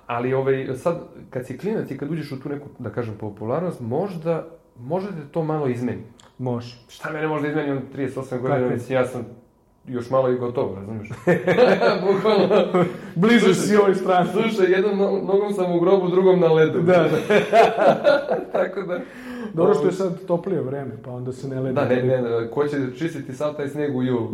Ali 0.07 0.35
ovaj, 0.35 0.67
sad, 0.77 1.01
kad 1.31 1.47
si 1.47 1.59
klinac 1.59 1.91
i 1.91 1.99
kad 1.99 2.11
uđeš 2.11 2.33
u 2.33 2.41
tu 2.41 2.49
neku, 2.49 2.69
da 2.79 2.91
kažem, 2.91 3.15
popularnost, 3.21 3.81
možda, 3.81 4.47
možda 4.79 5.11
te 5.11 5.33
to 5.33 5.45
malo 5.45 5.69
izmeni. 5.69 6.03
Može. 6.39 6.77
Šta 6.89 7.13
mene 7.13 7.27
možda 7.27 7.49
izmeni 7.49 7.71
on 7.71 7.83
38 7.97 8.41
godina, 8.41 8.69
mislim, 8.69 8.99
ja 8.99 9.07
sam 9.07 9.27
još 9.89 10.11
malo 10.11 10.31
i 10.31 10.39
gotovo, 10.39 10.75
razumiješ? 10.75 11.09
Bukvalno. 12.07 12.49
Blizu 13.15 13.55
si 13.55 13.77
ovoj 13.77 13.95
strani. 13.95 14.29
Slušaj, 14.33 14.73
jednom 14.73 14.99
no- 14.99 15.21
nogom 15.27 15.53
sam 15.53 15.73
u 15.73 15.81
grobu, 15.81 16.09
drugom 16.09 16.41
na 16.41 16.53
ledu. 16.53 16.81
Da, 16.81 16.93
da. 16.93 17.37
Tako 18.53 18.83
da... 18.83 19.01
Dobro 19.55 19.75
što 19.75 19.87
je 19.87 19.93
sad 19.93 20.27
toplije 20.27 20.61
vreme, 20.61 20.93
pa 21.05 21.11
onda 21.11 21.33
se 21.33 21.49
ne 21.49 21.61
ledi. 21.61 21.75
Da, 21.75 21.85
ne, 21.85 22.03
ne, 22.03 22.23
ne, 22.23 22.51
ko 22.51 22.69
će 22.69 22.77
čistiti 22.99 23.33
sad 23.33 23.57
taj 23.57 23.69
sneg 23.69 23.97
u 23.97 24.03
julu? 24.03 24.33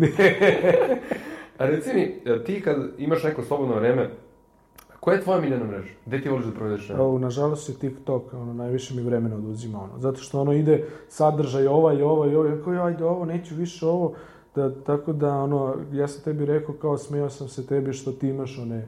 A 1.59 1.67
reci 1.67 1.91
mi, 1.95 2.35
ti 2.45 2.61
kad 2.61 2.77
imaš 2.99 3.23
neko 3.23 3.43
slobodno 3.43 3.75
vreme, 3.75 4.11
koja 5.03 5.15
je 5.15 5.23
tvoja 5.23 5.41
miljena 5.41 5.65
mreža? 5.67 5.95
Gde 6.07 6.23
ti 6.23 6.29
voliš 6.29 6.47
da 6.47 6.53
provedeš 6.53 6.89
vreme? 6.89 7.03
Ovo, 7.03 7.19
nažalost 7.19 7.69
je 7.69 7.75
TikTok, 7.75 8.35
ono, 8.35 8.55
najviše 8.55 8.95
mi 8.95 9.03
vremena 9.03 9.37
oduzima, 9.37 9.83
ono, 9.83 9.99
zato 9.99 10.21
što 10.21 10.41
ono 10.41 10.53
ide 10.53 10.85
sadržaj 11.09 11.67
ovaj 11.67 11.97
i 11.97 12.03
ovaj 12.03 12.31
i 12.31 12.35
ovaj, 12.35 12.51
ja 12.51 12.63
kao, 12.65 12.87
ajde 12.87 13.05
ovo, 13.05 13.25
neću 13.25 13.55
više 13.55 13.87
ovo, 13.87 14.13
da, 14.55 14.75
tako 14.75 15.13
da, 15.13 15.35
ono, 15.39 15.75
ja 15.93 16.09
sam 16.09 16.23
tebi 16.23 16.47
rekao, 16.47 16.75
kao, 16.75 16.99
smeo 16.99 17.31
sam 17.31 17.49
se 17.49 17.67
tebi 17.67 17.93
što 17.93 18.13
ti 18.13 18.29
imaš 18.29 18.59
one, 18.59 18.87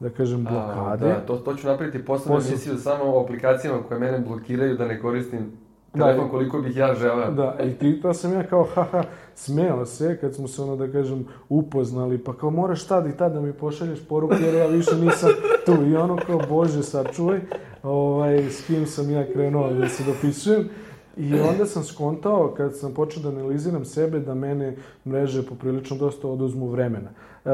da 0.00 0.10
kažem, 0.10 0.46
A, 0.46 0.50
blokade. 0.50 1.08
Da, 1.08 1.26
to, 1.26 1.36
to 1.36 1.54
ću 1.54 1.66
napraviti 1.66 2.04
posebnu 2.04 2.34
Posebno. 2.36 2.54
emisiju 2.54 2.76
samo 2.76 3.04
o 3.04 3.24
aplikacijama 3.24 3.82
koje 3.88 4.00
mene 4.00 4.18
blokiraju 4.18 4.76
da 4.76 4.86
ne 4.86 5.00
koristim 5.00 5.52
telefon 5.96 6.26
i- 6.26 6.30
koliko 6.30 6.58
bih 6.58 6.76
ja 6.76 6.94
želeo. 6.94 7.30
Da, 7.30 7.56
i 7.62 7.74
ti, 7.74 8.00
to 8.00 8.14
sam 8.14 8.32
ja 8.32 8.42
kao, 8.42 8.64
haha, 8.64 9.02
smeo 9.34 9.86
se 9.86 10.18
kad 10.20 10.34
smo 10.34 10.48
se, 10.48 10.62
ono, 10.62 10.76
da 10.76 10.92
kažem, 10.92 11.26
upoznali, 11.48 12.18
pa 12.18 12.32
kao, 12.34 12.50
moraš 12.50 12.86
tad 12.86 13.06
i 13.06 13.16
tad 13.16 13.32
da 13.32 13.40
mi 13.40 13.52
pošalješ 13.52 14.08
poruku, 14.08 14.34
jer 14.36 14.54
ja 14.54 14.66
više 14.66 14.96
nisam 14.96 15.30
tu. 15.66 15.72
I 15.84 15.96
ono 15.96 16.16
kao, 16.16 16.40
bože, 16.48 16.82
sačuvaj, 16.82 17.40
ovaj, 17.82 18.38
s 18.40 18.66
kim 18.66 18.86
sam 18.86 19.10
ja 19.10 19.32
krenuo 19.32 19.72
da 19.72 19.88
se 19.88 20.02
dopisujem. 20.04 20.68
I 21.16 21.34
onda 21.40 21.66
sam 21.66 21.82
skontao, 21.84 22.54
kad 22.56 22.76
sam 22.76 22.94
počeo 22.94 23.22
da 23.22 23.28
analiziram 23.28 23.84
sebe, 23.84 24.18
da 24.20 24.34
mene 24.34 24.76
mreže 25.06 25.42
poprilično 25.42 25.96
dosta 25.96 26.28
oduzmu 26.28 26.66
vremena. 26.66 27.08
E, 27.44 27.50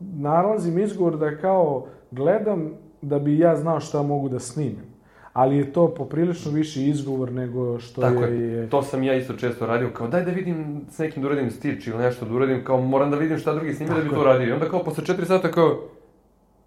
nalazim 0.00 0.78
izgovor 0.78 1.16
da 1.16 1.36
kao 1.36 1.86
gledam 2.10 2.70
da 3.02 3.18
bi 3.18 3.38
ja 3.38 3.56
znao 3.56 3.80
šta 3.80 4.02
mogu 4.02 4.28
da 4.28 4.38
snimim. 4.38 4.93
Ali 5.34 5.56
je 5.56 5.72
to 5.72 5.94
poprilično 5.94 6.52
više 6.52 6.82
izgovor 6.82 7.32
nego 7.32 7.78
što 7.78 8.00
Tako 8.00 8.24
je... 8.24 8.52
je, 8.52 8.70
to 8.70 8.82
sam 8.82 9.02
ja 9.02 9.14
isto 9.14 9.32
često 9.32 9.66
radio, 9.66 9.90
kao 9.90 10.08
daj 10.08 10.24
da 10.24 10.30
vidim 10.30 10.80
s 10.90 10.98
nekim 10.98 11.22
da 11.22 11.28
uradim 11.28 11.50
stič 11.50 11.86
ili 11.86 11.98
nešto 11.98 12.24
da 12.24 12.34
uradim, 12.34 12.64
kao 12.64 12.80
moram 12.80 13.10
da 13.10 13.16
vidim 13.16 13.38
šta 13.38 13.54
drugi 13.54 13.74
snime 13.74 13.94
da 13.94 14.00
bi 14.00 14.10
to 14.10 14.24
radio. 14.24 14.48
I 14.48 14.52
onda 14.52 14.68
kao 14.68 14.84
posle 14.84 15.04
4 15.04 15.24
sata 15.24 15.50
kao, 15.50 15.80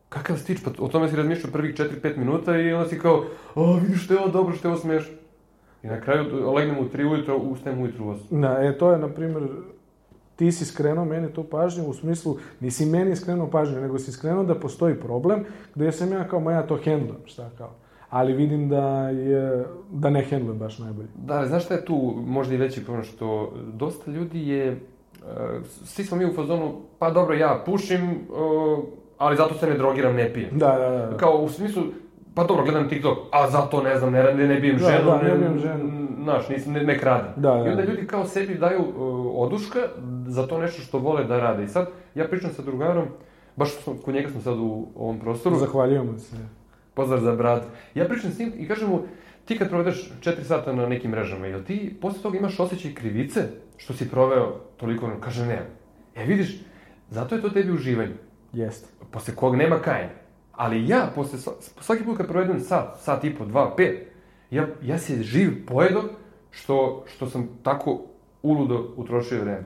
kakav 0.10 0.38
stič, 0.38 0.60
pa 0.64 0.72
o 0.80 0.88
tome 0.88 1.10
si 1.10 1.16
razmišljao 1.16 1.52
prvih 1.52 1.76
4-5 1.76 2.18
minuta 2.18 2.58
i 2.58 2.74
onda 2.74 2.90
si 2.90 3.00
kao, 3.00 3.24
a 3.56 3.80
vidiš 3.82 4.04
što 4.04 4.14
je 4.14 4.20
ovo 4.20 4.30
dobro, 4.30 4.56
što 4.56 4.68
je 4.68 4.72
ovo 4.72 4.82
smiješno. 4.82 5.14
I 5.84 5.88
na 5.88 6.02
kraju 6.02 6.52
legnem 6.54 6.78
u 6.80 6.90
3 6.90 7.12
ujutro, 7.12 7.38
ustajem 7.38 7.82
ujutro 7.82 8.06
u 8.06 8.14
8. 8.14 8.42
Da, 8.42 8.64
e, 8.64 8.78
to 8.78 8.92
je, 8.92 8.98
na 8.98 9.08
primjer, 9.08 9.44
ti 10.36 10.52
si 10.52 10.66
skrenuo 10.66 11.06
meni 11.06 11.34
tu 11.34 11.44
pažnju 11.44 11.86
u 11.86 11.94
smislu, 11.94 12.38
nisi 12.60 12.86
meni 12.86 13.16
skrenuo 13.16 13.50
pažnju, 13.50 13.82
nego 13.82 14.00
si 14.00 14.12
skrenuo 14.12 14.44
da 14.44 14.56
postoji 14.56 14.96
problem 14.96 15.46
gde 15.76 15.92
sam 15.92 16.12
ja 16.12 16.28
kao, 16.28 16.40
ma 16.40 16.52
ja 16.52 16.68
to 16.68 16.78
hendlujem, 16.84 17.22
šta 17.26 17.50
kao. 17.58 17.72
Ali 18.10 18.34
vidim 18.34 18.70
da 18.70 19.10
je, 19.10 19.66
da 19.92 20.10
ne 20.10 20.22
hendlujem 20.22 20.60
baš 20.60 20.80
najbolje. 20.80 21.08
Da, 21.16 21.34
ali 21.34 21.48
znaš 21.48 21.66
šta 21.66 21.74
je 21.74 21.86
tu 21.86 22.14
možda 22.26 22.54
i 22.54 22.58
veći 22.58 22.86
problem, 22.86 23.04
što 23.04 23.54
dosta 23.74 24.12
ljudi 24.12 24.48
je, 24.48 24.68
e, 24.68 24.78
svi 25.64 26.04
smo 26.04 26.18
mi 26.18 26.26
u 26.26 26.34
fazonu, 26.34 26.74
pa 27.00 27.10
dobro, 27.10 27.36
ja 27.36 27.64
pušim, 27.66 28.10
e, 28.10 28.16
ali 29.18 29.38
zato 29.38 29.54
se 29.54 29.68
ne 29.68 29.78
drogiram, 29.78 30.16
ne 30.16 30.34
pijem. 30.34 30.50
Da, 30.58 30.78
da, 30.78 30.90
da. 30.90 31.18
Kao 31.18 31.34
u 31.34 31.50
smislu, 31.50 31.84
pa 32.34 32.44
dobro, 32.44 32.64
gledam 32.64 32.90
TikTok, 32.90 33.18
a 33.32 33.50
zato 33.50 33.84
ne 33.84 34.00
znam, 34.00 34.12
ne, 34.14 34.24
ne, 34.24 34.48
ne 34.48 34.60
bijem 34.60 34.78
Da, 34.78 34.86
ženu, 34.86 35.06
da, 35.06 35.22
ne 35.22 35.38
bijem 35.38 35.60
ženu. 35.60 36.08
Znaš, 36.24 36.50
nisam, 36.50 36.74
ne, 36.74 36.84
ne 36.84 37.00
kradim. 37.00 37.32
Da, 37.36 37.56
da. 37.56 37.66
I 37.66 37.70
onda 37.70 37.84
ljudi 37.84 38.08
kao 38.08 38.26
sebi 38.26 38.56
daju 38.56 38.80
uh, 38.80 38.96
oduška 39.36 39.80
za 40.28 40.48
to 40.48 40.58
nešto 40.58 40.82
što 40.82 41.00
vole 41.00 41.24
da 41.24 41.40
rade. 41.40 41.64
I 41.64 41.68
sad, 41.68 41.88
ja 42.16 42.28
pričam 42.28 42.50
sa 42.54 42.62
drugarom, 42.62 43.06
baš 43.56 43.70
kod 44.06 44.14
njega 44.14 44.30
smo 44.30 44.42
sad 44.42 44.60
u 44.60 44.88
ovom 44.96 45.20
prostoru, 45.20 45.56
Zahvaljujemo 45.56 46.18
se. 46.18 46.36
Pozdrav 46.98 47.20
za 47.22 47.36
brat. 47.36 47.64
Ja 47.96 48.06
pričam 48.06 48.32
s 48.32 48.40
njim 48.40 48.54
i 48.58 48.68
kažem 48.68 48.90
mu, 48.90 49.02
ti 49.46 49.58
kad 49.58 49.70
provedeš 49.70 50.10
4 50.22 50.44
sata 50.44 50.74
na 50.74 50.88
nekim 50.90 51.12
mrežama, 51.12 51.48
jel 51.48 51.64
ti 51.64 51.98
posle 52.02 52.22
toga 52.22 52.38
imaš 52.38 52.60
osjećaj 52.60 52.94
krivice 52.94 53.44
što 53.78 53.94
si 53.94 54.10
proveo 54.10 54.60
toliko, 54.78 55.06
vremena? 55.06 55.26
kaže 55.26 55.46
ne. 55.46 55.62
E 56.16 56.26
vidiš, 56.26 56.58
zato 57.10 57.36
je 57.36 57.42
to 57.42 57.50
tebi 57.50 57.72
uživanje 57.72 58.16
Jeste. 58.54 58.90
posle 59.12 59.36
kog 59.36 59.56
nema 59.56 59.80
kajanja. 59.80 60.18
Ali 60.52 60.88
ja, 60.88 61.12
posle, 61.16 61.40
sva- 61.40 61.62
svaki 61.82 62.04
put 62.04 62.18
kad 62.18 62.28
provedem 62.28 62.60
sat, 62.60 62.98
sat 63.00 63.24
i 63.24 63.36
po, 63.36 63.46
dva, 63.46 63.76
pet, 63.76 64.08
ja, 64.52 64.68
ja 64.82 64.98
se 64.98 65.24
živ 65.24 65.66
pojedo 65.68 66.04
što, 66.52 67.06
što 67.16 67.30
sam 67.30 67.48
tako 67.64 68.02
uludo 68.42 68.94
utrošio 68.98 69.42
vreme. 69.42 69.64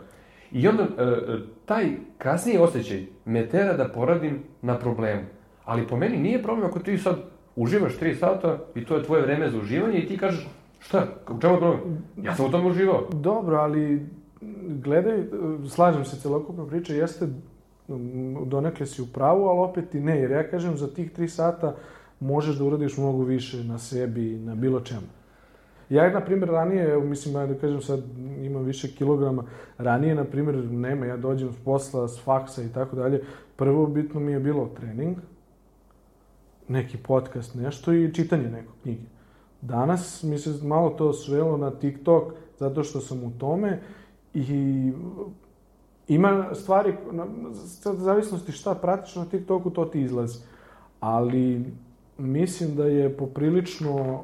I 0.51 0.67
onda 0.67 0.84
e, 0.84 1.03
e, 1.03 1.38
taj 1.65 1.89
kasniji 2.17 2.57
osjećaj 2.57 3.05
me 3.25 3.49
tera 3.49 3.73
da 3.73 3.88
poradim 3.88 4.43
na 4.61 4.79
problemu. 4.79 5.21
Ali 5.66 5.88
po 5.88 5.97
meni 5.97 6.18
nije 6.18 6.43
problem 6.43 6.70
ako 6.70 6.80
ti 6.80 6.97
sad 6.97 7.16
uživaš 7.55 7.97
3 7.97 8.20
sata 8.20 8.59
i 8.76 8.86
to 8.86 8.95
je 8.95 9.03
tvoje 9.03 9.22
vreme 9.22 9.49
za 9.49 9.57
uživanje 9.57 9.99
i 9.99 10.07
ti 10.07 10.18
kažeš 10.18 10.47
šta, 10.80 11.07
u 11.30 11.41
čemu 11.41 11.53
je 11.53 11.59
problem? 11.59 11.80
Ja 12.24 12.36
sam 12.36 12.45
u 12.45 12.51
tome 12.51 12.70
uživao. 12.70 13.07
Dobro, 13.12 13.57
ali 13.57 14.05
gledaj, 14.84 15.24
slažem 15.70 16.05
se, 16.05 16.20
celokupna 16.20 16.66
priča 16.66 16.93
jeste 16.93 17.26
mm, 17.26 18.49
donekle 18.49 18.86
si 18.86 19.01
u 19.01 19.07
pravu, 19.14 19.45
ali 19.45 19.70
opet 19.70 19.95
i 19.95 19.99
ne, 19.99 20.20
jer 20.20 20.32
ja 20.32 20.49
kažem 20.49 20.78
za 20.78 20.88
tih 20.88 21.12
tri 21.12 21.30
sata 21.30 21.76
možeš 22.20 22.55
da 22.55 22.64
uradiš 22.64 22.97
mnogo 22.97 23.24
više 23.24 23.64
na 23.64 23.78
sebi, 23.78 24.39
na 24.39 24.55
bilo 24.55 24.80
čemu. 24.80 25.07
Ja, 25.89 26.09
na 26.09 26.22
primjer, 26.22 26.49
ranije, 26.49 26.99
mislim, 26.99 27.34
da 27.34 27.55
kažem 27.62 27.82
sad, 27.82 27.99
imam 28.41 28.64
više 28.64 28.95
kilograma, 28.95 29.43
ranije, 29.78 30.16
na 30.16 30.24
primjer, 30.24 30.55
nema, 30.72 31.05
ja 31.05 31.18
dođem 31.18 31.53
s 31.53 31.64
posla, 31.66 32.07
s 32.07 32.24
faksa 32.24 32.64
i 32.64 32.70
tako 32.74 32.95
dalje, 32.95 33.24
prvo 33.55 33.88
bitno 33.88 34.20
mi 34.20 34.32
je 34.32 34.39
bilo 34.39 34.70
trening, 34.80 35.18
neki 36.72 36.97
podcast, 36.97 37.55
nešto 37.55 37.93
i 37.93 38.13
čitanje 38.13 38.49
nekog 38.49 38.74
knjige. 38.84 39.03
Danas 39.61 40.24
mi 40.24 40.38
se 40.38 40.67
malo 40.67 40.89
to 40.89 41.13
svelo 41.13 41.57
na 41.57 41.72
TikTok, 41.72 42.34
zato 42.59 42.84
što 42.84 42.99
sam 42.99 43.24
u 43.24 43.32
tome 43.38 43.80
i 44.34 44.91
ima 46.07 46.45
stvari, 46.53 46.93
sad 47.55 47.95
zavisnosti 47.95 48.51
šta 48.51 48.76
pratiš 48.76 49.15
na 49.15 49.26
TikToku, 49.26 49.69
to 49.69 49.86
ti 49.86 50.01
izlazi. 50.01 50.39
Ali 50.99 51.65
mislim 52.17 52.76
da 52.76 52.86
je 52.86 53.17
poprilično 53.17 54.24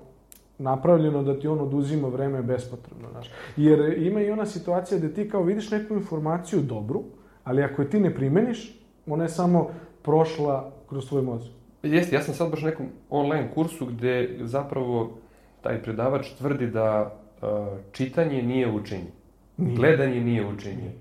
napravljeno 0.58 1.24
da 1.24 1.40
ti 1.40 1.48
on 1.48 1.60
oduzima 1.60 2.08
vreme 2.08 2.42
bespotrebno, 2.42 3.10
znaš. 3.12 3.32
Jer 3.58 4.02
ima 4.02 4.22
i 4.22 4.32
ona 4.32 4.46
situacija 4.46 5.00
da 5.00 5.10
ti 5.10 5.30
kao 5.30 5.44
vidiš 5.44 5.72
neku 5.72 5.94
informaciju 5.94 6.62
dobru, 6.62 7.04
ali 7.44 7.64
ako 7.64 7.82
je 7.82 7.90
ti 7.90 8.00
ne 8.00 8.16
primeniš, 8.16 8.80
ona 9.08 9.24
je 9.24 9.30
samo 9.30 9.70
prošla 10.02 10.72
kroz 10.90 11.08
tvoj 11.08 11.22
mozak. 11.22 11.57
Jeste, 11.96 12.16
ja 12.16 12.22
sam 12.22 12.34
sad 12.34 12.52
baš 12.52 12.62
na 12.62 12.70
nekom 12.70 12.86
online 13.10 13.52
kursu 13.54 13.86
gde 13.86 14.38
zapravo 14.42 15.18
taj 15.62 15.84
predavač 15.84 16.30
tvrdi 16.30 16.68
da 16.68 17.14
uh, 17.42 17.48
čitanje 17.92 18.42
nije 18.44 18.72
učenje. 18.72 19.12
Nije. 19.58 19.76
Gledanje 19.76 20.22
nije 20.22 20.48
učenje. 20.48 20.92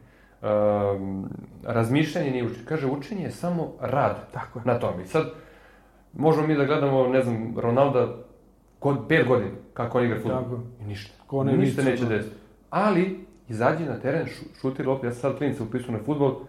Um, 0.43 1.29
razmišljanje 1.65 2.31
nije 2.31 2.45
učenje. 2.45 2.65
Kaže, 2.65 2.87
učenje 2.87 3.25
je 3.25 3.31
samo 3.31 3.73
rad 3.81 4.17
Tako 4.33 4.59
je. 4.59 4.63
na 4.65 4.79
tome. 4.79 5.03
I 5.03 5.07
sad, 5.07 5.33
možemo 6.13 6.47
mi 6.47 6.55
da 6.55 6.65
gledamo, 6.65 7.09
ne 7.09 7.23
znam, 7.23 7.55
Ronalda 7.59 8.17
kod 8.79 8.99
pet 9.09 9.27
godina, 9.29 9.51
kako 9.75 9.99
on 9.99 10.05
igra 10.05 10.21
futbol. 10.21 10.59
I 10.81 10.85
ništa. 10.85 11.15
Ko 11.27 11.39
onaj 11.39 11.57
ništa 11.57 11.83
neće 11.83 12.03
ono. 12.03 12.17
desiti. 12.17 12.37
Ali, 12.71 13.27
izađi 13.49 13.85
na 13.85 13.99
teren, 13.99 14.27
šu, 14.27 14.45
šuti 14.61 14.83
loptu, 14.83 15.07
ja 15.07 15.13
sam 15.13 15.21
sad 15.21 15.39
klinica 15.39 15.63
upisao 15.63 15.93
na 15.93 15.99
futbol, 16.07 16.41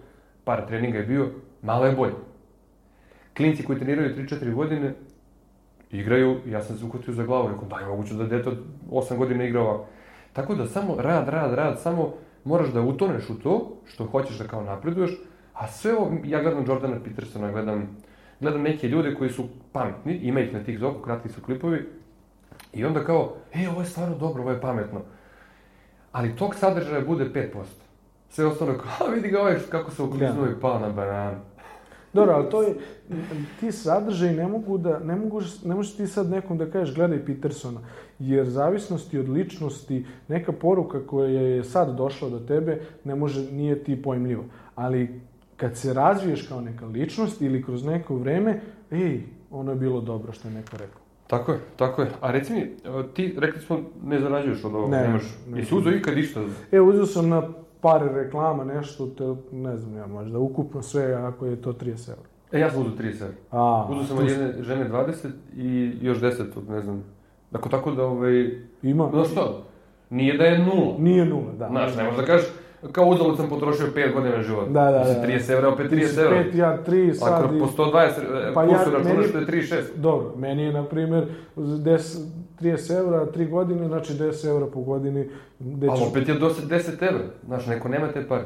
par 0.44 0.68
treninga 0.68 0.98
je 0.98 1.04
bio, 1.04 1.28
malo 1.62 1.86
je 1.86 1.92
bolje. 1.92 2.14
Klinci 3.38 3.64
koji 3.64 3.80
treniraju 3.80 4.16
3-4 4.16 4.54
godine, 4.54 4.94
igraju, 5.92 6.40
ja 6.46 6.64
sam 6.64 6.78
se 6.78 6.86
uhvatio 6.86 7.14
za 7.14 7.24
glavu, 7.24 7.48
rekao, 7.48 7.66
da 7.66 7.80
je 7.80 7.86
moguće 7.86 8.14
da 8.14 8.24
dete 8.24 8.50
od 8.50 8.58
8 8.92 9.18
godina 9.18 9.44
igra 9.44 9.62
ovako. 9.62 9.86
Tako 10.34 10.56
da 10.56 10.66
samo 10.66 10.96
rad, 11.00 11.30
rad, 11.30 11.54
rad, 11.54 11.82
samo 11.82 12.14
moraš 12.44 12.70
da 12.70 12.82
utoneš 12.82 13.30
u 13.30 13.40
to 13.40 13.78
što 13.86 14.06
hoćeš 14.06 14.38
da 14.38 14.48
kao 14.48 14.64
napreduješ, 14.64 15.12
a 15.54 15.68
sve 15.68 15.98
ovo, 15.98 16.12
ja 16.24 16.42
gledam 16.42 16.66
Jordana 16.68 17.00
Petersona, 17.04 17.52
gledam, 17.52 17.98
gledam 18.40 18.62
neke 18.62 18.88
ljude 18.88 19.16
koji 19.16 19.30
su 19.30 19.46
pametni, 19.72 20.14
ima 20.14 20.40
ih 20.40 20.54
na 20.54 20.64
tih 20.64 20.80
zoku, 20.80 21.02
kratki 21.02 21.30
su 21.30 21.42
klipovi, 21.42 21.86
i 22.74 22.86
onda 22.86 23.04
kao, 23.04 23.36
e, 23.54 23.70
ovo 23.70 23.82
je 23.82 23.88
stvarno 23.88 24.18
dobro, 24.18 24.42
ovo 24.42 24.52
je 24.52 24.62
pametno. 24.62 25.02
Ali 26.12 26.36
tog 26.36 26.56
sadržaja 26.56 27.02
bude 27.02 27.26
5%. 27.34 27.64
Sve 28.30 28.46
ostalo 28.46 28.74
kao, 28.78 29.08
vidi 29.08 29.30
ga 29.30 29.42
ovaj 29.42 29.56
kako 29.70 29.92
se 29.92 30.04
ukliznuo 30.04 30.48
i 30.48 30.60
pao 30.62 30.80
na 30.80 30.90
bananu. 30.90 31.38
Dobro, 32.14 32.34
ali 32.34 32.49
to 32.49 32.64
je, 32.64 32.76
ti 33.60 33.72
sadržaj 33.72 34.34
ne 34.34 34.47
mogu 34.47 34.78
da, 34.78 34.99
ne, 34.99 35.16
mogu, 35.16 35.41
ne 35.66 35.76
možeš 35.76 35.95
ti 35.95 36.08
sad 36.08 36.30
nekom 36.30 36.58
da 36.58 36.72
kažeš 36.72 36.95
gledaj 36.95 37.26
Petersona, 37.26 37.80
jer 38.20 38.49
zavisnosti 38.49 39.20
od 39.20 39.30
ličnosti, 39.30 40.05
neka 40.28 40.51
poruka 40.51 41.08
koja 41.08 41.30
je 41.30 41.64
sad 41.64 41.95
došla 41.97 42.30
do 42.30 42.39
tebe, 42.39 42.82
ne 43.03 43.16
može, 43.16 43.51
nije 43.51 43.84
ti 43.84 44.01
pojmljiva. 44.01 44.43
Ali 44.76 45.22
kad 45.58 45.78
se 45.78 45.93
razviješ 45.93 46.47
kao 46.47 46.62
neka 46.62 46.86
ličnost 46.86 47.41
ili 47.41 47.64
kroz 47.64 47.86
neko 47.86 48.16
vreme, 48.16 48.62
ej, 48.91 49.22
ono 49.51 49.72
je 49.72 49.78
bilo 49.78 50.01
dobro 50.01 50.32
što 50.32 50.47
je 50.47 50.53
neko 50.53 50.78
rekao. 50.78 51.01
Tako 51.28 51.51
je, 51.51 51.60
tako 51.76 52.01
je. 52.01 52.12
A 52.22 52.32
reci 52.32 52.53
mi, 52.53 52.72
ti, 53.14 53.36
rekli 53.38 53.62
smo, 53.62 53.80
ne 54.03 54.20
zarađuješ 54.20 54.64
od 54.64 54.76
ovoga, 54.76 54.97
Ne, 54.97 55.03
nemaš, 55.08 55.24
ne. 55.47 55.60
jesi 55.60 55.76
uzeo 55.76 55.93
ikad 55.93 56.18
išta? 56.18 56.41
E, 56.72 56.80
uzeo 56.82 57.05
sam 57.05 57.30
na 57.30 57.49
par 57.82 58.02
reklama 58.14 58.64
nešto, 58.66 59.08
te, 59.08 59.24
ne 59.52 59.78
znam 59.78 59.96
ja, 59.96 60.08
možda 60.08 60.40
ukupno 60.40 60.82
sve, 60.82 61.14
ako 61.14 61.46
je 61.46 61.56
to 61.56 61.74
30 61.74 62.10
eura. 62.10 62.22
E, 62.52 62.60
ja 62.60 62.72
sam 62.72 62.82
uzeo 62.82 62.94
30 62.94 63.22
evra. 63.22 63.34
A, 63.52 63.88
Uzeo 63.92 64.04
sam 64.06 64.18
od 64.18 64.30
jedne 64.30 64.54
žene 64.60 64.90
20 64.90 65.14
i 65.56 65.98
još 66.02 66.18
10 66.18 66.32
od, 66.56 66.70
ne 66.70 66.82
znam. 66.82 67.04
Dakle, 67.52 67.72
tako 67.72 67.92
da, 67.92 68.06
ovaj, 68.06 68.52
Ima, 68.84 69.10
znaš 69.10 69.28
što, 69.28 69.64
nije 70.10 70.38
da 70.38 70.44
je 70.44 70.60
nula. 70.60 70.96
nije 71.00 71.26
nula, 71.26 71.52
da. 71.54 71.68
Znaš, 71.68 71.96
ne 71.96 72.04
možeš 72.04 72.20
da 72.20 72.26
kažeš, 72.26 72.48
kao 72.92 73.06
uzalud 73.06 73.38
sam 73.38 73.50
potrošio 73.50 73.88
5 73.88 74.14
godina 74.14 74.42
života. 74.42 74.70
Da, 74.70 74.84
da, 74.84 74.92
da. 74.92 75.00
Mislim, 75.00 75.24
30 75.26 75.52
evra, 75.52 75.70
opet 75.70 75.90
Ti 75.90 75.96
30 75.96 76.06
si 76.06 76.20
evra. 76.20 76.44
pet, 76.44 76.56
ja 76.56 76.78
tri, 76.78 77.14
sad 77.14 77.34
Ako 77.36 77.48
po 77.50 77.84
120 77.84 77.98
e, 78.42 78.54
Pa 78.54 78.62
kursu 78.64 78.76
ja- 78.84 78.98
računaš, 78.98 79.06
meni- 79.18 79.32
to 79.32 79.38
je 79.38 79.46
36. 79.46 79.76
Dobro, 79.96 80.34
meni 80.36 80.64
je, 80.64 80.74
na 80.74 80.84
primjer, 80.84 81.26
10, 81.56 82.26
30 82.62 82.97
eura, 82.97 83.26
3 83.36 83.49
godine, 83.49 83.88
znači 83.88 84.14
10 84.14 84.47
eura 84.47 84.66
po 84.66 84.82
godini. 84.82 85.30
Gde 85.60 85.88
Ali 85.88 85.99
ćeš... 85.99 86.08
opet 86.08 86.28
je 86.28 86.34
do 86.34 86.49
10 86.49 87.08
evra. 87.08 87.26
Znaš, 87.45 87.68
neko 87.68 87.88
nema 87.88 88.12
te 88.12 88.28
pare. 88.28 88.45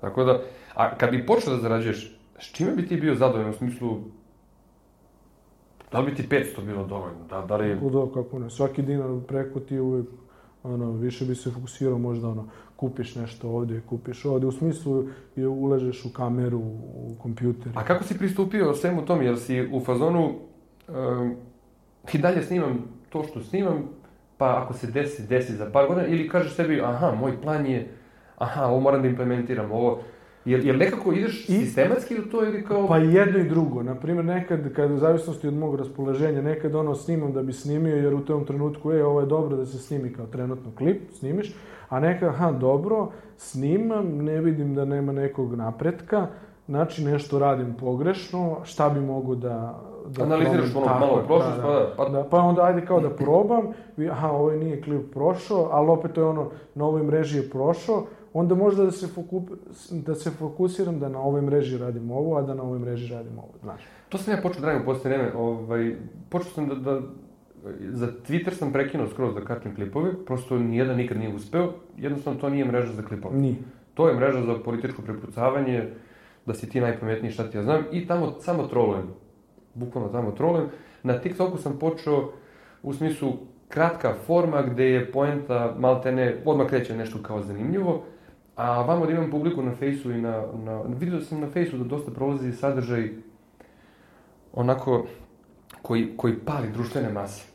Tako 0.00 0.24
da, 0.24 0.42
a 0.74 0.96
kad 0.96 1.10
bi 1.10 1.26
počeo 1.26 1.54
da 1.54 1.60
zarađuješ, 1.60 2.18
s 2.38 2.52
čime 2.52 2.72
bi 2.72 2.86
ti 2.86 2.96
bio 2.96 3.14
zadovoljan 3.14 3.50
u 3.50 3.52
smislu, 3.52 3.98
da 5.92 6.00
li 6.00 6.10
bi 6.10 6.16
ti 6.16 6.28
500 6.30 6.64
bilo 6.66 6.86
dovoljno? 6.86 7.24
Da, 7.30 7.40
da 7.40 7.56
li... 7.56 7.80
Kudo, 7.80 8.06
kako 8.06 8.38
ne, 8.38 8.50
svaki 8.50 8.82
dinar 8.82 9.10
preko 9.28 9.60
ti 9.60 9.78
uvijek, 9.78 10.06
ono, 10.62 10.92
više 10.92 11.24
bi 11.24 11.34
se 11.34 11.50
fokusirao 11.50 11.98
možda, 11.98 12.28
ono, 12.28 12.48
kupiš 12.76 13.14
nešto 13.14 13.50
ovdje, 13.50 13.82
kupiš 13.88 14.24
ovdje, 14.24 14.48
u 14.48 14.52
smislu 14.52 15.04
je 15.36 15.48
ulažeš 15.48 16.04
u 16.04 16.12
kameru, 16.12 16.58
u 16.58 17.16
kompjuter. 17.22 17.72
A 17.74 17.84
kako 17.84 18.04
si 18.04 18.18
pristupio 18.18 18.74
svemu 18.74 19.04
tom? 19.04 19.22
Jer 19.22 19.38
si 19.38 19.68
u 19.72 19.80
fazonu, 19.80 20.34
um, 20.88 21.36
i 22.12 22.18
dalje 22.18 22.42
snimam 22.42 22.95
to 23.08 23.22
što 23.22 23.40
snimam, 23.40 23.88
pa 24.38 24.62
ako 24.62 24.74
se 24.74 24.86
desi, 24.86 25.26
desi 25.26 25.52
za 25.52 25.70
par 25.72 25.86
godina, 25.88 26.06
ili 26.06 26.28
kažeš 26.28 26.54
sebi, 26.54 26.80
aha, 26.80 27.14
moj 27.20 27.40
plan 27.42 27.66
je, 27.66 27.88
aha, 28.38 28.66
ovo 28.66 28.80
moram 28.80 29.02
da 29.02 29.08
implementiram, 29.08 29.72
ovo... 29.72 29.98
Jer, 30.44 30.66
jer 30.66 30.78
nekako 30.78 31.12
ideš 31.12 31.48
I- 31.48 31.52
sistematski 31.52 32.18
u 32.20 32.30
to 32.30 32.44
ili 32.44 32.64
kao... 32.64 32.88
Pa 32.88 32.98
jedno 32.98 33.38
i 33.38 33.48
drugo. 33.48 33.82
Naprimjer, 33.82 34.24
nekad, 34.24 34.72
kad 34.72 34.90
u 34.90 34.98
zavisnosti 34.98 35.48
od 35.48 35.54
mog 35.54 35.74
raspoloženja, 35.74 36.42
nekad 36.42 36.74
ono 36.74 36.94
snimam 36.94 37.32
da 37.32 37.42
bi 37.42 37.52
snimio, 37.52 37.96
jer 37.96 38.14
u 38.14 38.24
tom 38.24 38.44
trenutku, 38.44 38.92
e, 38.92 39.04
ovo 39.04 39.20
je 39.20 39.26
dobro 39.26 39.56
da 39.56 39.66
se 39.66 39.78
snimi 39.78 40.12
kao 40.12 40.26
trenutno 40.26 40.70
klip, 40.78 41.02
snimiš, 41.12 41.54
a 41.88 42.00
nekad, 42.00 42.28
aha, 42.28 42.52
dobro, 42.52 43.10
snimam, 43.36 44.24
ne 44.24 44.40
vidim 44.40 44.74
da 44.74 44.84
nema 44.84 45.12
nekog 45.12 45.54
napretka, 45.54 46.26
znači 46.66 47.04
nešto 47.04 47.38
radim 47.38 47.74
pogrešno, 47.80 48.60
šta 48.64 48.88
bi 48.88 49.00
mogo 49.00 49.34
da... 49.34 49.82
da 50.08 50.22
Analiziraš 50.24 50.74
ono 50.74 50.86
malo 50.86 51.22
prošlost, 51.26 51.60
pa 51.62 51.68
da, 51.68 51.94
pa- 51.96 52.08
da, 52.08 52.24
pa 52.24 52.38
onda 52.38 52.62
ajde 52.62 52.86
kao 52.86 53.00
da 53.00 53.10
probam, 53.10 53.66
aha, 54.10 54.30
ovaj 54.30 54.58
nije 54.58 54.82
klip 54.82 55.12
prošao, 55.12 55.68
ali 55.72 55.90
opet 55.90 56.12
to 56.12 56.20
je 56.20 56.26
ono, 56.26 56.50
na 56.74 56.84
ovoj 56.84 57.02
mreži 57.02 57.38
je 57.38 57.50
prošao, 57.50 58.06
onda 58.32 58.54
možda 58.54 58.84
da 58.84 58.90
se, 58.90 59.06
foku, 59.06 59.42
da 59.90 60.14
se 60.14 60.30
fokusiram 60.30 60.98
da 60.98 61.08
na 61.08 61.20
ovoj 61.20 61.42
mreži 61.42 61.78
radim 61.78 62.10
ovo, 62.10 62.36
a 62.36 62.42
da 62.42 62.54
na 62.54 62.62
ovoj 62.62 62.78
mreži 62.78 63.14
radim 63.14 63.38
ovo, 63.38 63.52
znaš. 63.62 63.80
To 64.08 64.18
sam 64.18 64.34
ja 64.34 64.40
počeo 64.42 64.60
da 64.60 64.66
radim 64.66 64.82
u 64.82 64.84
posljednje 64.84 65.16
vreme. 65.16 65.32
Ovaj, 65.36 65.96
počeo 66.28 66.50
sam 66.50 66.68
da, 66.68 66.74
da, 66.74 67.00
za 67.80 68.06
Twitter 68.28 68.50
sam 68.54 68.72
prekinuo 68.72 69.08
skroz 69.08 69.34
da 69.34 69.40
kačem 69.40 69.74
klipove, 69.74 70.24
prosto 70.26 70.58
nijedan 70.58 70.96
nikad 70.96 71.18
nije 71.18 71.34
uspeo, 71.34 71.68
jednostavno 71.96 72.40
to 72.40 72.48
nije 72.48 72.64
mreža 72.64 72.92
za 72.92 73.02
klipove. 73.02 73.36
Nije. 73.36 73.56
To 73.94 74.08
je 74.08 74.14
mreža 74.14 74.42
za 74.42 74.54
političko 74.64 75.02
prepucavanje, 75.02 75.88
da 76.46 76.54
si 76.54 76.68
ti 76.68 76.80
najpametniji 76.80 77.32
šta 77.32 77.50
ti 77.50 77.56
ja 77.56 77.62
znam 77.62 77.84
i 77.92 78.06
tamo 78.06 78.32
samo 78.40 78.66
trolujem. 78.66 79.08
Bukvalno 79.76 80.08
tamo 80.08 80.30
trolujem. 80.30 80.68
Na 81.02 81.18
TikToku 81.18 81.58
sam 81.58 81.78
počeo 81.78 82.32
u 82.82 82.92
smislu 82.92 83.32
kratka 83.68 84.14
forma 84.26 84.62
gde 84.62 84.84
je 84.84 85.12
poenta 85.12 85.74
maltene, 85.78 86.36
odmah 86.44 86.66
kreće 86.66 86.96
nešto 86.96 87.18
kao 87.22 87.42
zanimljivo, 87.42 88.02
a 88.56 88.82
vamo 88.82 89.06
da 89.06 89.12
imam 89.12 89.30
publiku 89.30 89.62
na 89.62 89.74
fejsu 89.74 90.12
i 90.12 90.20
na, 90.20 90.42
na 90.54 90.82
vidio 90.82 91.20
sam 91.20 91.40
na 91.40 91.46
fejsu 91.50 91.78
da 91.78 91.84
dosta 91.84 92.10
prolazi 92.10 92.52
sadržaj 92.52 93.10
onako 94.52 95.06
koji, 95.82 96.16
koji 96.16 96.34
pali 96.38 96.70
društvene 96.72 97.12
mase. 97.12 97.48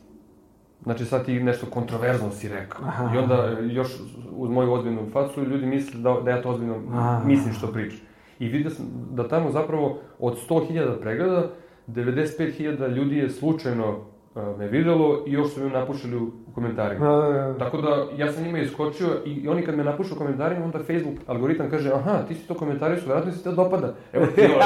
Znači 0.83 1.05
sad 1.05 1.25
ti 1.25 1.39
nešto 1.39 1.65
kontroverzno 1.65 2.31
si 2.31 2.49
rekao. 2.49 2.85
Aha. 2.85 3.15
I 3.15 3.17
onda 3.17 3.57
još 3.61 3.99
uz 4.35 4.49
moju 4.49 4.73
ozbiljnu 4.73 5.09
facu 5.13 5.43
ljudi 5.43 5.65
misle 5.65 5.99
da, 5.99 6.17
da 6.25 6.31
ja 6.31 6.41
to 6.41 6.49
ozbiljno 6.49 6.75
Aha. 6.91 7.21
mislim 7.25 7.53
što 7.53 7.67
pričam. 7.67 7.99
I 8.39 8.47
vidio 8.47 8.69
sam 8.69 8.85
da 9.11 9.27
tamo 9.27 9.51
zapravo 9.51 9.99
od 10.19 10.37
100.000 10.49 10.99
pregleda 11.01 11.49
95.000 11.87 12.95
ljudi 12.95 13.17
je 13.17 13.29
slučajno 13.29 14.11
me 14.57 14.67
videlo 14.67 15.23
i 15.27 15.31
još 15.31 15.53
su 15.53 15.63
me 15.63 15.69
napušili 15.69 16.17
u 16.17 16.31
komentarima. 16.55 17.05
Da, 17.05 17.15
da, 17.15 17.31
da. 17.31 17.57
Tako 17.57 17.81
da 17.81 18.07
ja 18.17 18.31
sam 18.31 18.43
njima 18.43 18.59
iskočio 18.59 19.07
i, 19.25 19.47
oni 19.47 19.61
kad 19.61 19.75
me 19.75 19.83
napušu 19.83 20.15
u 20.15 20.17
komentarima, 20.17 20.65
onda 20.65 20.79
Facebook 20.79 21.15
algoritam 21.27 21.69
kaže 21.69 21.91
aha, 21.93 22.23
ti 22.27 22.35
si 22.35 22.47
to 22.47 22.53
komentarisao, 22.53 23.05
vjerojatno 23.05 23.31
si 23.31 23.43
te 23.43 23.51
dopada. 23.51 23.95
Evo 24.13 24.25
ti 24.25 24.41
još. 24.41 24.65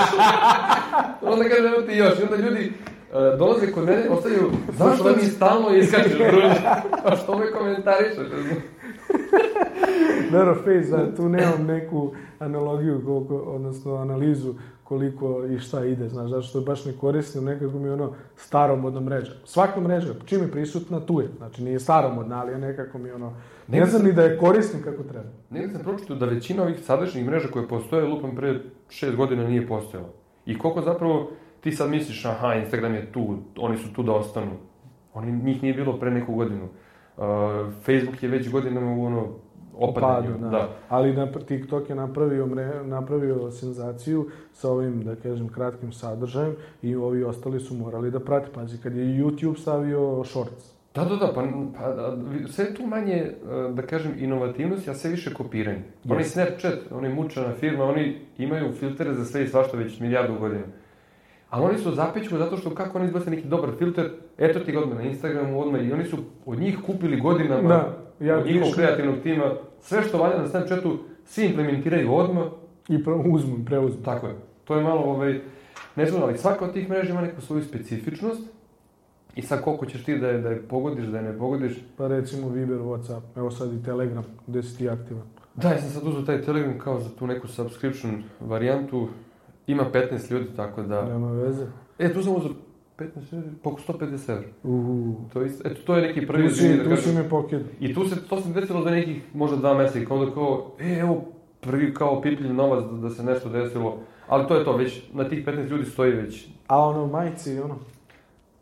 onda 1.34 1.50
kaže 1.50 1.68
evo 1.68 1.82
ti 1.82 1.98
još. 1.98 2.20
I 2.20 2.24
onda 2.24 2.36
ljudi 2.36 2.72
uh, 2.72 3.38
dolaze 3.40 3.72
kod 3.72 3.86
mene, 3.86 4.10
ostaju, 4.10 4.52
zašto 4.78 5.16
mi 5.16 5.24
stalno 5.24 5.76
iskačeš, 5.76 6.18
druže? 6.32 6.62
A 7.06 7.16
što 7.16 7.38
me 7.38 7.52
komentarišeš? 7.52 8.28
Dobro, 10.32 10.56
Face, 10.56 10.90
da, 10.92 11.16
tu 11.16 11.30
nemam 11.30 11.66
neku 11.66 12.12
analogiju, 12.40 13.02
koliko, 13.06 13.36
odnosno 13.36 13.96
analizu 13.96 14.54
koliko 14.86 15.46
i 15.46 15.60
šta 15.60 15.86
ide, 15.86 16.10
znaš, 16.10 16.30
zato 16.30 16.42
što 16.42 16.62
baš 16.62 16.86
ne 16.86 16.94
koristim, 16.94 17.44
nekako 17.44 17.80
mi 17.80 17.88
je 17.88 17.94
ono 17.94 18.14
staromodna 18.36 19.00
mreža. 19.00 19.32
Svaka 19.46 19.82
mreža, 19.82 20.14
čim 20.26 20.42
je 20.42 20.52
prisutna, 20.52 21.00
tu 21.00 21.22
je. 21.22 21.30
Znači, 21.38 21.64
nije 21.64 21.80
staromodna, 21.80 22.42
ali 22.42 22.52
je 22.52 22.58
nekako 22.58 22.98
mi 22.98 23.12
ono... 23.12 23.34
Ne 23.68 23.80
Ne 23.80 23.86
znam 23.86 24.04
ni 24.04 24.14
da 24.14 24.24
je 24.24 24.38
koristim 24.38 24.82
kako 24.84 25.04
treba. 25.04 25.30
Negdje 25.50 25.72
sam 25.72 25.82
pročitao 25.84 26.16
da 26.16 26.26
većina 26.26 26.64
ovih 26.64 26.80
sadašnjih 26.80 27.26
mreža 27.26 27.48
koje 27.48 27.68
postoje, 27.68 28.08
lupam 28.08 28.36
pre 28.36 28.60
šest 28.90 29.16
godina 29.16 29.48
nije 29.48 29.68
postojala. 29.68 30.10
I 30.46 30.58
koliko 30.58 30.82
zapravo 30.82 31.32
ti 31.62 31.72
sad 31.72 31.90
misliš, 31.90 32.26
aha, 32.26 32.54
Instagram 32.54 32.94
je 32.94 33.12
tu, 33.12 33.38
oni 33.58 33.78
su 33.78 33.94
tu 33.94 34.04
da 34.04 34.12
ostanu. 34.12 34.52
Oni, 35.14 35.32
njih 35.32 35.64
nije 35.64 35.74
bilo 35.74 36.00
pre 36.00 36.12
neku 36.12 36.36
godinu. 36.36 36.64
Uh, 37.18 37.24
Facebook 37.86 38.24
je 38.24 38.30
već 38.30 38.52
godinama 38.52 38.92
u 38.92 39.06
ono 39.06 39.28
opadanju. 39.78 40.32
Padu, 40.34 40.50
da. 40.50 40.70
Ali 40.90 41.14
na, 41.14 41.32
TikTok 41.48 41.90
je 41.90 41.96
napravio, 41.96 42.46
mre, 42.48 42.84
napravio 42.84 43.52
senzaciju 43.52 44.26
sa 44.54 44.70
ovim, 44.70 45.04
da 45.04 45.16
kažem, 45.16 45.48
kratkim 45.50 45.92
sadržajem 45.92 46.56
i 46.82 46.96
ovi 46.96 47.24
ostali 47.24 47.60
su 47.60 47.74
morali 47.76 48.12
da 48.12 48.20
prati. 48.20 48.50
Pazi, 48.54 48.78
kad 48.78 48.96
je 48.96 49.06
YouTube 49.06 49.58
stavio 49.58 50.24
shorts. 50.24 50.76
Da, 50.96 51.06
da, 51.06 51.16
da, 51.16 51.28
pa, 51.36 51.42
pa 51.78 51.86
a, 51.86 52.16
vi- 52.32 52.48
sve 52.48 52.74
tu 52.74 52.86
manje, 52.88 53.32
uh, 53.70 53.76
da 53.76 53.82
kažem, 53.82 54.12
inovativnost, 54.20 54.88
a 54.88 54.94
sve 54.94 55.10
više 55.12 55.34
kopiranje. 55.34 55.84
Onaj 56.06 56.20
Jest. 56.20 56.34
Snapchat, 56.34 56.80
oni 56.92 57.10
mučana 57.10 57.54
firma, 57.60 57.84
oni 57.84 58.18
imaju 58.38 58.72
filtere 58.74 59.14
za 59.14 59.26
sve 59.26 59.44
i 59.44 59.48
svašta 59.48 59.78
već 59.78 60.00
milijardu 60.00 60.40
godina. 60.40 60.64
Ali 61.50 61.66
oni 61.66 61.78
su 61.78 61.92
zapećku 61.92 62.38
zato 62.38 62.58
što 62.58 62.76
kako 62.76 62.98
oni 62.98 63.08
izbace 63.08 63.30
neki 63.30 63.48
dobar 63.48 63.70
filter, 63.78 64.10
eto 64.38 64.60
ti 64.60 64.72
ga 64.72 64.80
odmah 64.80 64.98
na 64.98 65.04
Instagramu, 65.04 65.62
odmah 65.62 65.82
i 65.88 65.92
oni 65.94 66.06
su 66.06 66.18
od 66.46 66.60
njih 66.60 66.80
kupili 66.86 67.20
godinama, 67.22 67.70
Da, 67.70 67.98
ja 68.20 68.38
od 68.38 68.46
njihovog 68.46 68.76
kreativnog 68.76 69.16
tima, 69.24 69.54
sve 69.82 70.04
što 70.04 70.18
valja 70.18 70.38
na 70.38 70.48
Snapchatu, 70.48 70.98
svi 71.26 71.46
implementiraju 71.46 72.14
odmah, 72.14 72.46
I 72.90 73.04
pre, 73.04 73.14
uzmu, 73.14 73.66
preuzmu. 73.66 74.04
tako 74.04 74.28
je. 74.28 74.36
To 74.64 74.76
je 74.76 74.84
malo, 74.84 75.02
ovaj, 75.02 75.42
nezgodno, 75.96 76.26
ali 76.26 76.38
svaka 76.38 76.66
od 76.66 76.74
tih 76.74 76.90
mreža 76.90 77.12
ima 77.12 77.22
neku 77.22 77.42
svoju 77.42 77.64
specifičnost 77.64 78.42
i 79.36 79.42
sad 79.42 79.62
koliko 79.62 79.86
ćeš 79.86 80.04
ti 80.04 80.18
da 80.20 80.28
je, 80.28 80.42
da 80.42 80.50
je 80.50 80.62
pogodiš, 80.62 81.06
da 81.06 81.18
je 81.18 81.24
ne 81.24 81.38
pogodiš. 81.38 81.74
Pa 81.98 82.08
recimo 82.08 82.50
Viber, 82.50 82.78
Whatsapp, 82.78 83.22
evo 83.36 83.52
sad 83.52 83.74
i 83.74 83.84
Telegram, 83.84 84.24
gde 84.48 84.64
si 84.64 84.78
ti 84.78 84.90
aktivan. 84.90 85.24
Da, 85.56 85.70
ja 85.70 85.82
sam 85.82 85.90
sad 85.90 86.08
uzeo 86.08 86.22
taj 86.22 86.42
Telegram 86.42 86.80
kao 86.80 87.00
za 87.00 87.10
tu 87.10 87.28
neku 87.28 87.48
subscription 87.48 88.24
varijantu, 88.40 89.08
ima 89.68 89.84
15 89.94 90.32
ljudi, 90.32 90.46
tako 90.56 90.84
da... 90.84 91.06
Nema 91.06 91.32
veze. 91.32 91.66
E, 92.00 92.14
tu 92.14 92.24
sam 92.24 92.36
uzeo 92.36 92.52
15 92.98 93.06
ljudi, 93.34 93.48
po 93.64 93.70
oko 93.70 93.82
150 93.84 94.32
evra. 94.32 94.48
To 95.34 95.42
je 95.42 95.52
eto, 95.66 95.82
to 95.86 95.96
je 95.96 96.02
neki 96.02 96.28
prvi 96.28 96.44
da 96.44 96.50
tu 96.86 97.02
si 97.02 97.14
me 97.14 97.30
pokidao. 97.30 97.66
I 97.80 97.94
tu 97.94 98.06
se, 98.06 98.28
to 98.28 98.42
se 98.42 98.50
desilo 98.52 98.82
za 98.82 98.90
nekih 98.90 99.22
možda 99.34 99.58
dva 99.58 99.74
meseca 99.74 100.00
i 100.00 100.06
kao 100.06 100.26
da 100.26 100.32
kao, 100.34 100.72
e, 100.80 100.94
evo, 100.94 101.24
prvi 101.60 101.94
kao 101.94 102.22
pipljiv 102.22 102.54
novac 102.54 102.86
da, 102.86 102.98
da 102.98 103.10
se 103.10 103.24
nešto 103.24 103.50
desilo. 103.50 103.98
Ali 104.28 104.48
to 104.48 104.56
je 104.56 104.66
to, 104.66 104.78
već 104.78 105.02
na 105.14 105.30
tih 105.30 105.46
15 105.46 105.70
ljudi 105.70 105.86
stoji 105.86 106.12
već. 106.12 106.48
A 106.68 106.80
ono, 106.80 107.08
majici, 107.08 107.60
ono, 107.60 107.76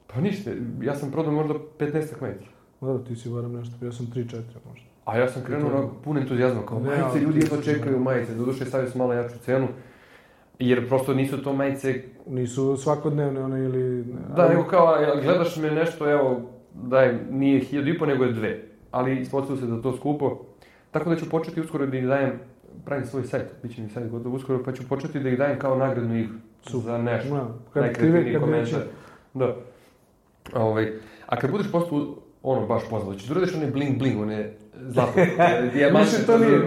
Pa 0.08 0.22
ništa, 0.22 0.52
ja 0.82 0.96
sam 0.96 1.12
prodao 1.12 1.32
možda 1.34 1.54
15 1.80 1.94
metra. 2.22 2.48
da, 2.82 3.04
ti 3.04 3.16
si 3.16 3.30
barem 3.30 3.54
nešto, 3.54 3.86
ja 3.86 3.92
sam 3.92 4.06
3-4 4.06 4.32
možda. 4.70 4.86
A 5.06 5.18
ja 5.18 5.30
sam 5.30 5.44
krenuo 5.44 5.70
onako 5.70 5.96
pun 5.96 6.18
entuzijazma, 6.18 6.66
kao 6.66 6.80
majice, 6.80 7.20
ljudi 7.20 7.42
si- 7.42 7.64
čekaju 7.64 8.00
majice, 8.00 8.36
doduše 8.36 8.66
stavio 8.66 8.90
sam 8.90 9.00
malo 9.00 9.14
jaču 9.14 9.38
cenu. 9.40 9.68
Jer 10.60 10.88
prosto 10.88 11.14
nisu 11.14 11.44
to 11.44 11.54
majice, 11.54 12.02
Nisu 12.28 12.78
svakodnevne 12.78 13.44
one 13.44 13.60
ili... 13.60 14.04
da, 14.36 14.50
nego 14.50 14.64
kao, 14.64 14.98
gledaš 15.24 15.58
me 15.58 15.72
nešto, 15.72 16.12
evo, 16.12 16.42
daj, 16.74 17.20
nije 17.30 17.60
hiljadu 17.60 17.90
i 17.90 17.98
po, 17.98 18.06
nego 18.06 18.24
je 18.24 18.32
dve. 18.32 18.62
Ali 18.92 19.22
ispostavilo 19.22 19.68
se 19.68 19.68
da 19.68 19.82
to 19.82 19.98
skupo. 19.98 20.46
Tako 20.92 21.10
da 21.10 21.16
ću 21.16 21.30
početi 21.30 21.62
uskoro 21.62 21.86
da 21.86 21.98
ih 21.98 22.08
dajem, 22.08 22.40
pravim 22.86 23.06
svoj 23.06 23.24
sajt, 23.24 23.46
bit 23.64 23.76
će 23.76 23.82
mi 23.82 23.90
sajt 23.90 24.10
gotovo 24.10 24.36
uskoro, 24.36 24.64
pa 24.64 24.72
ću 24.72 24.88
početi 24.90 25.20
da 25.20 25.30
ih 25.30 25.38
dajem 25.38 25.60
kao 25.60 25.78
nagradnu 25.78 26.20
igru. 26.20 26.36
Super. 26.62 26.86
Za 26.86 26.98
nešto. 26.98 27.36
Da, 27.36 27.42
kad 27.74 27.74
ti 27.74 27.80
Najkreativniji 27.80 28.34
kad 28.34 28.42
komentar. 28.42 28.82
Da. 29.34 29.56
A, 30.54 30.64
ovaj, 30.64 30.94
a 31.26 31.36
kad 31.36 31.52
budeš 31.52 31.72
postao 31.72 32.16
ono 32.44 32.68
baš 32.68 32.84
poznat, 32.90 33.18
ćeš 33.18 33.28
da 33.28 33.34
uradiš 33.34 33.56
one 33.56 33.72
bling 33.72 33.98
bling, 33.98 34.22
one 34.22 34.54
zlatne, 34.80 35.24
e, 35.40 35.70
dijamante. 35.74 36.00
Mislim, 36.06 36.26
to 36.26 36.38
nije, 36.38 36.60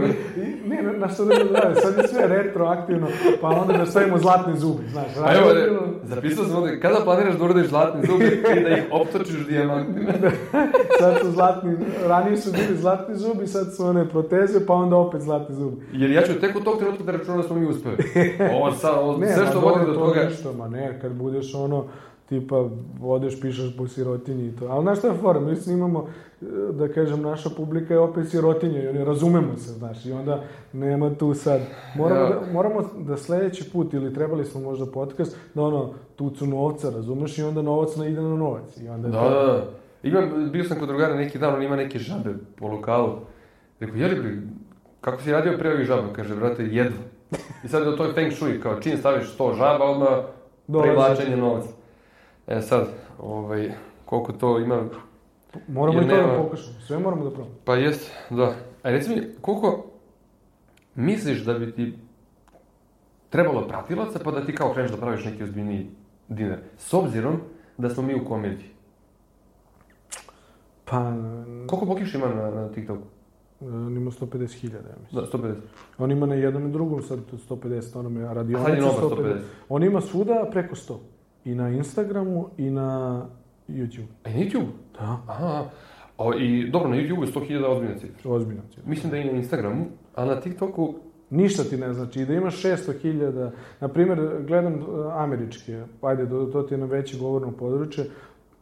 nije 0.67 0.83
na- 0.83 0.93
na 0.93 1.09
što 1.09 1.25
da 1.25 1.35
ne 1.35 1.61
radi, 1.61 1.81
sad 1.81 1.97
je 1.97 2.09
sve 2.09 2.27
retroaktivno, 2.29 3.07
pa 3.41 3.49
onda 3.49 3.73
da 3.73 3.87
stavimo 3.87 4.19
zlatni 4.19 4.59
zubi, 4.59 4.89
znaš. 4.89 5.07
A 5.25 5.35
evo, 5.35 5.53
ne, 5.53 5.79
zapisao 6.05 6.45
sam 6.45 6.57
ovdje, 6.57 6.81
kada 6.81 7.05
planiraš 7.05 7.35
da 7.35 7.45
uradiš 7.45 7.67
zlatni 7.67 8.07
zubi 8.07 8.25
i 8.57 8.63
da 8.63 8.69
ih 8.69 8.85
optočiš 8.91 9.47
dijamantima? 9.49 10.13
Sad 11.01 11.19
su 11.21 11.31
zlatni, 11.31 11.77
ranije 12.07 12.37
su 12.37 12.53
bili 12.53 12.77
zlatni 12.77 13.17
zubi, 13.17 13.47
sad 13.47 13.77
su 13.77 13.85
one 13.85 14.09
proteze, 14.09 14.67
pa 14.67 14.75
onda 14.75 14.97
opet 14.97 15.21
zlatni 15.21 15.55
zubi. 15.55 15.77
Jer 15.93 16.11
ja 16.11 16.23
ću 16.23 16.41
tek 16.41 16.57
od 16.57 16.65
tog 16.65 16.79
trenutka 16.79 17.05
da 17.05 17.13
računam 17.13 17.37
da 17.37 17.43
smo 17.43 17.57
mi 17.57 17.67
uspeli. 17.67 17.97
Ovo 18.57 18.73
sad, 18.73 18.95
ovo, 18.99 19.17
Ne, 19.19 19.35
sve 19.35 19.47
što 19.47 19.55
dobro, 19.55 19.69
vodi 19.69 19.87
do 19.87 19.93
to 19.93 20.01
toga... 20.01 20.25
Ništa, 20.25 20.53
ma 20.53 20.69
ne, 20.69 20.99
kad 21.03 21.13
budeš 21.13 21.55
ono, 21.55 21.85
tipa, 22.29 22.69
odeš, 23.03 23.41
pišeš 23.41 23.77
po 23.77 23.89
sirotinji 23.89 24.47
i 24.47 24.53
to. 24.53 24.67
Ali 24.67 24.83
znaš 24.83 24.99
šta 24.99 25.09
je 25.09 25.15
fora, 25.15 25.41
mi 25.41 25.57
snimamo, 25.57 26.07
e, 26.43 26.45
da 26.73 26.89
kažem, 26.89 27.23
naša 27.23 27.51
publika 27.51 27.95
je 27.95 28.01
opet 28.01 28.29
sirotinja 28.29 28.83
i 28.83 28.89
oni 28.89 29.05
razumemo 29.05 29.57
se, 29.57 29.73
znaš, 29.73 30.07
i 30.07 30.13
onda 30.13 30.43
nema 30.73 31.11
tu 31.11 31.35
sad. 31.35 31.61
Moramo, 31.97 32.21
Ja. 32.21 32.29
da, 32.31 32.53
moramo 32.53 32.75
da 32.99 33.17
sledeći 33.17 33.71
put, 33.71 33.95
ili 33.95 34.15
trebali 34.15 34.45
smo 34.45 34.61
možda 34.61 34.87
podcast, 34.87 35.37
da 35.55 35.63
ono, 35.63 35.93
tucu 36.17 36.47
novca, 36.47 36.91
razumeš, 36.91 37.39
i 37.39 37.43
onda 37.43 37.63
novac 37.63 37.97
na, 37.97 38.07
ide 38.07 38.21
na 38.21 38.29
novac. 38.31 38.77
I 38.77 38.89
onda 38.89 39.09
Da, 39.09 39.19
to- 39.21 39.31
da, 39.31 39.53
da. 39.53 39.65
Imam, 40.03 40.51
bio 40.53 40.65
sam 40.65 40.79
kod 40.79 40.89
drugara 40.89 41.15
neki 41.15 41.39
dan, 41.39 41.55
on 41.55 41.63
ima 41.63 41.77
neke 41.77 41.99
žabe 41.99 42.31
po 42.57 42.67
lokalu. 42.69 43.13
Rekao, 43.81 43.97
jeli 43.97 44.15
bre, 44.15 44.37
kako 45.01 45.23
si 45.23 45.33
radio 45.33 45.59
pre 45.59 45.73
ovih 45.73 45.87
žaba? 45.87 46.13
Kaže, 46.13 46.35
brate, 46.35 46.63
jedva. 46.65 46.99
I 47.65 47.69
sad 47.69 47.87
je 47.87 47.97
to 47.97 48.05
je 48.05 48.13
feng 48.13 48.33
shui, 48.33 48.61
kao 48.61 48.81
čim 48.81 48.97
staviš 48.99 49.25
100 49.31 49.55
žaba, 49.55 49.85
odmah 49.85 50.09
privlačenje 50.83 51.37
novca. 51.37 51.69
E 52.47 52.61
sad, 52.61 52.87
ovaj, 53.19 53.73
koliko 54.05 54.33
to 54.33 54.59
ima, 54.59 54.83
Moramo 55.69 55.99
i 55.99 56.09
to 56.09 56.15
nema- 56.17 56.29
da 56.29 56.43
pokažemo, 56.43 56.81
sve 56.81 56.99
moramo 56.99 57.25
da 57.25 57.31
probamo. 57.31 57.55
pa 57.65 57.75
jest, 57.75 58.11
da. 58.31 58.55
A 58.83 58.91
reci 58.91 59.11
mi, 59.11 59.23
koliko 59.41 59.85
misliš 60.95 61.45
da 61.45 61.55
bi 61.55 61.73
ti 61.73 61.99
trebalo 63.31 63.69
pratilaca 63.69 64.19
pa 64.25 64.31
da 64.31 64.45
ti 64.47 64.55
kao 64.55 64.73
kreneš 64.73 64.91
da 64.91 64.97
praviš 64.97 65.25
neki 65.25 65.43
ozbiljniji 65.45 65.87
dinar? 66.29 66.59
S 66.79 66.95
obzirom 66.95 67.41
da 67.79 67.91
smo 67.91 68.03
mi 68.03 68.15
u 68.15 68.25
komediji. 68.25 68.69
Pa, 70.85 71.13
Koliko 71.67 71.87
Bokiš 71.87 72.15
ima 72.15 72.27
na, 72.27 72.51
na 72.51 72.69
TikToku? 72.69 73.03
on 73.61 73.97
ima 73.97 74.11
150.000, 74.11 74.75
ja 74.75 74.97
mislim. 75.03 75.21
Da, 75.23 75.39
150. 75.39 75.55
On 75.99 76.11
ima 76.11 76.27
na 76.27 76.35
jednom 76.35 76.67
i 76.69 76.73
drugom 76.73 77.03
sad 77.03 77.19
150, 77.49 77.99
ono 77.99 78.09
me 78.09 78.21
nova 78.21 78.35
150. 78.35 79.17
150. 79.17 79.39
On 79.69 79.83
ima 79.83 80.01
svuda 80.01 80.49
preko 80.51 80.75
100. 80.75 80.97
I 81.47 81.55
na 81.55 81.71
Instagramu 81.71 82.49
i 82.59 82.71
na 82.71 83.21
YouTube. 83.69 84.07
A 84.25 84.31
i 84.31 84.35
na 84.35 84.41
YouTube? 84.41 84.67
Da. 84.99 85.19
Aha. 85.27 85.65
O, 86.19 86.35
I 86.35 86.71
dobro, 86.71 86.89
na 86.89 86.97
YouTube 86.97 87.21
je 87.27 87.33
100.000 87.33 87.65
ozbiljna 87.67 87.99
cifra. 87.99 88.31
Ozbiljno. 88.31 88.63
cifra. 88.71 88.91
Mislim 88.91 89.11
da 89.11 89.17
i 89.17 89.25
na 89.25 89.33
Instagramu, 89.33 89.87
a 90.15 90.25
na 90.25 90.41
TikToku... 90.41 90.95
Ništa 91.31 91.65
ti 91.65 91.77
ne 91.77 91.93
znači. 91.93 92.21
I 92.21 92.27
da 92.27 92.35
imaš 92.35 92.63
600.000, 92.63 93.51
na 93.81 93.89
primjer, 93.89 94.45
gledam 94.47 94.75
uh, 94.75 94.83
američke, 95.15 95.83
ajde, 96.03 96.29
to, 96.29 96.45
to 96.47 96.63
ti 96.63 96.75
je 96.75 96.79
na 96.79 96.87
veće 96.87 97.19
govorno 97.19 97.53
područje, 97.53 98.05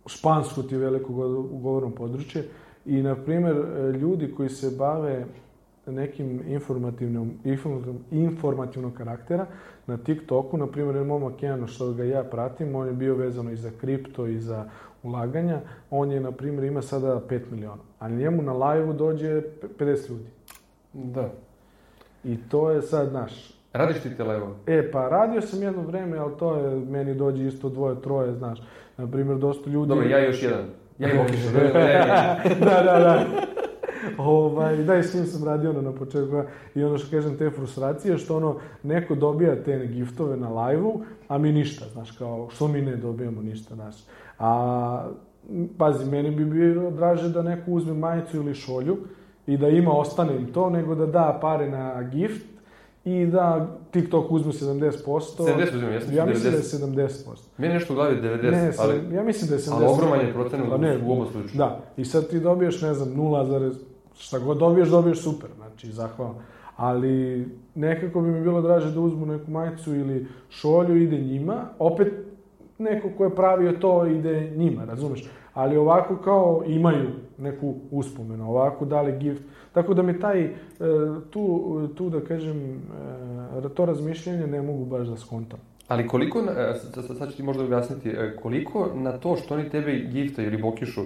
špansko 0.07 0.63
ti 0.63 0.75
je 0.75 0.79
veliko 0.79 1.13
go- 1.13 1.43
govorno 1.43 1.91
područje, 1.91 2.49
i, 2.87 3.03
na 3.03 3.15
primjer, 3.17 3.59
uh, 3.59 3.95
ljudi 3.97 4.33
koji 4.37 4.49
se 4.49 4.77
bave 4.79 5.27
nekim 5.87 6.43
informativnom, 6.49 7.33
informativnom, 7.45 7.99
informativnog 8.11 8.95
karaktera, 8.95 9.47
na 9.87 9.97
TikToku, 9.97 10.57
na 10.57 10.67
primjer, 10.67 10.97
je 10.97 11.05
momak 11.05 11.43
jedan 11.43 11.67
što 11.67 11.93
ga 11.93 12.05
ja 12.05 12.25
pratim, 12.25 12.77
on 12.77 12.87
je 12.87 12.93
bio 12.93 13.15
vezano 13.15 13.51
i 13.51 13.57
za 13.57 13.71
kripto 13.81 14.27
i 14.27 14.39
za 14.39 14.65
ulaganja, 15.03 15.61
on 15.91 16.13
je, 16.13 16.21
na 16.21 16.33
primjer, 16.33 16.65
ima 16.65 16.83
sada 16.83 17.21
5 17.29 17.41
miliona, 17.51 17.83
a 17.99 18.09
njemu 18.09 18.43
na 18.43 18.53
live 18.53 18.93
dođe 18.93 19.43
50 19.79 20.11
ljudi. 20.11 20.31
Da. 20.93 21.31
I 22.25 22.37
to 22.49 22.71
je 22.71 22.83
sad, 22.83 23.13
naš, 23.13 23.55
Radiš 23.75 24.03
ti 24.03 24.17
te 24.17 24.25
live 24.25 24.47
E, 24.67 24.91
pa 24.91 25.09
radio 25.09 25.41
sam 25.41 25.63
jedno 25.63 25.83
vreme, 25.83 26.19
ali 26.19 26.33
to 26.39 26.57
je, 26.57 26.77
meni 26.77 27.15
dođe 27.15 27.47
isto 27.47 27.69
dvoje, 27.69 28.03
troje, 28.03 28.33
znaš. 28.33 28.59
Na 28.97 29.07
primjer, 29.07 29.39
dosta 29.39 29.71
ljudi... 29.71 29.89
Dobro, 29.89 30.09
ja 30.09 30.25
još 30.25 30.43
jedan. 30.43 30.65
Ja 30.99 31.13
i 31.13 31.19
Bokiš. 31.19 31.45
ne, 31.55 31.63
ne, 31.63 31.71
ne. 31.73 32.55
da, 32.61 32.83
da, 32.83 32.99
da. 32.99 33.25
Ovaj, 34.19 34.77
da, 34.77 34.97
i 34.97 35.03
s 35.03 35.15
njim 35.15 35.27
sam 35.27 35.45
radio 35.45 35.71
ono 35.71 35.83
na 35.83 35.93
početku. 35.93 36.43
I 36.75 36.85
ono 36.85 36.99
što 36.99 37.11
kažem, 37.11 37.39
te 37.39 37.51
frustracije, 37.51 38.19
što 38.19 38.37
ono, 38.37 38.57
neko 38.83 39.15
dobija 39.15 39.63
te 39.65 39.87
giftove 39.87 40.37
na 40.37 40.67
live-u, 40.67 41.01
a 41.29 41.39
mi 41.39 41.53
ništa, 41.53 41.85
znaš, 41.93 42.11
kao, 42.11 42.49
što 42.51 42.69
mi 42.69 42.83
ne 42.83 42.97
dobijamo 42.97 43.43
ništa, 43.43 43.75
znaš. 43.75 43.95
A, 44.39 45.09
pazi, 45.79 46.11
meni 46.11 46.31
bi 46.31 46.45
bilo 46.45 46.91
draže 46.91 47.29
da 47.29 47.43
neko 47.43 47.71
uzme 47.71 47.95
majicu 47.95 48.37
ili 48.37 48.55
šolju 48.55 48.97
i 49.47 49.57
da 49.57 49.69
ima, 49.69 49.93
ostane 49.93 50.37
im 50.37 50.53
to, 50.53 50.71
nego 50.71 50.95
da 50.95 51.07
da 51.07 51.39
pare 51.41 51.71
na 51.71 52.03
gift 52.03 52.47
i 53.05 53.27
da 53.27 53.77
TikTok 53.91 54.31
uzme 54.31 54.53
70%. 54.53 54.91
70 55.07 55.75
uzimam, 55.75 55.93
ja 55.93 56.01
sam 56.01 56.15
Ja 56.15 56.27
mislim 56.27 56.53
da 56.53 56.59
je 56.59 56.63
70%. 57.09 57.19
Meni 57.59 57.75
nešto 57.75 57.93
u 57.93 57.97
glavi 57.97 58.17
90, 58.17 58.51
Ne, 58.51 58.73
ali, 58.79 59.15
ja 59.15 59.23
mislim 59.23 59.49
da 59.49 59.55
je 59.55 59.61
70%. 59.61 59.73
ali 59.73 59.87
ogroman 59.87 60.21
je 60.21 60.33
procenat 60.33 60.69
Pa 60.69 61.07
u 61.07 61.13
oba 61.13 61.27
slučaja. 61.33 61.55
Da, 61.55 61.81
i 61.97 62.05
sad 62.05 62.29
ti 62.29 62.41
dobiješ, 62.41 62.83
ne 62.83 62.95
znam, 62.95 63.09
0, 63.09 63.73
šta 64.19 64.39
god 64.39 64.59
dobiješ, 64.59 64.89
dobiješ 64.89 65.23
super, 65.23 65.51
znači, 65.57 65.93
zahvalno. 65.93 66.35
Ali 66.77 67.49
nekako 67.75 68.21
bi 68.21 68.29
mi 68.29 68.43
bilo 68.43 68.63
draže 68.63 68.91
da 68.91 69.01
uzmu 69.01 69.27
neku 69.27 69.51
majicu 69.51 69.95
ili 69.95 70.27
šolju, 70.51 70.97
ide 70.97 71.19
njima, 71.19 71.65
opet 71.79 72.13
neko 72.79 73.09
ko 73.17 73.25
je 73.25 73.35
pravio 73.35 73.73
to 73.73 74.07
ide 74.07 74.51
njima, 74.57 74.85
razumeš? 74.85 75.25
Ali 75.55 75.77
ovako 75.77 76.17
kao 76.17 76.63
imaju 76.67 77.11
neku 77.39 77.75
uspomenu, 77.91 78.51
ovako 78.51 78.85
dali 78.85 79.19
gift. 79.19 79.43
Tako 79.73 79.95
da 79.95 80.03
mi 80.03 80.21
taj, 80.21 80.45
e, 80.45 80.53
tu, 81.31 81.89
tu 81.95 82.11
da 82.11 82.21
kažem, 82.21 82.83
e, 83.65 83.69
to 83.75 83.85
razmišljanje 83.85 84.47
ne 84.47 84.63
mogu 84.63 84.85
baš 84.85 85.07
da 85.09 85.17
skontam. 85.17 85.59
Ali 85.89 86.09
koliko, 86.09 86.39
e, 86.39 86.75
sad, 87.19 87.31
ću 87.31 87.37
ti 87.37 87.43
možda 87.43 87.65
objasniti, 87.65 88.13
koliko 88.43 88.91
na 88.95 89.19
to 89.19 89.37
što 89.37 89.55
oni 89.55 89.71
tebe 89.71 89.93
gifta 89.93 90.43
ili 90.43 90.63
bokišu 90.63 91.03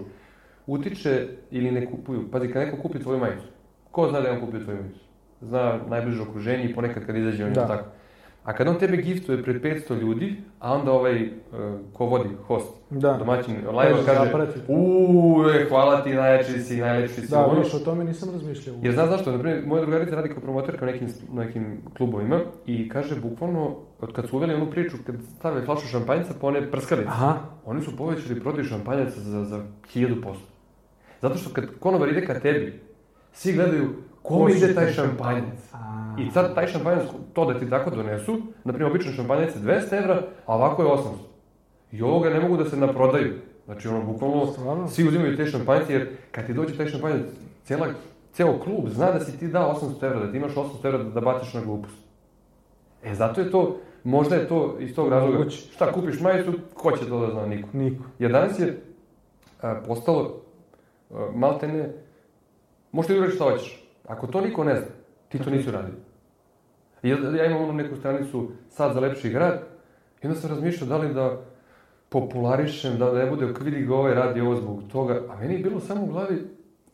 utiče 0.69 1.29
ili 1.51 1.71
ne 1.71 1.87
kupuju? 1.87 2.31
Pazi, 2.31 2.49
kad 2.53 2.63
neko 2.63 2.77
kupi 2.77 2.99
tvoju 2.99 3.19
majicu, 3.19 3.47
ko 3.91 4.09
zna 4.09 4.21
da 4.21 4.29
je 4.29 4.35
on 4.35 4.41
kupio 4.41 4.61
tvoju 4.61 4.79
majicu? 4.79 5.01
Zna 5.41 5.79
najbliže 5.89 6.23
okruženje 6.23 6.65
i 6.65 6.75
ponekad 6.75 7.07
kad 7.07 7.17
izađe 7.17 7.45
on 7.45 7.53
Da. 7.53 7.67
tako. 7.67 7.85
A 8.45 8.53
kad 8.53 8.69
on 8.69 8.79
tebe 8.79 8.97
giftuje 8.97 9.43
pred 9.43 9.63
500 9.63 10.01
ljudi, 10.01 10.37
a 10.59 10.75
onda 10.75 10.93
ovaj, 10.93 11.23
e, 11.23 11.31
ko 11.93 12.07
vodi, 12.07 12.29
host, 12.47 12.75
Da. 12.91 13.13
domaćin, 13.13 13.55
live 13.57 14.05
Kaže, 14.07 14.33
uuu, 14.69 15.49
e, 15.49 15.67
hvala 15.69 16.03
ti, 16.05 16.15
najjači 16.15 16.53
si, 16.53 16.77
najlepši 16.77 17.21
si. 17.21 17.31
Da, 17.31 17.47
ono. 17.47 17.55
vidiš, 17.55 17.75
o 17.75 17.79
tome 17.79 18.05
nisam 18.05 18.29
razmišljao. 18.33 18.77
Jer 18.83 18.95
znaš 18.95 19.09
zašto? 19.09 19.33
Naprimjer, 19.33 19.67
moja 19.67 19.83
drugarica 19.83 20.15
radi 20.17 20.29
kao 20.29 20.41
promoterka 20.43 20.85
u 20.85 20.89
nekim, 20.89 21.09
nekim 21.33 21.83
klubovima 21.97 22.41
i 22.67 22.89
kaže 22.89 23.21
bukvalno, 23.21 23.77
od 24.01 24.13
kad 24.13 24.29
su 24.29 24.37
uveli 24.37 24.55
onu 24.55 24.71
priču, 24.71 24.97
kad 25.07 25.15
stave 25.39 25.65
flašu 25.65 25.87
šampanjca 25.87 26.35
po 26.41 26.47
one 26.47 26.71
prskalice, 26.71 27.09
Aha, 27.09 27.35
oni 27.65 27.83
su 27.83 27.97
povećali 27.97 28.41
prodaju 28.41 28.65
šampanjaca 28.65 29.21
za, 29.21 29.45
za 29.45 29.63
1000%. 29.95 30.35
Zato 31.21 31.39
što 31.39 31.51
kad 31.51 31.65
konobar 31.81 32.09
ide 32.09 32.27
ka 32.27 32.41
tebi, 32.41 32.81
svi 33.33 33.53
gledaju 33.53 33.95
kome 34.23 34.53
Ko 34.53 34.59
su 34.59 34.65
ide 34.65 34.75
taj 34.75 34.93
šampanjac. 34.93 35.59
I 36.19 36.31
sad 36.31 36.55
taj 36.55 36.67
šampanjac, 36.67 37.03
to 37.33 37.53
da 37.53 37.59
ti 37.59 37.71
tako 37.71 37.91
donesu, 37.91 38.39
na 38.65 38.73
primjer, 38.73 38.91
običan 38.91 39.13
šampanjac 39.13 39.57
je 39.57 39.61
200 39.63 39.99
evra, 39.99 40.23
a 40.47 40.55
ovako 40.55 40.83
je 40.83 40.89
800. 40.89 41.05
I 41.93 42.03
ovoga 42.03 42.31
ne 42.31 42.41
mogu 42.41 42.57
da 42.57 42.65
se 42.65 42.77
naprodaju. 42.77 43.35
Znači, 43.65 43.89
ono, 43.89 44.05
bukvalno, 44.05 44.47
Stvarno? 44.47 44.89
svi 44.89 45.09
uzimaju 45.09 45.37
te 45.37 45.47
šampanjce, 45.47 45.93
jer 45.93 46.09
kad 46.31 46.47
ti 46.47 46.55
dođe 46.55 46.77
taj 46.77 46.89
šampanjac, 46.89 47.27
cijela, 47.65 47.87
ceo 48.33 48.59
klub 48.59 48.89
zna 48.89 49.11
da 49.13 49.21
si 49.21 49.39
ti 49.39 49.49
dao 49.49 49.81
800 49.83 50.07
evra, 50.07 50.21
da 50.21 50.31
ti 50.31 50.37
imaš 50.37 50.55
800 50.55 50.87
evra 50.87 50.99
da, 50.99 51.11
da 51.11 51.21
baciš 51.21 51.55
na 51.55 51.61
glupost. 51.61 51.97
E, 53.05 53.15
zato 53.15 53.41
je 53.41 53.51
to, 53.51 53.81
možda 54.05 54.37
je 54.37 54.49
to 54.49 54.77
iz 54.81 54.95
tog 54.95 55.09
razloga. 55.09 55.39
Moguće. 55.39 55.57
Šta, 55.57 55.93
kupiš 55.93 56.21
majicu, 56.21 56.53
ko 56.75 56.97
će 56.97 57.09
to 57.09 57.27
da 57.27 57.33
zna, 57.33 57.47
niko. 57.47 57.69
Niko. 57.73 58.05
Jer 58.19 58.33
danas 58.33 58.59
je 58.59 58.83
a, 59.63 59.81
postalo, 59.87 60.41
a, 61.11 61.31
maltene, 61.35 61.93
možeš 62.93 63.09
ti 63.09 63.19
uraći 63.19 63.35
šta 63.35 63.45
hoćeš. 63.45 63.85
Ako 64.07 64.27
to 64.27 64.41
niko 64.41 64.65
ne 64.65 64.77
zna, 64.77 64.87
ti 65.29 65.39
to 65.39 65.51
nisi 65.51 65.69
uradio. 65.69 65.95
I 67.03 67.09
ja, 67.09 67.17
ja 67.37 67.47
imam 67.47 67.63
onu 67.63 67.73
neku 67.73 67.97
stranicu 67.97 68.51
Sad 68.69 68.95
za 68.95 69.01
lepši 69.01 69.31
grad, 69.31 69.63
i 70.23 70.27
onda 70.27 70.41
sam 70.41 70.51
razmišljao 70.51 70.89
da 70.89 70.97
li 70.97 71.15
da 71.15 71.41
popularišem, 72.09 72.99
da 72.99 73.13
ne 73.13 73.27
bude 73.27 73.47
vidi 73.61 73.87
ga 73.87 73.95
ovaj 73.95 74.15
radi 74.15 74.41
ovo 74.41 74.55
zbog 74.55 74.83
toga, 74.93 75.23
a 75.29 75.37
meni 75.37 75.55
je 75.55 75.61
bilo 75.61 75.81
samo 75.81 76.05
u 76.05 76.07
glavi, 76.07 76.43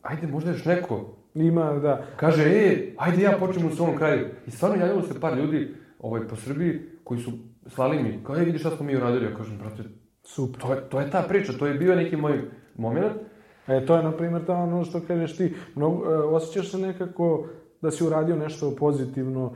ajde 0.01 0.27
možda 0.27 0.51
još 0.51 0.65
neko 0.65 1.15
Ima, 1.35 1.73
da. 1.73 2.05
kaže, 2.15 2.43
e, 2.43 2.93
ajde 2.97 3.23
ja 3.23 3.37
počnem 3.39 3.67
u 3.67 3.75
svom 3.75 3.97
kraju. 3.97 4.27
I 4.47 4.51
stvarno 4.51 4.85
javilo 4.85 5.01
se 5.01 5.19
par 5.19 5.37
ljudi 5.37 5.75
ovaj, 5.99 6.27
po 6.27 6.35
Srbiji 6.35 6.81
koji 7.03 7.19
su 7.19 7.31
slali 7.67 8.03
mi, 8.03 8.19
kao, 8.23 8.37
e, 8.37 8.43
vidi 8.43 8.59
šta 8.59 8.69
smo 8.69 8.85
mi 8.85 8.95
uradili. 8.95 9.25
Ja 9.25 9.35
kažem, 9.35 9.57
brate, 9.57 9.83
Super. 10.23 10.61
to 10.61 10.73
je, 10.73 10.89
to 10.89 10.99
je 10.99 11.11
ta 11.11 11.21
priča, 11.27 11.53
to 11.53 11.67
je 11.67 11.73
bio 11.73 11.95
neki 11.95 12.15
moj 12.15 12.41
moment. 12.75 13.13
E, 13.67 13.85
to 13.85 13.95
je, 13.95 14.03
na 14.03 14.11
primjer, 14.11 14.45
to 14.45 14.53
ono 14.53 14.83
što 14.83 14.99
kažeš 15.07 15.37
ti. 15.37 15.53
Mnogo, 15.75 16.11
e, 16.11 16.17
osjećaš 16.17 16.71
se 16.71 16.77
nekako 16.77 17.47
da 17.81 17.91
si 17.91 18.03
uradio 18.03 18.35
nešto 18.35 18.75
pozitivno, 18.75 19.53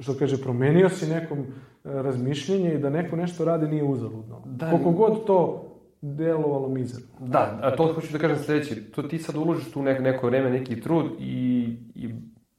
što 0.00 0.14
kaže, 0.18 0.42
promenio 0.42 0.88
si 0.88 1.06
nekom 1.06 1.38
e, 1.38 1.44
razmišljenje 1.84 2.74
i 2.74 2.78
da 2.78 2.90
neko 2.90 3.16
nešto 3.16 3.44
radi 3.44 3.68
nije 3.68 3.84
uzaludno. 3.84 4.42
Da, 4.44 4.70
Koliko 4.70 4.90
god 4.90 5.26
to 5.26 5.62
delovalo 6.00 6.68
mizerno. 6.68 7.06
Da, 7.20 7.58
a 7.62 7.76
to 7.76 7.92
hoću 7.92 8.12
da 8.12 8.18
kažem 8.18 8.38
sledeće, 8.38 8.90
to 8.90 9.02
ti 9.02 9.18
sad 9.18 9.36
uložiš 9.36 9.70
tu 9.70 9.82
nek, 9.82 10.00
neko 10.00 10.26
vreme, 10.26 10.50
neki 10.50 10.80
trud 10.80 11.06
i, 11.18 11.76
i 11.94 12.08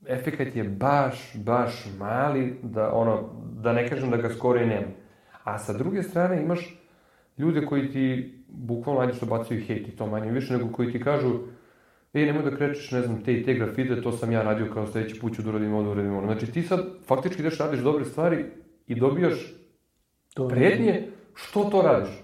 efekat 0.08 0.56
je 0.56 0.64
baš, 0.64 1.36
baš 1.36 1.88
mali, 2.00 2.60
da, 2.64 2.92
ono, 2.94 3.30
da 3.62 3.74
ne 3.74 3.90
kažem 3.90 4.10
da 4.10 4.18
ga 4.18 4.30
skoro 4.30 4.60
i 4.60 4.66
nema. 4.66 4.88
A 5.44 5.58
sa 5.58 5.74
druge 5.74 6.04
strane 6.04 6.44
imaš 6.44 6.84
ljude 7.38 7.66
koji 7.66 7.92
ti 7.92 8.37
bukvalno 8.48 9.02
ajde 9.02 9.14
što 9.14 9.26
bacaju 9.26 9.66
hejt 9.66 9.88
i 9.88 9.92
to 9.92 10.08
manje 10.08 10.32
više, 10.32 10.54
nego 10.54 10.72
koji 10.72 10.92
ti 10.92 11.04
kažu 11.04 11.40
ej, 12.14 12.26
nemoj 12.26 12.44
da 12.44 12.58
krećeš, 12.58 12.92
ne 12.92 13.02
znam, 13.02 13.24
te 13.24 13.34
i 13.34 13.44
te 13.44 13.54
grafite, 13.54 14.02
to 14.02 14.12
sam 14.12 14.32
ja 14.32 14.42
radio 14.42 14.74
kao 14.74 14.88
sledeći 14.88 15.20
put 15.20 15.36
ću 15.36 15.42
da 15.42 15.50
uradim 15.50 15.74
ovo, 15.74 15.84
da 15.84 15.90
uradim 15.90 16.18
ono. 16.18 16.34
Znači 16.34 16.52
ti 16.52 16.62
sad 16.64 16.80
faktički 17.06 17.42
ideš 17.42 17.58
radiš 17.58 17.80
dobre 17.80 18.06
stvari 18.06 18.46
i 18.88 18.96
dobijaš 18.96 19.54
To 20.38 20.48
prednje, 20.48 21.08
što 21.34 21.64
to 21.64 21.82
radiš? 21.82 22.24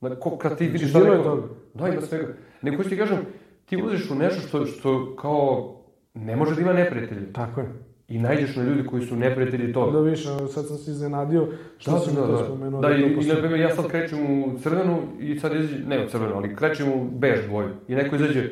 Na, 0.00 0.16
ko, 0.16 0.38
kad 0.38 0.58
ti 0.58 0.66
vidiš 0.68 0.92
Bilo 0.92 1.12
je 1.12 1.18
neko-. 1.18 1.48
Da, 1.74 1.88
ima 1.88 2.00
svega. 2.00 2.34
Nego 2.62 2.76
hoću 2.76 2.88
ti 2.88 2.98
kažem, 2.98 3.18
ti 3.64 3.76
ulaziš 3.76 4.10
u 4.10 4.14
nešto 4.14 4.40
što, 4.40 4.66
što 4.66 5.16
kao 5.16 5.74
ne 6.14 6.36
može 6.36 6.54
da 6.54 6.60
ima 6.60 6.72
neprijatelje. 6.72 7.32
Tako 7.32 7.60
je. 7.60 7.68
I 8.08 8.18
najđeš 8.18 8.56
na 8.56 8.62
ljudi 8.62 8.86
koji 8.86 9.02
su 9.02 9.16
neprijatelji 9.16 9.66
Da 9.66 9.72
toga. 9.72 10.00
više, 10.00 10.28
sad 10.48 10.66
sam 10.66 10.76
se 10.76 10.90
iznenadio 10.90 11.46
što 11.78 11.90
Da, 11.90 11.98
si 11.98 12.06
da, 12.06 12.20
mi 12.20 12.26
to 12.26 12.32
da. 12.32 12.44
spomenuo. 12.44 12.80
Da, 12.80 12.88
je 12.88 12.98
i, 13.02 13.14
to 13.14 13.20
i 13.20 13.26
na 13.26 13.34
primjer 13.34 13.60
ja 13.60 13.74
sad 13.74 13.88
krećem 13.88 14.18
u 14.20 14.58
crvenu 14.58 14.98
i 15.20 15.38
sad 15.38 15.54
izađe, 15.54 15.84
ne 15.86 16.04
u 16.04 16.08
crvenu, 16.08 16.32
ali 16.34 16.56
krećem 16.56 16.88
u 16.88 17.10
bež 17.10 17.38
boju. 17.50 17.68
I 17.88 17.94
neko 17.94 18.16
izađe, 18.16 18.50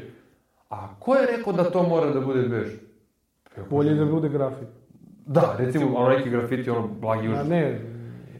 a 0.71 0.95
ko 0.97 1.15
je 1.15 1.27
rekao 1.29 1.53
da 1.53 1.65
to 1.65 1.83
mora 1.83 2.11
da 2.11 2.21
bude 2.21 2.43
bež? 2.43 2.69
Bolje 3.71 3.95
da 3.95 4.05
bude 4.07 4.29
grafit. 4.29 4.69
Da, 5.27 5.57
recimo, 5.59 5.95
ono 5.95 6.09
neki 6.09 6.31
grafiti, 6.31 6.71
ono, 6.71 6.89
blagi 6.91 7.29
A 7.29 7.31
užas. 7.31 7.49
ne, 7.49 7.81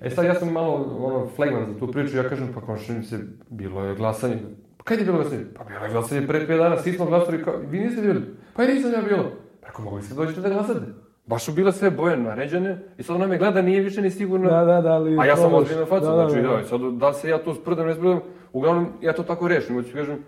E 0.03 0.11
sad 0.11 0.25
ja 0.25 0.35
sam 0.35 0.53
malo 0.53 0.73
ono, 0.99 1.27
flegman 1.29 1.67
za 1.67 1.79
tu 1.79 1.87
priču, 1.87 2.17
ja 2.17 2.23
kažem, 2.23 2.49
pa 2.55 2.61
komšini 2.61 3.03
se, 3.03 3.19
bilo 3.51 3.85
je 3.85 3.95
glasanje. 3.95 4.37
Pa 4.77 4.85
kad 4.85 4.99
je 4.99 5.05
bilo 5.05 5.17
glasanje? 5.17 5.45
Pa 5.55 5.65
bilo 5.65 5.85
je 5.85 5.91
glasanje 5.91 6.27
pre 6.27 6.41
5 6.41 6.57
dana, 6.59 6.77
svi 6.77 6.93
smo 6.93 7.07
glasali, 7.07 7.45
kao, 7.45 7.55
vi 7.71 7.81
niste 7.81 8.03
bili? 8.03 8.21
Pa 8.55 8.65
i 8.65 8.75
nisam 8.75 8.93
ja 8.93 9.03
bilo. 9.03 9.33
Preko 9.63 9.83
mogli 9.83 10.03
ste 10.03 10.15
dođete 10.15 10.41
da 10.41 10.49
glasate. 10.49 10.81
Baš 11.27 11.45
su 11.45 11.53
bile 11.53 11.73
sve 11.73 11.91
boje 11.91 12.17
naređene 12.17 12.79
i 12.99 13.03
sad 13.03 13.17
ona 13.17 13.27
me 13.27 13.39
gleda, 13.39 13.63
nije 13.63 13.81
više 13.81 14.03
ni 14.03 14.11
sigurno. 14.11 14.51
da, 14.51 14.65
da, 14.65 14.81
da, 14.81 14.93
ali... 14.93 15.17
A 15.21 15.25
ja 15.25 15.37
sam 15.37 15.55
ozbiljna 15.55 15.87
faca, 15.87 16.07
Da, 16.07 16.17
da, 16.17 16.29
znači, 16.29 16.43
da. 16.43 16.57
da, 16.57 16.63
sad, 16.65 16.81
da 16.81 17.13
se 17.13 17.29
ja 17.29 17.43
tu 17.43 17.55
sprdam, 17.55 17.87
ne 17.87 17.95
sprdam, 17.95 18.21
uglavnom, 18.53 18.87
ja 19.03 19.13
to 19.13 19.23
tako 19.23 19.49
rešim, 19.49 19.75
hoću 19.77 19.93
kažem, 19.95 20.15
e, 20.15 20.19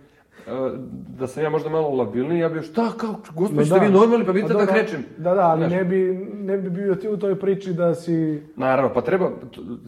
da 1.19 1.27
sam 1.27 1.43
ja 1.43 1.51
možda 1.51 1.69
malo 1.71 1.89
labilniji, 1.91 2.39
ja 2.39 2.49
bi 2.49 2.63
šta, 2.63 2.93
kao, 2.97 3.15
gospodin, 3.35 3.57
Ma 3.57 3.65
ste 3.65 3.75
da. 3.75 3.81
vi 3.81 3.93
normalni, 3.93 4.27
pa 4.27 4.33
vidite 4.33 4.53
Pa 4.53 4.59
da 4.59 4.67
dobro, 4.67 4.81
krećem. 4.81 5.05
Da, 5.19 5.35
da, 5.35 5.41
ali 5.43 5.61
Znaš. 5.61 5.73
ne 5.73 5.85
bi, 5.85 5.97
ne 6.35 6.59
bi 6.59 6.71
bio 6.71 6.95
ti 6.95 7.09
u 7.09 7.17
toj 7.17 7.39
priči 7.39 7.73
da 7.73 7.95
si... 7.95 8.43
Naravno, 8.57 8.91
pa 8.95 9.01
treba, 9.01 9.31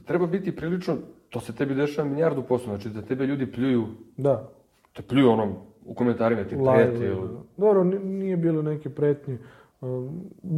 treba 0.07 0.27
biti 0.27 0.57
prilično, 0.57 0.97
to 1.31 1.41
se 1.41 1.53
tebi 1.53 1.75
dešava 1.75 2.09
milijardu 2.09 2.43
posto, 2.43 2.71
znači 2.71 2.89
da 2.89 3.03
tebe 3.03 3.27
ljudi 3.27 3.53
pljuju, 3.53 3.87
Da, 4.17 4.49
te 4.93 5.03
pljuju 5.03 5.31
onom 5.31 5.49
u 5.85 5.95
komentarima, 5.95 6.45
ti 6.45 6.57
prete, 6.75 7.07
ili... 7.07 7.29
Dobro, 7.57 7.85
ni- 7.85 7.99
nije 7.99 8.37
bilo 8.37 8.63
neke 8.63 8.91
pretnje. 8.91 9.39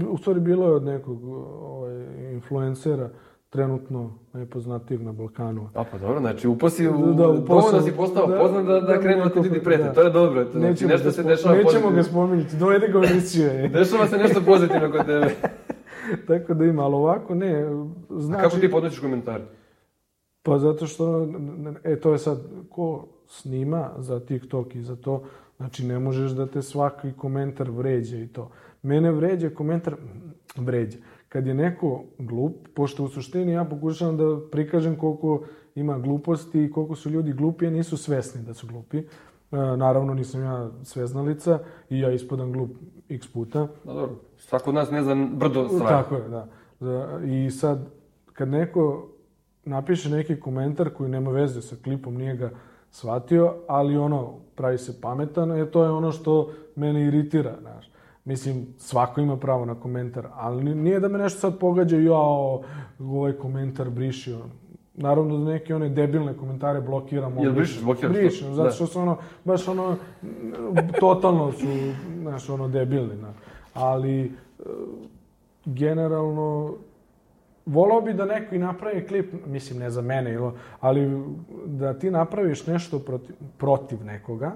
U 0.08 0.16
stvari 0.18 0.40
bilo 0.40 0.66
je 0.66 0.72
od 0.72 0.84
nekog 0.84 1.24
ovaj, 1.24 1.94
influencera, 2.32 3.10
trenutno 3.50 4.10
najpoznatijeg 4.32 5.02
na 5.02 5.12
Balkanu. 5.12 5.68
A 5.74 5.84
pa 5.84 5.98
dobro, 5.98 6.20
znači 6.20 6.48
uposi 6.48 6.88
u, 6.88 6.92
Da, 6.92 6.98
da, 6.98 7.12
dovoljno 7.12 7.40
uposao- 7.42 7.80
si 7.82 7.92
postao 7.92 8.26
da, 8.26 8.38
poznat 8.38 8.66
da, 8.66 8.80
da, 8.80 9.00
krenu 9.00 9.24
da 9.34 9.40
ljudi 9.40 9.62
prete, 9.62 9.82
da. 9.82 9.92
to 9.92 10.02
je 10.02 10.10
dobro, 10.10 10.44
to, 10.44 10.50
znači 10.50 10.66
Nećemo, 10.66 10.90
nešto 10.90 11.10
se 11.12 11.22
dešava 11.22 11.54
nećemo 11.54 11.70
pozitivno. 11.72 11.96
ga 11.96 12.02
spominjati, 12.02 12.56
dovede 12.56 12.88
ga 12.88 12.98
u 12.98 13.04
emisiju. 13.04 13.50
Dešava 13.74 14.06
se 14.06 14.18
nešto 14.18 14.40
pozitivno 14.46 14.90
kod 14.92 15.06
tebe. 15.06 15.30
Tako 16.28 16.54
da 16.54 16.64
ima, 16.64 16.82
ali 16.82 16.94
ovako 16.94 17.34
ne, 17.34 17.62
A 17.62 17.86
znači... 18.10 18.42
kako 18.42 18.56
ti 18.56 18.70
podnosiš 18.70 18.98
komentare? 18.98 19.44
Pa 20.42 20.58
zato 20.58 20.86
što, 20.86 21.28
e, 21.84 22.00
to 22.00 22.12
je 22.12 22.18
sad, 22.18 22.38
ko 22.70 23.04
snima 23.26 23.90
za 23.98 24.20
TikTok 24.20 24.74
i 24.74 24.82
za 24.82 24.96
to, 24.96 25.22
znači 25.56 25.86
ne 25.86 25.98
možeš 25.98 26.30
da 26.30 26.46
te 26.46 26.62
svaki 26.62 27.12
komentar 27.12 27.70
vređa 27.70 28.16
i 28.16 28.26
to. 28.26 28.50
Mene 28.82 29.10
vređa 29.10 29.50
komentar, 29.50 29.96
vređa. 30.56 30.98
Kad 31.28 31.46
je 31.46 31.54
neko 31.54 32.04
glup, 32.18 32.68
pošto 32.74 33.04
u 33.04 33.08
suštini 33.08 33.52
ja 33.52 33.64
pokušavam 33.64 34.16
da 34.16 34.50
prikažem 34.50 34.96
koliko 34.96 35.44
ima 35.74 35.98
gluposti 35.98 36.64
i 36.64 36.70
koliko 36.70 36.96
su 36.96 37.10
ljudi 37.10 37.32
glupi, 37.32 37.66
a 37.66 37.70
nisu 37.70 37.96
svesni 37.96 38.42
da 38.42 38.54
su 38.54 38.66
glupi. 38.66 38.98
E, 38.98 39.04
naravno, 39.76 40.14
nisam 40.14 40.42
ja 40.42 40.70
sveznalica 40.82 41.58
i 41.90 42.00
ja 42.00 42.12
ispadam 42.12 42.52
glup 42.52 42.70
x 43.08 43.32
puta. 43.32 43.68
Da, 43.84 43.92
dobro. 43.92 44.16
Svako 44.36 44.70
od 44.70 44.74
nas 44.74 44.90
ne 44.90 45.02
zna 45.02 45.28
brdo 45.32 45.68
stvari. 45.68 45.88
Tako 45.88 46.14
je, 46.14 46.28
da. 46.28 46.48
I 47.24 47.50
sad, 47.50 47.88
kad 48.32 48.48
neko 48.48 49.08
napiše 49.64 50.10
neki 50.10 50.40
komentar 50.40 50.90
koji 50.90 51.10
nema 51.10 51.30
veze 51.30 51.62
sa 51.62 51.76
klipom, 51.84 52.14
nije 52.14 52.36
ga 52.36 52.50
shvatio, 52.90 53.54
ali 53.68 53.96
ono, 53.96 54.34
pravi 54.54 54.78
se 54.78 55.00
pametan, 55.00 55.52
e, 55.52 55.70
to 55.70 55.84
je 55.84 55.90
ono 55.90 56.12
što 56.12 56.52
mene 56.76 57.06
iritira, 57.06 57.56
znaš. 57.60 57.92
Mislim, 58.24 58.66
svako 58.78 59.20
ima 59.20 59.36
pravo 59.36 59.64
na 59.64 59.74
komentar, 59.74 60.26
ali 60.34 60.64
ni- 60.64 60.74
nije 60.74 61.00
da 61.00 61.08
me 61.08 61.18
nešto 61.18 61.40
sad 61.40 61.58
pogađa, 61.58 61.96
jao, 61.98 62.62
ovaj 63.00 63.32
komentar 63.32 63.90
briši, 63.90 64.32
ono. 64.32 64.44
Naravno 64.94 65.38
da 65.38 65.44
neke 65.44 65.74
one 65.74 65.88
debilne 65.88 66.34
komentare 66.34 66.80
blokiram. 66.80 67.38
Jel 67.38 67.52
brišeš, 67.52 67.82
blokiraš 67.82 68.14
to? 68.14 68.20
Brišem, 68.20 68.48
zato 68.48 68.62
Da. 68.62 68.70
što 68.70 68.86
su 68.86 69.00
ono, 69.00 69.16
baš 69.44 69.68
ono, 69.68 69.96
totalno 71.00 71.52
su, 71.52 71.66
znaš, 72.18 72.50
ono, 72.50 72.68
debilni, 72.68 73.16
znaš. 73.16 73.34
Ali, 73.74 74.20
e, 74.20 74.30
generalno, 75.66 76.74
volao 77.66 78.00
bi 78.00 78.14
da 78.14 78.24
neko 78.24 78.54
i 78.54 78.58
napravi 78.58 79.06
klip, 79.06 79.32
mislim 79.46 79.78
ne 79.78 79.90
za 79.90 80.02
mene, 80.02 80.38
ali 80.80 81.22
da 81.66 81.94
ti 81.94 82.10
napraviš 82.10 82.66
nešto 82.66 82.98
protiv, 82.98 83.34
protiv 83.58 84.04
nekoga, 84.04 84.52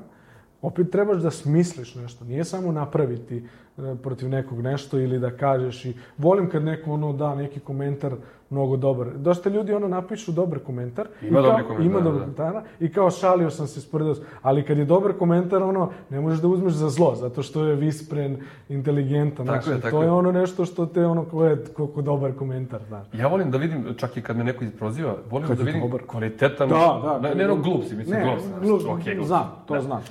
opet 0.63 0.91
trebaš 0.91 1.17
da 1.17 1.31
smisliš 1.31 1.95
nešto. 1.95 2.25
Nije 2.25 2.45
samo 2.45 2.73
napraviti 2.73 3.45
e, 3.79 3.95
protiv 3.97 4.29
nekog 4.29 4.61
nešto 4.61 4.99
ili 4.99 5.19
da 5.19 5.31
kažeš 5.31 5.85
i 5.85 5.95
volim 6.19 6.51
kad 6.51 6.63
neko 6.65 6.91
ono 6.91 7.13
da 7.13 7.35
neki 7.35 7.61
komentar 7.61 8.13
mnogo 8.51 8.77
dobar. 8.77 9.07
Dosta 9.09 9.51
ljudi 9.51 9.73
ono 9.73 9.89
napišu 9.89 10.33
dobar 10.33 10.59
komentar. 10.59 11.07
Ima 11.23 11.29
i 11.31 11.43
kao, 11.43 11.43
dobrih 11.43 11.67
komentara, 11.67 11.85
Ima 11.87 12.01
dobar 12.01 12.15
da. 12.15 12.21
komentara 12.21 12.63
i 12.81 12.89
kao 12.89 13.11
šalio 13.11 13.51
sam 13.51 13.67
se 13.67 13.81
sprdao 13.81 14.15
sam. 14.15 14.25
Ali 14.43 14.63
kad 14.63 14.79
je 14.79 14.85
dobar 14.85 15.13
komentar, 15.13 15.63
ono, 15.63 15.91
ne 16.11 16.21
možeš 16.21 16.41
da 16.41 16.49
uzmeš 16.49 16.73
za 16.73 16.89
zlo, 16.89 17.15
zato 17.15 17.43
što 17.43 17.65
je 17.65 17.75
vispren, 17.77 18.37
inteligentan. 18.71 19.47
Tako 19.47 19.63
znaš, 19.63 19.77
je, 19.77 19.81
tako 19.81 19.97
to 19.97 20.03
je 20.03 20.11
ono 20.11 20.33
nešto 20.33 20.65
što 20.65 20.87
te 20.87 21.07
ono, 21.07 21.25
ko 21.25 21.45
je, 21.45 21.65
koliko 21.67 22.03
dobar 22.03 22.33
komentar, 22.33 22.81
znaš. 22.89 23.07
Ja 23.13 23.27
volim 23.27 23.51
da 23.51 23.59
vidim, 23.59 23.95
čak 23.97 24.17
i 24.17 24.23
kad 24.23 24.37
me 24.37 24.45
neko 24.45 24.65
izproziva, 24.65 25.15
volim 25.31 25.49
Kad 25.49 25.59
da 25.59 25.65
vidim 25.65 25.81
dobar. 25.81 26.01
kvalitetan, 26.03 26.69
Da, 26.69 27.01
da. 27.03 27.19
ne, 27.21 27.35
ne 27.35 27.45
ono 27.45 27.63
glup 27.63 27.85
si, 27.85 27.97
mislim, 27.97 28.19
Ne, 28.19 28.25
glup 28.25 28.41
si, 28.41 28.47
glup, 28.61 28.81
znaš, 28.81 28.95
okej, 28.95 29.15
glup 29.15 29.27
znam, 29.27 29.53
to 29.67 29.75
Da. 29.75 29.81
znam. 29.81 30.03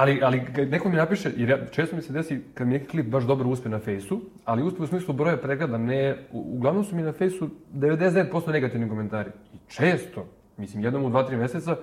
Ali, 0.00 0.20
ali 0.22 0.40
neko 0.66 0.88
mi 0.88 0.96
napiše, 0.96 1.30
jer 1.36 1.48
ja, 1.48 1.66
često 1.66 1.96
mi 1.96 2.02
se 2.02 2.12
desi 2.12 2.40
kad 2.54 2.66
mi 2.66 2.72
neki 2.72 2.86
klip 2.86 3.06
baš 3.06 3.24
dobro 3.24 3.48
uspe 3.48 3.68
na 3.68 3.78
fejsu, 3.78 4.20
ali 4.44 4.62
uspe 4.62 4.82
u 4.82 4.86
smislu 4.86 5.14
broja 5.14 5.36
pregleda, 5.36 5.78
ne, 5.78 6.16
u- 6.32 6.56
uglavnom 6.56 6.84
su 6.84 6.96
mi 6.96 7.02
na 7.02 7.12
fejsu 7.12 7.48
99% 7.74 8.52
negativni 8.52 8.88
komentari. 8.88 9.30
I 9.54 9.56
često, 9.68 10.26
mislim, 10.56 10.84
jednom 10.84 11.04
u 11.04 11.10
dva, 11.10 11.22
tri 11.22 11.36
meseca, 11.36 11.76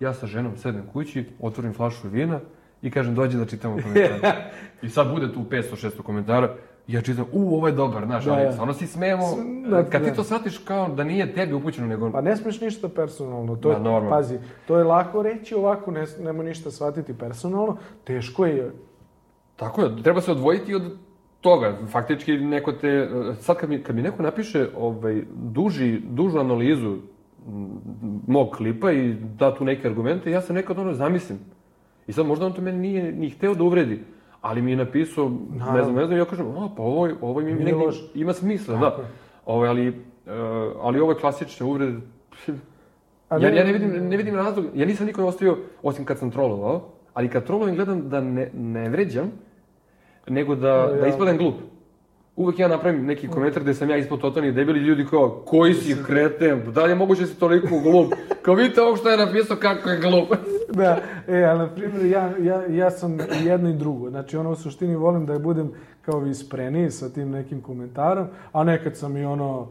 ja 0.00 0.14
sa 0.14 0.26
ženom 0.26 0.56
sedem 0.56 0.82
kući, 0.92 1.24
otvorim 1.40 1.72
flašu 1.72 2.08
vina 2.08 2.40
i 2.82 2.90
kažem 2.90 3.14
dođi 3.14 3.38
da 3.38 3.46
čitamo 3.46 3.76
komentare. 3.82 4.34
I 4.82 4.88
sad 4.88 5.10
bude 5.10 5.32
tu 5.32 5.40
500-600 5.40 6.02
komentara, 6.02 6.54
ja 6.90 7.02
čitam, 7.02 7.24
u, 7.32 7.56
ovo 7.56 7.66
je 7.66 7.72
dobar, 7.72 8.04
znaš, 8.06 8.24
Da, 8.24 8.32
ali 8.32 8.44
da. 8.44 8.52
stvarno 8.52 8.74
si 8.74 8.86
smemo, 8.86 9.24
Da, 9.70 9.84
kad 9.84 10.02
ti 10.02 10.10
da. 10.10 10.16
to 10.16 10.24
shvatiš 10.24 10.58
kao 10.58 10.88
da 10.88 11.04
nije 11.04 11.32
tebi 11.34 11.52
upućeno, 11.54 11.86
nego... 11.86 12.10
Pa 12.12 12.20
ne 12.20 12.36
smiješ 12.36 12.60
ništa 12.60 12.88
personalno, 12.88 13.56
to 13.56 13.68
Ma, 13.68 13.74
je, 13.74 13.80
normalno. 13.80 14.10
pazi, 14.10 14.38
to 14.66 14.78
je 14.78 14.84
lako 14.84 15.22
reći 15.22 15.54
ovako, 15.54 15.90
ne, 15.90 16.04
nema 16.20 16.42
ništa 16.42 16.70
shvatiti 16.70 17.14
personalno, 17.14 17.76
teško 18.04 18.46
je, 18.46 18.72
Tako 19.56 19.82
je, 19.82 20.02
treba 20.02 20.20
se 20.20 20.32
odvojiti 20.32 20.74
od 20.74 20.82
toga. 21.40 21.78
Faktički 21.86 22.32
neko 22.32 22.72
te, 22.72 23.08
sad 23.40 23.56
kad 23.56 23.70
mi, 23.70 23.82
kad 23.82 23.96
mi 23.96 24.02
neko 24.02 24.22
napiše 24.22 24.68
ovaj, 24.76 25.22
duži, 25.34 26.00
dužu 26.00 26.38
analizu 26.38 26.96
m, 27.46 27.68
mog 28.26 28.50
klipa 28.50 28.92
i 28.92 29.14
da 29.38 29.54
tu 29.54 29.64
neke 29.64 29.88
argumente, 29.88 30.30
ja 30.30 30.40
se 30.40 30.52
nekad 30.52 30.78
ono 30.78 30.92
zamislim. 30.94 31.38
I 32.06 32.12
sad 32.12 32.26
možda 32.26 32.46
on 32.46 32.52
to 32.52 32.62
meni 32.62 32.78
nije 32.78 33.12
ni 33.12 33.30
hteo 33.30 33.54
da 33.54 33.62
uvredi, 33.64 34.02
ali 34.40 34.62
mi 34.62 34.70
je 34.70 34.76
napisao, 34.76 35.28
ne 35.28 35.36
znam, 35.36 35.58
Naravno. 35.58 35.92
ne 35.92 36.06
znam, 36.06 36.18
ja 36.18 36.24
kažem, 36.24 36.46
a, 36.48 36.68
pa 36.76 36.82
ovo, 36.82 37.06
je- 37.06 37.14
ovo 37.20 37.40
mi 37.40 37.44
Nije 37.44 37.64
negdje 37.64 37.74
ima 38.14 38.32
smisla, 38.32 38.74
da. 38.74 38.90
Tako 38.90 39.00
je. 39.02 39.08
Ovaj, 39.46 39.68
ali, 39.68 39.88
e, 39.88 39.92
ali 40.80 41.00
ovo 41.00 41.12
je 41.12 41.18
klasične 41.18 41.66
uvrede. 41.66 41.98
Ja, 43.30 43.38
ja 43.38 43.64
ne 43.64 43.72
vidim, 43.72 44.08
ne 44.08 44.16
vidim 44.16 44.34
razlog, 44.34 44.64
ja 44.74 44.86
nisam 44.86 45.06
nikome 45.06 45.26
ostavio, 45.26 45.58
osim 45.82 46.04
kad 46.04 46.18
sam 46.18 46.30
trolovao, 46.30 46.82
ali 47.14 47.28
kad 47.28 47.44
trolujem 47.44 47.74
gledam 47.76 48.08
da 48.08 48.20
ne, 48.20 48.50
ne 48.54 48.88
vređam, 48.88 49.30
nego 50.28 50.54
da, 50.54 50.68
Ja. 50.68 50.86
da 50.92 51.06
ispadem 51.06 51.36
glup. 51.38 51.54
Uvek 52.40 52.58
ja 52.58 52.68
napravim 52.68 53.06
neki 53.06 53.28
komentar 53.28 53.62
gde 53.62 53.74
sam 53.74 53.90
ja 53.90 53.96
ispod 53.96 54.20
totalni 54.20 54.52
debil 54.52 54.76
i 54.76 54.80
ljudi 54.80 55.06
kao, 55.10 55.42
koji 55.46 55.74
si 55.74 55.96
kreten, 56.06 56.72
da 56.72 56.84
li 56.84 56.90
je 56.90 56.94
moguće 56.94 57.20
da 57.20 57.26
si 57.26 57.38
toliko 57.38 57.80
glup? 57.80 58.14
Kao 58.42 58.54
vidite 58.54 58.82
ovog 58.82 58.98
što 58.98 59.10
je 59.10 59.16
napisao 59.16 59.56
kako 59.56 59.90
je 59.90 60.00
glup. 60.00 60.28
Da, 60.72 60.98
e, 61.28 61.42
ali 61.42 61.58
na 61.58 61.74
primjer, 61.74 62.06
ja, 62.06 62.32
ja, 62.38 62.66
ja 62.66 62.90
sam 62.90 63.18
jedno 63.44 63.70
i 63.70 63.74
drugo. 63.74 64.10
Znači, 64.10 64.36
ono, 64.36 64.50
u 64.50 64.56
suštini 64.56 64.96
volim 64.96 65.26
da 65.26 65.38
budem 65.38 65.72
kao 66.02 66.20
vi 66.20 66.30
ispreniji 66.30 66.90
sa 66.90 67.08
tim 67.08 67.30
nekim 67.30 67.60
komentarom, 67.60 68.26
a 68.52 68.64
nekad 68.64 68.96
sam 68.96 69.16
i 69.16 69.24
ono, 69.24 69.68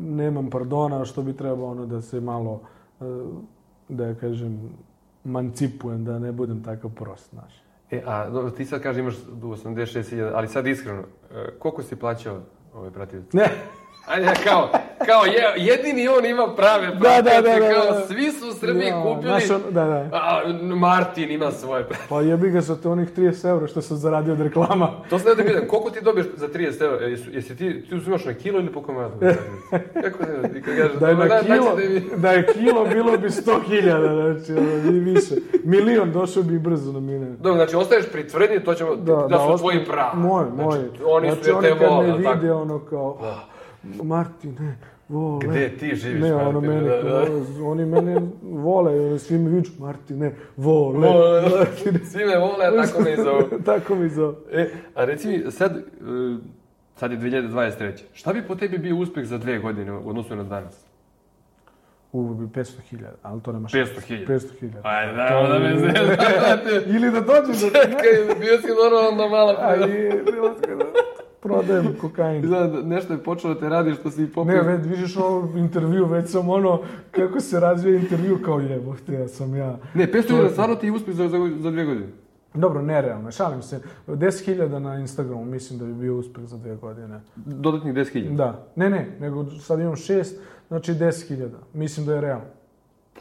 nemam 0.00 0.50
pardona, 0.50 1.04
što 1.04 1.22
bi 1.22 1.32
trebao 1.32 1.70
ono 1.70 1.86
da 1.86 2.00
se 2.00 2.20
malo, 2.20 2.60
e, 3.00 3.04
da 3.88 4.06
ja 4.06 4.14
kažem, 4.14 4.70
mancipujem, 5.24 6.04
da 6.04 6.18
ne 6.18 6.32
budem 6.32 6.62
takav 6.62 6.90
prost, 6.90 7.30
znaš. 7.30 7.59
E, 7.90 8.02
a 8.06 8.30
dobro, 8.30 8.50
ti 8.50 8.64
sad 8.64 8.82
kaže 8.82 9.00
imaš 9.00 9.16
do 9.16 9.46
86.000, 9.46 10.30
ali 10.34 10.48
sad 10.48 10.66
iskreno, 10.66 11.02
e, 11.02 11.04
koliko 11.58 11.82
si 11.82 11.96
plaćao 11.96 12.40
ove 12.74 12.90
pratioce? 12.90 13.36
Ne, 13.36 13.48
Ajde, 14.10 14.30
kao, 14.44 14.68
kao 14.98 15.24
je, 15.24 15.34
jedini 15.58 16.08
on 16.08 16.26
ima 16.26 16.48
prave 16.48 16.86
Da, 16.86 16.98
pratioce, 17.00 17.22
da, 17.32 17.42
da, 17.42 17.60
da, 17.60 17.74
kao 17.74 17.92
da. 17.92 18.00
svi 18.00 18.30
su 18.30 18.48
u 18.48 18.52
Srbiji 18.52 18.86
Ja, 18.86 19.02
kupili, 19.04 19.22
znaš, 19.24 19.50
on- 19.50 19.62
da, 19.70 19.84
da. 19.84 20.08
a 20.12 20.40
Martin 20.74 21.30
ima 21.30 21.50
svoje 21.52 21.84
pratioce. 21.84 22.08
pa 22.08 22.20
jebi 22.20 22.50
ga 22.50 22.62
sa 22.62 22.76
te 22.76 22.88
onih 22.88 23.08
30 23.10 23.44
eura 23.46 23.66
što 23.66 23.82
sam 23.82 23.96
zaradio 23.96 24.32
od 24.32 24.40
reklama. 24.40 24.88
To 25.10 25.18
sam 25.18 25.28
da 25.28 25.44
pitam, 25.44 25.62
koliko 25.68 25.90
ti 25.90 26.00
dobiješ 26.02 26.26
za 26.36 26.48
30 26.48 26.82
eura? 26.82 26.96
Jesi, 26.98 27.24
jesi 27.30 27.56
ti, 27.56 27.82
ti 27.82 27.94
uzimaš 27.94 28.24
na 28.24 28.34
kilo 28.34 28.60
ili 28.60 28.68
po 28.68 28.82
komadu? 28.82 29.14
Kako 29.94 30.18
se, 30.18 30.52
ti 30.52 30.62
kad 30.62 30.76
kažeš, 30.76 30.92
Da 30.92 31.08
je 31.08 31.14
"Dobar 31.14 31.28
na 31.28 31.34
dan, 31.34 31.44
kilo, 31.46 31.76
mi-" 31.78 32.16
da 32.16 32.32
je 32.32 32.46
kilo 32.48 32.84
bilo 32.86 33.18
bi 33.18 33.28
100.000, 33.28 33.90
znači, 34.34 34.52
ono, 34.54 34.70
i 34.88 35.00
više. 35.00 35.34
Milion 35.64 36.12
došao 36.12 36.42
bi 36.42 36.58
brzo 36.58 36.92
na 36.92 37.00
milion. 37.00 37.36
Dobro, 37.36 37.54
znači 37.54 37.76
ostaješ 37.76 38.04
pri 38.06 38.28
tvrdnji, 38.28 38.60
to 38.60 38.74
ćemo, 38.74 38.96
da, 38.96 39.28
su 39.30 39.44
osta- 39.44 39.58
tvoji 39.58 39.84
pravi. 39.84 40.16
Moji, 40.16 40.46
znači, 40.46 40.66
moji. 40.68 40.82
Oni 41.06 41.28
znači, 41.28 41.44
su 41.44 41.50
oni 41.52 41.62
te 41.64 41.78
kad 41.78 41.88
vole, 41.88 42.02
me 42.02 42.08
jel 42.08 42.22
tako? 42.22 42.34
vide, 42.34 42.52
ono 42.52 42.78
kao, 42.80 43.18
"Ah, 43.22 43.34
Martine, 43.82 44.76
vole. 45.08 45.46
Gde 45.48 45.76
ti 45.78 45.94
živiš, 45.94 46.22
Ne, 46.22 46.34
ono 46.34 46.60
Martine, 46.60 46.74
mene, 46.74 46.88
da, 46.88 47.02
da. 47.02 47.64
oni 47.64 47.84
mene 47.84 48.20
vole, 48.42 49.00
ono, 49.06 49.18
svi 49.18 49.38
mi 49.38 49.50
viču, 49.50 49.72
Martine, 49.78 50.32
vole. 50.56 51.08
Vole, 51.08 51.40
da. 51.40 51.56
Martine. 51.58 51.98
Svi 52.04 52.24
me 52.24 52.38
vole, 52.38 52.66
a 52.66 52.82
tako 52.82 53.02
me 53.02 53.16
zovu. 53.16 53.62
tako 53.64 53.94
mi 53.94 54.08
zove. 54.08 54.34
E, 54.52 54.70
a 54.94 55.04
reci 55.04 55.28
mi, 55.28 55.50
sad, 55.50 55.76
e, 55.76 55.82
sad 56.96 57.12
je 57.12 57.18
2023. 57.18 57.92
Šta 58.12 58.32
bi 58.32 58.42
po 58.42 58.54
tebi 58.54 58.78
bio 58.78 58.96
uspeh 58.96 59.24
za 59.24 59.38
dve 59.38 59.58
godine 59.58 59.92
u 59.92 60.08
odnosu 60.08 60.36
na 60.36 60.42
danas? 60.42 60.90
U, 62.12 62.34
bi 62.34 62.44
500.000, 62.46 63.04
ali 63.22 63.40
to 63.42 63.52
nema 63.52 63.68
500.000. 63.68 64.26
500.000. 64.26 64.70
Ajde, 64.82 65.12
dajmo 65.12 65.48
da 65.48 65.58
me 65.58 65.78
zezate. 65.78 66.82
Ili 66.96 67.10
da 67.10 67.20
dođem 67.20 67.54
do... 67.60 67.78
Čekaj, 67.78 68.38
bio 68.40 68.58
si 68.60 68.66
normalno 68.84 69.28
malo. 69.28 69.54
A 69.58 69.74
i, 69.76 70.08
da 70.24 70.99
prodajem 71.40 71.96
kokain. 72.00 72.44
Izgleda, 72.44 72.82
nešto 72.82 73.12
je 73.12 73.18
počelo 73.18 73.54
da 73.54 73.60
te 73.60 73.68
radi 73.68 73.94
što 73.94 74.10
si 74.10 74.26
popio. 74.26 74.54
Ne, 74.54 74.62
već 74.62 74.86
vidiš 74.86 75.16
ovo 75.16 75.58
intervju, 75.58 76.06
već 76.06 76.28
sam 76.28 76.48
ono, 76.48 76.80
kako 77.10 77.40
se 77.40 77.60
razvija 77.60 77.96
intervju, 77.96 78.38
kao 78.44 78.60
jebote, 78.60 79.14
ja 79.14 79.28
sam 79.28 79.54
ja. 79.56 79.76
Ne, 79.94 80.06
500 80.06 80.12
To 80.12 80.18
je- 80.18 80.22
hiljada 80.28 80.50
stvarno 80.50 80.74
ti 80.74 80.90
uspeh 80.90 81.14
za, 81.14 81.28
za, 81.28 81.38
za 81.58 81.70
dvije 81.70 81.86
godine. 81.86 82.06
Dobro, 82.54 82.82
nerealno, 82.82 83.30
šalim 83.30 83.62
se. 83.62 83.80
10.000 84.08 84.78
na 84.78 84.96
Instagramu, 84.96 85.44
mislim 85.44 85.78
da 85.78 85.84
bi 85.84 85.94
bio 85.94 86.16
uspeh 86.16 86.44
za 86.44 86.56
dvije 86.56 86.76
godine. 86.76 87.20
Dodatnih 87.36 87.94
10 87.94 88.12
hiljada. 88.12 88.36
Da, 88.36 88.66
ne, 88.76 88.90
ne, 88.90 89.16
nego 89.20 89.50
sad 89.50 89.80
imam 89.80 89.96
šest, 89.96 90.40
znači 90.68 90.92
10.000. 90.92 91.48
Mislim 91.74 92.06
da 92.06 92.14
je 92.14 92.20
realno. 92.20 92.44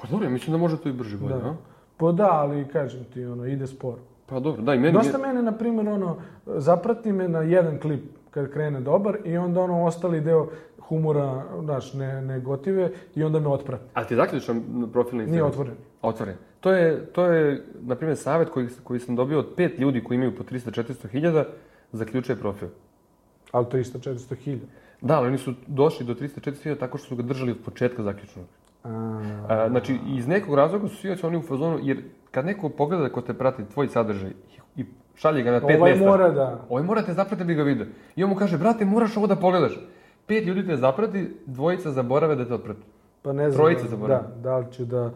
Pa 0.02 0.08
dobro, 0.08 0.30
mislim 0.30 0.52
da 0.52 0.58
može 0.58 0.78
to 0.78 0.90
i 0.90 0.94
brže 0.94 1.18
bolje, 1.18 1.34
Da. 1.34 1.40
a? 1.40 1.56
Pa 1.98 2.12
da, 2.12 2.28
ali 2.32 2.68
kažem 2.68 3.04
ti, 3.04 3.26
ono, 3.26 3.46
ide 3.46 3.68
sporo. 3.68 4.00
Pa 4.30 4.40
dobro, 4.40 4.62
da 4.62 4.74
i 4.74 4.80
meni... 4.80 4.94
Dosta 4.94 5.18
mene, 5.18 5.42
na 5.42 5.52
primjer, 5.52 5.90
ono, 5.90 6.18
zaprati 6.46 7.12
me 7.12 7.28
na 7.28 7.40
jedan 7.40 7.80
klip 7.80 8.04
kad 8.32 8.52
krene 8.52 8.82
dobar 8.82 9.18
i 9.26 9.38
onda 9.38 9.62
ono 9.62 9.86
ostali 9.86 10.22
deo 10.22 10.48
humora, 10.80 11.44
znaš, 11.64 11.94
ne, 11.94 12.22
ne 12.22 12.40
gotive 12.40 12.92
i 13.16 13.24
onda 13.24 13.40
me 13.40 13.48
otprati. 13.48 13.84
A 13.94 14.04
ti 14.04 14.14
je 14.14 14.16
zaključan 14.16 14.64
profil 14.94 15.18
na 15.18 15.26
Nije 15.26 15.28
Instagramu? 15.28 15.50
otvoren. 15.50 15.74
Otvoren. 16.02 16.36
To 16.60 16.72
je, 16.72 17.06
to 17.06 17.26
je, 17.26 17.64
na 17.82 17.96
primjer, 17.96 18.18
savjet 18.18 18.50
koji, 18.50 18.68
koji 18.84 19.00
sam 19.00 19.16
dobio 19.16 19.40
od 19.40 19.48
pet 19.58 19.80
ljudi 19.80 20.04
koji 20.04 20.16
imaju 20.16 20.36
po 20.36 20.44
300-400 20.44 21.08
hiljada, 21.08 21.46
zaključuje 21.92 22.36
profil. 22.36 22.68
Ali 23.52 23.66
300-400 23.66 24.36
hiljada. 24.36 24.66
Da, 25.02 25.18
ali 25.18 25.28
oni 25.28 25.38
su 25.38 25.54
došli 25.68 26.06
do 26.06 26.14
300-400 26.14 26.64
hiljada 26.64 26.80
tako 26.80 26.98
što 26.98 27.08
su 27.08 27.16
ga 27.16 27.24
držali 27.24 27.52
od 27.52 27.58
početka 27.66 28.04
zaključenog. 28.04 28.48
A, 28.84 29.68
znači, 29.70 29.98
iz 30.08 30.28
nekog 30.28 30.56
razloga 30.56 30.88
su 30.88 30.96
svi 30.96 31.16
oni 31.24 31.38
u 31.38 31.42
fazonu, 31.42 31.80
jer 31.82 32.04
kad 32.32 32.46
neko 32.46 32.70
pogleda 32.70 33.10
ko 33.10 33.22
te 33.22 33.34
prati, 33.34 33.64
tvoj 33.74 33.88
sadržaj, 33.88 34.32
i 34.76 34.86
šalje 35.16 35.44
ga 35.44 35.52
na 35.52 35.68
pet 35.68 35.78
ovaj 35.78 35.92
mesta, 35.92 36.06
mora 36.06 36.30
da... 36.30 36.66
ovaj 36.70 36.84
mora 36.84 37.02
te 37.02 37.14
zaprati 37.14 37.44
da 37.44 37.44
bi 37.44 37.54
ga 37.54 37.64
vidio. 37.64 37.86
I 38.16 38.24
on 38.24 38.30
mu 38.30 38.36
kaže, 38.36 38.58
brate, 38.58 38.86
moraš 38.86 39.18
ovo 39.18 39.28
da 39.28 39.36
pogledaš. 39.36 39.80
Pet 40.26 40.46
ljudi 40.46 40.68
te 40.68 40.78
zaprati, 40.78 41.38
dvojica 41.46 41.92
zaborave 41.92 42.36
da 42.36 42.46
te 42.46 42.54
otprati. 42.54 42.82
Pa 43.22 43.34
ne 43.34 43.52
znam. 43.52 43.62
Trojica 43.62 43.84
da, 43.84 43.90
zaboravim. 43.90 44.28
da, 44.36 44.42
da 44.42 44.58
li 44.58 44.66
ću 44.72 44.86
da... 44.86 45.12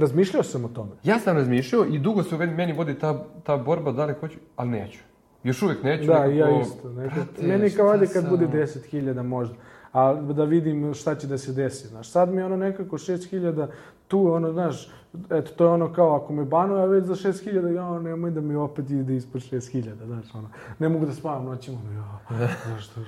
Razmišljao 0.00 0.42
sam 0.42 0.64
o 0.64 0.68
tome. 0.68 0.90
Ja 1.04 1.18
sam 1.18 1.36
razmišljao 1.36 1.84
i 1.84 1.98
dugo 1.98 2.22
se 2.22 2.34
u 2.34 2.38
meni 2.38 2.72
vodi 2.72 2.94
ta, 2.94 3.24
ta 3.42 3.56
borba 3.56 3.92
da 3.92 4.04
li 4.04 4.14
hoću, 4.20 4.38
ali 4.56 4.70
neću. 4.70 4.98
Još 5.42 5.62
uvijek 5.62 5.82
neću. 5.82 6.06
Da, 6.06 6.26
nekako, 6.26 6.50
ja 6.50 6.60
isto. 6.60 6.88
Nekad, 6.88 7.14
brate, 7.14 7.46
meni 7.46 7.70
kao 7.70 7.90
ajde 7.90 8.06
kad 8.06 8.22
sam? 8.22 8.30
bude 8.30 8.46
10.000 8.46 9.22
možda. 9.22 9.54
A 9.92 10.14
da 10.14 10.44
vidim 10.44 10.94
šta 10.94 11.14
će 11.14 11.26
da 11.26 11.38
se 11.38 11.52
desi, 11.52 11.88
znaš. 11.88 12.10
Sad 12.10 12.28
mi 12.28 12.36
je 12.36 12.44
ono 12.44 12.56
nekako 12.56 12.98
6.000, 12.98 13.66
tu 14.08 14.32
ono, 14.32 14.52
znaš, 14.52 14.90
eto, 15.30 15.52
to 15.56 15.64
je 15.64 15.70
ono 15.70 15.92
kao 15.92 16.16
ako 16.16 16.32
me 16.32 16.44
banuje, 16.44 16.82
a 16.82 16.86
već 16.86 17.04
za 17.04 17.14
6.000, 17.14 17.74
ja, 17.74 17.98
nemoj 17.98 18.30
da 18.30 18.40
mi 18.40 18.54
opet 18.54 18.90
ide 18.90 19.16
ispod 19.16 19.40
6.000, 19.40 20.06
znaš, 20.06 20.34
ono. 20.34 20.48
Ne 20.78 20.88
mogu 20.88 21.06
da 21.06 21.12
spavam 21.12 21.44
noćima, 21.44 21.78
ono, 21.80 21.92
ja, 21.92 22.18
zašto? 22.74 23.00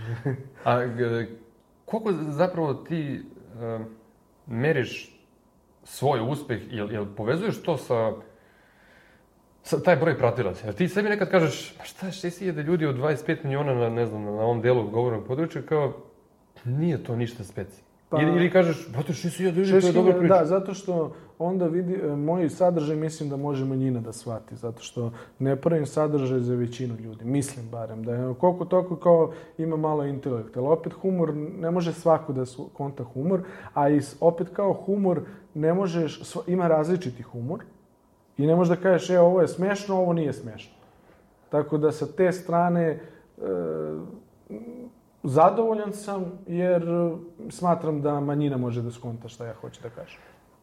A 0.65 0.85
g- 0.85 1.27
koliko 1.85 2.13
zapravo 2.29 2.75
ti 2.75 3.27
e, 3.61 3.79
meriš 4.47 5.21
svoj 5.85 6.21
uspeh, 6.31 6.61
jel, 6.71 6.93
jel 6.93 7.07
povezuješ 7.17 7.63
to 7.63 7.77
sa, 7.77 8.13
sa 9.63 9.83
taj 9.83 9.97
broj 9.97 10.19
pratilaca? 10.19 10.67
Jel 10.67 10.75
ti 10.75 10.89
sebi 10.89 11.09
nekad 11.09 11.31
kažeš, 11.31 11.75
pa 11.79 11.85
šta, 11.85 12.07
6000 12.07 12.65
ljudi 12.65 12.87
od 12.87 12.97
25 12.97 13.45
miliona 13.45 13.75
na, 13.75 13.89
ne 13.89 14.07
znam, 14.07 14.25
na 14.25 14.31
ovom 14.31 14.61
delu 14.63 14.91
govornog 14.91 15.27
područja, 15.27 15.63
kao, 15.63 15.93
nije 16.67 17.05
to 17.05 17.17
ništa 17.17 17.45
speci. 17.45 17.83
Pa- 18.09 18.23
Ili, 18.23 18.31
ili 18.33 18.51
kažeš, 18.51 18.89
brate, 18.89 19.13
6000 19.13 19.41
ljudi, 19.43 19.71
to 19.71 19.77
je 19.77 19.83
6.000, 19.83 19.93
dobra 19.95 20.13
priča. 20.15 20.35
Da, 20.35 20.45
zato 20.47 20.75
što 20.75 21.13
onda 21.39 21.67
vidi, 21.67 21.95
e, 21.95 22.07
moj 22.09 22.51
sadržaj 22.51 22.97
mislim 22.97 23.29
da 23.29 23.37
može 23.37 23.65
manjina 23.65 24.01
da 24.01 24.13
shvati, 24.13 24.57
zato 24.57 24.83
što 24.83 25.11
ne 25.39 25.57
pravim 25.57 25.87
sadržaj 25.87 26.41
za 26.41 26.55
većinu 26.55 26.97
ljudi, 26.97 27.25
mislim 27.25 27.69
barem, 27.71 28.03
da 28.03 28.15
je 28.15 28.35
koliko 28.35 28.65
toliko 28.65 28.97
kao 28.97 29.33
ima 29.59 29.77
malo 29.77 30.05
intelekta, 30.05 30.61
ali 30.61 30.69
opet 30.69 30.93
humor, 30.93 31.35
ne 31.35 31.71
može 31.71 31.93
svako 31.93 32.33
da 32.33 32.47
su- 32.47 32.69
konta 32.69 33.05
humor, 33.05 33.41
a 33.75 33.91
i 33.91 34.01
opet 34.21 34.49
kao 34.49 34.73
humor 34.75 35.21
ne 35.55 35.75
možeš, 35.75 36.21
ima 36.47 36.69
različiti 36.69 37.23
humor 37.23 37.61
i 38.39 38.47
ne 38.47 38.57
možeš 38.57 38.77
da 38.77 38.83
kažeš, 38.83 39.11
e, 39.11 39.19
ovo 39.19 39.41
je 39.41 39.49
smešno, 39.49 39.97
ovo 39.97 40.13
nije 40.13 40.33
smešno. 40.33 40.73
Tako 41.49 41.79
da 41.79 41.93
sa 41.93 42.07
te 42.07 42.33
strane 42.33 42.83
e, 42.83 43.01
zadovoljan 45.23 45.93
sam 45.93 46.25
jer 46.47 46.83
e, 46.83 47.13
smatram 47.51 48.03
da 48.03 48.21
manjina 48.21 48.57
može 48.57 48.83
da 48.83 48.91
skonta 48.91 49.29
šta 49.29 49.47
ja 49.47 49.55
hoću 49.61 49.83
da 49.83 49.89
kažem. 49.89 50.21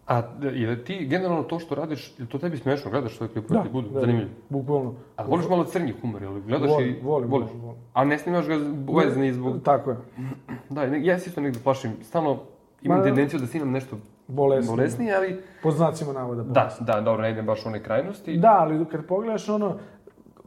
A 0.08 0.22
je 0.42 0.70
li 0.70 0.84
ti 0.84 1.06
generalno 1.06 1.44
to 1.44 1.60
što 1.60 1.76
radiš, 1.76 2.14
je 2.18 2.26
to 2.26 2.38
tebi 2.38 2.58
smešno, 2.58 2.92
gledaš 2.92 3.18
svoje 3.18 3.30
klipove, 3.32 3.64
ti 3.64 3.70
budu 3.70 3.90
da, 3.90 4.00
zanimljivi? 4.00 4.30
Bukvalno. 4.50 4.94
A 5.16 5.24
voliš 5.24 5.50
malo 5.50 5.64
crnji 5.66 5.94
humor, 6.02 6.22
jel 6.22 6.42
gledaš 6.48 6.70
volim, 6.70 6.90
i 6.90 7.02
volim, 7.02 7.30
voliš? 7.30 7.48
volim, 7.48 7.62
volim. 7.62 7.82
A 7.94 8.06
ne 8.06 8.18
snimaš 8.18 8.48
ga 8.48 8.56
vezni 9.04 9.34
zbog... 9.34 9.64
Tako 9.64 9.90
je. 9.90 9.98
Da, 10.70 10.84
ja 10.84 11.20
se 11.20 11.30
isto 11.30 11.42
negdje 11.42 11.62
plašim, 11.64 11.92
stalno 12.04 12.40
imam 12.82 12.98
Ma- 12.98 13.04
tendenciju 13.04 13.40
da 13.40 13.48
snimam 13.48 13.72
nešto 13.72 13.98
Bolesno. 14.28 14.76
bolesnije, 14.76 15.16
ali... 15.16 15.42
Po 15.64 15.72
znacima 15.72 16.14
navoda. 16.14 16.44
Da, 16.44 16.62
bolesno. 16.62 16.86
da, 16.86 17.02
dobro, 17.02 17.22
ne 17.22 17.32
idem 17.32 17.46
baš 17.46 17.66
u 17.66 17.70
one 17.70 17.84
krajnosti. 17.84 18.38
Da, 18.38 18.58
ali 18.60 18.86
kad 18.86 19.06
pogledaš 19.06 19.50
ono, 19.50 19.78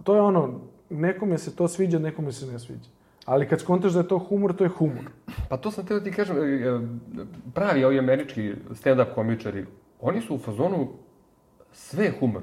to 0.05 0.15
je 0.15 0.21
ono, 0.21 0.61
nekome 0.91 1.39
se 1.39 1.57
to 1.57 1.69
sviđa, 1.69 1.99
nekome 1.99 2.33
se 2.33 2.47
ne 2.47 2.59
sviđa. 2.59 2.91
Ali 3.25 3.49
kad 3.49 3.61
skontaš 3.61 3.93
da 3.93 4.01
je 4.01 4.09
to 4.09 4.19
humor, 4.19 4.57
to 4.57 4.65
je 4.65 4.71
humor. 4.71 5.05
Pa 5.49 5.57
to 5.57 5.71
sam 5.71 5.87
teo 5.87 6.01
ti 6.01 6.13
kažem, 6.13 6.37
e, 6.37 6.41
e, 6.41 6.81
pravi 7.55 7.85
ovi 7.85 7.99
američki 7.99 8.53
stand-up 8.71 9.15
komičari, 9.15 9.67
oni 10.01 10.21
su 10.21 10.35
u 10.35 10.39
fazonu 10.39 10.89
sve 11.73 12.05
je 12.05 12.15
humor. 12.21 12.43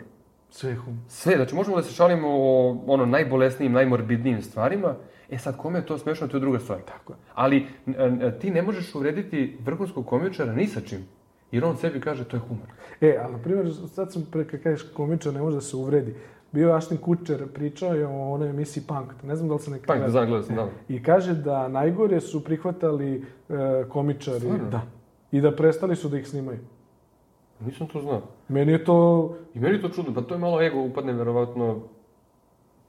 Sve 0.50 0.70
je 0.70 0.76
humor. 0.76 1.00
Sve, 1.08 1.36
znači 1.36 1.56
možemo 1.56 1.78
da 1.78 1.84
se 1.84 1.94
šalimo 1.94 2.28
o 2.32 2.78
ono 2.88 3.06
najbolesnijim, 3.06 3.74
najmorbidnijim 3.74 4.42
stvarima, 4.42 4.96
e 5.30 5.38
sad 5.38 5.58
kome 5.58 5.80
je 5.80 5.86
to 5.86 5.98
smešno, 5.98 6.28
to 6.28 6.38
je 6.38 6.42
druga 6.42 6.60
stvar. 6.60 6.80
Tako 6.82 7.14
je. 7.14 7.18
Ali 7.34 7.68
ti 8.40 8.52
ne 8.52 8.62
možeš 8.62 8.96
uvrediti 8.96 9.58
vrhunskog 9.66 10.06
komičara 10.08 10.54
ni 10.54 10.68
sa 10.68 10.82
čim, 10.82 11.06
jer 11.52 11.66
on 11.66 11.78
sebi 11.78 12.02
kaže 12.02 12.24
to 12.24 12.38
je 12.38 12.42
humor. 12.42 12.68
E, 13.02 13.18
ali 13.24 13.34
na 13.34 13.40
primjer, 13.40 13.74
sad 13.94 14.14
sam 14.14 14.28
pre, 14.32 14.48
kad 14.48 14.64
kažeš 14.64 14.88
komičar, 14.94 15.34
ne 15.34 15.42
može 15.42 15.56
da 15.56 15.62
se 15.62 15.76
uvredi. 15.76 16.16
Bio 16.52 16.68
je 16.70 16.76
Aštin 16.76 16.98
Kučer, 16.98 17.48
pričao 17.48 17.94
je 17.94 18.08
o 18.08 18.32
onoj 18.32 18.50
emisiji 18.50 18.84
Punk. 18.88 19.24
Ne 19.24 19.36
znam 19.36 19.48
da 19.50 19.54
li 19.56 19.60
se 19.60 19.72
nekada... 19.72 19.94
Punk, 19.94 20.06
da 20.06 20.10
znam, 20.12 20.26
gledao 20.26 20.44
sam, 20.44 20.56
da. 20.56 20.68
I 20.88 21.04
kaže 21.04 21.34
da 21.34 21.68
najgore 21.68 22.20
su 22.20 22.44
prihvatali 22.44 23.26
e, 23.50 23.54
komičari. 23.90 24.40
Stvarno? 24.40 24.70
Da. 24.70 24.82
I 25.32 25.42
da 25.42 25.56
prestali 25.56 25.96
su 25.96 26.10
da 26.10 26.18
ih 26.18 26.28
snimaju. 26.28 26.60
Nisam 27.66 27.88
to 27.88 28.02
znao. 28.02 28.22
Meni 28.48 28.72
je 28.72 28.84
to... 28.84 29.30
I 29.54 29.60
meni 29.60 29.76
je 29.76 29.82
to 29.82 29.90
čudno, 29.90 30.14
pa 30.14 30.22
to 30.22 30.36
je 30.36 30.40
malo 30.40 30.62
ego 30.62 30.82
upadne, 30.82 31.14
verovatno... 31.14 31.80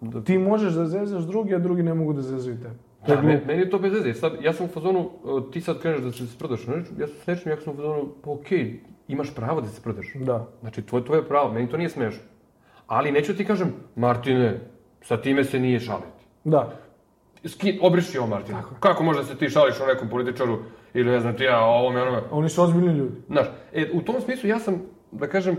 Da, 0.00 0.22
Ti 0.24 0.38
možeš 0.38 0.72
da 0.72 0.86
zezaš 0.86 1.22
drugi, 1.22 1.54
a 1.54 1.58
drugi 1.58 1.82
ne 1.82 1.94
mogu 1.94 2.12
da 2.12 2.22
zezaju 2.22 2.56
tebe. 2.56 2.74
Je 3.08 3.16
da, 3.16 3.22
me- 3.22 3.42
meni 3.46 3.60
je 3.60 3.70
to 3.70 3.78
bez 3.78 3.92
veze. 3.92 4.14
Sad, 4.14 4.32
ja 4.42 4.52
sam 4.52 4.66
u 4.66 4.68
fazonu, 4.68 5.00
e, 5.00 5.50
ti 5.52 5.60
sad 5.60 5.80
kreneš 5.80 6.00
da 6.00 6.12
se 6.12 6.26
sprdaš, 6.26 6.66
ne, 6.66 6.74
ja 6.98 7.06
sam 7.06 7.16
smešan, 7.24 7.52
ja 7.52 7.60
sam 7.60 7.72
u 7.72 7.76
fazonu, 7.76 8.08
pa 8.24 8.30
okej, 8.30 8.80
imaš 9.08 9.34
pravo 9.34 9.60
da 9.60 9.68
se 9.68 9.74
sprdaš. 9.74 10.12
Da. 10.14 10.46
Znači, 10.60 10.82
tvoje, 10.82 11.04
tvoje 11.04 11.28
pravo, 11.28 11.52
meni 11.52 11.68
to 11.68 11.76
nije 11.76 11.88
smešno. 11.88 12.22
Ali 12.90 13.12
neću 13.12 13.36
ti 13.36 13.44
kažem, 13.44 13.72
Martine, 13.96 14.60
sa 15.02 15.16
time 15.16 15.44
se 15.44 15.58
nije 15.58 15.80
šaliti. 15.80 16.24
Da. 16.44 16.72
Ski, 17.44 17.78
obriši 17.82 18.18
ovo, 18.18 18.26
Martine. 18.26 18.58
Kako 18.80 19.02
može 19.02 19.18
da 19.18 19.24
se 19.24 19.36
ti 19.36 19.48
šališ 19.48 19.80
o 19.80 19.86
nekom 19.86 20.08
političaru 20.08 20.58
ili 20.94 21.10
ne 21.10 21.20
znam 21.20 21.36
ti 21.36 21.44
ja 21.44 21.60
o 21.60 21.78
ovome, 21.78 22.02
onome. 22.02 22.22
Oni 22.30 22.48
su 22.48 22.62
ozbiljni 22.62 22.92
ljudi. 22.92 23.16
Znaš, 23.28 23.46
e, 23.72 23.90
u 23.92 24.02
tom 24.02 24.20
smislu 24.20 24.48
ja 24.48 24.58
sam, 24.58 24.82
da 25.12 25.26
kažem, 25.26 25.56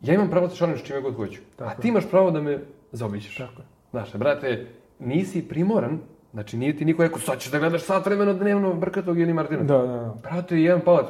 ja 0.00 0.14
imam 0.14 0.30
pravo 0.30 0.46
da 0.46 0.50
se 0.50 0.56
šalim 0.56 0.78
s 0.78 0.82
čime 0.82 1.00
god 1.00 1.16
hoću. 1.16 1.40
Tako 1.56 1.70
a 1.70 1.74
ti 1.74 1.88
imaš 1.88 2.10
pravo 2.10 2.30
da 2.30 2.40
me 2.40 2.58
zaobiđeš. 2.92 3.36
Tako. 3.36 3.62
Znaš, 3.90 4.12
brate, 4.14 4.66
nisi 4.98 5.48
primoran, 5.48 5.98
znači 6.32 6.56
nije 6.56 6.76
ti 6.76 6.84
niko 6.84 7.02
rekao, 7.02 7.18
sad 7.18 7.38
ćeš 7.38 7.52
da 7.52 7.58
gledaš 7.58 7.82
sat 7.82 8.06
vremena 8.06 8.32
dnevno 8.32 8.74
Brkatog 8.74 9.18
ili 9.18 9.32
Martina. 9.32 9.62
Da, 9.62 9.78
da, 9.78 9.86
da. 9.86 10.14
Brate, 10.22 10.60
jedan 10.60 10.80
palac, 10.80 11.06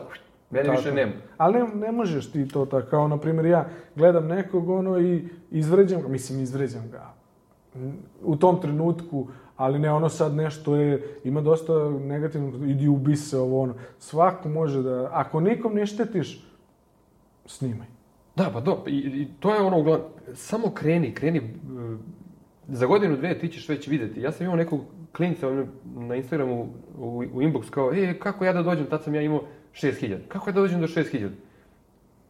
mene 0.53 0.65
Tako 0.65 0.79
više 0.79 0.95
nema. 0.95 1.13
Ali 1.37 1.59
ne, 1.59 1.75
ne 1.75 1.93
možeš 1.93 2.33
ti 2.33 2.49
to 2.49 2.67
tako, 2.67 2.91
kao 2.91 3.09
na 3.09 3.17
primjer 3.17 3.47
ja 3.47 3.69
gledam 3.97 4.27
nekog 4.27 4.69
ono 4.69 5.01
i 5.01 5.29
izvređam 5.51 6.03
ga, 6.03 6.09
mislim 6.09 6.41
izvređam 6.41 6.91
ga 6.91 7.15
u 8.23 8.37
tom 8.37 8.61
trenutku, 8.61 9.29
ali 9.57 9.79
ne 9.79 9.93
ono 9.93 10.09
sad 10.09 10.35
nešto 10.35 10.77
je, 10.77 11.19
ima 11.25 11.41
dosta 11.41 11.73
negativnog, 11.91 12.71
idi 12.71 12.89
ubi 12.89 13.17
se 13.17 13.39
ovo 13.39 13.63
ono. 13.63 13.75
Svako 13.99 14.49
može 14.49 14.83
da, 14.83 15.09
ako 15.13 15.41
nikom 15.41 15.75
ne 15.75 15.87
štetiš, 15.87 16.49
snimaj. 17.47 17.87
Da, 18.37 18.51
pa 18.53 18.61
do, 18.61 18.85
i, 18.87 18.97
i 18.97 19.29
to 19.41 19.55
je 19.55 19.61
ono, 19.61 19.79
uglavnom, 19.79 20.07
samo 20.35 20.71
kreni, 20.71 21.15
kreni, 21.15 21.39
e, 21.39 21.43
za 22.69 22.87
godinu, 22.87 23.17
dve 23.17 23.39
ti 23.39 23.49
ćeš 23.49 23.69
već 23.69 23.89
videti. 23.89 24.21
Ja 24.21 24.33
sam 24.33 24.45
imao 24.45 24.57
nekog 24.57 24.81
klinca 25.13 25.65
na 25.97 26.15
Instagramu 26.15 26.69
u, 26.99 27.25
u 27.35 27.43
inbox 27.43 27.71
kao, 27.71 27.93
e, 27.95 28.19
kako 28.19 28.45
ja 28.45 28.53
da 28.53 28.63
dođem, 28.63 28.87
tad 28.87 29.03
sam 29.03 29.15
ja 29.15 29.23
imao 29.23 29.43
6000. 29.75 30.19
Kako 30.29 30.51
ja 30.51 30.55
da 30.55 30.61
dođem 30.61 30.81
do 30.81 30.87
6000? 30.87 31.29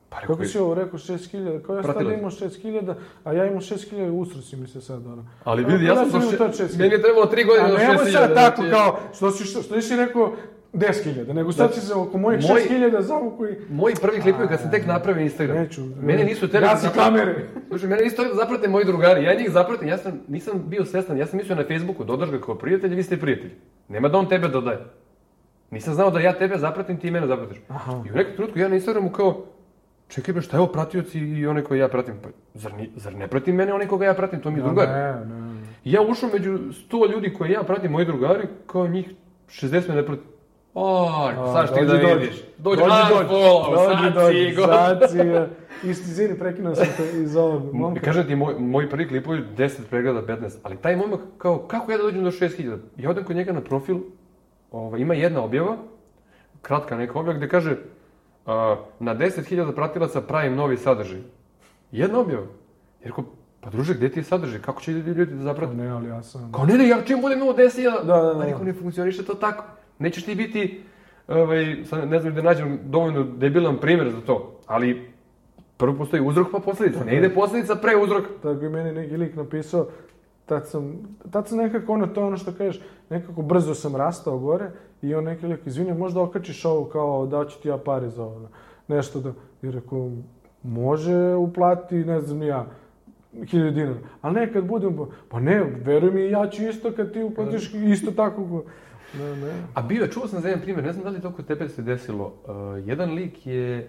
Pa 0.08 0.20
rekao, 0.20 0.36
Kako 0.36 0.48
si 0.48 0.58
ovo 0.58 0.74
rekao 0.74 0.98
6000, 0.98 1.62
kao 1.62 1.76
ja 1.76 1.82
sad 1.82 2.00
imao 2.02 2.30
6000, 2.30 2.94
a 3.24 3.32
ja 3.32 3.46
imam 3.46 3.60
6000 3.60 4.10
usrusi 4.10 4.56
mi 4.56 4.66
se 4.66 4.80
sad 4.80 5.06
ono. 5.06 5.26
Ali 5.44 5.64
vidi, 5.64 5.84
ja 5.84 5.96
sam 5.96 6.10
sam 6.10 6.20
došao, 6.20 6.34
imao 6.34 6.48
tad 6.48 6.68
6000. 6.70 6.78
meni 6.78 6.94
je 6.94 7.02
trebalo 7.02 7.26
tri 7.26 7.44
godine 7.44 7.66
A 7.66 7.70
do 7.70 7.76
6000. 7.76 7.88
nemoj 7.88 8.10
sad 8.10 8.34
tako 8.34 8.62
znači, 8.62 8.74
kao, 8.74 8.98
što, 9.14 9.30
si, 9.30 9.44
što, 9.44 9.62
što 9.62 9.76
nisi 9.76 9.96
rekao 9.96 10.32
10.000, 10.72 11.32
nego 11.32 11.52
sad 11.52 11.66
Znači, 11.68 11.80
si 11.80 11.86
se 11.86 11.94
oko 11.94 12.18
mojih 12.18 12.40
moj- 12.40 12.68
6.000 12.70 13.00
zavuku 13.00 13.46
i... 13.46 13.56
Moji 13.70 13.94
prvi 14.02 14.20
klipovi 14.20 14.48
kad 14.48 14.60
sam 14.60 14.70
tek 14.70 14.86
napravio 14.86 15.22
Instagram, 15.22 15.56
Neću. 15.56 15.82
mene 16.02 16.24
nisu 16.24 16.48
tebe 16.48 16.66
Gasi 16.66 16.86
kamere. 16.94 17.48
Slušaj, 17.68 17.88
mene 17.88 18.02
nisu 18.02 18.16
tebe 18.16 18.28
zaprate 18.34 18.68
moji 18.68 18.84
drugari, 18.84 19.24
ja 19.24 19.34
njih 19.34 19.50
zapratim, 19.50 19.88
ja 19.88 19.98
sam, 19.98 20.20
nisam 20.28 20.64
bio 20.66 20.84
svestan, 20.84 21.18
ja 21.18 21.26
sam 21.26 21.36
mislio 21.38 21.56
na 21.56 21.64
Facebooku, 21.64 22.04
dodaš 22.04 22.30
ga 22.30 22.40
kao 22.40 22.54
prijatelj 22.54 22.94
vi 22.94 23.02
ste 23.02 23.16
prijatelji. 23.20 23.52
Nema 23.88 24.08
da 24.08 24.18
on 24.18 24.28
tebe 24.28 24.48
dodaje. 24.48 24.78
Nisam 25.72 25.94
znao 25.94 26.10
da 26.10 26.20
ja 26.20 26.32
tebe 26.32 26.58
zapratim, 26.58 26.96
ti 26.96 27.10
mene 27.10 27.26
zapratiš. 27.26 27.56
Aha. 27.68 28.02
I 28.06 28.10
u 28.10 28.14
nekom 28.14 28.32
trenutku 28.36 28.58
ja 28.58 28.68
na 28.68 28.74
Instagramu 28.74 29.10
kao, 29.10 29.44
čekaj 30.08 30.32
bre, 30.34 30.42
šta 30.42 30.56
je 30.56 30.60
ovo 30.60 30.72
pratioci 30.72 31.18
i 31.18 31.46
onaj 31.46 31.62
koji 31.62 31.78
ja 31.78 31.88
pratim? 31.88 32.14
Pa, 32.22 32.28
zar, 32.54 32.74
ni, 32.74 32.90
zar 32.96 33.14
ne 33.14 33.28
pratim 33.28 33.54
mene 33.54 33.74
onaj 33.74 33.86
koga 33.86 34.04
ja 34.06 34.14
pratim, 34.14 34.40
to 34.40 34.50
mi 34.50 34.58
je 34.58 34.62
drugar. 34.62 34.88
Ne, 34.88 35.12
ne, 35.26 35.40
ne. 35.40 35.62
I 35.84 35.92
ja 35.92 36.02
ušao 36.02 36.30
među 36.32 36.58
100 36.90 37.12
ljudi 37.12 37.34
koje 37.34 37.50
ja 37.50 37.62
pratim, 37.62 37.92
moji 37.92 38.06
drugari, 38.06 38.48
kao 38.66 38.86
njih 38.86 39.10
60 39.48 39.88
me 39.88 39.94
ne 39.94 40.06
prati. 40.06 40.22
Oj, 40.74 41.34
sad 41.52 41.66
što 41.66 41.76
ti 41.76 41.84
da 41.84 41.92
vidiš. 41.92 42.42
Dođi, 42.58 42.82
Dođi, 42.82 42.94
dođi, 43.10 43.28
dođi. 43.28 44.14
Dođi, 44.14 44.54
dođi, 44.54 44.54
sad 44.54 45.10
si, 45.10 45.18
ja. 45.18 45.46
Isti, 45.84 46.10
izvini, 46.10 46.38
prekinuo 46.38 46.74
sam 46.74 46.86
te 46.96 47.22
iz 47.22 47.36
ovog 47.36 47.74
momka. 47.74 48.00
Kažem 48.00 48.26
ti, 48.26 48.34
moj, 48.34 48.54
moji 48.58 48.90
prvi 48.90 49.08
klipovi 49.08 49.42
10 49.56 49.70
pregleda, 49.90 50.22
15, 50.22 50.56
ali 50.62 50.76
taj 50.76 50.96
momak 50.96 51.20
kao, 51.38 51.58
kako 51.58 51.92
ja 51.92 51.98
da 51.98 52.04
dođem 52.04 52.24
do 52.24 52.30
6000? 52.30 52.78
Ja 52.96 53.10
odem 53.10 53.24
kod 53.24 53.36
njega 53.36 53.52
na 53.52 53.60
profil, 53.60 53.98
ovaj, 54.72 55.00
ima 55.00 55.14
jedna 55.14 55.42
objava, 55.44 55.76
kratka 56.62 56.96
neka 56.96 57.18
objava, 57.18 57.38
gde 57.38 57.48
kaže 57.48 57.76
a, 58.46 58.76
na 59.00 59.14
10.000 59.16 59.74
pratilaca 59.74 60.20
pravim 60.20 60.54
novi 60.54 60.76
sadržaj. 60.76 61.20
Jedna 61.92 62.20
objava. 62.20 62.46
Jer 63.00 63.08
rekao, 63.10 63.24
pa 63.60 63.70
druže, 63.70 63.94
gde 63.94 64.08
ti 64.08 64.20
je 64.20 64.24
sadržaj? 64.24 64.60
Kako 64.60 64.82
će 64.82 64.92
ljudi 64.92 65.26
da 65.26 65.42
zaprate? 65.42 65.74
Ne, 65.74 65.88
ali 65.88 66.08
ja 66.08 66.22
sam... 66.22 66.52
Kao, 66.52 66.66
ne, 66.66 66.74
ne, 66.74 66.88
ja 66.88 67.02
čim 67.04 67.20
budem 67.20 67.38
imao 67.38 67.54
10.000, 67.54 68.06
Da, 68.06 68.16
da, 68.16 68.34
da. 68.34 68.40
a 68.40 68.44
rekao, 68.44 68.64
ne 68.64 68.72
funkcioniše 68.72 69.24
to 69.24 69.34
tako. 69.34 69.64
Nećeš 69.98 70.24
ti 70.24 70.34
biti, 70.34 70.82
ovaj, 71.28 71.76
sad 71.84 72.08
ne 72.08 72.20
znam 72.20 72.34
da 72.34 72.42
nađem 72.42 72.80
dovoljno 72.84 73.22
debilan 73.24 73.76
primjer 73.76 74.10
za 74.10 74.20
to, 74.20 74.60
ali 74.66 75.12
prvo 75.76 75.94
postoji 75.98 76.22
uzrok 76.22 76.48
pa 76.52 76.58
posledica. 76.58 77.04
Ne 77.04 77.16
ide 77.16 77.34
posledica 77.34 77.74
pre 77.76 77.96
uzroka. 77.96 78.28
Tako 78.42 78.64
je 78.64 78.68
meni 78.68 78.92
neki 78.92 79.16
lik 79.16 79.36
napisao, 79.36 79.86
tad 80.46 80.68
sam, 80.68 80.98
tad 81.30 81.48
sam 81.48 81.58
nekako 81.58 81.92
ono, 81.92 82.06
to 82.06 82.20
je 82.20 82.26
ono 82.26 82.36
što 82.36 82.52
kažeš, 82.52 82.80
nekako 83.10 83.42
brzo 83.42 83.74
sam 83.74 83.96
rastao 83.96 84.38
gore 84.38 84.70
i 85.02 85.14
on 85.14 85.24
neki 85.24 85.46
lik, 85.46 85.66
izvini, 85.66 85.94
možda 85.94 86.20
okačiš 86.20 86.64
ovo 86.64 86.84
kao 86.84 87.26
da 87.26 87.44
ću 87.44 87.62
ti 87.62 87.68
ja 87.68 87.78
pare 87.78 88.08
za 88.08 88.22
ovo, 88.22 88.48
nešto 88.88 89.20
da, 89.20 89.32
i 89.62 89.70
rekao, 89.70 90.10
može 90.62 91.34
uplati, 91.34 91.94
ne 91.96 92.20
znam 92.20 92.42
ja, 92.42 92.66
hiljadu 93.46 93.70
dinara. 93.70 93.98
Ali 94.20 94.34
ne, 94.34 94.52
kad 94.52 94.64
budem, 94.64 94.98
pa 95.28 95.40
ne, 95.40 95.64
veruj 95.84 96.10
mi, 96.10 96.30
ja 96.30 96.48
ću 96.48 96.62
isto 96.62 96.92
kad 96.92 97.12
ti 97.12 97.22
uplatiš 97.22 97.74
isto 97.74 98.10
tako. 98.10 98.36
ko- 98.46 98.64
Ne, 99.18 99.36
ne. 99.36 99.52
A 99.74 99.82
bio 99.82 100.06
čuo 100.06 100.26
sam 100.26 100.40
za 100.40 100.48
jedan 100.48 100.62
primjer, 100.62 100.84
ne 100.84 100.92
znam 100.92 101.04
da 101.04 101.10
li 101.10 101.20
to 101.20 101.32
kod 101.32 101.46
tebe 101.46 101.68
se 101.68 101.82
desilo. 101.82 102.24
Uh, 102.26 102.50
jedan 102.88 103.10
lik 103.10 103.46
je 103.46 103.88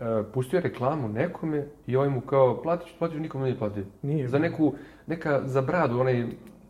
uh, 0.00 0.06
pustio 0.34 0.60
reklamu 0.60 1.08
nekome 1.08 1.66
i 1.86 1.96
ovaj 1.96 2.08
mu 2.08 2.20
kao, 2.20 2.62
platiš, 2.62 2.94
platiš, 2.98 3.18
nikome 3.18 3.44
nije 3.44 3.58
platio. 3.58 3.84
Nije. 4.02 4.28
Za 4.28 4.38
neku, 4.38 4.72
neka 5.06 5.40
za 5.44 5.60
bradu, 5.60 6.00
onaj 6.00 6.26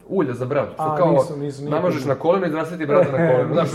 ulja 0.09 0.34
za 0.34 0.46
bradu. 0.46 0.72
Što 0.74 0.82
A, 0.82 0.96
kao 0.96 1.12
nisam, 1.12 1.40
nisam, 1.40 1.64
namažeš 1.70 2.04
na 2.04 2.14
koleno 2.14 2.46
i 2.46 2.48
zdravstveti 2.48 2.86
brada 2.86 3.18
na 3.18 3.18
koleno. 3.32 3.54
Znaš, 3.54 3.68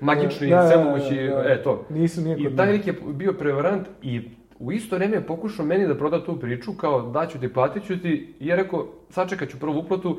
magični, 0.00 0.50
Da, 0.50 0.56
da, 0.56 0.62
da, 0.62 0.68
svemogući, 0.68 1.14
da. 1.16 1.52
e, 1.52 1.62
to. 1.62 1.84
Nisam 1.90 2.24
nije 2.24 2.36
I 2.38 2.56
taj 2.56 2.72
lik 2.72 2.86
je 2.86 2.94
bio 3.12 3.32
prevarant 3.32 3.88
i 4.02 4.30
u 4.58 4.72
isto 4.72 4.96
vreme 4.96 5.16
je 5.16 5.26
pokušao 5.26 5.66
meni 5.66 5.86
da 5.86 5.94
proda 5.94 6.24
tu 6.24 6.40
priču, 6.40 6.72
kao 6.72 7.02
daću 7.02 7.40
ti, 7.40 7.52
platit 7.52 7.86
ću 7.86 8.02
ti, 8.02 8.34
i 8.40 8.46
ja 8.46 8.56
rekao, 8.56 8.86
sačekat 9.10 9.48
ću 9.48 9.60
prvu 9.60 9.78
uplatu 9.78 10.18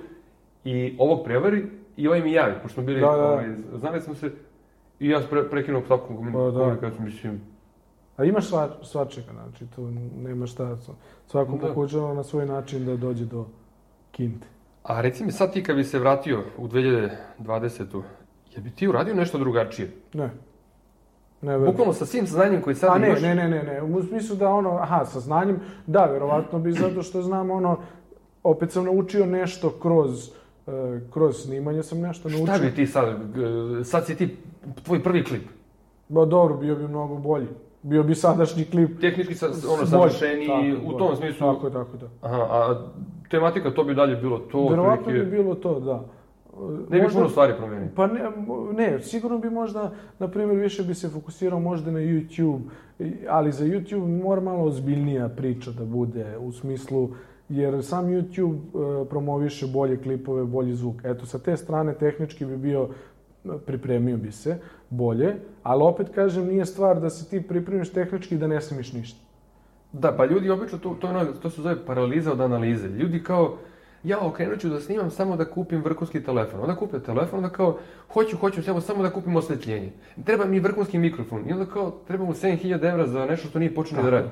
i 0.64 0.96
ovog 1.00 1.24
prevari 1.24 1.66
i 1.98 2.08
ovaj 2.08 2.22
mi 2.22 2.32
javi, 2.32 2.54
pošto 2.62 2.74
smo 2.74 2.84
bili, 2.84 3.02
Da, 3.02 3.08
da. 3.08 3.32
ovaj, 3.32 3.46
znali 3.76 4.02
smo 4.02 4.16
se, 4.16 4.32
i 5.00 5.10
ja 5.10 5.22
pre, 5.30 5.50
prekinuo 5.50 5.82
takvu 5.82 6.26
Pa 6.34 6.40
da. 6.40 6.60
komunikaciju, 6.60 7.02
mislim, 7.02 7.42
A 8.18 8.24
ima 8.26 8.42
sva, 8.42 8.70
svačega, 8.84 9.32
znači 9.32 9.66
tu 9.76 9.92
nema 10.18 10.48
šta. 10.48 10.78
Svako 11.28 11.52
Da. 11.52 11.68
pokušava 11.68 12.14
na 12.14 12.24
svoj 12.24 12.46
način 12.46 12.86
da 12.86 12.96
dođe 12.98 13.26
do 13.26 13.46
kinte. 14.22 14.48
A 14.84 15.02
reci 15.02 15.26
mi 15.26 15.32
sad 15.32 15.54
ti 15.54 15.64
kad 15.64 15.76
bi 15.76 15.84
se 15.84 16.00
vratio 16.00 16.44
u 16.58 16.68
2020. 16.68 18.02
Je 18.56 18.62
bi 18.62 18.72
ti 18.72 18.88
uradio 18.88 19.16
nešto 19.16 19.38
drugačije? 19.38 19.92
Ne. 20.14 20.30
Ne, 21.42 21.52
verujem. 21.52 21.72
Bukvalno 21.72 21.94
sa 21.94 22.06
svim 22.06 22.28
znanjem 22.28 22.62
koji 22.62 22.76
sad 22.76 22.90
A 22.92 22.98
ne, 22.98 23.08
imaš? 23.08 23.22
ne, 23.22 23.36
ne, 23.36 23.50
ne, 23.50 23.64
ne, 23.64 23.82
u 23.82 24.04
smislu 24.04 24.36
da 24.36 24.50
ono, 24.50 24.70
aha, 24.72 25.06
sa 25.06 25.20
znanjem, 25.20 25.60
da, 25.88 26.06
verovatno 26.06 26.60
bi 26.60 26.72
zato 26.72 27.02
što 27.02 27.22
znam 27.22 27.52
ono, 27.52 27.78
opet 28.44 28.72
sam 28.72 28.86
naučio 28.86 29.26
nešto 29.26 29.70
kroz, 29.72 30.30
e, 30.68 30.72
kroz 31.12 31.36
snimanje 31.38 31.84
sam 31.84 32.00
nešto 32.00 32.30
naučio. 32.30 32.46
Šta 32.48 32.66
bi 32.66 32.76
ti 32.76 32.88
sad, 32.88 33.34
g- 33.34 33.84
sad 33.84 34.06
si 34.06 34.16
ti 34.16 34.38
tvoj 34.84 35.04
prvi 35.04 35.24
klip, 35.24 35.44
Ba 36.10 36.26
dobro, 36.26 36.58
bio 36.58 36.76
bi 36.76 36.88
mnogo 36.88 37.16
bolji. 37.16 37.48
Bio 37.84 38.04
bi 38.04 38.16
sadašnji 38.16 38.66
klip 38.66 39.02
tehnički 39.02 39.36
sa, 39.36 39.48
ono, 39.48 39.86
Tako, 39.86 40.96
u 40.96 40.98
tom 40.98 41.16
smislu, 41.16 41.54
Tako, 41.54 41.70
tako, 41.70 41.98
da. 41.98 42.08
aha, 42.22 42.38
a 42.42 42.88
tematika 43.30 43.72
to 43.72 43.84
bi 43.84 43.96
dalje 43.96 44.16
bilo 44.16 44.38
to, 44.40 44.68
Verovatno 44.68 45.02
otprilike, 45.02 45.26
bi 45.26 45.38
bilo 45.38 45.56
to, 45.56 45.80
da. 45.80 46.04
ne 46.90 46.98
bi 46.98 47.02
Možda- 47.02 47.18
puno 47.20 47.30
stvari 47.30 47.54
promenio. 47.58 47.88
Pa 47.96 48.08
ne, 48.08 48.22
ne, 48.74 49.00
sigurno 49.00 49.38
bi 49.38 49.50
možda, 49.50 49.92
na 50.20 50.28
primjer, 50.28 50.58
više 50.58 50.84
bi 50.84 50.94
se 50.94 51.10
fokusirao 51.10 51.60
možda 51.60 51.92
na 51.92 52.00
YouTube, 52.00 52.60
ali 53.30 53.52
za 53.52 53.66
YouTube 53.66 54.24
mora 54.24 54.42
malo 54.42 54.64
ozbiljnija 54.64 55.30
priča 55.30 55.72
da 55.72 55.86
bude, 55.86 56.38
u 56.38 56.52
smislu, 56.52 57.10
jer 57.50 57.84
sam 57.86 58.06
YouTube 58.06 58.58
e, 58.58 59.10
promoviše 59.10 59.68
bolje 59.68 59.98
klipove, 59.98 60.44
bolji 60.44 60.74
zvuk. 60.74 60.96
Eto, 61.04 61.26
sa 61.26 61.40
te 61.40 61.58
strane 61.58 61.94
tehnički 61.94 62.46
bi 62.46 62.58
bio, 62.58 62.90
pripremio 63.66 64.18
bi 64.18 64.32
se 64.32 64.58
bolje, 64.90 65.36
ali 65.64 65.84
opet 65.84 66.10
kažem, 66.16 66.48
nije 66.48 66.66
stvar 66.66 67.00
da 67.00 67.10
se 67.10 67.30
ti 67.30 67.48
pripremiš 67.48 67.92
tehnički 67.92 68.36
i 68.36 68.38
da 68.38 68.48
ne 68.48 68.62
snimiš 68.62 68.94
ništa. 68.94 69.20
Da, 69.94 70.12
pa 70.12 70.26
ljudi 70.26 70.50
obično, 70.50 70.78
to, 70.78 70.98
to, 71.02 71.08
ono, 71.08 71.26
to 71.26 71.50
se 71.50 71.62
zove 71.62 71.86
paraliza 71.86 72.32
od 72.32 72.42
analize. 72.42 72.88
Ljudi 72.88 73.24
kao, 73.24 73.58
ja 74.04 74.20
okrenut 74.20 74.60
ću 74.60 74.70
da 74.70 74.80
snimam 74.80 75.12
samo 75.12 75.36
da 75.36 75.46
kupim 75.46 75.84
vrhunski 75.84 76.24
telefon. 76.24 76.60
Onda 76.62 76.76
kupe 76.76 77.00
telefon, 77.00 77.38
onda 77.38 77.50
kao, 77.50 77.78
hoću, 78.14 78.38
hoću 78.38 78.64
samo, 78.64 78.82
samo 78.82 79.04
da 79.04 79.10
kupim 79.10 79.36
osvetljenje. 79.36 79.92
Treba 80.26 80.46
mi 80.46 80.60
vrhunski 80.60 80.98
mikrofon. 80.98 81.50
I 81.50 81.54
onda 81.54 81.66
kao, 81.66 81.92
treba 82.08 82.26
mu 82.26 82.34
7000 82.34 82.90
evra 82.92 83.08
za 83.08 83.26
nešto 83.26 83.48
što 83.48 83.60
nije 83.60 83.76
počinio 83.76 84.04
da 84.04 84.10
radi. 84.10 84.30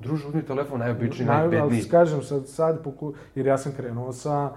Druže, 0.00 0.28
uzmi 0.28 0.42
telefon, 0.42 0.78
najobičniji, 0.78 1.28
Naj- 1.28 1.38
najbedniji. 1.38 1.80
Ali 1.80 1.88
kažem 1.88 2.22
sad, 2.22 2.48
sad 2.48 2.82
poku... 2.82 3.14
jer 3.34 3.46
ja 3.46 3.58
sam 3.58 3.72
krenuo 3.76 4.12
sa 4.12 4.50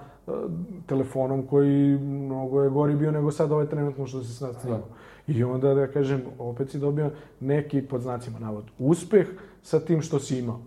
telefonom 0.86 1.48
koji 1.48 1.98
mnogo 1.98 2.64
je 2.64 2.70
gori 2.70 2.96
bio 2.96 3.12
nego 3.12 3.32
sad 3.32 3.52
ovaj 3.52 3.66
trenutno 3.66 4.08
što 4.08 4.24
se 4.24 4.34
sad 4.34 4.62
snima. 4.62 4.80
I 5.28 5.44
onda 5.44 5.74
da 5.74 5.88
kažem, 5.88 6.22
opet 6.40 6.70
si 6.70 6.80
dobio 6.80 7.12
neki, 7.40 7.82
pod 7.82 8.02
znacima 8.02 8.40
navod, 8.40 8.64
uspeh 8.80 9.28
sa 9.62 9.80
tim 9.80 10.02
što 10.02 10.20
si 10.20 10.40
imao. 10.40 10.60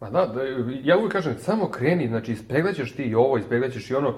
Ma 0.00 0.10
da, 0.10 0.26
da, 0.26 0.42
ja 0.82 0.96
uvijek 0.96 1.12
kažem, 1.12 1.34
samo 1.38 1.68
kreni, 1.68 2.08
znači 2.08 2.32
ispeglećeš 2.32 2.96
ti 2.96 3.02
i 3.02 3.14
ovo, 3.14 3.38
ispeglećeš 3.38 3.90
i 3.90 3.94
ono, 3.94 4.14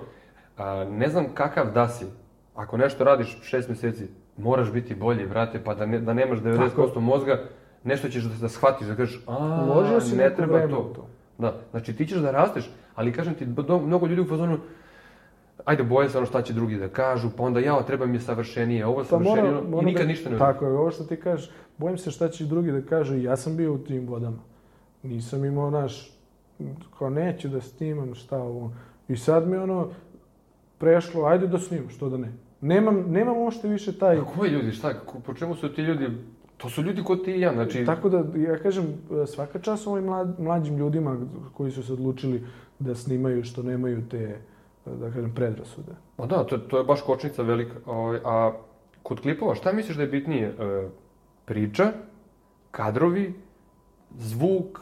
a, 0.56 0.84
ne 0.84 1.08
znam 1.08 1.26
kakav 1.34 1.72
da 1.72 1.88
si, 1.88 2.04
ako 2.54 2.76
nešto 2.76 3.04
radiš 3.04 3.38
šest 3.42 3.68
meseci, 3.68 4.06
moraš 4.36 4.72
biti 4.72 4.94
bolji, 4.94 5.24
vrate, 5.24 5.64
pa 5.64 5.74
da, 5.74 5.86
ne, 5.86 6.00
da 6.00 6.14
nemaš 6.14 6.38
90% 6.38 7.00
mozga, 7.00 7.44
nešto 7.84 8.08
ćeš 8.08 8.24
da, 8.24 8.38
da 8.40 8.48
shvatiš, 8.48 8.86
da 8.86 8.94
kažeš, 8.94 9.22
a, 9.26 9.64
Uložio 9.64 10.00
si 10.00 10.16
ne 10.16 10.34
treba 10.34 10.68
to. 10.68 10.92
to. 10.94 11.08
Da, 11.38 11.54
znači 11.70 11.96
ti 11.96 12.06
ćeš 12.06 12.18
da 12.18 12.30
rasteš, 12.30 12.70
ali 12.94 13.12
kažem 13.12 13.34
ti, 13.34 13.46
mnogo 13.82 14.06
ljudi 14.06 14.20
u 14.20 14.26
fazonu, 14.28 14.58
ajde 15.64 15.82
boje 15.82 16.08
se 16.10 16.18
ono 16.18 16.26
šta 16.26 16.42
će 16.42 16.52
drugi 16.52 16.76
da 16.76 16.88
kažu, 16.88 17.30
pa 17.36 17.42
onda 17.42 17.60
jao, 17.60 17.82
treba 17.82 18.06
mi 18.06 18.16
je 18.16 18.20
savršenije, 18.20 18.86
ovo 18.86 18.98
Pa 18.98 19.04
savršenije, 19.04 19.42
mora- 19.44 19.68
mora 19.68 19.82
i 19.82 19.86
nikad 19.86 20.02
da- 20.02 20.08
ništa 20.08 20.30
ne. 20.30 20.38
Tako 20.38 20.64
je, 20.66 20.72
ovo 20.72 20.90
što 20.90 21.04
ti 21.04 21.16
kažeš, 21.16 21.50
bojim 21.78 21.98
se 21.98 22.10
šta 22.10 22.28
će 22.28 22.44
drugi 22.44 22.72
da 22.72 22.80
kažu, 22.82 23.16
ja 23.18 23.36
sam 23.36 23.56
bio 23.56 23.72
u 23.74 23.78
tim 23.78 24.06
vodama. 24.08 24.38
Nisam 25.02 25.44
imao, 25.44 25.70
naš, 25.70 26.12
kao 26.98 27.10
neću 27.10 27.48
da 27.48 27.60
snimam, 27.60 28.14
šta 28.14 28.38
ovo. 28.38 28.72
I 29.08 29.16
sad 29.16 29.48
mi 29.48 29.56
ono, 29.56 29.88
prešlo, 30.78 31.24
ajde 31.24 31.46
da 31.46 31.58
snimam, 31.58 31.88
što 31.90 32.08
da 32.08 32.16
ne. 32.16 32.32
Nemam, 32.60 33.04
nemam 33.08 33.36
uopšte 33.36 33.68
više 33.68 33.98
taj... 33.98 34.18
A 34.18 34.24
koji 34.24 34.50
ljudi, 34.50 34.72
šta, 34.72 34.94
po 35.26 35.34
čemu 35.34 35.54
su 35.54 35.68
ti 35.68 35.82
ljudi, 35.82 36.08
to 36.56 36.68
su 36.68 36.82
ljudi 36.82 37.04
kod 37.04 37.24
ti 37.24 37.32
i 37.32 37.40
ja, 37.40 37.52
znači, 37.52 37.84
Tako 37.84 38.08
da, 38.08 38.24
ja 38.36 38.58
kažem, 38.58 38.84
svaka 39.26 39.58
čast 39.58 39.86
ovim 39.86 40.04
mlad, 40.04 40.40
mlađim 40.40 40.76
ljudima 40.76 41.16
koji 41.52 41.70
su 41.70 41.82
se 41.82 41.92
odlučili 41.92 42.42
da 42.78 42.94
snimaju 42.94 43.44
što 43.44 43.62
nemaju 43.62 44.02
te, 44.08 44.38
da 44.86 45.10
kažem, 45.10 45.32
predrasude. 45.34 45.92
Pa 46.16 46.26
da, 46.26 46.44
to, 46.44 46.58
to 46.58 46.78
je 46.78 46.84
baš 46.84 47.02
kočnica 47.02 47.42
velika. 47.42 47.74
Ovaj, 47.86 48.20
a 48.24 48.52
kod 49.02 49.20
klipova, 49.20 49.54
šta 49.54 49.72
misliš 49.72 49.96
da 49.96 50.02
je 50.02 50.08
bitnije? 50.08 50.46
E, 50.48 50.88
priča, 51.44 51.92
kadrovi, 52.70 53.34
zvuk, 54.18 54.78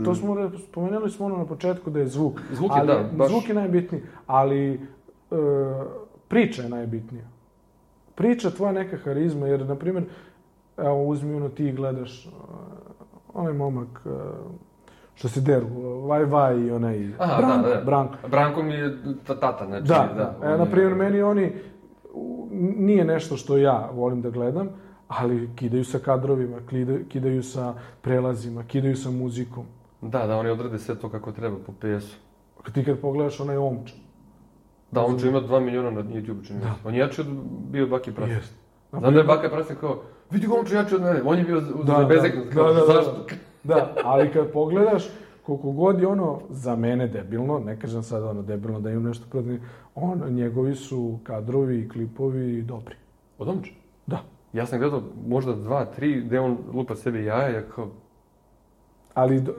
e, 0.00 0.04
To 0.04 0.14
smo, 0.14 0.50
spomenuli 0.58 1.10
smo 1.10 1.26
ono 1.26 1.36
na 1.36 1.46
početku 1.46 1.90
da 1.90 2.00
je 2.00 2.06
zvuk. 2.06 2.40
Zvuk 2.52 2.70
je, 2.70 2.80
ali, 2.80 2.86
da, 2.86 3.10
baš- 3.16 3.28
Zvuk 3.30 3.48
je 3.48 3.54
najbitniji, 3.54 4.02
ali 4.26 4.74
e, 4.74 4.78
priča 6.28 6.62
je 6.62 6.68
najbitnija. 6.68 7.24
Priča, 8.14 8.50
tvoja 8.50 8.72
neka 8.72 8.96
harizma, 8.96 9.46
jer, 9.46 9.66
na 9.66 9.74
primjer, 9.74 10.04
evo, 10.76 11.04
uzmi 11.04 11.34
ono, 11.34 11.48
ti 11.48 11.72
gledaš 11.72 12.26
uh, 12.26 12.32
onaj 13.34 13.52
momak 13.52 14.02
uh, 14.04 14.12
što 15.14 15.28
se 15.28 15.40
deru, 15.40 15.66
Vaj 16.00 16.24
Vaj 16.24 16.58
i 16.58 16.70
onaj 16.70 17.08
Aha, 17.18 17.36
Branko, 17.38 17.68
da, 17.68 17.74
da. 17.74 17.80
Branko. 17.82 18.28
Branko 18.28 18.62
mi 18.62 18.72
je 18.72 18.96
ta- 19.26 19.34
tata, 19.36 19.66
znači, 19.66 19.84
Da, 19.84 20.08
da. 20.08 20.36
da. 20.40 20.46
E, 20.46 20.58
na 20.58 20.64
je- 20.64 20.70
primjer, 20.70 20.94
meni 20.94 21.22
oni, 21.22 21.52
nije 22.76 23.04
nešto 23.04 23.36
što 23.36 23.56
ja 23.56 23.90
volim 23.92 24.22
da 24.22 24.30
gledam, 24.30 24.68
ali 25.08 25.50
kidaju 25.56 25.84
sa 25.84 25.98
kadrovima, 25.98 26.56
kidaju, 27.08 27.42
sa 27.42 27.72
prelazima, 28.00 28.62
kidaju 28.64 28.96
sa 28.96 29.10
muzikom. 29.10 29.64
Da, 30.02 30.26
da, 30.26 30.36
oni 30.36 30.50
odrade 30.50 30.78
sve 30.78 30.94
to 30.94 31.08
kako 31.08 31.32
treba 31.32 31.56
po 31.58 31.72
PS-u. 31.72 32.16
Ti 32.64 32.84
kad 32.84 32.98
pogledaš 32.98 33.40
onaj 33.40 33.56
omča, 33.56 33.94
Da, 34.90 35.06
će 35.16 35.28
ima 35.28 35.40
2 35.40 35.60
miliona 35.60 35.90
na 35.90 36.02
YouTube 36.02 36.46
čini. 36.46 36.60
se. 36.60 36.66
On 36.84 36.94
je 36.94 37.00
jači 37.00 37.20
od 37.20 37.26
bio 37.70 37.86
Baki 37.86 38.12
Prasnik. 38.12 38.36
Jest. 38.36 38.54
Znam 38.90 39.14
da 39.14 39.20
je 39.20 39.24
Baka 39.24 39.48
Prasnik 39.48 39.78
kao, 39.78 40.02
vidi 40.30 40.46
ga 40.46 40.54
on 40.54 40.64
će 40.64 40.74
jači 40.74 40.94
od 40.94 41.02
mene. 41.02 41.22
On 41.24 41.38
je 41.38 41.44
bio 41.44 41.60
Da, 41.60 41.66
da, 41.84 41.92
da. 41.94 42.04
bezeknut. 42.06 42.44
Da, 42.44 42.50
Kao, 42.52 42.66
da, 42.66 42.80
da. 42.80 42.86
zašto? 42.86 43.26
Da, 43.64 43.94
ali 44.04 44.30
kad 44.30 44.50
pogledaš, 44.50 45.04
koliko 45.42 45.70
god 45.70 46.00
je 46.00 46.06
ono 46.06 46.40
za 46.50 46.76
mene 46.76 47.06
debilno, 47.08 47.58
ne 47.58 47.78
kažem 47.78 48.02
sad 48.02 48.22
ono 48.22 48.42
debilno 48.42 48.80
da 48.80 48.90
imam 48.90 49.02
nešto 49.02 49.26
protiv, 49.30 49.60
on, 49.94 50.22
njegovi 50.28 50.74
su 50.74 51.18
kadrovi 51.22 51.78
i 51.78 51.88
klipovi 51.88 52.62
dobri. 52.62 52.94
Od 53.38 53.48
Omča? 53.48 53.72
Da. 54.06 54.22
Ja 54.52 54.66
sam 54.66 54.78
gledao 54.78 55.02
možda 55.26 55.52
dva, 55.54 55.84
tri, 55.86 56.20
gde 56.20 56.40
on 56.40 56.58
lupa 56.74 56.94
sebi 56.94 57.24
jaja, 57.24 57.48
ja 57.48 57.62
kao, 57.64 57.88
Ali, 59.14 59.40
do- 59.40 59.54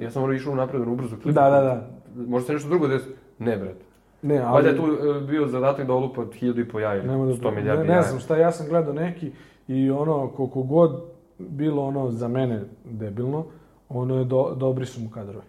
ja 0.00 0.10
sam 0.10 0.20
morao 0.22 0.34
išao 0.34 0.54
napred, 0.54 0.82
ono 0.82 0.92
ubrzo 0.92 1.16
klip. 1.16 1.34
da, 1.34 1.50
da, 1.50 1.60
da. 1.60 1.88
Možda 2.18 2.46
se 2.46 2.52
nešto 2.52 2.68
drugo 2.68 2.88
desi? 2.88 3.08
Ne, 3.38 3.56
brate. 3.56 3.84
Ne, 4.22 4.40
Valjda 4.40 4.48
ali... 4.50 4.68
je 4.68 4.76
tu 4.76 5.08
e, 5.16 5.20
bio 5.20 5.46
zadatak 5.46 5.86
da 5.86 5.92
olupa 5.92 6.24
hiljadu 6.34 6.60
i 6.60 6.68
po 6.68 6.80
jaja 6.80 7.02
Nemo 7.02 7.26
da, 7.26 7.32
100 7.32 7.54
milijardi 7.54 7.88
ne, 7.88 7.94
ne 7.94 8.02
znam 8.02 8.20
šta, 8.20 8.36
ja 8.36 8.52
sam 8.52 8.68
gledao 8.68 8.92
neki 8.92 9.32
i 9.68 9.90
ono, 9.90 10.28
koliko 10.28 10.62
god 10.62 11.02
bilo 11.38 11.82
ono 11.82 12.10
za 12.10 12.28
mene 12.28 12.60
debilno, 12.84 13.44
ono 13.88 14.18
je 14.18 14.24
do, 14.24 14.54
dobri 14.56 14.86
su 14.86 15.00
mu 15.00 15.10
kadrovi. 15.10 15.46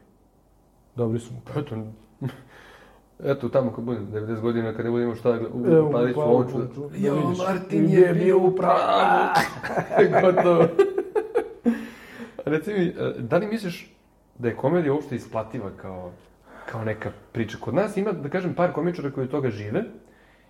Dobri 0.95 1.19
su 1.19 1.33
mu 1.33 1.39
Pa 1.53 1.59
eto, 1.59 1.75
eto 3.31 3.49
tamo 3.49 3.71
kad 3.71 3.83
budem 3.83 4.07
90 4.13 4.41
godina, 4.41 4.73
kad 4.73 4.85
ne 4.85 4.91
budemo 4.91 5.15
šta 5.15 5.29
Evo, 5.29 5.89
u 5.89 5.91
Paliću 5.91 6.19
pa, 6.19 6.23
Ovču. 6.23 6.57
da 6.57 6.97
Jo. 6.97 7.15
Martin 7.47 7.89
je 7.89 8.13
bio 8.13 8.37
u 8.37 8.55
pravu. 8.55 8.79
Gotovo. 10.21 10.65
Reci 12.45 12.73
mi, 12.73 12.85
e, 12.85 13.13
da 13.19 13.37
li 13.37 13.47
misliš 13.47 13.95
da 14.39 14.47
je 14.47 14.55
komedija 14.55 14.93
uopšte 14.93 15.15
isplativa 15.15 15.69
kao, 15.81 16.11
kao 16.65 16.85
neka 16.85 17.11
priča? 17.31 17.57
Kod 17.57 17.73
nas 17.75 17.97
ima, 17.97 18.11
da 18.11 18.29
kažem, 18.29 18.53
par 18.53 18.71
komičara 18.71 19.11
koji 19.11 19.23
od 19.23 19.31
toga 19.31 19.49
žive. 19.49 19.83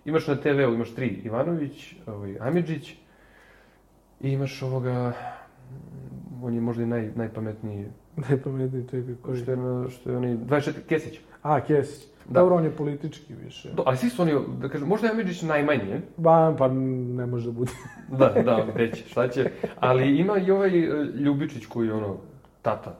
Imaš 0.04 0.26
na 0.26 0.36
TV-u, 0.36 0.74
imaš 0.74 0.94
tri, 0.94 1.06
Ivanović, 1.24 1.94
ovaj, 2.06 2.36
Amidžić 2.40 2.90
i 4.20 4.30
imaš 4.30 4.62
ovoga, 4.62 5.12
mm, 5.70 6.44
on 6.44 6.54
je 6.54 6.60
možda 6.60 6.82
i 6.82 6.86
naj, 6.86 7.10
najpametniji, 7.14 7.86
Najpametniji 8.28 8.84
čekaj 8.84 9.14
koji. 9.22 9.38
što 9.42 9.50
je, 9.50 9.56
na- 9.56 9.88
što 9.90 10.10
je 10.10 10.16
onaj, 10.16 10.34
24, 10.34 10.72
Kesić. 10.88 11.20
A, 11.42 11.60
Kesić. 11.60 12.04
Da. 12.28 12.40
Dobro, 12.40 12.56
on 12.56 12.64
je 12.64 12.70
politički 12.70 13.34
više. 13.34 13.68
Do, 13.72 13.82
ali 13.86 13.96
svi 13.96 14.10
su 14.10 14.22
oni, 14.22 14.32
da 14.60 14.68
kažem, 14.68 14.88
možda 14.88 15.06
je 15.06 15.12
Amidžić 15.12 15.42
najmanji, 15.42 16.00
Ba, 16.16 16.54
pa 16.58 16.68
ne 16.68 17.26
može 17.26 17.46
da 17.46 17.52
bude. 17.52 17.70
Da, 18.08 18.28
da, 18.42 18.66
gde 18.74 18.92
će, 18.92 19.08
šta 19.08 19.28
će. 19.28 19.50
Ali 19.80 20.16
ima 20.18 20.38
i 20.38 20.50
ovaj 20.50 20.78
e, 20.78 20.88
Ljubičić 21.04 21.66
koji 21.66 21.86
je 21.86 21.94
ono, 21.94 22.16
tata 22.62 22.98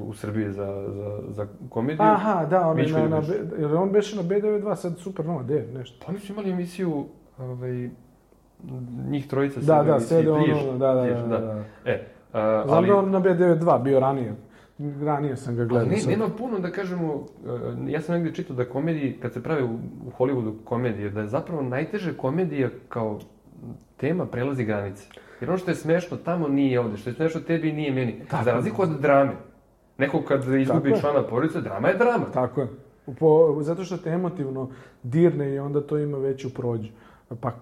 u, 0.00 0.14
Srbiji 0.14 0.52
za, 0.52 0.84
za, 0.88 1.20
za 1.28 1.46
komediju. 1.68 2.06
Aha, 2.06 2.46
da, 2.50 2.68
on 2.68 2.78
je 2.78 2.92
na, 2.92 3.08
na, 3.08 3.22
jer 3.58 3.74
on 3.74 3.90
beše 3.90 4.16
na 4.16 4.22
B92, 4.22 4.76
sad 4.76 4.98
super 4.98 5.26
nova, 5.26 5.42
de, 5.42 5.66
nešto. 5.74 6.04
Pa 6.04 6.12
oni 6.12 6.20
su 6.20 6.32
imali 6.32 6.50
emisiju, 6.50 7.06
ovaj, 7.38 7.90
njih 9.08 9.28
trojica 9.28 9.60
Da, 9.60 9.82
da, 9.82 10.00
sede 10.00 10.30
ono, 10.30 10.78
da, 10.78 10.94
da, 10.94 11.02
da, 11.04 11.38
da. 11.38 11.64
E, 11.84 12.06
a, 12.32 12.62
Znam 12.66 12.78
ali, 12.78 12.86
da 12.86 12.96
on 12.96 13.10
na 13.10 13.20
B92 13.20 13.82
bio 13.82 14.00
ranije. 14.00 14.34
Ranije 15.04 15.36
sam 15.36 15.56
ga 15.56 15.64
gledao. 15.64 15.88
ne, 15.88 15.96
nema 16.06 16.28
puno 16.38 16.58
da 16.58 16.70
kažemo, 16.70 17.26
e, 17.86 17.92
ja 17.92 18.00
sam 18.00 18.14
negdje 18.14 18.34
čitao 18.34 18.56
da 18.56 18.64
komediji, 18.64 19.18
kad 19.22 19.32
se 19.32 19.42
prave 19.42 19.62
u, 19.62 19.74
u 20.06 20.10
Hollywoodu 20.18 20.54
komedije, 20.64 21.10
da 21.10 21.20
je 21.20 21.28
zapravo 21.28 21.62
najteže 21.62 22.16
komedija 22.16 22.68
kao 22.88 23.18
tema 23.96 24.26
prelazi 24.26 24.64
granice. 24.64 25.08
Jer 25.40 25.50
ono 25.50 25.58
što 25.58 25.70
je 25.70 25.74
smešno 25.74 26.16
tamo 26.16 26.48
nije 26.48 26.80
ovde, 26.80 26.96
što 26.96 27.10
je 27.10 27.14
smešno 27.14 27.40
tebi 27.40 27.72
nije 27.72 27.92
meni. 27.92 28.22
Tako 28.30 28.44
Za 28.44 28.52
razliku 28.52 28.82
od 28.82 29.00
drame. 29.00 29.32
Neko 29.98 30.22
kad 30.28 30.54
izgubi 30.54 30.90
Tako 30.90 31.00
člana 31.00 31.22
porodice, 31.22 31.60
drama 31.60 31.88
je 31.88 31.94
drama. 31.94 32.24
Tako 32.32 32.60
je. 32.60 32.68
Po, 33.18 33.58
zato 33.62 33.84
što 33.84 33.96
te 33.96 34.10
emotivno 34.10 34.70
dirne 35.02 35.54
i 35.54 35.58
onda 35.58 35.80
to 35.80 35.98
ima 35.98 36.18
veću 36.18 36.54
prođu. 36.54 36.88
Pa, 37.40 37.52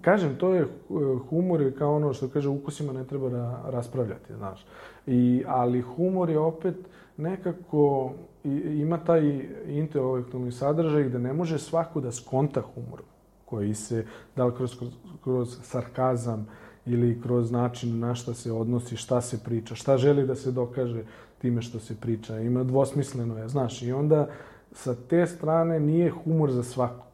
kažem, 0.00 0.36
to 0.36 0.54
je 0.54 0.66
uh, 0.88 1.20
humor 1.28 1.60
je 1.60 1.74
kao 1.74 1.96
ono 1.96 2.12
što 2.12 2.28
kaže, 2.28 2.48
ukusima 2.48 2.92
ne 2.92 3.04
treba 3.04 3.28
ra, 3.28 3.60
raspravljati, 3.66 4.34
znaš. 4.34 4.66
I, 5.06 5.44
ali 5.46 5.80
humor 5.80 6.30
je 6.30 6.38
opet 6.38 6.74
nekako, 7.16 8.12
i, 8.44 8.48
ima 8.80 8.98
taj 8.98 9.48
intelektualni 9.66 10.52
sadržaj 10.52 11.04
gde 11.04 11.18
ne 11.18 11.32
može 11.32 11.58
svako 11.58 12.00
da 12.00 12.12
skonta 12.12 12.62
humor 12.74 13.00
koji 13.44 13.74
se, 13.74 14.06
da 14.36 14.44
li 14.44 14.54
kroz, 14.56 14.78
kroz, 14.78 14.90
kroz 15.24 15.58
sarkazam 15.62 16.46
ili 16.86 17.22
kroz 17.22 17.50
način 17.50 17.98
na 17.98 18.14
šta 18.14 18.34
se 18.34 18.52
odnosi, 18.52 18.96
šta 18.96 19.20
se 19.20 19.44
priča, 19.44 19.74
šta 19.74 19.96
želi 19.96 20.26
da 20.26 20.34
se 20.34 20.52
dokaže 20.52 21.04
time 21.44 21.62
što 21.62 21.78
se 21.78 21.94
priča. 22.00 22.38
Ima 22.40 22.62
dvosmisleno 22.64 23.38
je, 23.38 23.48
znaš, 23.48 23.82
i 23.82 23.92
onda 23.92 24.28
sa 24.72 24.94
te 24.94 25.26
strane 25.26 25.80
nije 25.80 26.10
humor 26.10 26.50
za 26.50 26.62
svakog. 26.62 27.04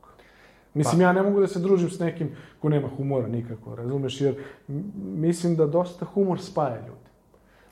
Mislim, 0.75 1.01
ja 1.01 1.13
ne 1.13 1.23
mogu 1.23 1.41
da 1.41 1.47
se 1.47 1.59
družim 1.59 1.91
s 1.91 1.99
nekim 1.99 2.31
ko 2.61 2.69
nema 2.69 2.89
humora 2.89 3.29
nikako, 3.29 3.75
razumeš, 3.75 4.21
jer 4.21 4.35
mislim 5.17 5.57
da 5.57 5.67
dosta 5.67 6.05
humor 6.05 6.41
spaja 6.41 6.77
ljudi. 6.77 7.11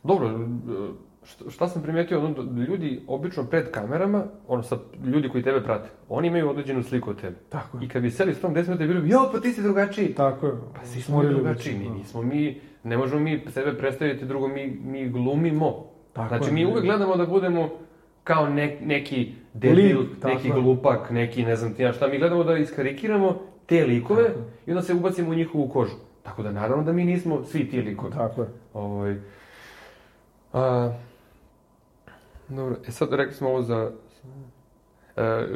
Dobro, 0.02 0.28
e, 0.28 1.50
šta, 1.50 1.68
sam 1.68 1.82
primetio, 1.82 2.24
ono, 2.24 2.42
da 2.42 2.62
ljudi 2.62 3.02
obično 3.06 3.44
pred 3.44 3.70
kamerama, 3.70 4.24
ono, 4.48 4.62
sa 4.62 4.78
ljudi 5.04 5.28
koji 5.28 5.44
tebe 5.44 5.62
prate, 5.62 5.90
oni 6.08 6.28
imaju 6.28 6.50
određenu 6.50 6.82
sliku 6.82 7.10
od 7.10 7.20
tebe. 7.20 7.36
Tako 7.48 7.78
je. 7.78 7.84
I 7.84 7.88
kad 7.88 8.02
bi 8.02 8.10
seli 8.10 8.34
s 8.34 8.40
tom 8.40 8.54
10 8.54 8.66
minuta 8.66 8.84
i 8.84 8.88
bili, 8.88 9.10
jo, 9.10 9.28
pa 9.32 9.40
ti 9.40 9.52
si 9.52 9.62
drugačiji. 9.62 10.14
Tako 10.14 10.46
je. 10.46 10.52
Pa 10.74 10.86
svi 10.86 11.02
smo 11.02 11.22
mi 11.22 11.28
drugačiji, 11.28 11.78
mi 11.78 11.84
da. 11.84 11.94
nismo 11.94 12.22
mi, 12.22 12.60
ne 12.84 12.96
možemo 12.96 13.20
mi 13.20 13.44
sebe 13.50 13.78
predstaviti 13.78 14.26
drugo, 14.26 14.48
mi, 14.48 14.80
mi 14.84 15.08
glumimo. 15.08 15.87
Tako 16.22 16.28
znači, 16.28 16.50
je, 16.50 16.52
mi 16.52 16.66
uvek 16.66 16.84
gledamo 16.84 17.16
da 17.16 17.26
budemo 17.26 17.70
kao 18.24 18.48
ne, 18.48 18.78
neki 18.82 19.32
debil, 19.54 20.00
Lik, 20.00 20.20
tako 20.20 20.34
neki 20.34 20.50
glupak, 20.50 21.10
neki 21.10 21.44
ne 21.44 21.56
znam 21.56 21.74
ti 21.74 21.82
ja 21.82 21.92
šta, 21.92 22.08
mi 22.08 22.18
gledamo 22.18 22.44
da 22.44 22.56
iskarikiramo 22.56 23.40
te 23.66 23.84
likove 23.84 24.24
Tako 24.24 24.40
i 24.66 24.70
onda 24.70 24.82
se 24.82 24.94
ubacimo 24.94 25.30
u 25.30 25.34
njihovu 25.34 25.68
kožu. 25.68 25.96
Tako 26.22 26.42
da 26.42 26.52
naravno 26.52 26.84
da 26.84 26.92
mi 26.92 27.04
nismo 27.04 27.44
svi 27.44 27.70
ti 27.70 27.80
likovi. 27.80 28.12
Tako 28.12 28.42
je. 28.42 28.48
Ovaj, 28.74 29.16
a, 30.52 30.92
dobro, 32.48 32.76
e 32.88 32.90
sad 32.90 33.12
rekli 33.12 33.34
smo 33.34 33.48
ovo 33.48 33.62
za... 33.62 33.90
E, 35.16 35.46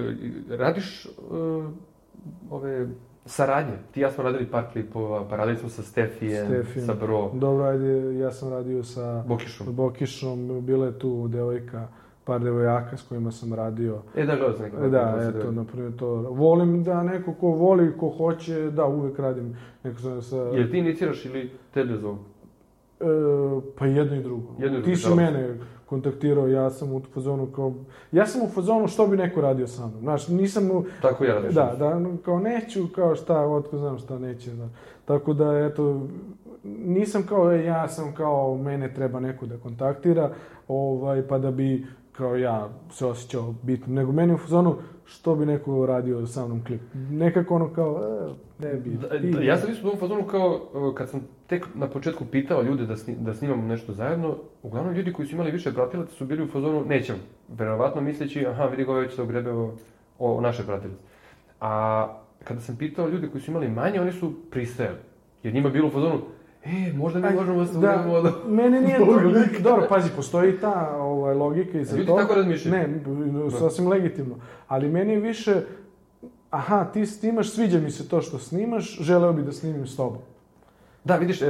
radiš 0.49 1.07
e, 1.07 1.09
ove 2.51 2.87
saradnje? 3.27 3.73
Ti 3.91 4.01
i 4.01 4.03
ja 4.03 4.11
smo 4.11 4.25
radili 4.25 4.47
par 4.47 4.65
klipova, 4.73 5.29
pa 5.29 5.37
radili 5.37 5.57
smo 5.59 5.69
sa 5.69 5.83
Stefijem, 5.83 6.47
Stefijem. 6.47 6.87
sa 6.87 6.95
Bro, 6.95 7.31
Dobro, 7.35 7.65
ajde, 7.65 8.19
ja 8.19 8.31
sam 8.31 8.51
radio 8.51 8.85
sa 8.85 9.25
Bokišom. 9.27 9.75
Bokišom, 9.75 10.61
bila 10.67 10.87
je 10.87 10.99
tu 10.99 11.29
devojka, 11.29 11.89
par 12.25 12.41
devojaka 12.41 12.97
s 12.97 13.03
kojima 13.03 13.31
sam 13.31 13.55
radio. 13.55 13.99
E 14.17 14.25
da, 14.27 14.37
gledao 14.37 14.53
sam 14.53 14.65
neka. 14.65 14.89
Da, 14.89 15.33
eto, 15.37 15.53
na 15.53 15.65
primjer 15.65 15.97
to. 15.97 16.07
Volim 16.15 16.85
da 16.85 17.03
neko 17.03 17.33
ko 17.35 17.47
voli, 17.49 17.93
ko 17.99 18.09
hoće, 18.09 18.71
da, 18.71 18.87
uvek 18.87 19.19
radim 19.19 19.57
neko 19.85 20.01
sa... 20.01 20.23
sa 20.23 20.37
Jel 20.37 20.71
ti 20.71 20.79
iniciraš 20.79 21.25
ili 21.25 21.51
tebe 21.75 21.97
zovu? 21.97 22.19
E, 23.01 23.05
pa 23.79 23.87
jedno 23.87 24.17
i 24.17 24.23
drugo. 24.23 24.55
Jedno 24.59 24.79
i 24.79 24.83
Ti 24.83 24.91
drugo, 24.91 24.97
si 24.97 25.09
da. 25.09 25.15
mene 25.15 25.59
kontaktirao, 25.93 26.49
ja 26.49 26.71
sam 26.71 26.93
u 26.93 27.01
fazonu 27.15 27.47
kao... 27.47 27.73
Ja 28.13 28.27
sam 28.27 28.43
u 28.43 28.49
fazonu 28.49 28.89
što 28.89 29.07
bi 29.07 29.17
neko 29.17 29.41
radio 29.41 29.67
sa 29.67 29.87
mnom. 29.87 30.01
Znaš, 30.01 30.29
nisam 30.29 30.71
u... 30.71 30.85
Tako 31.03 31.25
ja 31.25 31.35
radim. 31.35 31.53
Da, 31.53 31.75
da, 31.79 32.01
kao 32.25 32.39
neću, 32.39 32.87
kao 32.95 33.15
šta, 33.17 33.41
otko 33.41 33.79
znam 33.79 33.99
šta 33.99 34.19
neće. 34.19 34.51
Da. 34.51 34.69
Tako 35.05 35.35
da, 35.35 35.59
eto, 35.59 36.07
nisam 36.65 37.23
kao, 37.29 37.53
e, 37.53 37.65
ja 37.65 37.89
sam 37.89 38.15
kao, 38.15 38.57
mene 38.57 38.95
treba 38.95 39.21
neko 39.21 39.47
da 39.47 39.57
kontaktira, 39.57 40.31
ovaj, 40.69 41.29
pa 41.29 41.39
da 41.39 41.51
bi, 41.51 41.87
kao 42.13 42.37
ja, 42.37 42.69
se 42.91 43.07
osjećao 43.07 43.55
bitno. 43.63 43.95
Nego 43.95 44.13
meni 44.13 44.35
u 44.35 44.39
fazonu, 44.39 44.77
što 45.05 45.35
bi 45.35 45.47
neko 45.47 45.87
radio 45.87 46.27
sa 46.27 46.47
mnom 46.47 46.65
klip. 46.65 46.81
Nekako 47.11 47.55
ono 47.55 47.69
kao, 47.75 48.01
e, 48.61 48.65
ne 48.65 48.75
bi. 48.75 48.91
Da, 48.91 49.09
da, 49.19 49.43
ja 49.43 49.59
sam 49.59 49.71
isto 49.71 49.91
u 49.93 49.97
fazonu 49.97 50.23
kao, 50.23 50.61
kad 50.95 51.09
sam 51.11 51.21
tek 51.53 51.67
na 51.75 51.87
početku 51.87 52.25
pitao 52.25 52.63
ljude 52.63 52.87
da, 52.87 52.97
sni, 52.97 53.17
da 53.21 53.35
snimamo 53.35 53.63
nešto 53.63 53.93
zajedno, 53.93 54.37
uglavnom 54.63 54.95
ljudi 54.95 55.13
koji 55.13 55.29
su 55.29 55.35
imali 55.35 55.51
više 55.51 55.73
pratilaca 55.73 56.13
su 56.13 56.27
bili 56.27 56.45
u 56.45 56.49
fazonu, 56.49 56.85
nećemo. 56.85 57.19
Verovatno 57.49 58.01
misleći, 58.01 58.47
aha, 58.47 58.67
vidi 58.67 58.85
ga 58.85 58.91
ovaj 58.91 59.03
već 59.03 59.15
se 59.15 59.23
ogrebe 59.23 59.51
o, 59.51 59.75
o 60.19 60.41
naše 60.41 60.63
pratilice. 60.63 61.03
A 61.61 61.73
kada 62.45 62.61
sam 62.61 62.77
pitao 62.77 63.09
ljude 63.09 63.29
koji 63.29 63.43
su 63.43 63.51
imali 63.51 63.69
manje, 63.69 64.01
oni 64.01 64.13
su 64.13 64.33
pristajali. 64.51 64.97
Jer 65.43 65.55
njima 65.55 65.69
bilo 65.69 65.89
u 65.89 65.91
fazonu, 65.91 66.21
e, 66.65 66.93
možda 66.95 67.21
mi 67.21 67.27
Aj, 67.27 67.35
možemo 67.35 67.59
da 67.59 67.67
se 67.67 67.73
da, 67.73 67.79
ugrebemo 67.79 68.13
od... 68.13 68.33
Mene 68.49 68.81
nije 68.81 68.99
dobro, 69.69 69.87
pazi, 69.89 70.11
postoji 70.17 70.59
ta 70.61 70.97
ovaj, 71.01 71.35
logika 71.35 71.79
i 71.79 71.85
za 71.85 71.97
Ljudi 71.97 72.09
to. 72.09 72.17
tako 72.17 72.35
razmišljaju. 72.35 72.89
Ne, 72.89 73.51
sasvim 73.59 73.89
legitimno. 73.89 74.37
Ali 74.69 74.89
meni 74.89 75.13
je 75.13 75.21
više, 75.21 75.61
aha, 76.51 76.85
ti 76.85 77.07
snimaš, 77.07 77.51
sviđa 77.51 77.79
mi 77.79 77.91
se 77.91 78.09
to 78.09 78.23
što 78.23 78.39
snimaš, 78.39 78.99
želeo 79.01 79.33
bi 79.33 79.43
da 79.43 79.53
snimim 79.53 79.87
s 79.87 79.97
tobom. 79.97 80.23
Da, 81.05 81.17
vidiš, 81.17 81.43
e, 81.43 81.47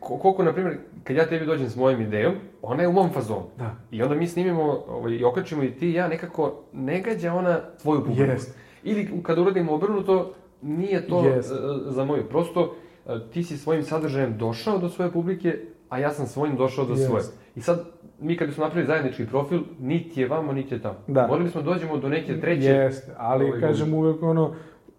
ko- 0.00 0.18
koliko, 0.18 0.42
na 0.42 0.52
primjer, 0.52 0.76
kad 1.04 1.16
ja 1.16 1.26
tebi 1.26 1.46
dođem 1.46 1.68
s 1.68 1.76
mojom 1.76 2.00
idejom, 2.00 2.34
ona 2.62 2.82
je 2.82 2.88
u 2.88 2.92
mom 2.92 3.10
fazonu. 3.10 3.46
Da. 3.58 3.76
I 3.90 4.02
onda 4.02 4.14
mi 4.14 4.26
snimimo 4.26 4.62
ovaj, 4.88 5.12
i 5.12 5.24
okačimo 5.24 5.62
i 5.62 5.70
ti 5.70 5.90
i 5.90 5.94
ja, 5.94 6.08
nekako 6.08 6.54
ne 6.72 7.00
gađa 7.00 7.34
ona 7.34 7.60
tvoju 7.82 8.00
publiku. 8.04 8.22
Jest. 8.30 8.58
Ili 8.82 9.22
kada 9.22 9.42
uradimo 9.42 9.72
obrnuto, 9.74 10.32
nije 10.62 11.06
to 11.06 11.24
Jest. 11.26 11.52
e, 11.52 11.54
za 11.86 12.04
moju. 12.04 12.24
Prosto, 12.28 12.74
e, 13.06 13.18
ti 13.32 13.44
si 13.44 13.56
svojim 13.56 13.82
sadržajem 13.82 14.38
došao 14.38 14.78
do 14.78 14.88
svoje 14.88 15.10
publike, 15.10 15.58
a 15.88 15.98
ja 15.98 16.10
sam 16.10 16.26
svojim 16.26 16.56
došao 16.56 16.84
do 16.84 16.92
Jest. 16.92 17.06
svoje. 17.06 17.22
I 17.56 17.60
sad, 17.60 17.84
mi 18.20 18.36
kad 18.36 18.52
smo 18.52 18.64
napravili 18.64 18.86
zajednički 18.86 19.26
profil, 19.26 19.60
niti 19.80 20.20
je 20.20 20.28
vamo, 20.28 20.52
niti 20.52 20.74
je 20.74 20.82
tamo. 20.82 20.98
Da. 21.06 21.26
Morali 21.26 21.50
smo 21.50 21.62
dođemo 21.62 21.96
do 21.96 22.08
neke 22.08 22.40
treće... 22.40 22.68
Jeste, 22.68 23.12
ali 23.18 23.44
ovaj, 23.44 23.60
kažem 23.60 23.94
uvek 23.94 24.22
ono, 24.22 24.54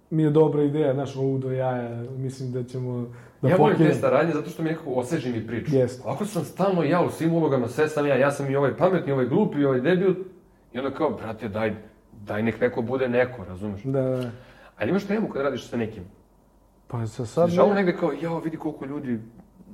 mi 0.09 0.23
je 0.23 0.29
dobra 0.29 0.63
ideja, 0.63 0.93
znaš, 0.93 1.15
ovo 1.15 1.37
do 1.37 1.51
jaja, 1.51 2.03
mislim 2.17 2.51
da 2.51 2.63
ćemo 2.63 3.07
da 3.43 3.49
ja 3.49 3.55
volim 3.55 3.77
te 3.77 3.93
saradnje 3.93 4.33
zato 4.33 4.49
što 4.49 4.63
mi 4.63 4.69
nekako 4.69 4.91
osveži 4.93 5.31
mi 5.31 5.47
priču. 5.47 5.75
Jeste. 5.75 6.03
Ovako 6.07 6.25
sam 6.25 6.43
stalno 6.43 6.83
ja 6.83 7.01
u 7.01 7.09
svim 7.09 7.33
ulogama, 7.33 7.67
sve 7.67 7.87
sam 7.89 8.07
ja, 8.07 8.15
ja 8.15 8.31
sam 8.31 8.51
i 8.51 8.55
ovaj 8.55 8.77
pametni, 8.77 9.11
ovaj 9.11 9.25
glupi, 9.25 9.65
ovaj 9.65 9.81
debil. 9.81 10.13
I 10.73 10.79
onda 10.79 10.91
kao, 10.91 11.09
brate, 11.09 11.49
daj, 11.49 11.75
daj 12.11 12.43
nek 12.43 12.61
neko 12.61 12.81
bude 12.81 13.09
neko, 13.09 13.43
razumeš? 13.43 13.83
Da, 13.83 14.01
da. 14.01 14.31
Ali 14.77 14.89
imaš 14.89 15.03
temu 15.05 15.27
kada 15.29 15.43
radiš 15.43 15.69
sa 15.69 15.77
nekim. 15.77 16.03
Pa 16.87 17.05
za 17.05 17.25
Sad 17.25 17.49
Žao 17.49 17.69
ne, 17.69 17.75
negde 17.75 17.97
kao, 17.97 18.11
jao, 18.21 18.39
vidi 18.39 18.57
koliko 18.57 18.85
ljudi... 18.85 19.19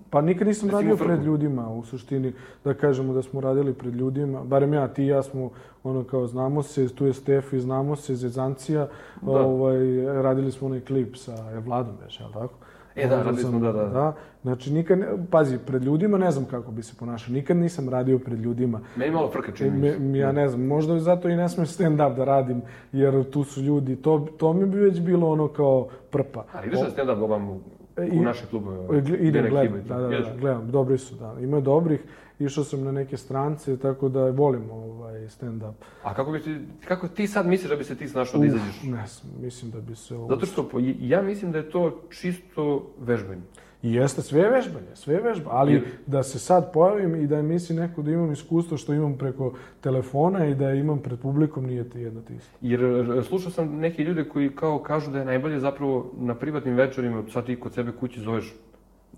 pa 0.09 0.21
nikad 0.21 0.47
nisam 0.47 0.69
radio 0.69 0.97
pred 0.97 1.23
ljudima, 1.23 1.69
u 1.69 1.83
suštini, 1.85 2.33
da 2.63 2.73
kažemo 2.73 3.13
da 3.13 3.21
smo 3.21 3.41
radili 3.41 3.73
pred 3.73 3.95
ljudima, 3.95 4.43
barem 4.43 4.73
ja, 4.73 4.87
ti 4.87 5.03
i 5.03 5.07
ja 5.07 5.23
smo, 5.23 5.49
ono 5.83 6.03
kao, 6.03 6.27
znamo 6.27 6.63
se, 6.63 6.95
tu 6.95 7.05
je 7.05 7.13
Stefi, 7.13 7.59
znamo 7.59 7.95
se, 7.95 8.15
Zezancija, 8.15 8.87
Da. 9.21 9.31
ovaj, 9.31 10.05
radili 10.21 10.51
smo 10.51 10.67
onaj 10.67 10.79
klip 10.79 11.15
sa 11.15 11.59
Vladom, 11.65 11.95
već, 12.03 12.19
jel 12.19 12.31
tako? 12.33 12.53
E, 12.99 13.07
da, 13.07 13.15
radili 13.17 13.37
smo, 13.37 13.59
da, 13.59 13.71
da. 13.73 13.85
Da, 13.85 14.13
znači 14.41 14.73
nikad, 14.73 14.99
ne, 14.99 15.07
pazi, 15.31 15.57
pred 15.57 15.83
ljudima 15.83 16.17
ne 16.17 16.31
znam 16.31 16.45
kako 16.45 16.71
bi 16.71 16.83
se 16.83 16.93
ponašao, 16.95 17.33
nikad 17.33 17.57
nisam 17.57 17.89
radio 17.89 18.19
pred 18.19 18.39
ljudima. 18.39 18.79
Meni 18.95 19.11
malo 19.11 19.29
frka 19.29 19.51
čini 19.51 19.97
Me, 19.99 20.17
ja 20.17 20.31
ne 20.31 20.49
znam, 20.49 20.65
možda 20.65 20.99
zato 20.99 21.29
i 21.29 21.35
ne 21.35 21.49
smem 21.49 21.65
stand-up 21.67 22.15
da 22.15 22.25
radim, 22.25 22.61
jer 22.91 23.23
tu 23.23 23.43
su 23.43 23.61
ljudi, 23.61 23.95
to, 23.95 24.27
to 24.37 24.53
mi 24.53 24.65
bi 24.65 24.77
već 24.77 24.99
bilo 24.99 25.29
ono 25.29 25.47
kao 25.47 25.87
prpa. 26.09 26.45
Ali 26.53 26.67
ideš 26.67 26.79
na 26.79 26.87
stand-up 26.87 27.19
ovam 27.19 27.49
u, 27.49 27.59
E, 27.97 28.01
u 28.01 28.05
i- 28.05 28.19
naše 28.19 28.45
klubove? 28.45 28.97
Idem, 29.19 29.45
gledam, 29.49 29.81
da, 29.83 29.97
da, 29.97 30.07
da, 30.09 30.33
gledam, 30.39 30.71
dobri 30.71 30.97
su, 30.97 31.15
da, 31.15 31.35
ima 31.39 31.59
dobrih, 31.59 31.99
išao 32.39 32.63
sam 32.63 32.83
na 32.83 32.91
neke 32.91 33.17
strance, 33.17 33.77
tako 33.77 34.09
da 34.09 34.29
volim 34.29 34.69
ovaj 34.71 35.19
stand-up. 35.21 35.73
A 36.03 36.13
kako, 36.13 36.31
bi 36.31 36.41
ti, 36.41 36.57
kako 36.87 37.07
ti 37.07 37.27
sad 37.27 37.47
misliš 37.47 37.69
da 37.69 37.75
bi 37.75 37.83
se 37.83 37.95
ti 37.95 38.07
snašao 38.07 38.39
da 38.39 38.45
izađeš? 38.45 38.83
Ne 38.83 39.05
mislim 39.41 39.71
da 39.71 39.81
bi 39.81 39.95
se 39.95 40.15
ovo... 40.15 40.27
Zato 40.27 40.45
što 40.45 40.69
ja 40.99 41.21
mislim 41.21 41.51
da 41.51 41.57
je 41.57 41.69
to 41.69 42.01
čisto 42.09 42.91
vežbanje. 42.99 43.41
I 43.83 43.93
jeste, 43.93 44.21
sve 44.21 44.41
je 44.41 44.49
vežbanje, 44.49 44.87
sve 44.93 45.13
je 45.15 45.21
vežba, 45.21 45.51
ali 45.53 45.73
Jer- 45.73 45.83
da 46.07 46.23
se 46.23 46.39
sad 46.39 46.73
pojavim 46.73 47.15
i 47.15 47.27
da 47.27 47.41
misli 47.41 47.75
neko 47.75 48.01
da 48.01 48.11
imam 48.11 48.31
iskustvo 48.31 48.77
što 48.77 48.93
imam 48.93 49.17
preko 49.17 49.53
telefona 49.81 50.45
i 50.45 50.55
da 50.55 50.71
imam 50.71 50.99
pred 50.99 51.19
publikom, 51.19 51.65
nije 51.65 51.89
ti 51.89 51.99
jedno 51.99 52.21
te 52.21 52.35
isto. 52.35 52.57
Jer 52.61 53.23
slušao 53.27 53.51
sam 53.51 53.75
neke 53.77 54.03
ljude 54.03 54.23
koji 54.23 54.49
kao 54.55 54.79
kažu 54.79 55.11
da 55.11 55.19
je 55.19 55.25
najbolje 55.25 55.59
zapravo 55.59 56.11
na 56.17 56.35
privatnim 56.35 56.75
večerima, 56.75 57.23
sad 57.33 57.45
ti 57.45 57.59
kod 57.59 57.73
sebe 57.73 57.91
kući 57.91 58.21
zoveš, 58.21 58.55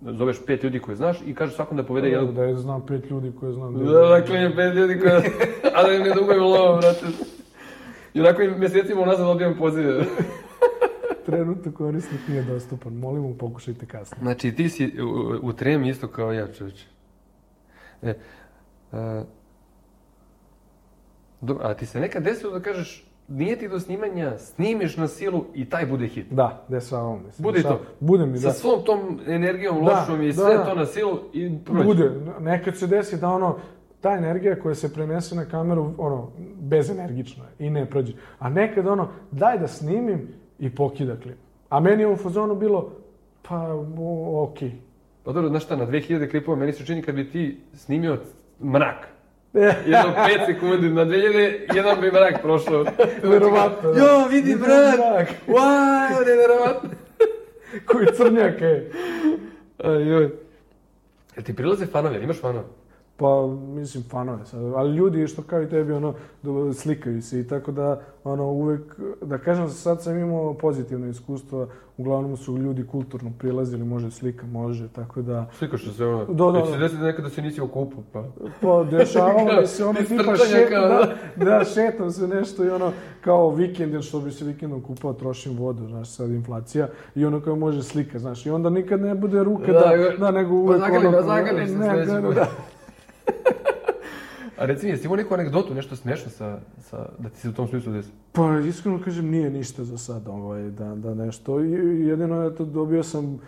zoveš 0.02 0.46
pet 0.46 0.64
ljudi 0.64 0.80
koje 0.80 0.96
znaš 0.96 1.20
i 1.26 1.36
kažeš 1.36 1.56
svakom 1.56 1.78
da 1.78 1.84
povede 1.84 2.10
jedan... 2.10 2.36
Da 2.36 2.44
je 2.44 2.56
znam 2.56 2.86
pet 2.86 3.10
ljudi 3.10 3.32
koje 3.40 3.54
znam. 3.54 3.74
Da, 3.74 3.92
Da, 3.92 4.08
dakle, 4.08 4.56
pet 4.56 4.76
ljudi 4.76 5.00
koje... 5.00 5.16
A 5.76 5.84
da 5.84 5.94
im 5.94 6.04
ne 6.04 6.14
dugaju 6.16 6.44
lovo, 6.44 6.78
brate. 6.78 7.06
I 8.14 8.22
onako 8.22 8.42
im 8.42 8.60
mjesecima 8.60 9.02
unazad 9.02 9.28
odbijem 9.28 9.58
pozive. 9.58 10.04
Trenutno 11.26 11.72
korisnik 11.72 12.20
nije 12.28 12.44
dostupan, 12.44 12.94
molimo 12.94 13.38
pokušajte 13.38 13.86
kasnije. 13.86 14.22
Znači, 14.22 14.52
ti 14.52 14.70
si 14.70 15.02
u, 15.02 15.48
u 15.48 15.54
tremi 15.54 15.90
isto 15.90 16.08
kao 16.08 16.32
ja, 16.32 16.54
čovječe. 16.54 16.86
E, 18.02 18.14
a, 18.92 19.24
dobro, 21.42 21.68
a 21.68 21.74
ti 21.74 21.86
se 21.86 22.00
nekad 22.00 22.24
desilo 22.24 22.52
da 22.52 22.60
kažeš, 22.60 23.11
nije 23.32 23.56
ti 23.56 23.68
do 23.68 23.80
snimanja, 23.80 24.38
snimiš 24.38 24.98
na 24.98 25.08
silu 25.08 25.46
i 25.54 25.70
taj 25.70 25.86
bude 25.86 26.08
hit. 26.08 26.28
Da, 26.32 26.66
dešavamo 26.68 27.20
mi 27.26 27.32
se. 27.32 27.44
Bude 27.44 27.62
to. 27.62 27.82
Bude 28.00 28.26
mi, 28.26 28.38
Sa 28.38 28.48
da. 28.48 28.54
svom 28.54 28.84
tom 28.86 29.20
energijom 29.28 29.86
Da, 29.86 30.00
lošom 30.00 30.22
i 30.22 30.28
da, 30.28 30.34
sve 30.34 30.58
da. 30.58 30.66
to 30.66 30.76
na 30.76 30.86
silu 30.86 31.20
i 31.34 31.58
prođe. 31.66 31.84
Bude. 31.84 32.12
Nekad 32.40 32.78
se 32.78 32.88
desi 32.88 33.18
da 33.18 33.30
ono, 33.30 33.58
ta 34.02 34.12
energija 34.12 34.60
koja 34.60 34.76
se 34.76 34.94
prenese 34.94 35.36
na 35.36 35.46
kameru, 35.46 35.94
ono, 35.98 36.32
bezenergično 36.60 37.44
je 37.44 37.68
i 37.68 37.70
ne 37.70 37.86
prođe. 37.86 38.14
A 38.40 38.50
nekad 38.50 38.88
ono, 38.88 39.08
daj 39.32 39.58
da 39.58 39.68
snimim 39.68 40.28
i 40.60 40.76
pokida 40.76 41.16
klip. 41.16 41.38
A 41.70 41.80
meni 41.80 42.04
je 42.04 42.08
u 42.08 42.16
fazonu 42.16 42.56
bilo, 42.56 42.92
pa, 43.42 43.74
okej. 44.44 44.72
Pa 45.24 45.32
dobro, 45.32 45.50
znaš 45.50 45.64
šta, 45.64 45.76
na 45.76 45.88
2000 45.88 46.30
klipova 46.32 46.58
meni 46.58 46.74
se 46.74 46.86
čini 46.86 47.02
kad 47.02 47.16
bi 47.16 47.30
ti 47.30 47.62
snimio 47.74 48.18
mrak. 48.64 49.08
Jedno 49.86 50.14
5 50.16 50.46
sekundi, 50.46 50.90
na 50.90 51.06
2000 51.06 51.76
jedan 51.76 52.02
bi 52.02 52.12
mrak 52.12 52.42
prošao. 52.42 52.86
Verovatno, 53.24 53.92
da. 53.92 54.00
Jo, 54.00 54.28
vidi 54.30 54.56
mrak! 54.56 54.98
mrak. 54.98 55.28
Wow, 55.48 56.26
nevjerovatno! 56.26 56.90
Koji 57.88 58.08
crnjak 58.18 58.62
je. 58.62 58.92
Aj, 59.84 60.08
joj. 60.08 60.30
Jel 61.36 61.44
ti 61.46 61.56
prilaze 61.56 61.86
fanovi, 61.86 62.16
jel 62.16 62.24
imaš 62.24 62.40
fanove? 62.40 62.66
Pa, 63.22 63.48
mislim, 63.76 64.04
fanove 64.04 64.46
sad. 64.46 64.74
Ali 64.76 64.96
ljudi, 64.96 65.28
što 65.28 65.42
kao 65.42 65.62
i 65.62 65.70
tebi, 65.70 65.94
ono, 65.94 66.14
do- 66.44 66.74
slikaju 66.74 67.22
se 67.22 67.40
i 67.40 67.48
tako 67.48 67.72
da, 67.72 68.02
ono, 68.24 68.52
uvek, 68.52 68.82
da 69.22 69.38
kažem, 69.38 69.70
sad 69.70 70.04
sam 70.04 70.18
imao 70.18 70.54
pozitivno 70.54 71.08
iskustvo, 71.08 71.68
uglavnom 71.98 72.38
su 72.38 72.58
ljudi 72.58 72.88
kulturno 72.88 73.32
prilazili, 73.40 73.84
može 73.84 74.12
slika, 74.12 74.46
može, 74.46 74.88
tako 74.88 75.22
da, 75.22 75.50
Slikaš 75.58 75.96
se 75.98 76.06
ono, 76.06 76.26
Da, 76.26 76.46
da, 76.46 76.52
već 76.52 76.66
se 76.66 76.72
da. 76.72 76.78
desiti 76.78 77.02
nekada 77.02 77.30
se 77.30 77.42
nisi 77.42 77.62
okupao, 77.62 78.04
pa... 78.14 78.24
Pa 78.62 78.84
dešavalo 78.84 79.62
mi 79.62 79.68
se 79.68 79.86
ono 79.90 80.00
tipa 80.00 80.36
šet, 80.36 80.70
kao, 80.70 80.88
da, 80.88 81.08
da, 81.46 81.66
šetam 81.66 82.12
se 82.12 82.28
nešto 82.28 82.66
i 82.66 82.70
ono 82.70 82.92
kao 83.24 83.50
vikend, 83.50 83.94
jer 83.94 84.04
što 84.04 84.20
bi 84.20 84.32
se 84.32 84.46
vikendom 84.46 84.82
kupao, 84.82 85.14
trošim 85.14 85.58
vodu, 85.58 85.88
znaš, 85.88 86.10
sad 86.10 86.30
inflacija 86.30 86.88
i 87.16 87.26
ono 87.26 87.42
kao 87.42 87.56
može 87.56 87.84
slika, 87.84 88.20
znaš, 88.20 88.46
i 88.46 88.50
onda 88.50 88.70
nikad 88.70 89.02
ne 89.02 89.16
bude 89.16 89.44
ruka 89.44 89.72
Da, 89.72 89.80
da, 89.80 89.98
da, 89.98 90.18
da, 90.18 90.32
nego 90.32 90.50
pa 90.50 90.56
uvek 90.56 90.80
zagrli 90.80 91.08
ono, 91.08 91.18
ga, 91.18 91.24
zagrliš 91.24 91.70
se 91.70 91.76
ne, 91.78 92.06
da, 92.06 92.22
put. 92.22 92.36
da, 92.42 92.48
A 94.62 94.66
reci 94.66 94.86
mi, 94.86 94.92
jesi 94.92 95.06
imao 95.06 95.16
neku 95.16 95.34
anegdotu, 95.34 95.74
nešto 95.74 95.96
smešno 95.96 96.32
sa, 96.32 96.60
sa, 96.80 97.10
da 97.20 97.30
ti 97.30 97.40
se 97.40 97.50
u 97.50 97.54
tom 97.54 97.68
smislu 97.68 97.94
desi? 97.94 98.12
Pa 98.34 98.60
iskreno 98.68 99.00
kažem 99.06 99.30
nije 99.30 99.50
ništa 99.50 99.84
za 99.84 99.98
sad 99.98 100.28
ovaj, 100.28 100.62
da, 100.64 100.96
da 100.96 101.14
nešto. 101.14 101.60
Jedino 101.60 102.44
je 102.44 102.56
to 102.56 102.66
dobio 102.66 103.04
sam 103.04 103.34
uh, 103.34 103.40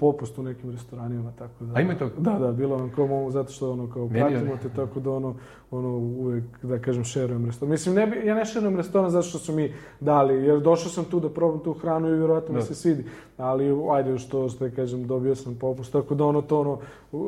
popust 0.00 0.38
u 0.38 0.42
nekim 0.42 0.70
restoranima 0.70 1.32
tako 1.38 1.64
da. 1.64 1.78
A 1.78 1.80
ima 1.80 1.94
toga? 1.94 2.12
Da, 2.18 2.38
da, 2.38 2.52
bilo 2.52 2.76
ono 2.76 2.90
kao 2.96 3.30
zato 3.30 3.52
što 3.52 3.72
ono 3.72 3.90
kao 3.90 4.08
Meni 4.08 4.20
pratimo 4.20 4.56
te 4.62 4.68
tako 4.68 5.00
da 5.00 5.10
ono 5.10 5.34
ono 5.70 5.88
uvek 5.96 6.44
da 6.62 6.78
kažem 6.78 7.04
šerujem 7.04 7.46
restoran. 7.46 7.70
Mislim 7.70 7.94
ne 7.94 8.06
bi, 8.06 8.26
ja 8.26 8.34
ne 8.34 8.44
šerujem 8.44 8.76
restoran 8.76 9.10
zato 9.10 9.26
što 9.26 9.38
su 9.38 9.52
mi 9.52 9.72
dali 10.00 10.34
jer 10.34 10.60
došao 10.60 10.90
sam 10.90 11.04
tu 11.04 11.20
da 11.20 11.28
probam 11.28 11.60
tu 11.60 11.72
hranu 11.72 12.08
i 12.08 12.16
vjerojatno 12.16 12.54
mi 12.54 12.60
Da. 12.60 12.66
se 12.66 12.74
svidi. 12.74 13.04
Ali 13.36 13.76
ajde 13.92 14.18
što 14.18 14.48
što 14.48 14.68
da 14.68 14.74
kažem 14.74 15.06
dobio 15.06 15.34
sam 15.34 15.54
popust 15.54 15.92
tako 15.92 16.14
da 16.14 16.24
ono 16.24 16.42
to 16.42 16.60
ono 16.60 16.78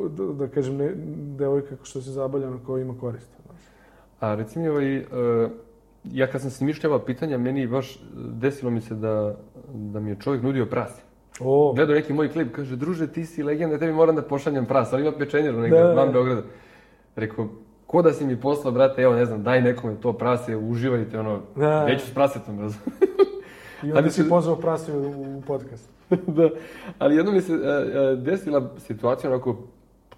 da, 0.09 0.25
da 0.33 0.47
kažem 0.47 0.77
ne, 0.77 0.91
devojka 1.37 1.75
što 1.83 2.01
se 2.01 2.11
zabavlja 2.11 2.47
ono 2.47 2.59
kao 2.65 2.79
ima 2.79 2.93
koristi. 2.99 3.35
A 4.19 4.35
reci 4.35 4.59
mi, 4.59 4.67
ovaj, 4.67 4.97
e, 4.97 5.03
ja 6.05 6.27
kad 6.27 6.41
sam 6.41 6.49
smišljavao 6.49 6.99
pitanja, 6.99 7.37
meni 7.37 7.67
baš 7.67 7.99
desilo 8.13 8.71
mi 8.71 8.81
se 8.81 8.95
da, 8.95 9.35
da 9.67 9.99
mi 9.99 10.09
je 10.09 10.17
čovjek 10.19 10.43
nudio 10.43 10.65
prase. 10.65 11.01
O, 11.39 11.73
Gledao 11.73 11.95
neki 11.95 12.13
moj 12.13 12.29
klip, 12.29 12.51
kaže, 12.51 12.75
druže, 12.75 13.07
ti 13.07 13.25
si 13.25 13.43
legenda, 13.43 13.77
tebi 13.77 13.93
moram 13.93 14.15
da 14.15 14.21
pošaljem 14.21 14.65
pras, 14.65 14.93
ali 14.93 15.01
ima 15.01 15.11
pečenjeru 15.11 15.59
negdje, 15.59 15.79
Da, 15.79 15.87
da, 15.87 15.93
van 15.93 16.07
da. 16.07 16.13
Beograda. 16.13 16.41
Rekao, 17.15 17.47
ko 17.85 18.01
da 18.01 18.13
si 18.13 18.25
mi 18.25 18.37
poslao, 18.37 18.73
brate, 18.73 19.01
evo, 19.01 19.13
ne 19.13 19.25
znam, 19.25 19.43
daj 19.43 19.61
nekome 19.61 19.95
to 19.95 20.13
prase, 20.13 20.55
uživajte, 20.57 21.19
ono, 21.19 21.41
Da. 21.55 21.85
neću 21.85 22.05
s 22.05 22.13
prasetom, 22.13 22.59
razumiješ? 22.59 22.99
I 23.83 23.85
onda 23.85 23.97
Ali 23.97 24.11
si 24.11 24.23
se- 24.23 24.29
pozvao 24.29 24.55
prasi 24.55 24.91
u, 24.91 24.95
u 25.37 25.43
podcast. 25.47 25.89
da, 26.27 26.49
ali 26.99 27.15
jednom 27.15 27.35
mi 27.35 27.41
se 27.41 27.53
e, 27.53 27.57
e, 27.57 28.15
desila 28.15 28.71
situacija 28.77 29.31
onako 29.31 29.57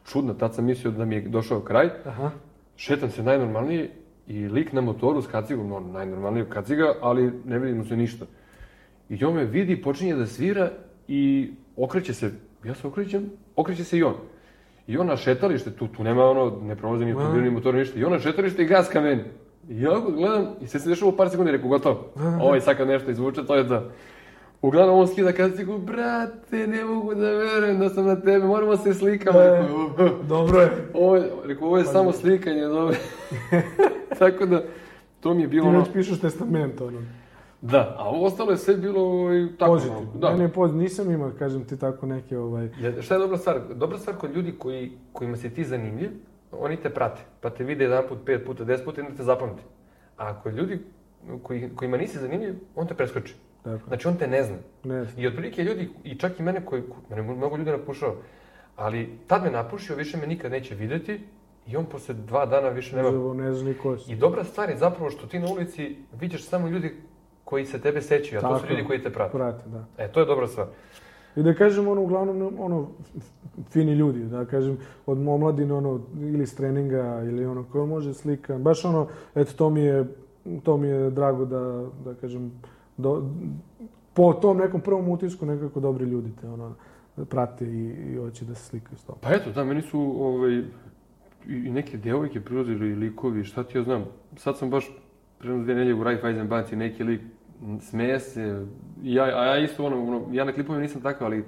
čudna, 0.06 0.34
tad 0.34 0.56
sam 0.56 0.66
mislio 0.66 0.92
da 0.92 1.06
mi 1.06 1.16
je 1.16 1.22
došao 1.22 1.60
kraj, 1.60 1.90
Aha. 2.06 2.32
šetam 2.76 3.10
se 3.10 3.24
najnormalnije 3.24 3.92
i 4.28 4.48
lik 4.48 4.74
na 4.74 4.82
motoru 4.82 5.22
s 5.22 5.28
kacigom, 5.28 5.70
no, 5.70 5.80
najnormalnije 5.80 6.50
kaciga, 6.50 6.94
ali 7.02 7.32
ne 7.46 7.60
vidi 7.60 7.74
mu 7.74 7.86
se 7.86 7.96
ništa. 7.96 8.26
I 9.10 9.26
on 9.26 9.34
me 9.34 9.46
vidi, 9.46 9.82
počinje 9.82 10.16
da 10.16 10.26
svira 10.26 10.70
i 11.08 11.52
okreće 11.76 12.14
se, 12.14 12.32
ja 12.64 12.76
se 12.76 12.88
okrećem, 12.88 13.30
okreće 13.56 13.84
se 13.84 13.98
i 13.98 14.04
on. 14.04 14.16
I 14.88 14.98
on 14.98 15.08
na 15.08 15.18
šetalište, 15.18 15.72
tu, 15.72 15.88
tu 15.88 16.04
nema 16.04 16.26
ono, 16.26 16.60
ne 16.64 16.76
prolazi 16.76 17.06
ni 17.06 17.12
automobil, 17.12 17.44
ni 17.44 17.50
motor, 17.50 17.76
ništa. 17.76 18.00
I 18.00 18.04
on 18.04 18.12
na 18.12 18.20
šetalište 18.20 18.64
i 18.64 18.68
gas 18.68 18.90
ka 18.90 19.02
meni. 19.02 19.24
I 19.70 19.82
ja 19.82 20.00
gledam 20.00 20.46
i 20.62 20.68
sve 20.68 20.80
se 20.80 20.90
dešava 20.90 21.12
u 21.12 21.18
par 21.18 21.30
sekundi, 21.30 21.52
rekao, 21.52 21.70
gotovo. 21.70 22.12
Ovo 22.42 22.56
je 22.56 22.62
sad 22.62 22.78
kad 22.78 22.88
nešto 22.88 23.12
izvuče, 23.12 23.46
to 23.46 23.56
je 23.56 23.68
to. 23.68 23.92
Uglavnom 24.62 25.00
on 25.00 25.08
skida 25.08 25.32
kacigu, 25.32 25.78
brate, 25.78 26.68
ne 26.68 26.86
mogu 26.86 27.16
da 27.16 27.30
verujem 27.30 27.80
da 27.80 27.90
sam 27.90 28.06
na 28.06 28.16
tebe, 28.16 28.46
moramo 28.46 28.78
se 28.78 28.94
slikamo. 28.94 29.40
E. 29.40 29.64
Dobro 30.28 30.62
je. 30.62 30.70
ovo 30.94 31.16
je, 31.16 31.32
rekao, 31.46 31.68
ovo 31.68 31.78
je 31.78 31.84
samo 31.84 32.12
slikanje, 32.12 32.66
dobro. 32.66 32.96
Tako 34.20 34.46
da, 34.46 34.64
to 35.20 35.34
mi 35.34 35.42
je 35.42 35.48
Ti 35.48 35.52
bilo 35.52 35.70
ono... 35.70 35.80
već 35.80 35.88
pišeš 35.94 36.20
testament, 36.20 36.82
ono. 36.82 37.02
Da, 37.62 37.96
a 38.00 38.10
ovo 38.10 38.26
ostalo 38.26 38.52
je 38.52 38.58
sve 38.58 38.78
bilo 38.78 39.02
ovaj, 39.02 39.48
tako. 39.60 39.72
Pozitivno. 39.72 40.12
Da. 40.16 40.30
Meni 40.30 40.44
je 40.44 40.50
poz... 40.50 40.74
Nisam 40.74 41.12
imao, 41.12 41.32
kažem 41.40 41.64
ti, 41.66 41.80
tako 41.80 42.06
neke, 42.06 42.38
ovaj... 42.38 42.70
Ja, 42.82 43.02
šta 43.02 43.16
je 43.16 43.20
dobra 43.20 43.38
stvar? 43.38 43.60
Dobra 43.76 43.98
stvar 43.98 44.16
kod 44.16 44.36
ljudi 44.36 44.54
koji, 44.60 44.92
kojima 45.14 45.38
si 45.38 45.50
ti 45.54 45.64
zanimljiv, 45.64 46.10
oni 46.52 46.78
te 46.78 46.90
prate. 46.90 47.22
Pa 47.42 47.50
te 47.50 47.64
vide 47.64 47.84
jedan 47.84 48.04
put, 48.10 48.18
pet 48.26 48.46
puta, 48.46 48.64
deset 48.64 48.86
puta 48.86 49.02
i 49.02 49.04
onda 49.04 49.18
te 49.18 49.24
zapamti. 49.24 49.64
A 50.18 50.42
kod 50.42 50.56
ljudi 50.56 50.80
koji, 51.44 51.70
kojima 51.76 51.98
nisi 51.98 52.20
zanimljiv, 52.20 52.56
on 52.76 52.88
te 52.88 52.94
preskoči. 52.94 53.36
Tako. 53.68 53.88
Znači 53.88 54.08
on 54.08 54.16
te 54.16 54.28
ne 54.28 54.44
zna. 54.44 54.58
Ne, 54.84 55.06
I 55.18 55.28
otprilike 55.28 55.64
ljudi, 55.64 55.90
i 56.04 56.16
čak 56.16 56.40
i 56.40 56.44
mene 56.44 56.66
koji, 56.66 56.84
mene 57.10 57.22
mnogo 57.22 57.58
ljudi 57.58 57.72
napušao, 57.72 58.16
ali 58.76 59.10
tad 59.28 59.44
me 59.44 59.52
napušio, 59.52 59.96
više 59.96 60.18
me 60.18 60.28
nikad 60.28 60.52
neće 60.52 60.76
videti 60.76 61.22
i 61.68 61.78
on 61.78 61.86
posle 61.86 62.16
dva 62.16 62.46
dana 62.46 62.70
više 62.70 62.96
nema 62.96 63.12
ne, 63.12 63.44
ne 63.44 63.54
znaš 63.54 63.66
ni 63.66 63.74
ko 63.74 63.98
si. 63.98 64.12
I 64.12 64.16
dobra 64.16 64.44
stvar 64.44 64.70
je 64.70 64.78
zapravo 64.78 65.10
što 65.10 65.28
ti 65.28 65.40
na 65.40 65.48
ulici 65.48 65.98
vidiš 66.20 66.46
samo 66.46 66.68
ljudi 66.68 66.94
koji 67.44 67.66
se 67.66 67.82
tebe 67.82 68.02
sećaju, 68.02 68.40
a 68.40 68.42
to 68.42 68.56
su 68.56 68.62
Tako. 68.62 68.74
ljudi 68.74 68.88
koji 68.88 69.02
te 69.02 69.10
prate. 69.10 69.32
Prate, 69.32 69.70
da. 69.70 69.86
E, 69.98 70.12
to 70.12 70.20
je 70.20 70.26
dobra 70.26 70.48
stvar. 70.48 70.68
I 71.36 71.44
da 71.44 71.54
kažem, 71.54 71.88
ono, 71.88 72.02
uglavnom, 72.02 72.56
ono, 72.60 72.88
fini 73.70 73.94
ljudi, 73.94 74.24
da 74.24 74.46
kažem, 74.46 74.78
od 75.06 75.18
omladine, 75.28 75.74
ono, 75.74 76.02
ili 76.20 76.48
s 76.48 76.56
treninga, 76.56 77.22
ili 77.24 77.46
ono, 77.46 77.64
ko 77.72 77.86
može 77.86 78.14
slika, 78.14 78.58
baš 78.58 78.86
ono, 78.86 79.08
eto, 79.36 79.54
to 79.54 79.70
mi 79.70 79.82
je, 79.82 80.06
to 80.64 80.78
mi 80.78 80.88
je 80.88 81.10
drago 81.10 81.46
da, 81.46 81.86
da 82.06 82.14
kažem, 82.22 82.52
do, 82.98 83.30
po 84.14 84.34
tom 84.34 84.58
nekom 84.58 84.82
prvom 84.82 85.10
utisku 85.10 85.46
nekako 85.46 85.80
dobri 85.80 86.06
ljudi 86.06 86.32
te, 86.42 86.50
ono, 86.50 86.76
prate 87.30 87.66
i, 87.66 88.14
i 88.14 88.16
hoće 88.18 88.46
da 88.46 88.56
se 88.56 88.64
slikaju 88.64 88.98
s 88.98 89.04
tobom. 89.04 89.22
Pa 89.22 89.34
eto, 89.34 89.52
da, 89.52 89.64
meni 89.64 89.82
su 89.82 90.00
ovaj, 90.20 90.64
i 91.48 91.72
neke 91.72 91.98
devojke 91.98 92.42
prilazili 92.42 92.96
likovi, 92.96 93.44
šta 93.44 93.64
ti 93.64 93.78
ja 93.78 93.84
znam. 93.84 94.06
Sad 94.36 94.58
sam 94.58 94.70
baš 94.70 94.92
pre 95.38 95.50
jedno 95.50 95.64
dvije 95.64 95.76
nelje 95.76 95.94
u 95.94 96.04
Raiffeisen 96.04 96.48
banci, 96.48 96.76
neki 96.76 97.04
lik 97.04 97.22
smeje 97.82 98.20
se, 98.20 98.66
ja, 99.04 99.24
a 99.24 99.46
ja 99.46 99.58
isto 99.58 99.86
ono, 99.86 100.04
ono, 100.04 100.22
ja 100.32 100.44
na 100.44 100.54
klipovima 100.54 100.82
nisam 100.82 101.02
takav, 101.02 101.28
ali 101.28 101.46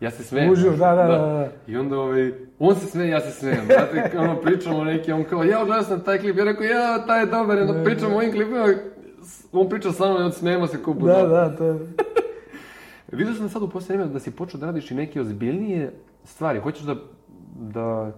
ja 0.00 0.10
se 0.10 0.24
smejem. 0.24 0.56
Znaš, 0.56 0.78
da, 0.78 0.94
da, 0.94 1.02
da, 1.02 1.18
da. 1.18 1.48
I 1.66 1.76
onda 1.76 1.98
ovaj, 1.98 2.32
on 2.58 2.74
se 2.74 2.86
smeje, 2.86 3.10
ja 3.10 3.20
se 3.20 3.30
smejem. 3.30 3.64
Znate, 3.64 4.18
ono, 4.18 4.40
pričamo 4.40 4.84
neki, 4.84 5.12
on 5.12 5.24
kao, 5.24 5.44
ja 5.44 5.64
gledao 5.64 5.82
sam 5.82 6.00
taj 6.00 6.18
klip, 6.18 6.36
ja 6.36 6.44
rekao, 6.44 6.64
ja, 6.64 7.06
taj 7.06 7.20
je 7.20 7.26
dobar, 7.26 7.58
onda 7.58 7.84
pričamo 7.84 8.14
o 8.14 8.16
ovim 8.16 8.32
klipima, 8.32 8.66
on 9.52 9.68
priča 9.68 9.92
sa 9.92 10.04
mnom 10.04 10.16
i 10.16 10.24
onda 10.24 10.36
smejemo 10.36 10.66
se 10.66 10.82
kupu. 10.82 11.06
Da, 11.06 11.26
da, 11.26 11.56
to 11.56 11.64
je... 11.64 11.74
Vidio 13.12 13.34
sam 13.34 13.48
sad 13.48 13.62
u 13.62 13.68
posljednje 13.68 13.96
vreme 13.96 14.12
da 14.12 14.20
si 14.20 14.30
počeo 14.30 14.60
da 14.60 14.66
radiš 14.66 14.90
i 14.90 14.94
neke 14.94 15.20
ozbiljnije 15.20 15.92
stvari. 16.24 16.60
Hoćeš 16.60 16.82
da, 16.82 16.96
da 17.54 18.12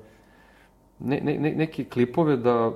ne, 0.98 1.20
ne, 1.20 1.38
ne- 1.38 1.54
neke 1.54 1.84
klipove 1.84 2.36
da 2.36 2.72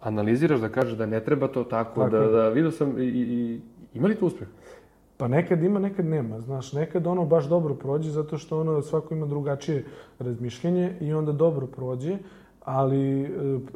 analiziraš, 0.00 0.60
da 0.60 0.68
kažeš 0.68 0.94
da 0.94 1.06
ne 1.06 1.24
treba 1.24 1.48
to 1.48 1.64
tako, 1.64 2.00
Tako 2.00 2.10
da, 2.10 2.26
da 2.26 2.48
vidio 2.48 2.70
sam 2.70 2.98
i, 2.98 3.04
i, 3.04 3.20
i 3.20 3.60
ima 3.94 4.08
li 4.08 4.14
to 4.14 4.26
uspeh? 4.26 4.48
Pa 5.16 5.28
nekad 5.28 5.62
ima, 5.62 5.78
nekad 5.80 6.06
nema. 6.06 6.40
Znaš, 6.40 6.72
nekad 6.72 7.06
ono 7.06 7.24
baš 7.24 7.44
dobro 7.48 7.74
prođe 7.74 8.10
zato 8.10 8.38
što 8.38 8.60
ono 8.60 8.82
svako 8.82 9.14
ima 9.14 9.26
drugačije 9.26 9.84
razmišljenje 10.18 10.96
i 11.00 11.12
onda 11.12 11.32
dobro 11.32 11.66
prođe, 11.66 12.18
ali 12.64 13.22
e, 13.22 13.28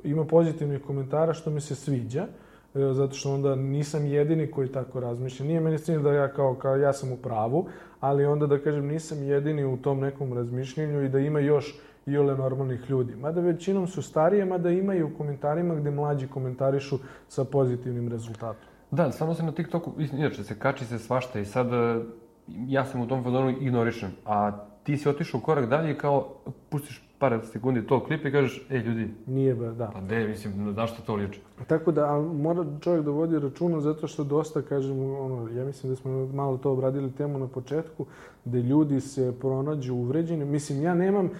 ima 0.04 0.24
pozitivnih 0.24 0.82
komentara 0.82 1.34
što 1.34 1.50
mi 1.50 1.60
se 1.60 1.74
sviđa. 1.74 2.22
e, 2.22 2.51
zato 2.74 3.14
što 3.14 3.34
onda 3.34 3.54
nisam 3.54 4.06
jedini 4.06 4.50
koji 4.50 4.68
tako 4.68 5.00
razmišlja. 5.00 5.46
Nije 5.46 5.60
meni 5.60 5.78
cilj 5.78 5.98
da 5.98 6.12
ja 6.12 6.28
kao, 6.32 6.54
kao 6.54 6.76
ja 6.76 6.92
sam 6.92 7.12
u 7.12 7.16
pravu, 7.16 7.68
ali 8.00 8.26
onda 8.26 8.46
da 8.46 8.58
kažem 8.58 8.86
nisam 8.86 9.22
jedini 9.22 9.64
u 9.64 9.76
tom 9.76 10.00
nekom 10.00 10.32
razmišljenju 10.32 11.04
i 11.04 11.08
da 11.08 11.18
ima 11.18 11.40
još 11.40 11.78
i 12.06 12.18
ole 12.18 12.36
normalnih 12.36 12.90
ljudi. 12.90 13.16
Mada 13.16 13.40
većinom 13.40 13.86
su 13.86 14.02
starije, 14.02 14.44
mada 14.44 14.70
ima 14.70 14.94
i 14.94 15.02
u 15.02 15.16
komentarima 15.18 15.74
gde 15.74 15.90
mlađi 15.90 16.28
komentarišu 16.28 16.98
sa 17.28 17.44
pozitivnim 17.44 18.08
rezultatom. 18.08 18.66
Da, 18.90 19.12
samo 19.12 19.34
se 19.34 19.42
na 19.42 19.52
TikToku, 19.52 19.92
inače 20.12 20.44
se 20.44 20.58
kači 20.58 20.84
se 20.84 20.98
svašta 20.98 21.40
i 21.40 21.44
sad 21.44 21.72
e, 21.72 22.00
ja 22.48 22.84
sam 22.84 23.00
u 23.00 23.08
tom 23.08 23.24
fazonu 23.24 23.50
ignorišem, 23.50 24.10
a 24.26 24.52
ti 24.82 24.96
si 24.96 25.08
otišao 25.08 25.40
korak 25.40 25.68
dalje 25.68 25.92
i 25.92 25.98
kao 25.98 26.28
pustiš 26.68 27.02
par 27.22 27.38
sekundi 27.52 27.86
to 27.86 28.00
klip 28.04 28.24
i 28.24 28.32
kažeš, 28.32 28.66
ej 28.70 28.78
ljudi, 28.78 29.08
Nije 29.26 29.54
ba, 29.54 29.70
da. 29.70 29.90
pa 29.94 30.00
de, 30.00 30.26
mislim, 30.28 30.72
zašto 30.74 31.02
to 31.02 31.14
liči? 31.14 31.40
Tako 31.66 31.92
da, 31.92 32.06
ali 32.06 32.26
mora 32.34 32.64
čovjek 32.80 33.04
da 33.04 33.10
vodi 33.10 33.38
računa 33.38 33.80
zato 33.80 34.06
što 34.06 34.24
dosta, 34.24 34.62
kažem, 34.62 35.02
ono, 35.14 35.48
ja 35.50 35.64
mislim 35.64 35.92
da 35.92 35.96
smo 35.96 36.26
malo 36.26 36.56
to 36.56 36.72
obradili 36.72 37.12
temu 37.12 37.38
na 37.38 37.46
početku, 37.46 38.06
da 38.44 38.58
ljudi 38.58 39.00
se 39.00 39.34
pronađu 39.40 39.94
uvređeni. 39.94 40.44
Mislim, 40.44 40.82
ja 40.82 40.94
nemam 40.94 41.26
e, 41.26 41.30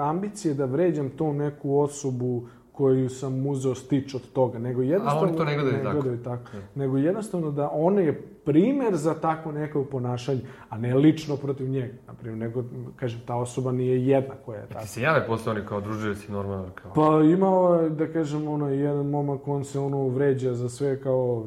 ambicije 0.00 0.54
da 0.54 0.64
vređam 0.64 1.10
tu 1.10 1.32
neku 1.32 1.78
osobu 1.78 2.42
koju 2.72 3.08
sam 3.08 3.46
uzeo 3.46 3.74
stič 3.74 4.14
od 4.14 4.32
toga, 4.32 4.58
nego 4.58 4.82
jednostavno... 4.82 5.36
to 5.36 5.44
ne 5.44 5.54
gledaju 5.54 5.84
tako. 5.84 5.92
gledaju 5.92 6.22
tako. 6.22 6.50
Nego 6.74 6.96
jednostavno 6.96 7.50
da 7.50 7.70
on 7.72 7.98
je 7.98 8.22
primer 8.44 8.96
za 8.96 9.14
takvo 9.14 9.52
neko 9.52 9.84
ponašanje, 9.84 10.40
a 10.68 10.78
ne 10.78 10.94
lično 10.94 11.36
protiv 11.36 11.68
njega. 11.68 11.94
Naprimjer, 12.06 12.38
nego, 12.38 12.64
kažem, 12.96 13.20
ta 13.26 13.36
osoba 13.36 13.72
nije 13.72 14.06
jedna 14.06 14.34
koja 14.44 14.60
je 14.60 14.66
Ti 14.66 14.72
takva. 14.72 14.86
se 14.86 15.02
jave 15.02 15.26
posle 15.26 15.52
oni 15.52 15.60
kao 15.68 15.80
druže, 15.80 16.14
si 16.14 16.32
normalno, 16.32 16.68
kao... 16.74 16.92
Pa 16.92 17.24
imao 17.24 17.88
da 17.88 18.12
kažem, 18.12 18.48
ono, 18.48 18.68
jedan 18.68 19.06
momak, 19.06 19.48
on 19.48 19.64
se 19.64 19.78
ono 19.78 20.08
vređa 20.08 20.54
za 20.54 20.68
sve 20.68 21.00
kao, 21.00 21.46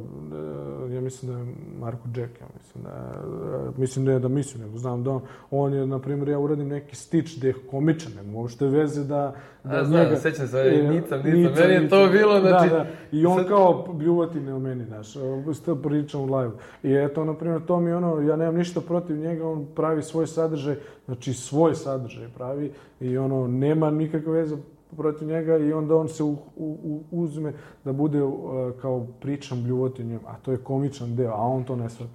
e, 0.90 0.94
ja 0.94 1.02
mislim 1.02 1.32
da 1.32 1.38
je 1.40 1.56
Marko 1.80 2.08
Jack, 2.16 2.42
ja 2.42 2.48
mislim 2.58 2.84
da 2.84 2.90
je, 2.90 3.72
mislim 3.78 4.06
ne 4.06 4.20
da 4.20 4.28
mislim, 4.28 4.64
nego 4.64 4.78
znam 4.78 5.04
da 5.04 5.12
on, 5.12 5.22
on 5.52 5.74
je, 5.74 5.88
na 5.88 6.00
primjer, 6.00 6.30
ja 6.30 6.40
uradim 6.40 6.68
neki 6.68 6.96
stič 6.96 7.38
gde 7.38 7.48
je 7.48 7.56
komičan, 7.72 8.12
nema 8.16 8.40
uopšte 8.40 8.66
veze 8.66 9.04
da, 9.04 9.36
da 9.66 9.76
A, 9.76 9.86
znam, 9.86 10.04
njega... 10.04 10.16
sećam 10.16 10.48
se, 10.48 10.58
e, 10.58 10.72
nicam, 10.84 10.92
nicam, 11.18 11.32
nicam, 11.32 11.54
meni 11.56 11.74
je 11.74 11.82
nicam. 11.82 11.90
to 12.00 12.12
bilo, 12.12 12.40
znači... 12.40 12.70
Da, 12.70 12.76
da. 12.76 12.86
I 13.12 13.26
on 13.26 13.38
sad- 13.38 13.48
kao 13.48 13.94
bljuvotine 13.94 14.54
o 14.54 14.60
meni, 14.60 14.86
znaš, 14.86 15.14
što 15.56 15.76
pričam 15.76 16.22
u 16.22 16.36
live. 16.36 16.52
I 16.84 16.94
eto, 16.96 17.26
na 17.26 17.34
primjer, 17.34 17.62
to 17.62 17.80
mi 17.80 17.92
ono, 17.92 18.22
ja 18.22 18.36
nemam 18.36 18.56
ništa 18.56 18.82
protiv 18.82 19.18
njega, 19.18 19.48
on 19.48 19.66
pravi 19.76 20.04
svoj 20.04 20.28
sadržaj, 20.28 20.76
znači 21.06 21.34
svoj 21.34 21.76
sadržaj 21.76 22.28
pravi 22.30 22.72
i 23.00 23.18
ono, 23.18 23.48
nema 23.48 23.92
nikakve 23.92 24.32
veze 24.32 24.56
protiv 24.98 25.28
njega 25.28 25.58
i 25.58 25.74
onda 25.74 25.96
on 25.96 26.10
se 26.10 26.24
u, 26.24 26.30
u, 26.30 26.38
u- 26.84 27.04
uzme 27.14 27.54
da 27.86 27.94
bude 27.94 28.24
uh, 28.24 28.34
kao 28.82 29.08
pričam 29.20 29.64
bljuvotinjem, 29.64 30.20
a 30.28 30.36
to 30.36 30.52
je 30.52 30.58
komičan 30.58 31.16
deo, 31.16 31.32
a 31.32 31.42
on 31.42 31.64
to 31.64 31.76
ne 31.76 31.90
shvata. 31.90 32.12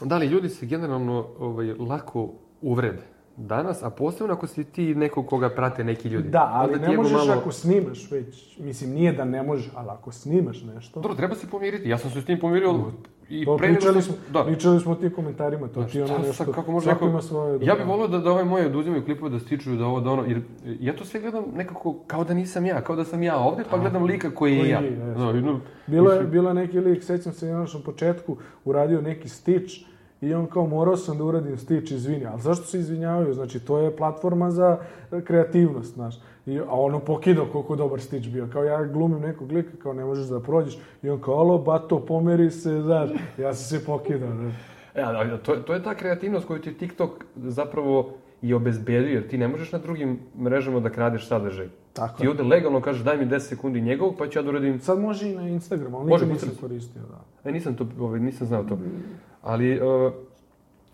Da 0.00 0.18
li 0.18 0.26
ljudi 0.26 0.48
se 0.48 0.66
generalno 0.66 1.26
ovaj, 1.40 1.72
lako 1.74 2.28
uvrede 2.62 3.02
danas, 3.38 3.82
a 3.82 3.90
posebno 3.90 4.34
ako 4.34 4.46
si 4.46 4.64
ti 4.64 4.94
neko 4.94 5.22
koga 5.22 5.48
prate 5.48 5.84
neki 5.84 6.08
ljudi. 6.08 6.28
Da, 6.28 6.50
ali 6.52 6.74
Onda 6.74 6.88
ne 6.88 6.96
možeš 6.96 7.12
malo- 7.18 7.32
ako 7.32 7.52
snimaš 7.52 8.10
već, 8.10 8.58
mislim, 8.58 8.90
nije 8.90 9.12
da 9.12 9.24
ne 9.24 9.42
možeš, 9.42 9.70
ali 9.74 9.88
ako 9.90 10.12
snimaš 10.12 10.62
nešto, 10.64 11.00
Dobro, 11.00 11.16
treba 11.16 11.34
se 11.34 11.46
pomiriti. 11.46 11.88
Ja 11.88 11.98
sam 11.98 12.10
se 12.10 12.22
s 12.22 12.24
tim 12.24 12.40
pomirio 12.40 12.74
i 13.30 13.44
to 13.44 13.56
pre 13.56 13.68
pričali 13.68 14.02
smo, 14.02 14.14
Da. 14.32 14.44
pričali 14.44 14.80
smo 14.80 14.92
o 14.92 14.96
tim 14.96 15.10
komentarima, 15.10 15.66
to 15.66 15.72
Znaš, 15.74 15.92
ti 15.92 16.02
ono 16.02 16.18
nešto, 16.18 16.32
sad, 16.34 16.54
kako 16.54 16.72
može 16.72 16.90
neko- 16.90 17.06
ima 17.06 17.22
svoje... 17.22 17.58
Ja 17.62 17.74
bih 17.74 17.86
volio 17.86 18.08
da, 18.08 18.18
da 18.18 18.32
ove 18.32 18.44
moje 18.44 18.66
oduzimaju 18.66 19.04
klipove, 19.04 19.30
da 19.30 19.38
stiču 19.38 19.70
da 19.72 19.86
ovo, 19.86 20.00
da 20.00 20.10
ono, 20.10 20.24
jer 20.24 20.40
ja 20.80 20.96
to 20.96 21.04
sve 21.04 21.20
gledam 21.20 21.44
nekako 21.54 21.94
kao 22.06 22.24
da 22.24 22.34
nisam 22.34 22.66
ja, 22.66 22.80
kao 22.80 22.96
da 22.96 23.04
sam 23.04 23.22
ja 23.22 23.38
ovde, 23.38 23.64
pa 23.70 23.78
gledam 23.78 24.04
lika 24.04 24.30
koji 24.30 24.56
je 24.56 24.68
ja. 24.68 24.80
je. 24.80 24.90
No, 25.40 25.60
Bilo 25.86 26.12
je, 26.12 26.24
bilo 26.24 26.48
je 26.50 26.54
neki 26.54 26.80
lik, 26.80 27.02
sećam 27.04 27.32
se, 27.32 27.48
još 27.48 27.74
na 27.74 27.80
početku 27.80 28.36
uradio 28.64 29.00
neki 29.00 29.28
stič 29.28 29.84
i 30.20 30.34
on 30.34 30.46
kao 30.46 30.66
morao 30.66 30.96
sam 30.96 31.18
da 31.18 31.24
uradim 31.24 31.58
stič, 31.58 31.90
izvini. 31.90 32.26
Ali 32.26 32.40
zašto 32.40 32.64
se 32.64 32.78
izvinjavaju? 32.78 33.34
Znači, 33.34 33.60
to 33.60 33.78
je 33.78 33.96
platforma 33.96 34.50
za 34.50 34.78
kreativnost, 35.24 35.94
znaš. 35.94 36.20
I, 36.46 36.58
a 36.58 36.70
ono 36.70 37.00
pokidao 37.00 37.46
koliko 37.52 37.76
dobar 37.76 38.00
stič 38.00 38.28
bio. 38.28 38.48
Kao 38.52 38.64
ja 38.64 38.84
glumim 38.84 39.20
nekog 39.20 39.52
lika, 39.52 39.76
kao 39.82 39.92
ne 39.92 40.04
možeš 40.04 40.26
da 40.26 40.40
prođeš. 40.40 40.78
I 41.02 41.10
on 41.10 41.20
kao, 41.20 41.34
alo, 41.34 41.58
bato, 41.58 42.00
pomeri 42.06 42.50
se, 42.50 42.80
znaš. 42.82 43.10
Ja 43.38 43.54
sam 43.54 43.78
se 43.78 43.86
pokidao, 43.86 44.34
znaš. 44.34 44.54
E, 44.94 45.02
ali 45.02 45.38
to, 45.42 45.56
to 45.56 45.74
je 45.74 45.82
ta 45.82 45.94
kreativnost 45.94 46.46
koju 46.46 46.60
ti 46.60 46.74
TikTok 46.74 47.24
zapravo 47.36 48.10
i 48.42 48.54
obezbedio, 48.54 49.12
jer 49.12 49.28
ti 49.28 49.38
ne 49.38 49.48
možeš 49.48 49.72
na 49.72 49.78
drugim 49.78 50.18
mrežama 50.40 50.80
da 50.80 50.90
kradeš 50.90 51.28
sadržaj. 51.28 51.68
Tako 51.92 52.18
Ti 52.18 52.28
ovde 52.28 52.42
legalno 52.42 52.80
kažeš 52.80 53.02
daj 53.02 53.16
mi 53.16 53.26
10 53.26 53.38
sekundi 53.38 53.80
njegovog, 53.80 54.14
pa 54.18 54.28
ću 54.28 54.38
ja 54.38 54.42
da 54.42 54.48
uradim... 54.48 54.80
Sad 54.80 54.98
može 54.98 55.30
i 55.30 55.34
na 55.34 55.48
Instagramu, 55.48 55.98
ali 55.98 56.06
nikad 56.06 56.28
nisam 56.28 56.48
koristio, 56.60 57.02
da. 57.02 57.48
E, 57.50 57.52
nisam 57.52 57.74
to, 57.74 57.86
ovaj, 58.00 58.20
nisam 58.20 58.46
znao 58.46 58.64
to. 58.64 58.78
Ali, 59.42 59.80
uh, 59.80 60.12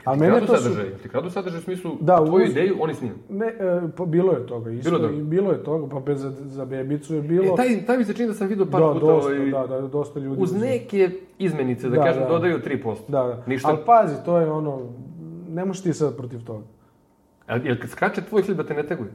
A 0.04 0.12
ti 0.14 0.20
mene 0.20 0.30
kradu 0.32 0.46
to 0.46 0.56
su- 0.56 0.62
sadržaj, 0.62 0.90
ti 0.92 1.08
kradu 1.08 1.30
sadržaj 1.30 1.58
u 1.58 1.62
smislu 1.62 1.96
Da, 2.00 2.16
tvoju 2.16 2.44
uz- 2.44 2.50
ideju, 2.50 2.76
oni 2.80 2.94
snimaju. 2.94 3.18
Ne, 3.28 3.46
e, 3.46 3.54
pa 3.96 4.04
bilo 4.04 4.32
je 4.32 4.46
toga 4.46 4.70
isto. 4.70 4.90
Bilo? 4.90 5.10
I 5.10 5.22
bilo 5.22 5.52
je 5.52 5.64
toga, 5.64 5.88
pa 5.88 6.00
bez, 6.00 6.20
za, 6.40 6.64
bebicu 6.64 7.14
je 7.14 7.22
bilo... 7.22 7.44
E, 7.44 7.56
taj, 7.56 7.86
taj 7.86 7.98
mi 7.98 8.04
se 8.04 8.14
čini 8.14 8.28
da 8.28 8.34
sam 8.34 8.46
vidio 8.48 8.66
par 8.66 8.80
da, 8.80 8.86
puta 8.88 9.06
dosta, 9.06 9.30
ovaj, 9.30 9.50
da, 9.50 9.66
da, 9.66 9.80
dosta 9.80 10.20
ljudi. 10.20 10.42
uz 10.42 10.52
neke 10.54 11.10
izmenice, 11.38 11.88
da, 11.88 11.96
Da, 11.96 12.04
kažem, 12.04 12.22
da. 12.22 12.28
dodaju 12.28 12.58
3%. 12.60 12.96
Da, 13.08 13.22
da. 13.22 13.42
Ništa. 13.46 13.68
Ali 13.68 13.78
pazi, 13.86 14.14
to 14.24 14.38
je 14.38 14.50
ono, 14.50 14.80
ne 15.48 15.64
možeš 15.64 15.82
ti 15.82 15.92
sad 15.92 16.16
protiv 16.16 16.44
toga. 16.44 16.64
A, 17.46 17.56
jel 17.56 17.76
kad 17.80 17.90
skače 17.90 18.22
tvoj 18.22 18.42
klip 18.42 18.56
da 18.56 18.66
te 18.66 18.74
ne 18.74 18.82
teguje? 18.82 19.10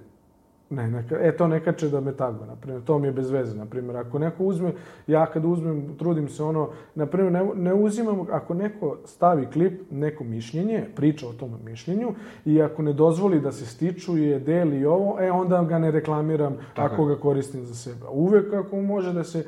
Ne, 0.70 0.88
neka, 0.88 1.16
e, 1.22 1.32
to 1.38 1.48
ne 1.48 1.60
kače 1.60 1.90
da 1.90 2.00
me 2.00 2.12
taguje, 2.14 2.48
na 2.48 2.56
primjer, 2.56 2.84
to 2.84 3.00
mi 3.00 3.08
je 3.08 3.12
bez 3.12 3.30
veze, 3.32 3.58
na 3.58 3.66
primjer, 3.66 3.98
ako 3.98 4.20
neko 4.20 4.44
uzme, 4.44 4.74
ja 5.08 5.26
kad 5.26 5.46
uzmem, 5.46 5.96
trudim 5.98 6.30
se 6.30 6.44
ono, 6.44 6.70
na 6.96 7.06
primjer, 7.06 7.34
ne, 7.34 7.50
ne 7.56 7.74
uzimam, 7.74 8.26
ako 8.32 8.54
neko 8.54 8.98
stavi 9.06 9.46
klip, 9.46 9.82
neko 9.92 10.24
mišljenje, 10.24 10.86
priča 10.96 11.28
o 11.28 11.34
tom 11.34 11.58
mišljenju, 11.66 12.14
i 12.46 12.62
ako 12.62 12.82
ne 12.82 12.94
dozvoli 12.94 13.40
da 13.42 13.52
se 13.52 13.66
stičuje, 13.66 14.40
deli 14.40 14.86
ovo, 14.86 15.18
e, 15.22 15.32
onda 15.32 15.64
ga 15.64 15.80
ne 15.80 15.92
reklamiram 15.92 16.58
Tako 16.76 16.94
ako 16.94 17.06
ga 17.06 17.16
koristim 17.16 17.66
za 17.66 17.76
sebe. 17.76 18.06
Uvek 18.12 18.54
ako 18.54 18.82
može 18.82 19.14
da 19.14 19.24
se, 19.24 19.44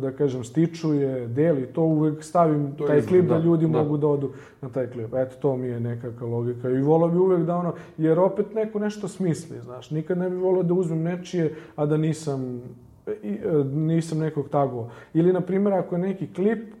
da 0.00 0.10
kažem, 0.12 0.44
stičuje, 0.44 1.28
deli, 1.28 1.66
to 1.66 1.82
uvek 1.82 2.24
stavim 2.24 2.72
To 2.76 2.84
je 2.84 2.88
taj 2.88 2.98
izbor, 2.98 3.08
klip 3.08 3.24
da, 3.28 3.34
da, 3.34 3.44
ljudi 3.44 3.66
da. 3.66 3.78
mogu 3.78 3.96
da 3.96 4.06
odu 4.06 4.30
na 4.62 4.68
taj 4.68 4.86
klip. 4.86 5.14
Eto, 5.14 5.36
to 5.40 5.56
mi 5.56 5.66
je 5.66 5.80
nekakva 5.80 6.26
logika. 6.26 6.70
I 6.70 6.82
volio 6.82 7.08
bi 7.08 7.18
uvek 7.18 7.42
da 7.42 7.56
ono, 7.56 7.74
jer 7.98 8.18
opet 8.18 8.54
neko 8.54 8.78
nešto 8.78 9.08
smisli, 9.08 9.60
znaš. 9.60 9.90
Nikad 9.90 10.18
ne 10.18 10.30
bi 10.30 10.36
volio 10.36 10.62
da 10.62 10.74
uzmem 10.74 11.02
nečije, 11.02 11.54
a 11.76 11.86
da 11.86 11.96
nisam, 11.96 12.62
e, 13.06 13.38
nisam 13.74 14.18
nekog 14.18 14.48
tagovao. 14.48 14.90
Ili, 15.14 15.32
na 15.32 15.40
primjer, 15.40 15.74
ako 15.74 15.94
je 15.94 15.98
neki 15.98 16.34
klip, 16.34 16.74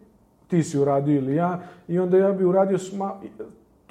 ti 0.48 0.62
si 0.62 0.78
uradio 0.78 1.16
ili 1.16 1.34
ja, 1.34 1.62
i 1.88 1.98
onda 1.98 2.18
ja 2.18 2.32
bi 2.32 2.44
uradio 2.44 2.78
sma, 2.78 3.20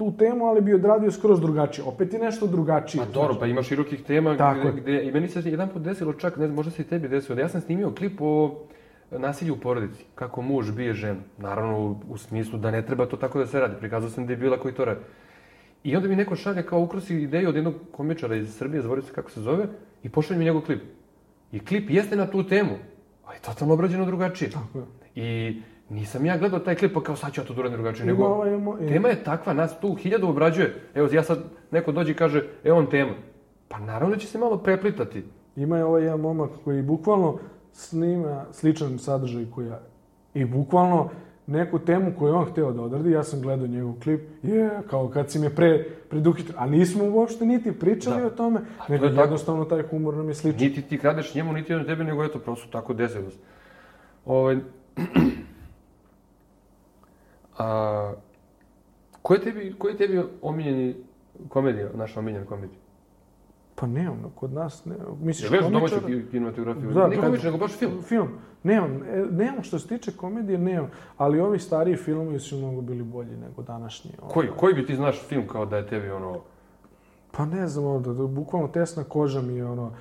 tu 0.04 0.18
temu, 0.18 0.46
ali 0.46 0.62
bi 0.62 0.74
odradio 0.74 1.12
skroz 1.12 1.40
drugačije. 1.40 1.86
Opet 1.86 2.14
je 2.14 2.20
nešto 2.20 2.48
drugačije. 2.48 3.04
Pa 3.06 3.12
dobro, 3.12 3.36
pa 3.40 3.46
ima 3.46 3.64
širokih 3.64 4.04
tema 4.04 4.38
Tako 4.38 4.72
gde, 4.72 4.82
gde, 4.82 5.04
i 5.04 5.12
meni 5.12 5.28
se 5.28 5.42
jedan 5.46 5.70
put 5.70 5.82
desilo 5.82 6.14
čak, 6.14 6.38
ne 6.38 6.46
znam, 6.46 6.56
možda 6.56 6.72
se 6.72 6.82
i 6.82 6.86
tebi 6.86 7.08
desilo, 7.08 7.36
da 7.36 7.42
ja 7.42 7.50
sam 7.50 7.62
snimio 7.62 7.92
klip 7.92 8.22
o 8.22 8.66
nasilju 9.12 9.54
u 9.54 9.58
porodici, 9.58 10.04
kako 10.16 10.42
muž 10.42 10.72
bije 10.72 10.94
ženu. 10.94 11.20
Naravno, 11.38 11.80
u, 11.80 11.96
u 12.10 12.18
smislu 12.18 12.60
da 12.60 12.72
ne 12.72 12.86
treba 12.86 13.06
to 13.06 13.18
tako 13.18 13.40
da 13.40 13.48
se 13.48 13.60
radi, 13.60 13.76
prikazao 13.80 14.10
sam 14.10 14.28
debila 14.28 14.60
koji 14.60 14.74
to 14.74 14.86
radi. 14.86 15.00
I 15.84 15.96
onda 15.96 16.08
mi 16.08 16.16
neko 16.16 16.36
šalje 16.36 16.64
kao 16.64 16.82
ukrosi 16.82 17.16
ideju 17.16 17.50
od 17.50 17.56
jednog 17.56 17.76
komičara 17.92 18.36
iz 18.36 18.56
Srbije, 18.56 18.82
zaboravio 18.82 19.08
se 19.08 19.14
kako 19.14 19.32
se 19.32 19.42
zove, 19.42 19.68
i 20.04 20.10
pošalje 20.10 20.38
mi 20.38 20.46
njegov 20.46 20.62
klip. 20.62 20.82
I 21.52 21.60
klip 21.60 21.90
jeste 21.90 22.16
na 22.16 22.32
tu 22.32 22.44
temu, 22.48 22.78
ali 23.26 23.38
totalno 23.46 23.74
obrađeno 23.74 24.06
drugačije. 24.06 24.52
Tako 24.52 24.80
je. 24.80 24.86
I 25.16 25.62
nisam 25.90 26.26
ja 26.26 26.38
gledao 26.38 26.60
taj 26.60 26.76
klip 26.76 26.94
pa 26.94 27.04
kao 27.04 27.16
sad 27.16 27.34
ću 27.34 27.42
ja 27.42 27.46
to 27.46 27.54
da 27.54 27.60
uradim 27.60 27.78
drugačije, 27.78 28.04
Ima 28.04 28.12
nego 28.12 28.26
ovaj, 28.26 28.88
tema 28.88 29.08
je 29.08 29.24
takva, 29.24 29.54
nas 29.54 29.80
tu 29.80 29.94
hiljadu 29.96 30.28
obrađuje. 30.28 30.76
Evo, 30.96 31.10
ja 31.12 31.24
sad, 31.24 31.40
neko 31.72 31.92
dođe 31.92 32.12
i 32.12 32.16
kaže, 32.16 32.44
evo 32.64 32.78
on 32.80 32.90
tema. 32.90 33.14
Pa 33.68 33.80
naravno 33.80 34.16
da 34.16 34.22
će 34.22 34.28
se 34.28 34.38
malo 34.38 34.58
preplitati. 34.58 35.24
Ima 35.56 35.78
je 35.78 35.86
ovaj 35.86 36.04
jedan 36.04 36.20
momak 36.20 36.50
koji 36.64 36.82
bukvalno 36.82 37.40
snima 37.72 38.46
sličan 38.52 39.00
sadržaj 39.00 39.46
koji 39.56 39.68
ja. 39.68 39.80
I 40.34 40.46
bukvalno 40.46 41.10
neku 41.48 41.80
temu 41.80 42.12
koju 42.20 42.34
on 42.36 42.46
hteo 42.46 42.72
da 42.72 42.82
odradi, 42.82 43.12
ja 43.12 43.24
sam 43.24 43.42
gledao 43.42 43.68
njegov 43.68 43.94
klip, 44.04 44.22
je, 44.44 44.70
kao 44.90 45.08
kad 45.08 45.32
si 45.32 45.40
me 45.40 45.50
pre, 45.56 45.84
preduhitrio. 46.10 46.56
A 46.60 46.66
nismo 46.68 47.04
uopšte 47.04 47.46
niti 47.46 47.72
pričali 47.80 48.22
Da. 48.22 48.28
o 48.28 48.30
tome, 48.30 48.60
A 48.80 48.86
to 48.88 48.94
nego 48.94 49.06
je 49.06 49.12
tako. 49.12 49.22
jednostavno 49.22 49.66
taj 49.66 49.84
humor 49.84 50.14
nam 50.14 50.28
je 50.28 50.34
sličan. 50.36 50.62
Niti 50.62 50.82
ti 50.82 50.98
kradeš 50.98 51.36
njemu, 51.36 51.54
niti 51.54 51.74
on 51.74 51.86
tebi, 51.86 52.04
nego 52.04 52.24
eto, 52.24 52.40
prosto 52.40 52.68
tako 52.72 52.94
desilo 52.94 53.30
se. 53.30 53.38
Ovaj... 54.26 54.58
A, 57.58 58.14
ko 59.22 59.34
je 59.34 59.42
tebi, 59.42 59.76
ko 59.78 59.88
je 59.88 59.98
tebi 59.98 60.24
omiljeni 60.42 60.96
komedija, 61.50 61.90
naša 61.94 62.20
omiljena 62.20 62.46
komedija? 62.46 62.80
Pa 63.76 63.88
nemam, 63.88 64.20
no, 64.22 64.30
kod 64.36 64.54
nas 64.54 64.86
ne. 64.86 64.96
Misliš 65.22 65.52
Jel 65.52 65.70
gledaš 65.70 65.92
domaću 65.92 66.28
kinematografiju? 66.32 66.92
Da, 66.92 67.08
ne 67.08 67.18
komičar, 67.18 67.46
nego 67.46 67.58
baš 67.58 67.72
film. 67.72 68.02
Film. 68.02 68.28
Nemam, 68.64 69.04
e, 69.04 69.26
nemam 69.32 69.64
što 69.64 69.80
se 69.80 69.88
tiče 69.88 70.12
komedije, 70.12 70.58
nemam. 70.58 70.90
Ali 71.18 71.40
ovi 71.40 71.60
stariji 71.60 71.96
filmovi 71.96 72.40
su 72.40 72.58
mnogo 72.58 72.82
bili 72.82 73.04
bolji 73.04 73.38
nego 73.38 73.62
današnji. 73.62 74.12
ono. 74.22 74.32
Koji, 74.32 74.50
koji 74.58 74.74
bi 74.74 74.86
ti 74.86 74.96
znaš 74.96 75.22
film 75.28 75.48
kao 75.48 75.66
da 75.66 75.78
je 75.78 75.88
tebi 75.88 76.12
ono... 76.12 76.40
Pa 77.32 77.46
ne 77.46 77.68
znam, 77.68 77.86
ono, 77.86 78.00
da, 78.00 78.14
da, 78.14 78.28
bukvalno 78.28 78.68
tesna 78.68 79.04
koža 79.04 79.42
mi 79.42 79.54
je 79.54 79.66
ono, 79.66 79.92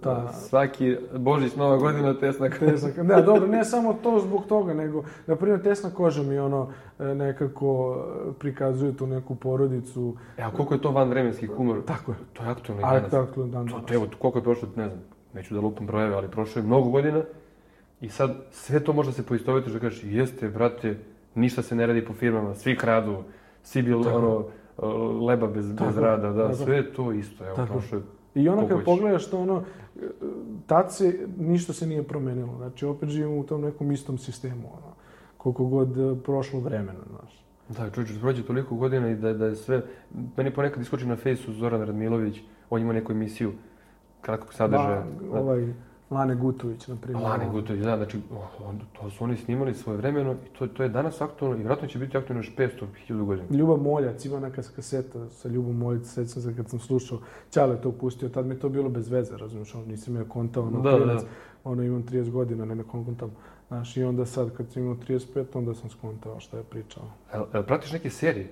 ta... 0.00 0.32
Svaki 0.32 0.96
Božić, 1.16 1.56
Nova 1.56 1.76
godina, 1.76 2.14
tesna 2.20 2.48
Tesna, 2.58 3.02
ne, 3.02 3.22
dobro, 3.22 3.46
ne 3.46 3.64
samo 3.64 3.94
to 4.02 4.20
zbog 4.20 4.46
toga, 4.46 4.74
nego, 4.74 5.04
na 5.26 5.36
primjer, 5.36 5.62
tesna 5.62 5.90
koža 5.90 6.22
mi 6.22 6.38
ono 6.38 6.68
e, 6.98 7.04
nekako 7.04 7.96
e, 8.28 8.32
prikazuje 8.38 8.96
tu 8.96 9.06
neku 9.06 9.34
porodicu. 9.34 10.16
E, 10.36 10.42
a 10.42 10.50
koliko 10.50 10.74
je 10.74 10.80
to 10.80 10.90
vanvremenski 10.90 11.46
humor? 11.46 11.84
Tako 11.84 12.12
je. 12.12 12.18
To 12.32 12.42
je 12.42 12.48
aktualno 12.48 12.80
i 12.80 12.84
danas. 12.84 13.10
dan 13.10 13.26
To, 13.34 13.44
danas. 13.44 13.72
to, 13.86 13.94
evo, 13.94 14.06
koliko 14.18 14.38
je 14.38 14.42
prošlo, 14.42 14.68
ne 14.76 14.88
znam, 14.88 15.00
neću 15.34 15.54
da 15.54 15.60
lupam 15.60 15.86
brojeve, 15.86 16.14
ali 16.14 16.28
prošlo 16.28 16.60
je 16.60 16.66
mnogo 16.66 16.90
godina 16.90 17.22
i 18.00 18.08
sad 18.08 18.36
sve 18.50 18.84
to 18.84 18.92
možda 18.92 19.12
se 19.12 19.26
poistovetiš 19.26 19.72
da 19.72 19.78
kažeš, 19.78 20.04
jeste, 20.04 20.48
brate, 20.48 20.98
ništa 21.34 21.62
se 21.62 21.74
ne 21.74 21.86
radi 21.86 22.04
po 22.04 22.12
firmama, 22.12 22.54
svi 22.54 22.76
kradu, 22.76 23.16
svi 23.62 23.82
bi 23.82 23.90
Tako. 24.04 24.18
ono, 24.18 24.44
leba 25.26 25.46
bez, 25.46 25.66
bez 25.66 25.78
Tako. 25.78 26.00
rada, 26.00 26.32
da, 26.32 26.42
Tako. 26.42 26.54
sve 26.54 26.76
je 26.76 26.92
to 26.92 27.12
isto, 27.12 27.46
evo, 27.46 27.56
Tako. 27.56 27.72
prošlo 27.72 27.98
je. 27.98 28.04
I 28.34 28.48
ono 28.48 28.68
kad 28.68 28.84
pogledaš 28.84 29.30
to 29.30 29.40
ono, 29.40 29.62
tad 30.66 30.94
se, 30.94 31.26
ništa 31.38 31.72
se 31.72 31.86
nije 31.86 32.02
promenilo. 32.02 32.56
Znači, 32.56 32.86
opet 32.86 33.08
živimo 33.08 33.38
u 33.38 33.44
tom 33.44 33.60
nekom 33.60 33.92
istom 33.92 34.18
sistemu, 34.18 34.68
ono, 34.72 34.94
koliko 35.36 35.64
god 35.64 35.98
e, 35.98 36.22
prošlo 36.24 36.60
vremena, 36.60 37.00
znaš. 37.10 37.44
Da, 37.68 37.90
čovječe, 37.90 38.20
prođe 38.20 38.42
toliko 38.42 38.74
godina 38.74 39.10
i 39.10 39.14
da, 39.16 39.32
da 39.32 39.46
je 39.46 39.56
sve... 39.56 39.82
Meni 40.36 40.54
ponekad 40.54 40.82
iskoči 40.82 41.06
na 41.06 41.16
fejsu 41.16 41.52
Zoran 41.52 41.80
Radmilović, 41.80 42.40
on 42.70 42.82
ima 42.82 42.92
neku 42.92 43.12
emisiju 43.12 43.52
kratkog 44.20 44.54
sadržaja. 44.54 45.04
Ma, 45.32 45.40
ovaj, 45.40 45.72
Lane 46.10 46.34
Gutović, 46.34 46.86
na 46.86 46.96
primjer. 46.96 47.24
Lani 47.24 47.44
Gutović, 47.52 47.82
da, 47.82 47.96
znači, 47.96 48.18
on, 48.64 48.80
to 48.92 49.10
su 49.10 49.24
oni 49.24 49.36
snimali 49.36 49.74
svoje 49.74 49.96
vremeno 49.96 50.32
i 50.32 50.58
to, 50.58 50.66
to 50.66 50.82
je 50.82 50.88
danas 50.88 51.20
aktualno 51.20 51.56
i 51.56 51.58
vjerojatno 51.58 51.88
će 51.88 51.98
biti 51.98 52.16
aktualno 52.16 52.38
još 52.40 52.54
500, 52.56 52.70
1000 53.08 53.24
godina. 53.24 53.48
Ljubav 53.50 53.76
Moljac, 53.76 54.24
ima 54.24 54.40
neka 54.40 54.62
kaseta 54.76 55.28
sa 55.28 55.48
Ljubom 55.48 55.76
Moljac, 55.76 56.06
sećam 56.06 56.42
se 56.42 56.56
kad 56.56 56.68
sam 56.70 56.78
slušao, 56.78 57.18
Ćale 57.50 57.80
to 57.80 57.92
pustio, 57.92 58.28
tad 58.28 58.46
mi 58.46 58.54
je 58.54 58.60
to 58.60 58.68
bilo 58.68 58.88
bez 58.88 59.08
veze, 59.08 59.36
razumiješ, 59.36 59.74
ono, 59.74 59.86
nisam 59.86 60.16
ja 60.16 60.24
kontao, 60.24 60.62
ono, 60.62 60.80
Da, 60.80 60.90
da, 60.90 60.96
klinac, 60.96 61.22
da. 61.22 61.28
ono, 61.64 61.82
imam 61.82 62.02
30 62.02 62.30
godina, 62.30 62.64
ne 62.64 62.74
na 62.74 62.84
kontam. 62.84 63.30
Znaš, 63.68 63.96
i 63.96 64.04
onda 64.04 64.26
sad 64.26 64.56
kad 64.56 64.70
sam 64.72 64.82
imao 64.82 64.96
35, 65.08 65.44
onda 65.54 65.74
sam 65.74 65.90
skontao 65.90 66.40
šta 66.40 66.56
je 66.56 66.62
pričao. 66.62 67.02
Jel, 67.34 67.44
jel 67.54 67.62
pratiš 67.62 67.92
neke 67.92 68.10
serije? 68.10 68.50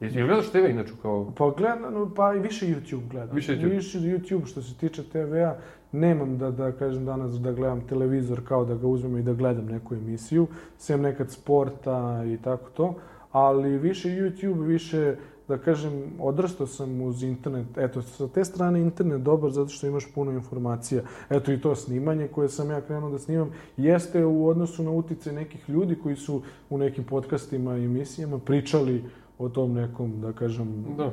Jel, 0.00 0.16
jel 0.16 0.26
gledaš 0.26 0.50
TV 0.50 0.56
inače 0.56 0.92
kao... 1.02 1.32
Pa 1.36 1.50
gledam, 1.56 2.12
pa 2.16 2.34
i 2.34 2.38
više 2.38 2.66
YouTube 2.66 3.08
gledam. 3.10 3.36
Više 3.36 3.52
YouTube. 3.56 3.70
Više 3.70 3.98
YouTube 3.98 4.46
što 4.46 4.62
se 4.62 4.74
tiče 4.74 5.02
TV-a. 5.02 5.56
Nemam 5.92 6.38
da, 6.38 6.50
da 6.50 6.72
kažem 6.72 7.04
danas 7.04 7.32
da 7.40 7.52
gledam 7.52 7.80
televizor 7.80 8.40
kao 8.48 8.64
da 8.64 8.74
ga 8.74 8.86
uzmem 8.86 9.18
i 9.18 9.22
da 9.22 9.32
gledam 9.32 9.66
neku 9.66 9.94
emisiju. 9.94 10.46
Sem 10.78 11.00
nekad 11.02 11.30
sporta 11.30 12.24
i 12.26 12.36
tako 12.42 12.70
to. 12.70 12.94
Ali 13.32 13.78
više 13.78 14.08
YouTube, 14.08 14.66
više 14.66 15.16
da 15.48 15.58
kažem, 15.58 16.02
odrastao 16.20 16.66
sam 16.66 17.00
uz 17.00 17.22
internet. 17.22 17.66
Eto, 17.76 18.02
sa 18.02 18.28
te 18.28 18.44
strane 18.44 18.80
internet 18.80 19.22
dobar 19.22 19.50
zato 19.50 19.68
što 19.68 19.86
imaš 19.86 20.12
puno 20.14 20.32
informacija. 20.32 21.02
Eto 21.30 21.52
i 21.52 21.60
to 21.60 21.74
snimanje 21.74 22.28
koje 22.28 22.48
sam 22.48 22.70
ja 22.70 22.80
krenuo 22.80 23.10
da 23.10 23.18
snimam 23.18 23.50
jeste 23.76 24.24
u 24.24 24.48
odnosu 24.48 24.82
na 24.82 24.90
utice 24.90 25.32
nekih 25.32 25.68
ljudi 25.68 25.96
koji 26.02 26.16
su 26.16 26.42
u 26.70 26.78
nekim 26.78 27.04
podcastima 27.04 27.76
i 27.76 27.84
emisijama 27.84 28.38
pričali 28.38 29.04
o 29.38 29.48
tom 29.48 29.72
nekom, 29.72 30.20
da 30.20 30.32
kažem, 30.32 30.84
Da. 30.96 31.12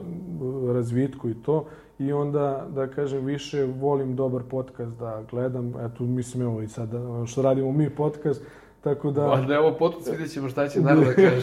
razvitku 0.74 1.30
i 1.30 1.34
to. 1.34 1.66
I 2.00 2.14
onda, 2.14 2.66
da 2.70 2.88
kažem, 2.88 3.26
više 3.26 3.64
volim 3.66 4.16
dobar 4.16 4.42
podcast 4.44 4.92
da 4.92 5.24
gledam. 5.32 5.74
Eto, 5.82 6.04
mislim, 6.04 6.44
evo 6.44 6.62
i 6.62 6.68
sad, 6.68 6.90
što 7.26 7.42
radimo 7.42 7.72
mi 7.72 7.90
podcast, 7.90 8.42
tako 8.82 9.12
da... 9.12 9.22
Da. 9.28 9.36
da 9.38 9.54
je 9.54 9.60
ovo 9.60 9.72
podcast, 9.74 10.12
vidjet 10.12 10.32
ćemo 10.32 10.50
šta 10.50 10.68
će 10.68 10.82
narod 10.82 11.04
da 11.04 11.14
kaže. 11.24 11.42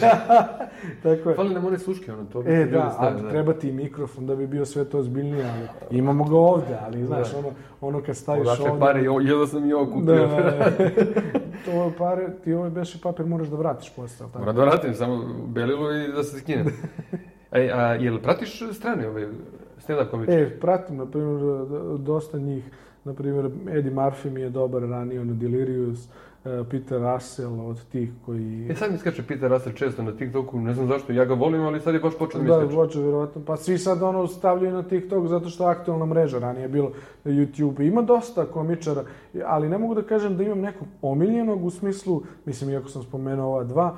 tako 1.03 1.29
je. 1.29 1.35
Fali 1.35 1.53
nam 1.53 1.65
one 1.65 1.79
sluške, 1.79 2.11
ono, 2.13 2.25
to 2.25 2.41
bi 2.41 2.51
E, 2.51 2.65
da, 2.65 2.89
stavili, 2.89 3.21
ali 3.21 3.29
treba 3.29 3.53
ti 3.53 3.71
mikrofon 3.71 4.27
da 4.27 4.35
bi 4.35 4.47
bio 4.47 4.65
sve 4.65 4.85
to 4.85 4.99
ozbiljnije, 4.99 5.45
ali 5.45 5.67
imamo 5.91 6.23
ga 6.23 6.35
ovde, 6.37 6.77
ali 6.81 7.05
znaš, 7.05 7.31
Da. 7.31 7.37
ono, 7.39 7.49
ono 7.81 8.01
kad 8.01 8.15
staviš 8.17 8.41
Odakle 8.43 8.69
ovde... 8.69 8.79
pare, 8.79 9.03
jo- 9.03 9.19
jedva 9.19 9.47
sam 9.47 9.65
i 9.65 9.73
ovo 9.73 9.85
Da, 9.85 9.91
kupio. 9.91 10.15
da, 10.27 10.41
da. 10.41 10.71
to 11.65 11.91
pare, 11.97 12.27
ti 12.43 12.53
ovaj 12.53 12.69
beše 12.69 12.99
papir 13.01 13.25
moraš 13.25 13.47
da 13.47 13.55
vratiš 13.57 13.89
posle, 13.89 14.27
tako? 14.27 14.39
Moram 14.39 14.55
da 14.55 14.63
vratim 14.63 14.93
samo 14.93 15.23
belilo 15.47 15.91
i 15.93 16.07
da 16.07 16.23
se 16.23 16.39
skinem. 16.39 16.65
Ej, 17.51 17.71
a 17.71 17.93
jel 17.93 18.19
pratiš 18.19 18.63
strane 18.73 19.07
ove 19.07 19.27
stand-up 19.83 20.11
komičare? 20.11 20.41
E, 20.41 20.59
pratim, 20.59 20.97
na 20.97 21.05
primjer, 21.05 21.67
dosta 21.99 22.39
njih, 22.39 22.63
na 23.03 23.13
primjer, 23.13 23.51
Eddie 23.69 23.91
Murphy 23.91 24.29
mi 24.29 24.41
je 24.41 24.49
dobar 24.49 24.81
ranije, 24.81 25.21
ono, 25.21 25.33
Delirious, 25.33 26.07
Peter 26.43 27.01
Russell 27.01 27.61
od 27.61 27.85
tih 27.85 28.09
koji... 28.25 28.67
E 28.69 28.75
sad 28.75 28.91
mi 28.91 28.97
skače 28.97 29.23
Peter 29.23 29.51
Russell 29.51 29.75
često 29.75 30.03
na 30.03 30.11
TikToku, 30.11 30.59
ne 30.59 30.73
znam 30.73 30.87
zašto, 30.87 31.13
ja 31.13 31.25
ga 31.25 31.33
volim, 31.33 31.61
ali 31.61 31.81
sad 31.81 31.93
je 31.93 31.99
baš 31.99 32.13
počeo 32.19 32.37
da 32.37 32.43
mi 32.43 32.49
Da, 32.49 32.59
skače. 32.59 32.75
hoće 32.75 32.99
vjerovatno. 32.99 33.41
Pa 33.45 33.57
svi 33.57 33.77
sad 33.77 34.03
ono 34.03 34.27
stavljaju 34.27 34.73
na 34.73 34.83
TikTok 34.83 35.27
zato 35.27 35.49
što 35.49 35.63
je 35.63 35.71
aktualna 35.71 36.05
mreža, 36.05 36.39
ranije 36.39 36.61
je 36.61 36.67
bilo 36.69 36.91
na 37.23 37.31
YouTube. 37.31 37.87
Ima 37.87 38.01
dosta 38.01 38.45
komičara, 38.45 39.03
ali 39.45 39.69
ne 39.69 39.77
mogu 39.77 39.95
da 39.95 40.01
kažem 40.01 40.37
da 40.37 40.43
imam 40.43 40.59
nekog 40.59 40.87
omiljenog 41.01 41.65
u 41.65 41.69
smislu, 41.69 42.21
mislim, 42.45 42.69
iako 42.69 42.89
sam 42.89 43.03
spomenuo 43.03 43.47
ova 43.47 43.63
dva, 43.63 43.95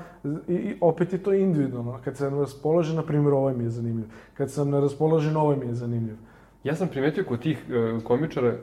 i, 0.47 0.53
i 0.53 0.76
opet 0.81 1.13
je 1.13 1.23
to 1.23 1.34
individualno. 1.34 1.99
Kad 2.03 2.17
sam 2.17 2.39
raspoložen, 2.39 2.95
na 2.95 3.03
primjer, 3.03 3.34
ovaj 3.34 3.53
mi 3.53 3.63
je 3.63 3.69
zanimljiv. 3.69 4.05
Kad 4.34 4.51
sam 4.51 4.69
neraspoložen, 4.69 5.38
ovaj 5.38 5.57
mi 5.57 5.65
je 5.65 5.73
zanimljiv. 5.73 6.15
Ja 6.63 6.76
sam 6.76 6.88
primetio 6.88 7.23
kod 7.23 7.39
tih 7.39 7.65
e, 7.69 7.99
komičara, 8.03 8.55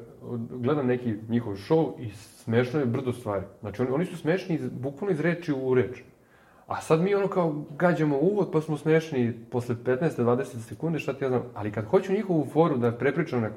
gledam 0.51 0.87
neki 0.87 1.15
njihov 1.29 1.55
show 1.55 1.91
i 2.01 2.11
smešno 2.45 2.81
je 2.81 2.87
brdo 2.87 3.13
stvari. 3.13 3.45
Znači, 3.61 3.83
oni, 3.83 3.91
oni 3.91 4.05
su 4.07 4.17
smešni 4.17 4.55
iz, 4.55 4.69
bukvalno 4.69 5.13
iz 5.13 5.21
reči 5.21 5.53
u 5.53 5.75
reč. 5.75 6.03
A 6.67 6.81
sad 6.81 7.01
mi 7.01 7.15
ono 7.15 7.29
kao 7.29 7.65
gađamo 7.79 8.19
uvod, 8.19 8.49
pa 8.53 8.61
smo 8.61 8.77
smešni 8.77 9.33
posle 9.51 9.75
15-20 9.85 10.45
sekunde, 10.45 10.99
šta 10.99 11.13
ti 11.13 11.25
ja 11.25 11.29
znam. 11.29 11.43
Ali 11.55 11.73
kad 11.73 11.85
hoću 11.85 12.13
njihovu 12.13 12.47
foru 12.53 12.77
da 12.77 12.93
prepričam 12.93 13.41
neko, 13.41 13.55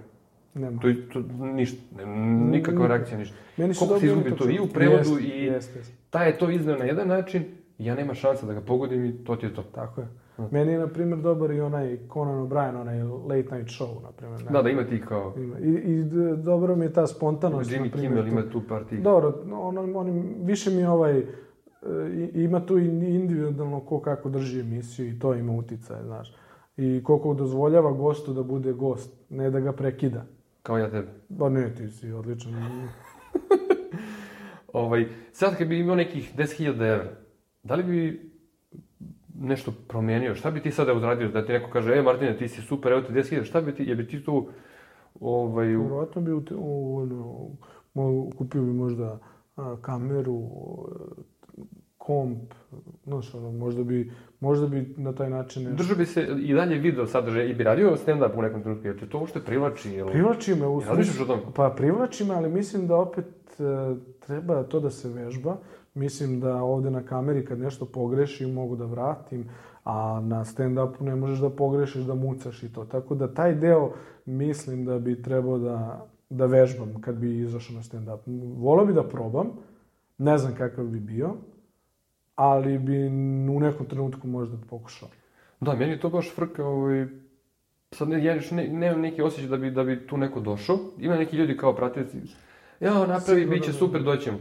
Nema. 0.54 0.82
to, 0.82 0.88
to 1.14 1.20
ništa, 1.38 1.78
ne- 1.98 2.06
nikakva 2.52 2.88
reakcija, 2.88 3.18
ništa. 3.18 3.36
Meni 3.58 3.74
su 3.74 3.80
Koliko 3.80 4.00
se 4.00 4.06
izgubi 4.06 4.36
to 4.36 4.50
i 4.50 4.60
u 4.60 4.68
prevodu 4.68 4.98
Jeste, 5.10 5.24
i 5.24 5.44
Jeste, 5.44 5.80
jeste. 5.80 5.94
taj 6.10 6.28
je 6.28 6.38
to 6.38 6.50
izneo 6.50 6.78
na 6.78 6.86
jedan 6.86 7.08
način, 7.08 7.44
ja 7.78 7.96
nema 7.96 8.14
šansa 8.14 8.46
da 8.46 8.54
ga 8.54 8.62
pogodim 8.62 9.06
i 9.06 9.24
to 9.24 9.36
ti 9.36 9.46
je 9.46 9.54
to. 9.54 9.64
Tako 9.64 10.02
je. 10.02 10.08
Mm. 10.38 10.44
Meni 10.52 10.72
je, 10.72 10.80
na 10.80 10.88
primjer, 10.88 11.20
dobar 11.20 11.52
i 11.52 11.62
onaj 11.62 11.98
Conan 12.08 12.38
O'Brien, 12.40 12.76
onaj 12.76 13.04
Late 13.04 13.56
Night 13.56 13.70
Show, 13.72 14.04
na 14.04 14.12
primjer. 14.12 14.42
Da, 14.44 14.62
da 14.62 14.70
ima 14.70 14.84
ti 14.84 15.02
kao 15.02 15.34
Ima. 15.38 15.60
I, 15.60 15.70
i 15.70 16.04
dobro 16.38 16.76
mi 16.76 16.86
je 16.86 16.94
ta 16.94 17.08
spontanost. 17.08 17.72
Jimmy 17.72 17.84
na 17.84 17.92
primjer, 17.92 18.10
Kimmel 18.10 18.24
tu. 18.26 18.30
ima 18.32 18.52
tu 18.52 18.62
par 18.70 18.84
tih. 18.84 19.02
Dobro, 19.02 19.34
ono, 19.54 20.00
oni, 20.00 20.12
više 20.38 20.70
mi 20.72 20.86
ovaj, 20.86 21.18
e, 21.18 21.24
i- 22.34 22.44
ima 22.44 22.66
tu 22.66 22.80
i 22.80 22.86
individualno 22.86 23.80
ko 23.80 24.00
kako 24.00 24.30
drži 24.30 24.60
emisiju 24.60 25.08
i 25.08 25.20
to 25.20 25.34
ima 25.34 25.54
uticaje, 25.54 26.04
znaš. 26.04 26.36
I 26.78 27.02
koliko 27.04 27.34
dozvoljava 27.34 27.92
gostu 27.92 28.34
da 28.34 28.44
bude 28.44 28.74
gost, 28.74 29.14
ne 29.30 29.50
da 29.50 29.60
ga 29.60 29.72
prekida. 29.74 30.26
Kao 30.64 30.78
ja 30.78 30.92
tebe. 30.92 31.08
Ba 31.30 31.50
ne, 31.50 31.76
ti 31.76 31.90
si 31.90 32.12
odličan. 32.12 32.54
Ovaj, 34.74 35.06
sad 35.32 35.58
kad 35.58 35.68
bi 35.68 35.80
imao 35.80 35.96
nekih 35.96 36.34
10.000 36.38 36.68
evra, 36.86 37.12
da 37.64 37.76
li 37.76 37.84
bi 37.84 38.32
nešto 39.40 39.72
promijenio? 39.88 40.36
Šta 40.36 40.52
bi 40.52 40.62
ti 40.62 40.72
sada 40.72 40.94
uradio 40.94 41.30
da 41.30 41.46
ti 41.46 41.52
neko 41.52 41.70
kaže, 41.70 41.94
e 41.96 42.02
Martine, 42.02 42.38
ti 42.38 42.48
si 42.48 42.62
super, 42.62 42.92
evo 42.92 43.02
ti 43.02 43.14
10.000, 43.14 43.44
šta 43.44 43.62
bi 43.62 43.76
ti, 43.76 43.84
je 43.84 43.96
bi 43.96 44.08
ti 44.08 44.24
tu 44.24 44.48
ovaj, 45.20 45.68
Vjerovatno 45.68 46.22
bi 46.22 46.32
u, 46.32 46.46
te- 46.46 46.56
u, 46.58 46.98
ono, 47.94 48.30
kupio 48.38 48.62
bi 48.62 48.74
možda 48.74 49.20
a, 49.56 49.76
kameru, 49.82 50.42
komp, 51.98 52.54
znaš, 53.04 53.34
ono, 53.34 53.52
možda 53.52 53.84
bi, 53.84 54.12
možda 54.40 54.68
bi 54.68 54.94
na 54.98 55.14
taj 55.14 55.30
način 55.30 55.64
nešto... 55.64 55.78
držao 55.78 55.98
bi 55.98 56.06
se 56.06 56.28
i 56.40 56.54
dalje 56.54 56.78
video 56.78 57.08
sadržaj 57.08 57.50
i 57.50 57.54
bi 57.54 57.64
radio 57.64 57.98
stand-up 58.06 58.38
u 58.38 58.42
nekom 58.42 58.62
trenutku, 58.62 58.88
jer 58.88 59.00
te 59.00 59.10
to 59.10 59.20
uopšte 59.20 59.40
privlači, 59.40 59.92
jel? 59.92 60.08
Privlači 60.08 60.56
me 60.56 60.68
u 60.68 60.82
tome? 61.28 61.42
Pa 61.56 61.74
privlači 61.78 62.26
me, 62.26 62.34
ali 62.34 62.50
mislim 62.50 62.88
da 62.88 62.96
opet 62.96 63.26
e, 63.60 63.96
treba 64.20 64.64
to 64.64 64.80
da 64.80 64.90
se 64.90 65.10
vežba. 65.10 65.58
Mislim 65.96 66.40
da 66.40 66.64
ovde 66.64 66.92
na 66.92 67.04
kameri 67.04 67.46
kad 67.46 67.60
nešto 67.60 67.86
pogrešim 67.86 68.54
mogu 68.54 68.76
da 68.76 68.86
vratim, 68.86 69.50
a 69.84 70.22
na 70.24 70.46
stand-upu 70.46 71.02
ne 71.02 71.16
možeš 71.16 71.40
da 71.40 71.50
pogrešiš, 71.50 72.04
da 72.04 72.16
mucaš 72.16 72.64
i 72.64 72.74
to. 72.74 72.86
Tako 72.86 73.16
da 73.16 73.34
taj 73.34 73.56
deo 73.56 73.92
mislim 74.26 74.86
da 74.86 75.00
bi 75.00 75.22
trebao 75.22 75.58
da, 75.58 76.06
da 76.30 76.46
vežbam 76.46 77.02
kad 77.02 77.16
bi 77.16 77.40
izašao 77.40 77.76
na 77.76 77.82
stand-up. 77.82 78.20
Volao 78.58 78.86
bi 78.86 78.94
da 78.94 79.04
probam, 79.04 79.48
ne 80.18 80.38
znam 80.38 80.56
kakav 80.56 80.86
bi 80.86 81.00
bio, 81.00 81.30
ali 82.36 82.80
bi 82.80 83.08
u 83.56 83.60
nekom 83.60 83.86
trenutku 83.86 84.28
možda 84.28 84.58
pokušao. 84.70 85.10
Da, 85.62 85.74
meni 85.74 85.92
je 85.92 86.00
to 86.00 86.10
baš 86.10 86.32
frka, 86.36 86.66
ovaj, 86.66 87.06
sad 87.92 88.10
ne, 88.10 88.24
ja 88.24 88.36
još 88.36 88.52
ne, 88.52 88.68
nemam 88.68 89.02
neki 89.02 89.22
osjećaj 89.22 89.50
da 89.50 89.58
bi, 89.58 89.72
da 89.72 89.84
bi 89.84 90.08
tu 90.08 90.18
neko 90.18 90.40
došao. 90.40 90.78
Ima 91.00 91.16
neki 91.16 91.38
ljudi 91.38 91.58
kao 91.58 91.76
pratioci, 91.76 92.18
ja, 92.80 92.94
napravi, 92.94 93.22
Sigurno 93.22 93.52
bit 93.52 93.64
će 93.64 93.72
da. 93.72 93.78
super, 93.78 94.04
doćemo. 94.04 94.38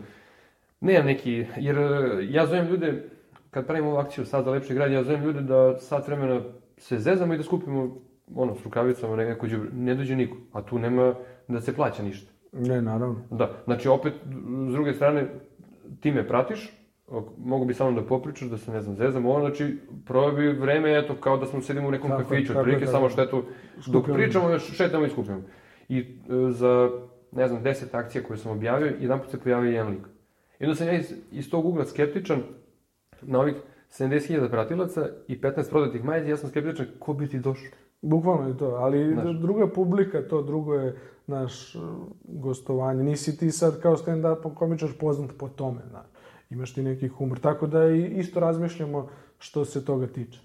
Nemam 0.84 1.06
neki, 1.06 1.46
jer 1.56 1.78
eh, 1.78 2.26
ja 2.30 2.46
zovem 2.46 2.66
ljude, 2.68 3.02
kad 3.50 3.66
pravimo 3.66 3.88
ovu 3.88 3.98
akciju 3.98 4.24
Sad 4.24 4.44
za 4.44 4.50
lepši 4.50 4.74
grad, 4.74 4.92
ja 4.92 5.04
zovem 5.04 5.24
ljude 5.24 5.40
da 5.40 5.78
sat 5.78 6.06
vremena 6.06 6.40
se 6.76 6.98
zezamo 6.98 7.34
i 7.34 7.36
da 7.36 7.42
skupimo, 7.42 7.96
ono, 8.34 8.54
s 8.54 8.64
rukavicama 8.64 9.16
neko 9.16 9.46
đubre. 9.46 9.70
Ne 9.72 9.94
dođe 9.94 10.16
niko, 10.16 10.36
a 10.52 10.62
tu 10.62 10.78
nema 10.78 11.14
da 11.48 11.60
se 11.60 11.74
plaća 11.74 12.02
ništa. 12.02 12.32
Ne, 12.52 12.82
naravno. 12.82 13.16
Da, 13.30 13.50
znači 13.64 13.88
opet, 13.88 14.12
s 14.68 14.72
druge 14.72 14.94
strane, 14.94 15.26
ti 16.00 16.12
me 16.12 16.28
pratiš, 16.28 16.72
mogu 17.38 17.64
bi 17.64 17.74
samo 17.74 18.00
da 18.00 18.06
popričaš, 18.06 18.48
da 18.48 18.58
se 18.58 18.70
ne 18.70 18.80
znam, 18.80 18.96
zezamo, 18.96 19.30
ono, 19.30 19.40
znači, 19.40 19.78
proveo 20.06 20.32
bi 20.32 20.48
vreme, 20.48 20.98
eto, 20.98 21.14
kao 21.20 21.36
da 21.36 21.46
smo 21.46 21.60
sedimo 21.60 21.88
u 21.88 21.90
nekom 21.90 22.10
Tako 22.10 22.22
kafiću, 22.22 22.52
otprilike, 22.58 22.86
samo 22.86 23.08
što 23.08 23.22
eto, 23.22 23.44
dok 23.86 24.04
pričamo, 24.12 24.50
još 24.50 24.72
šetamo 24.76 25.06
i 25.06 25.10
skupljamo. 25.10 25.42
I 25.88 25.98
e, 25.98 26.04
za, 26.50 26.90
ne 27.32 27.48
znam, 27.48 27.62
deset 27.62 27.94
akcija 27.94 28.24
koje 28.24 28.36
sam 28.36 28.52
objavio, 28.52 28.92
jedan 29.00 29.20
put 29.20 29.30
se 29.30 29.40
pojavio 29.40 29.70
jedan 29.70 29.92
lik. 29.92 30.13
I 30.60 30.64
onda 30.64 30.74
sam 30.74 30.86
ja 30.86 30.92
iz, 30.92 31.12
iz 31.32 31.50
tog 31.50 31.66
ugla 31.66 31.84
skeptičan 31.84 32.42
na 33.22 33.40
ovih 33.40 33.54
70.000 33.90 34.50
pratilaca 34.50 35.08
i 35.28 35.40
15 35.40 35.70
prodatih 35.70 36.04
majica, 36.04 36.28
ja 36.28 36.36
sam 36.36 36.50
skeptičan, 36.50 36.86
ko 36.98 37.12
bi 37.12 37.28
ti 37.28 37.38
došao? 37.38 37.70
Bukvalno 38.02 38.48
je 38.48 38.58
to, 38.58 38.66
ali 38.66 39.14
Znaš. 39.14 39.36
druga 39.36 39.68
publika, 39.72 40.22
to 40.28 40.42
drugo 40.42 40.74
je 40.74 40.96
naš 41.26 41.74
uh, 41.74 41.82
gostovanje. 42.24 43.02
Nisi 43.02 43.38
ti 43.38 43.50
sad 43.50 43.80
kao 43.80 43.96
stand-up 43.96 44.54
komičar 44.54 44.88
poznat 45.00 45.30
po 45.38 45.48
tome, 45.48 45.80
znaš. 45.90 46.06
Imaš 46.50 46.74
ti 46.74 46.82
neki 46.82 47.08
humor, 47.08 47.38
tako 47.38 47.66
da 47.66 47.88
i 47.88 48.04
isto 48.04 48.40
razmišljamo 48.40 49.08
što 49.38 49.64
se 49.64 49.84
toga 49.84 50.06
tiče. 50.06 50.40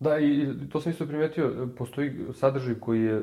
Da, 0.00 0.18
i 0.18 0.48
to 0.72 0.80
sam 0.80 0.92
isto 0.92 1.06
primetio, 1.06 1.68
postoji 1.78 2.12
sadržaj 2.34 2.74
koji 2.74 3.02
je 3.02 3.16
e, 3.16 3.22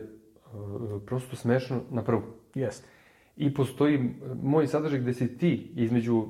prosto 1.06 1.36
smešno 1.36 1.82
na 1.92 2.04
prvu. 2.04 2.22
Jeste. 2.56 2.88
I 3.36 3.54
postoji 3.54 4.10
moj 4.44 4.68
sadržaj 4.68 5.00
gde 5.00 5.14
si 5.14 5.38
ti 5.38 5.72
između 5.76 6.26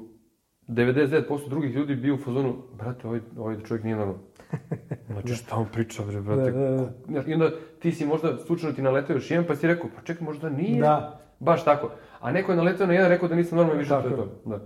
99% 0.67 1.49
drugih 1.49 1.75
ljudi 1.75 1.95
bio 1.95 2.13
u 2.15 2.17
fazonu, 2.17 2.55
brate, 2.77 3.07
ovaj, 3.07 3.19
ovaj 3.37 3.55
čovjek 3.67 3.83
nije 3.83 3.95
normalan. 3.95 4.21
Znači, 5.13 5.35
šta 5.35 5.55
on 5.55 5.65
priča, 5.73 6.03
bre, 6.03 6.21
brate? 6.21 6.51
Da, 6.51 6.69
da, 6.69 6.91
da. 7.07 7.23
I 7.27 7.33
onda 7.33 7.51
ti 7.79 7.91
si 7.91 8.05
možda 8.05 8.37
slučajno 8.37 8.75
ti 8.75 8.81
naletao 8.81 9.13
još 9.13 9.31
jedan, 9.31 9.45
pa 9.47 9.55
si 9.55 9.67
rekao, 9.67 9.89
pa 9.95 10.01
čekaj, 10.01 10.25
možda 10.25 10.49
nije. 10.49 10.81
Da. 10.81 11.21
Baš 11.39 11.65
tako. 11.65 11.91
A 12.19 12.31
neko 12.31 12.51
je 12.51 12.55
naletao 12.55 12.87
na 12.87 12.93
jedan, 12.93 13.09
rekao 13.09 13.29
da 13.29 13.35
nisam 13.35 13.57
normalan, 13.57 13.79
više 13.79 13.89
to 13.89 13.95
Tako 13.95 14.07
je 14.07 14.11
je. 14.11 14.17
to. 14.17 14.49
Da. 14.49 14.59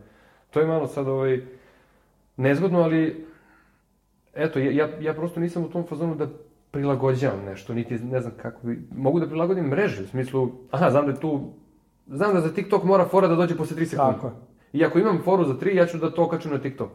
To 0.49 0.59
je 0.59 0.67
malo 0.67 0.87
sad 0.87 1.07
ovaj, 1.07 1.41
nezgodno, 2.37 2.79
ali 2.79 3.25
eto, 4.33 4.59
ja, 4.59 4.71
ja, 4.71 4.89
ja 5.01 5.13
prosto 5.13 5.39
nisam 5.39 5.63
u 5.63 5.69
tom 5.69 5.87
fazonu 5.87 6.15
da 6.15 6.27
prilagođavam 6.71 7.45
nešto, 7.45 7.73
niti 7.73 7.99
ne 7.99 8.21
znam 8.21 8.33
kako 8.41 8.67
bi... 8.67 8.81
Mogu 8.95 9.19
da 9.19 9.27
prilagodim 9.27 9.65
mreže, 9.65 10.03
u 10.03 10.07
smislu, 10.07 10.51
aha, 10.71 10.89
znam 10.89 11.05
da 11.05 11.11
je 11.11 11.19
tu... 11.19 11.53
Znam 12.09 12.33
da 12.33 12.41
za 12.41 12.51
TikTok 12.51 12.83
mora 12.83 13.05
fora 13.05 13.27
da 13.27 13.35
dođe 13.35 13.55
posle 13.55 13.77
3 13.77 13.85
sekunde. 13.85 14.13
Tako 14.13 14.27
je. 14.27 14.33
I 14.73 14.85
ako 14.85 14.99
imam 14.99 15.19
foru 15.19 15.45
za 15.45 15.53
tri, 15.53 15.75
ja 15.75 15.85
ću 15.85 15.97
da 15.97 16.11
to 16.11 16.23
okačem 16.23 16.51
na 16.51 16.59
TikTok. 16.59 16.89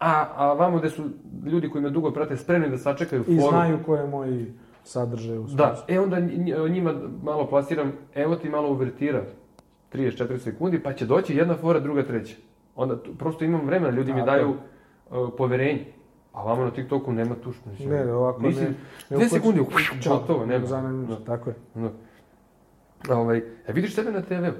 A, 0.00 0.26
a 0.36 0.52
vamo 0.52 0.78
gde 0.78 0.90
su 0.90 1.02
ljudi 1.44 1.70
koji 1.70 1.84
me 1.84 1.90
dugo 1.90 2.10
prate 2.10 2.36
spremni 2.36 2.68
da 2.68 2.78
sačekaju 2.78 3.22
foru. 3.22 3.36
I 3.36 3.40
znaju 3.40 3.78
ko 3.86 3.96
je 3.96 4.06
moj 4.06 4.46
sadržaj 4.84 5.38
u 5.38 5.42
Da, 5.44 5.48
smislu. 5.68 5.84
e 5.88 6.00
onda 6.00 6.16
nj- 6.18 6.68
njima 6.68 6.94
malo 7.22 7.46
plasiram, 7.46 7.92
evo 8.14 8.36
ti 8.36 8.48
malo 8.48 8.70
uvertira, 8.70 9.22
34 9.88 10.38
sekundi, 10.38 10.78
pa 10.78 10.92
će 10.92 11.06
doći 11.06 11.36
jedna 11.36 11.54
fora, 11.54 11.80
druga, 11.80 12.02
treća. 12.02 12.36
Onda 12.76 12.96
prosto 13.18 13.44
imam 13.44 13.66
vremena, 13.66 13.90
ljudi 13.90 14.12
mi 14.12 14.20
Tako 14.20 14.30
daju 14.30 14.50
uh, 14.50 15.28
poverenje. 15.38 15.84
A 16.32 16.42
vamo 16.44 16.64
na 16.64 16.70
TikToku 16.70 17.12
nema 17.12 17.34
mislim. 17.66 17.90
Ne, 17.90 18.14
ovako 18.14 18.42
Nisi, 18.42 18.60
ne. 18.60 18.74
Dve 19.10 19.28
sekundi, 19.28 19.60
Ćao, 20.00 20.18
gotovo, 20.18 20.46
nema. 20.46 20.66
za 20.66 20.82
ne- 20.82 21.06
Da. 21.06 21.16
Tako 21.16 21.50
je. 21.50 21.56
Da. 21.74 21.90
Ovaj, 23.08 23.38
e, 23.38 23.72
vidiš 23.72 23.94
sebe 23.94 24.10
na 24.12 24.22
TV-u? 24.22 24.52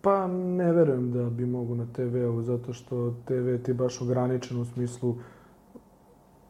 Pa 0.00 0.26
ne 0.26 0.72
verujem 0.72 1.12
da 1.12 1.30
bi 1.30 1.46
mogu 1.46 1.74
na 1.74 1.86
TV-u, 1.92 2.42
zato 2.42 2.72
što 2.72 3.14
TV 3.24 3.56
ti 3.62 3.70
je 3.70 3.74
baš 3.74 4.00
ograničen 4.00 4.60
u 4.60 4.64
smislu... 4.64 5.16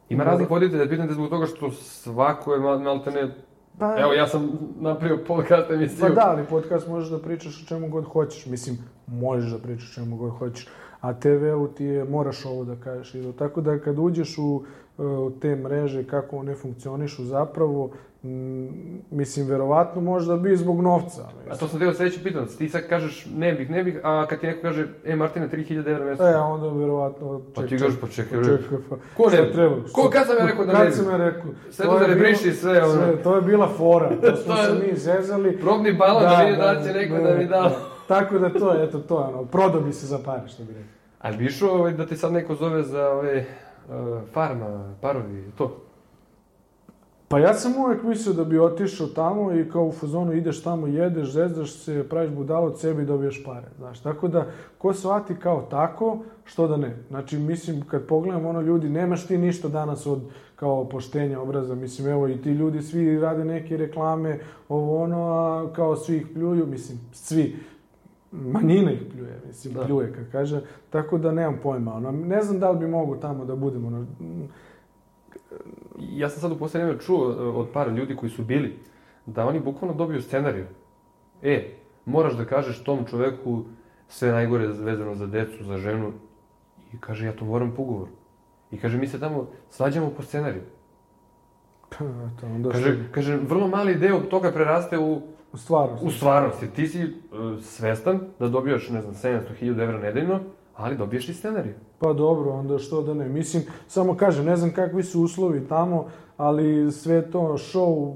Ima 0.09 0.23
Da. 0.23 0.29
raznih 0.29 0.51
voditelja, 0.51 0.89
pitam 0.89 1.07
te 1.07 1.13
zbog 1.13 1.29
toga 1.29 1.45
što 1.45 1.71
svako 1.71 2.53
je 2.53 2.59
mal, 2.59 2.79
malte 2.79 3.11
ne... 3.11 3.35
Pa, 3.79 3.99
Evo, 3.99 4.13
ja 4.13 4.27
sam 4.27 4.49
napravio 4.79 5.23
podcast 5.27 5.71
emisiju. 5.71 5.99
Pa 5.99 6.09
da, 6.09 6.23
ali 6.25 6.43
podcast 6.49 6.87
možeš 6.87 7.09
da 7.09 7.19
pričaš 7.19 7.63
o 7.63 7.67
čemu 7.67 7.89
god 7.89 8.05
hoćeš. 8.05 8.45
Mislim, 8.45 8.77
možeš 9.07 9.51
da 9.51 9.57
pričaš 9.57 9.91
o 9.91 9.93
čemu 9.93 10.17
god 10.17 10.31
hoćeš. 10.31 10.67
A 11.01 11.13
TV-u 11.13 11.67
ti 11.67 11.85
je, 11.85 12.03
moraš 12.05 12.45
ovo 12.45 12.63
da 12.63 12.75
kažeš. 12.75 13.15
I 13.15 13.33
tako 13.33 13.61
da 13.61 13.79
kad 13.79 13.99
uđeš 13.99 14.37
u, 14.37 14.63
e, 14.99 15.03
u 15.03 15.31
te 15.31 15.55
mreže, 15.55 16.03
kako 16.03 16.37
one 16.37 16.55
funkcionišu 16.55 17.25
zapravo, 17.25 17.89
m, 18.23 18.69
mislim, 19.11 19.47
verovatno 19.47 20.01
možda 20.01 20.35
bi 20.35 20.55
zbog 20.55 20.81
novca. 20.81 21.21
A 21.21 21.27
Mislim. 21.39 21.57
to 21.59 21.67
sam 21.67 21.79
teo 21.79 21.93
sledeći 21.93 22.23
pitan, 22.23 22.45
ti 22.57 22.69
sad 22.69 22.81
kažeš 22.83 23.27
ne 23.27 23.53
bih, 23.53 23.69
ne 23.69 23.83
bih, 23.83 23.99
a 24.03 24.25
kad 24.27 24.39
ti 24.39 24.47
neko 24.47 24.61
kaže, 24.61 24.87
e 25.05 25.15
Martine, 25.15 25.49
3000 25.49 25.87
evra 25.87 26.05
mesečno. 26.05 26.27
E, 26.27 26.33
a 26.33 26.43
onda 26.43 26.67
verovatno... 26.69 27.41
Pa 27.55 27.61
ček, 27.61 27.69
ti 27.69 27.75
ček, 27.75 27.81
kažeš, 27.81 27.99
pa 28.01 28.07
čekaj, 28.07 28.39
čekaj, 28.39 28.77
pa, 28.89 28.95
Ko 29.17 29.29
ne 29.31 29.51
treba? 29.51 29.75
Ko, 29.93 30.09
kad 30.09 30.27
sam 30.27 30.35
ja 30.39 30.45
rekao 30.45 30.65
da 30.65 30.73
ne 30.73 30.79
Kad 30.79 30.87
bi? 30.87 30.93
sam 30.93 31.09
ja 31.09 31.17
rekao? 31.17 31.51
Sve 31.69 31.85
To 31.85 31.93
je 31.93 32.07
zabriši, 32.09 32.43
bilo- 32.43 32.55
sve, 32.55 32.83
ono. 32.83 32.93
sve, 32.93 33.15
To 33.17 33.35
je 33.35 33.41
bila 33.41 33.67
fora, 33.67 34.09
to 34.21 34.35
smo 34.35 34.55
se 34.65 34.73
mi 34.83 34.97
zezali. 34.97 35.57
Probni 35.57 35.93
balon 35.93 36.23
da, 36.23 36.41
vidi 36.41 36.57
da 36.57 36.71
li 36.71 36.83
će 36.83 36.93
neko 36.93 37.15
da, 37.17 37.35
mi 37.35 37.45
da. 37.45 37.71
Tako 38.07 38.39
da 38.39 38.49
to, 38.49 38.83
eto 38.83 38.99
to, 38.99 39.15
ono, 39.15 39.45
prodao 39.45 39.81
bi 39.81 39.93
se 39.93 40.07
za 40.07 40.19
pare, 40.25 40.47
što 40.47 40.63
bi 40.63 40.73
rekao. 40.73 40.91
A 41.19 41.31
bi 41.31 41.45
išao 41.45 41.69
ovaj, 41.69 41.93
da 41.93 42.05
ti 42.05 42.17
sad 42.17 42.33
neko 42.33 42.55
zove 42.55 42.83
za 42.83 43.09
ove 43.09 43.45
uh, 43.89 44.21
farma, 44.33 44.93
parovi, 45.01 45.51
to? 45.57 45.87
Pa 47.29 47.39
ja 47.39 47.53
sam 47.53 47.77
uvek 47.77 48.03
mislio 48.03 48.33
da 48.33 48.43
bi 48.43 48.59
otišao 48.59 49.07
tamo 49.07 49.53
i 49.53 49.69
kao 49.69 49.85
u 49.85 49.91
fazonu 49.91 50.33
ideš 50.33 50.63
tamo, 50.63 50.87
jedeš, 50.87 51.31
zezdaš 51.31 51.73
se, 51.73 52.09
praviš 52.09 52.31
budalo 52.31 52.67
od 52.67 52.79
sebe 52.79 53.03
i 53.03 53.05
dobiješ 53.05 53.43
pare, 53.43 53.67
znaš. 53.77 53.99
Tako 53.99 54.27
da, 54.27 54.45
ko 54.77 54.93
shvati 54.93 55.35
kao 55.35 55.61
tako, 55.61 56.19
što 56.45 56.67
da 56.67 56.77
ne. 56.77 56.97
Znači, 57.09 57.37
mislim, 57.37 57.81
kad 57.81 58.05
pogledam 58.05 58.45
ono 58.45 58.61
ljudi, 58.61 58.89
nemaš 58.89 59.27
ti 59.27 59.37
ništa 59.37 59.67
danas 59.67 60.05
od 60.05 60.21
kao 60.55 60.89
poštenja 60.89 61.41
obraza, 61.41 61.75
mislim, 61.75 62.07
evo 62.07 62.27
i 62.27 62.41
ti 62.41 62.49
ljudi 62.49 62.81
svi 62.81 63.19
rade 63.19 63.45
neke 63.45 63.77
reklame, 63.77 64.39
ovo 64.69 65.03
ono, 65.03 65.31
a 65.31 65.73
kao 65.73 65.95
svi 65.95 66.17
ih 66.17 66.27
pljuju, 66.33 66.65
mislim, 66.65 66.99
svi, 67.13 67.55
manjina 68.31 68.91
ih 68.91 69.01
pljuje, 69.11 69.41
mislim, 69.47 69.73
Da. 69.73 69.85
pljuje, 69.85 70.13
kad 70.13 70.31
kaže, 70.31 70.61
tako 70.89 71.17
da 71.17 71.31
nemam 71.31 71.59
pojma, 71.63 71.93
ono, 71.93 72.11
ne 72.11 72.41
znam 72.41 72.59
da 72.59 72.71
li 72.71 72.79
bi 72.79 72.87
mogu 72.87 73.15
tamo 73.15 73.45
da 73.45 73.55
budem, 73.55 73.85
ono, 73.85 74.05
Ja 75.99 76.29
sam 76.29 76.41
sad 76.41 76.51
u 76.51 76.57
poslednje 76.59 76.85
vreme 76.85 77.01
čuo 77.01 77.29
uh, 77.29 77.55
od 77.55 77.69
par 77.73 77.91
ljudi 77.91 78.15
koji 78.15 78.29
su 78.29 78.43
bili, 78.43 78.79
da 79.25 79.45
oni 79.47 79.59
bukvalno 79.59 79.97
dobiju 79.97 80.21
scenariju. 80.21 80.65
E, 81.41 81.73
moraš 82.05 82.33
da 82.33 82.45
kažeš 82.45 82.83
tom 82.83 83.05
čoveku 83.05 83.63
sve 84.07 84.31
najgore 84.31 84.67
vezano 84.67 85.15
za 85.15 85.27
decu, 85.27 85.63
za 85.63 85.77
ženu. 85.77 86.11
I 86.93 86.97
kaže, 86.99 87.25
ja 87.25 87.35
to 87.35 87.45
moram 87.45 87.73
po 87.75 87.81
ugovoru. 87.81 88.11
I 88.71 88.77
kaže, 88.77 88.97
mi 88.97 89.07
se 89.07 89.19
tamo 89.19 89.47
svađamo 89.69 90.09
po 90.09 90.23
scenariju. 90.23 90.63
pa, 91.89 92.05
eto, 92.05 92.47
onda 92.55 92.69
Kaže, 92.69 92.93
što, 92.93 93.03
kaže, 93.11 93.37
vrlo 93.37 93.67
mali 93.67 93.95
deo 93.95 94.19
toga 94.19 94.51
preraste 94.51 94.97
u, 94.97 95.21
u 95.53 95.57
stvarnosti. 95.57 96.07
u 96.07 96.11
stvarnost. 96.11 96.61
Jer 96.61 96.71
ti 96.71 96.87
si 96.87 97.03
uh, 97.03 97.09
svestan 97.63 98.19
da 98.39 98.47
dobijaš, 98.47 98.89
ne 98.89 99.01
znam, 99.01 99.13
700.000 99.13 99.83
evra 99.83 99.99
nedeljno, 99.99 100.39
ali 100.75 100.97
dobiješ 100.97 101.29
i 101.29 101.33
scenariju. 101.33 101.73
Pa 101.99 102.13
dobro, 102.13 102.51
onda 102.51 102.77
što 102.77 103.01
da 103.01 103.13
ne. 103.13 103.29
Mislim, 103.29 103.63
samo 103.87 104.17
kažem, 104.17 104.45
ne 104.45 104.55
znam 104.57 104.71
kakvi 104.71 105.03
su 105.03 105.21
uslovi 105.21 105.67
tamo, 105.67 106.07
ali 106.37 106.91
sve 106.91 107.31
to 107.31 107.39
show, 107.39 108.15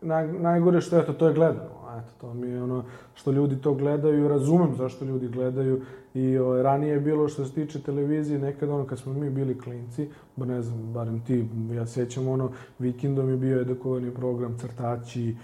naj, 0.00 0.32
najgore 0.32 0.80
što 0.80 0.98
eto, 0.98 1.12
to 1.12 1.28
je 1.28 1.34
gledano. 1.34 1.82
Eto, 1.98 2.12
to 2.20 2.34
mi 2.34 2.48
je 2.48 2.62
ono 2.62 2.84
što 3.14 3.30
ljudi 3.30 3.56
to 3.56 3.74
gledaju, 3.74 4.28
razumem 4.28 4.74
zašto 4.76 5.04
ljudi 5.04 5.28
gledaju. 5.28 5.80
I 6.14 6.38
o, 6.38 6.62
ranije 6.62 6.92
je 6.92 7.00
bilo 7.00 7.28
što 7.28 7.44
se 7.44 7.54
tiče 7.54 7.82
televizije, 7.82 8.38
nekad 8.38 8.68
ono 8.68 8.86
kad 8.86 8.98
smo 8.98 9.12
mi 9.12 9.30
bili 9.30 9.58
klinci, 9.58 10.08
ba 10.36 10.46
ne 10.46 10.62
znam, 10.62 10.92
barem 10.92 11.20
ti, 11.20 11.48
ja 11.74 11.86
sećam 11.86 12.28
ono, 12.28 12.50
vikendom 12.78 13.30
je 13.30 13.36
bio 13.36 13.60
edukovani 13.60 14.10
program 14.10 14.58
Crtači, 14.58 15.36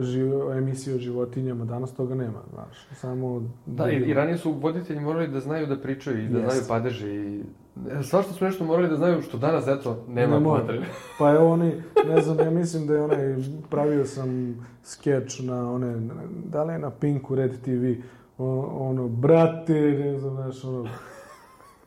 živo, 0.00 0.52
emisije 0.52 0.96
o 0.96 0.98
životinjama, 0.98 1.64
danas 1.64 1.94
toga 1.94 2.14
nema, 2.14 2.38
znaš, 2.52 2.86
samo... 2.94 3.42
Da, 3.66 3.90
i, 3.90 3.96
i 3.96 4.14
ranije 4.14 4.38
su 4.38 4.52
voditelji 4.52 5.00
morali 5.00 5.28
da 5.28 5.40
znaju 5.40 5.66
da 5.66 5.76
pričaju 5.80 6.24
i 6.24 6.28
da 6.28 6.38
Jeste. 6.38 6.50
znaju 6.50 6.62
padeže 6.68 7.14
i... 7.14 7.42
e, 7.90 8.02
Svašta 8.02 8.32
su 8.32 8.44
nešto 8.44 8.64
morali 8.64 8.88
da 8.88 8.96
znaju 8.96 9.22
što 9.22 9.38
danas, 9.38 9.68
eto, 9.68 10.04
nema 10.08 10.38
Ne 10.38 10.44
potrebe. 10.44 10.86
Pa 11.18 11.30
evo 11.30 11.52
oni, 11.52 11.72
ne 12.06 12.22
znam, 12.22 12.38
ja 12.38 12.50
mislim 12.50 12.86
da 12.86 12.94
je 12.94 13.02
onaj, 13.02 13.36
pravio 13.70 14.04
sam 14.04 14.56
skeč 14.82 15.40
na 15.40 15.72
one, 15.72 16.08
da 16.44 16.64
li 16.64 16.72
je 16.72 16.78
na 16.78 16.90
Pinku 16.90 17.34
Red 17.34 17.60
TV, 17.60 18.02
o, 18.38 18.60
ono, 18.88 19.08
brate, 19.08 19.80
ne 19.80 20.18
znam, 20.18 20.34
znaš, 20.34 20.64
ono... 20.64 20.88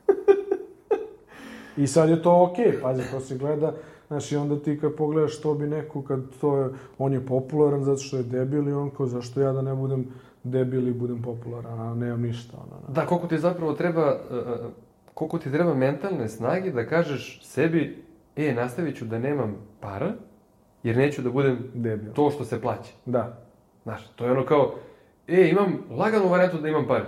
I 1.77 1.87
sad 1.87 2.09
je 2.09 2.21
to 2.21 2.43
okej, 2.43 2.81
pazi, 2.81 3.11
to 3.11 3.19
se 3.19 3.37
gleda, 3.37 3.73
znaš, 4.07 4.31
i 4.31 4.35
onda 4.35 4.59
ti 4.59 4.79
kad 4.79 4.95
pogledaš 4.95 5.41
to 5.41 5.53
bi 5.53 5.67
neko, 5.67 6.01
kad 6.01 6.19
to 6.41 6.57
je, 6.57 6.69
on 6.97 7.13
je 7.13 7.25
popularan 7.25 7.83
zato 7.83 7.97
što 7.97 8.17
je 8.17 8.23
debil 8.23 8.67
i 8.69 8.73
on 8.73 8.89
kao, 8.89 9.05
zašto 9.05 9.41
ja 9.41 9.51
da 9.51 9.61
ne 9.61 9.75
budem 9.75 10.05
debil 10.43 10.87
i 10.87 10.93
budem 10.93 11.21
popularan, 11.21 11.79
a 11.81 11.93
nemam 11.95 12.21
ništa, 12.21 12.57
ono. 12.57 12.93
Da, 12.93 13.05
koliko 13.05 13.27
ti 13.27 13.37
zapravo 13.37 13.73
treba, 13.73 14.15
uh, 14.31 14.65
koliko 15.13 15.37
ti 15.37 15.51
treba 15.51 15.73
mentalne 15.73 16.29
snage 16.29 16.71
da 16.71 16.85
kažeš 16.85 17.41
sebi, 17.43 18.03
e, 18.35 18.53
nastavit 18.53 18.97
ću 18.97 19.05
da 19.05 19.19
nemam 19.19 19.55
para, 19.79 20.11
jer 20.83 20.97
neću 20.97 21.21
da 21.21 21.29
budem 21.29 21.57
Debil. 21.73 22.13
to 22.13 22.31
što 22.31 22.45
se 22.45 22.61
plaća. 22.61 22.91
Da. 23.05 23.37
Znaš, 23.83 24.07
to 24.07 24.25
je 24.25 24.31
ono 24.31 24.45
kao, 24.45 24.73
e, 25.27 25.49
imam 25.49 25.79
laganu 25.89 26.27
varijantu 26.27 26.57
da 26.57 26.67
imam 26.67 26.87
pare. 26.87 27.05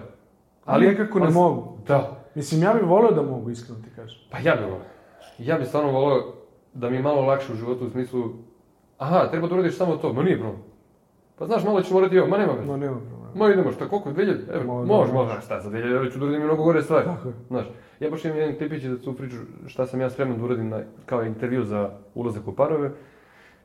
Ali 0.65 0.87
nekako 0.87 1.19
ne 1.19 1.25
ali- 1.25 1.33
mogu. 1.33 1.77
Da, 1.87 2.15
Mislim, 2.35 2.63
ja 2.63 2.73
bih 2.73 2.83
volio 2.83 3.11
da 3.11 3.21
mogu, 3.21 3.49
iskreno 3.49 3.81
ti 3.81 3.89
kažem. 3.95 4.19
pa 4.31 4.37
ja 4.37 4.55
bih 4.55 4.65
volio. 4.65 4.85
Ja 5.37 5.57
bih 5.57 5.67
stvarno 5.67 5.91
volio 5.91 6.23
da 6.73 6.89
mi 6.89 6.95
je 6.95 7.01
malo 7.01 7.21
lakše 7.21 7.53
u 7.53 7.55
životu 7.55 7.85
u 7.85 7.89
smislu, 7.89 8.33
aha, 8.97 9.27
treba 9.31 9.47
da 9.47 9.53
uradiš 9.55 9.77
samo 9.77 9.97
to, 9.97 10.13
ma 10.13 10.23
nije 10.23 10.39
problem. 10.39 10.61
Pa 11.35 11.45
znaš, 11.45 11.63
malo 11.63 11.81
ću 11.81 11.93
morati 11.93 12.15
i 12.15 12.19
ovo, 12.19 12.27
ma 12.27 12.37
nema 12.37 12.53
veze. 12.53 12.67
No, 12.67 12.77
nema 12.77 12.97
problema. 12.97 13.19
Ma 13.35 13.53
idemo, 13.53 13.71
šta, 13.71 13.87
koliko, 13.89 14.09
2000 14.09 14.49
evra? 14.53 14.63
Ma, 14.63 14.79
da, 14.79 14.85
Može, 14.85 15.13
može. 15.13 15.33
može, 15.33 15.41
šta, 15.41 15.61
za 15.61 15.69
2000 15.69 15.95
evra 15.95 16.09
ću 16.11 16.19
da 16.19 16.25
uradim 16.25 16.43
mnogo 16.43 16.63
gore 16.63 16.81
stvari. 16.81 17.05
Tako 17.05 17.27
je. 17.27 17.33
Znaš, 17.47 17.65
ja 17.99 18.09
baš 18.09 18.25
imam 18.25 18.37
jedan 18.37 18.55
klipić 18.57 18.83
da 18.83 18.97
tu 18.97 19.13
priču 19.13 19.35
šta 19.67 19.85
sam 19.85 20.01
ja 20.01 20.09
spreman 20.09 20.37
da 20.37 20.43
uradim 20.43 20.69
na, 20.69 20.81
kao 21.05 21.23
intervju 21.23 21.63
za 21.63 21.89
ulazak 22.15 22.47
u 22.47 22.55
parove, 22.55 22.91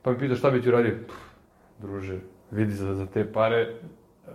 pa 0.01 0.11
mi 0.11 0.17
pita 0.19 0.35
šta 0.35 0.51
bi 0.51 0.61
ti 0.61 0.69
uradio. 0.69 0.95
Pff, 1.07 1.17
druže, 1.81 2.19
vidi 2.51 2.71
za, 2.73 2.93
za 2.93 3.05
te 3.05 3.31
pare, 3.31 3.73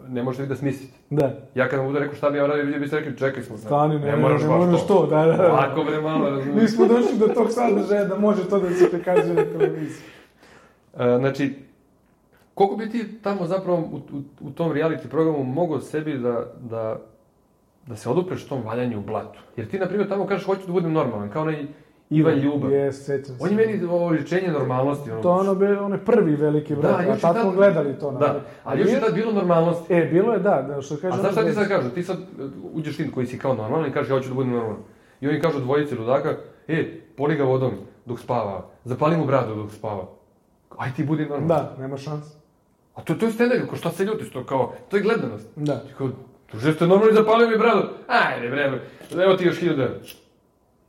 ne 0.09 0.23
možete 0.23 0.43
vi 0.43 0.49
da 0.49 0.57
smislite. 0.57 0.99
Da. 1.11 1.33
Ja 1.55 1.69
kad 1.69 1.79
vam 1.79 1.89
budu 1.89 1.99
rekao 1.99 2.15
šta 2.15 2.31
bi 2.31 2.39
ja 2.39 2.45
uradio, 2.45 2.65
vi 2.65 2.79
biste 2.79 2.97
rekli 2.97 3.19
čekaj 3.19 3.43
smo. 3.43 3.57
Stani, 3.57 3.99
ne, 3.99 4.07
ne, 4.07 4.17
moraš 4.17 4.43
ne 4.43 4.49
baš 4.49 4.59
moraš 4.59 4.87
to, 4.87 5.07
da, 5.07 5.27
da, 5.27 5.33
da. 5.33 5.53
Lako 5.53 5.85
bre 5.85 6.01
malo, 6.01 6.31
razumiješ. 6.31 6.62
Nismo 6.62 6.87
došli 6.87 7.19
do 7.19 7.29
tog 7.29 7.51
sadržaja 7.51 8.05
da 8.05 8.19
može 8.19 8.49
to 8.49 8.59
da 8.59 8.71
se 8.71 8.91
prikazuje 8.91 9.35
na 9.35 9.45
televiziji. 9.45 10.03
E, 10.99 11.17
znači, 11.19 11.55
koliko 12.55 12.77
bi 12.77 12.91
ti 12.91 13.21
tamo 13.23 13.47
zapravo 13.47 13.79
u, 13.79 13.97
u, 14.17 14.23
u 14.41 14.51
tom 14.51 14.73
reality 14.73 15.07
programu 15.09 15.45
mogao 15.45 15.81
sebi 15.81 16.19
da, 16.19 16.47
da, 16.61 17.01
da 17.87 17.97
se 17.97 18.11
odupreš 18.11 18.47
tom 18.47 18.62
valjanju 18.62 18.99
u 18.99 19.03
blatu? 19.03 19.41
Jer 19.57 19.69
ti, 19.69 19.79
na 19.79 19.87
primjer, 19.87 20.09
tamo 20.09 20.27
kažeš 20.27 20.47
hoću 20.47 20.67
da 20.67 20.73
budem 20.73 20.93
normalan, 20.93 21.31
kao 21.31 21.43
onaj 21.43 21.67
Ivan 22.11 22.39
Ljubav. 22.39 22.73
Jes, 22.73 23.05
sećam 23.05 23.37
se. 23.37 23.45
On 23.45 23.51
je 23.51 23.57
meni 23.57 23.85
ovo 23.85 24.09
ličenje 24.09 24.49
normalnosti. 24.49 25.11
Ono, 25.11 25.23
To 25.23 25.35
je 25.35 25.41
ono, 25.41 25.55
be, 25.55 25.81
onaj 25.81 25.99
prvi 25.99 26.35
veliki 26.35 26.74
brat, 26.74 27.05
Da, 27.05 27.12
a 27.12 27.16
i 27.16 27.20
tad 27.20 27.37
smo 27.41 27.53
gledali 27.53 27.99
to. 27.99 28.11
Da, 28.11 28.41
ali 28.65 28.81
još 28.81 28.91
je 28.91 29.01
tad 29.01 29.15
bilo 29.15 29.32
normalnosti. 29.32 29.95
E, 29.95 30.05
bilo 30.05 30.32
je, 30.32 30.39
da, 30.39 30.62
da, 30.62 30.82
što 30.82 30.97
kaže... 30.97 31.15
A 31.15 31.20
znaš 31.20 31.32
šta 31.32 31.45
ti 31.45 31.53
sad 31.53 31.69
kažu? 31.69 31.91
Ti 31.91 32.03
sad 32.03 32.19
e, 32.19 32.23
uđeš 32.73 32.97
ti 32.97 33.11
koji 33.11 33.27
si 33.27 33.39
kao 33.39 33.55
normalan 33.55 33.91
i 33.91 33.93
kažeš 33.93 34.11
ja 34.11 34.16
hoću 34.16 34.28
da 34.28 34.35
budem 34.35 34.53
normalan. 34.53 34.82
I 35.20 35.28
oni 35.28 35.41
kažu 35.41 35.59
dvojici 35.61 35.95
ludaka, 35.95 36.37
e, 36.69 37.01
poli 37.16 37.37
ga 37.37 37.45
vodom 37.45 37.73
dok 38.07 38.20
spava, 38.20 38.66
zapali 38.85 39.16
mu 39.16 39.27
bradu 39.27 39.55
dok 39.55 39.73
spava. 39.73 40.09
Aj 40.78 40.95
ti 40.97 41.05
budi 41.05 41.23
normalan. 41.23 41.49
Da, 41.49 41.77
nema 41.78 41.97
šans. 41.97 42.24
A 42.95 43.03
to, 43.03 43.15
to 43.15 43.27
je 43.27 43.66
ko 43.66 43.77
šta 43.77 43.91
se 43.91 44.05
ljutiš, 44.05 44.32
to 44.32 44.45
kao, 44.45 44.74
to 44.89 44.97
je 44.97 45.03
gledanost. 45.03 45.49
Da. 45.57 45.81
Ti 45.81 45.93
kao, 45.99 46.09
druže 46.51 46.73
ste 46.73 46.87
normalni 46.87 47.15
zapalio 47.15 47.49
mi 47.49 47.59
bradu. 47.59 47.82
Ajde 48.09 48.49
bre, 48.49 48.81
evo 49.24 49.37
ti 49.37 49.45
još 49.45 49.61
hiljada. 49.61 49.89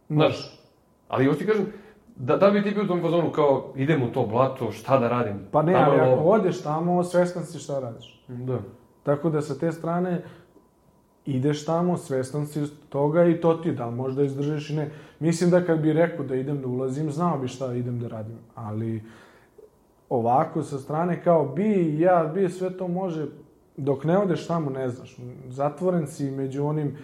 Znaš, 0.10 0.61
ali 1.12 1.26
još 1.26 1.38
ti 1.38 1.46
kažem, 1.46 1.66
da, 2.16 2.38
da 2.38 2.50
bi 2.50 2.64
ti 2.64 2.72
bio 2.72 2.84
u 2.84 2.88
tom 2.88 3.02
fazonu 3.02 3.32
kao, 3.32 3.74
idem 3.76 4.04
u 4.04 4.12
to 4.12 4.26
blato, 4.26 4.72
šta 4.72 5.00
da 5.00 5.08
radim? 5.10 5.40
Pa 5.52 5.62
ne, 5.62 5.74
Tamo 5.74 5.92
ali 5.92 6.02
ako 6.02 6.22
odeš 6.22 6.64
tamo, 6.64 7.04
svestan 7.04 7.46
si 7.46 7.60
šta 7.60 7.80
radiš. 7.80 8.24
Da. 8.28 8.60
Tako 9.04 9.30
da 9.30 9.42
sa 9.42 9.60
te 9.60 9.72
strane, 9.72 10.24
ideš 11.26 11.66
tamo, 11.66 11.98
svestan 11.98 12.48
si 12.48 12.68
toga 12.90 13.26
i 13.26 13.42
to 13.42 13.54
ti 13.54 13.72
da 13.72 13.86
li 13.86 13.96
možda 13.96 14.24
izdržiš 14.24 14.70
i 14.70 14.76
ne. 14.76 14.92
Mislim 15.20 15.50
da 15.50 15.66
kad 15.66 15.80
bi 15.80 15.94
rekao 15.94 16.26
da 16.26 16.36
idem 16.36 16.62
da 16.62 16.68
ulazim, 16.68 17.12
znao 17.12 17.38
bi 17.38 17.48
šta 17.48 17.74
idem 17.74 18.00
da 18.00 18.08
radim, 18.08 18.38
ali 18.56 19.04
ovako 20.10 20.64
sa 20.64 20.80
strane 20.80 21.24
kao 21.24 21.46
bi, 21.46 22.00
ja, 22.00 22.32
bi, 22.36 22.50
sve 22.50 22.78
to 22.78 22.88
može, 22.88 23.26
dok 23.78 24.04
ne 24.04 24.18
odeš 24.18 24.48
tamo 24.48 24.70
ne 24.70 24.90
znaš. 24.90 25.18
Zatvoren 25.48 26.08
si 26.08 26.32
među 26.32 26.66
onim, 26.66 26.98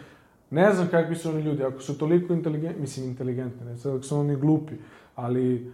ne 0.49 0.73
znam 0.73 0.87
kakvi 0.87 1.15
su 1.15 1.29
oni 1.29 1.41
ljudi, 1.41 1.63
ako 1.63 1.81
su 1.81 1.97
toliko 1.97 2.33
inteligentni, 2.33 2.81
mislim 2.81 3.05
inteligentni, 3.05 3.65
ne 3.65 3.77
sad, 3.77 3.95
ako 3.95 4.03
su 4.03 4.17
oni 4.17 4.35
glupi, 4.35 4.73
ali 5.15 5.71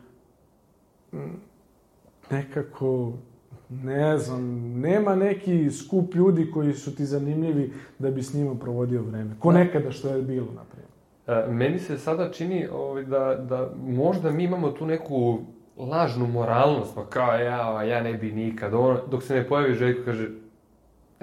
mm, 1.14 1.18
nekako 2.30 3.14
ne 3.70 4.18
znam, 4.18 4.44
nema 4.80 5.16
neki 5.16 5.72
skup 5.72 6.16
ljudi 6.16 6.52
koji 6.52 6.74
su 6.74 6.96
ti 6.96 7.06
zanimljivi 7.06 7.74
da 8.00 8.12
bi 8.12 8.24
s 8.24 8.34
njima 8.34 8.56
provodio 8.56 9.02
vreme. 9.02 9.36
Ko 9.40 9.52
Da. 9.52 9.58
nekada 9.58 9.92
što 9.92 10.10
je 10.10 10.22
bilo, 10.22 10.48
na 10.56 10.62
primjer. 10.64 10.94
E, 11.28 11.52
Meni 11.52 11.80
se 11.80 11.98
sada 11.98 12.32
čini 12.32 12.68
ovaj, 12.74 13.04
da, 13.04 13.36
da 13.50 13.72
možda 13.88 14.32
mi 14.32 14.44
imamo 14.44 14.72
tu 14.72 14.86
neku 14.86 15.40
lažnu 15.78 16.28
moralnost, 16.28 16.96
pa 16.96 17.06
kao 17.06 17.36
ja, 17.36 17.84
ja 17.84 18.04
ne 18.04 18.14
bi 18.14 18.32
nikad, 18.32 18.74
ono, 18.74 19.00
dok 19.12 19.24
se 19.24 19.36
ne 19.36 19.48
pojavi 19.48 19.74
Željko 19.74 20.02
kaže, 20.06 20.30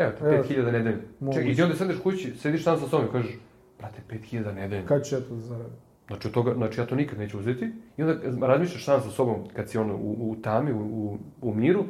evo 0.01 0.13
te 0.21 0.25
Evo, 0.27 0.45
5000 0.45 0.73
nedeljno. 0.73 0.99
Čekaj, 1.35 1.51
i 1.51 1.55
ti 1.55 1.63
onda 1.63 1.77
sedeš 1.77 1.97
kući, 1.99 2.33
sediš 2.33 2.65
sam 2.65 2.79
sa 2.79 2.87
sobom 2.87 3.07
i 3.07 3.13
kažeš, 3.13 3.31
brate, 3.79 4.03
5000 4.11 4.55
nedeljno. 4.55 4.87
Kad 4.87 5.05
ću 5.05 5.15
ja 5.15 5.21
to 5.21 5.37
zaradim? 5.37 5.73
Znači, 6.07 6.29
od 6.29 6.35
toga, 6.35 6.55
znači 6.55 6.81
ja 6.81 6.87
to 6.87 6.95
nikad 6.95 7.19
neću 7.19 7.39
uzeti. 7.39 7.65
I 7.97 8.03
onda 8.03 8.17
razmišljaš 8.41 8.85
sam 8.85 9.01
sa 9.01 9.11
sobom, 9.11 9.37
kad 9.57 9.69
si 9.71 9.79
ono 9.79 9.95
u, 9.95 10.31
u 10.31 10.37
tami, 10.43 10.73
u, 10.73 10.79
u, 10.79 11.19
u 11.43 11.55
miru, 11.55 11.81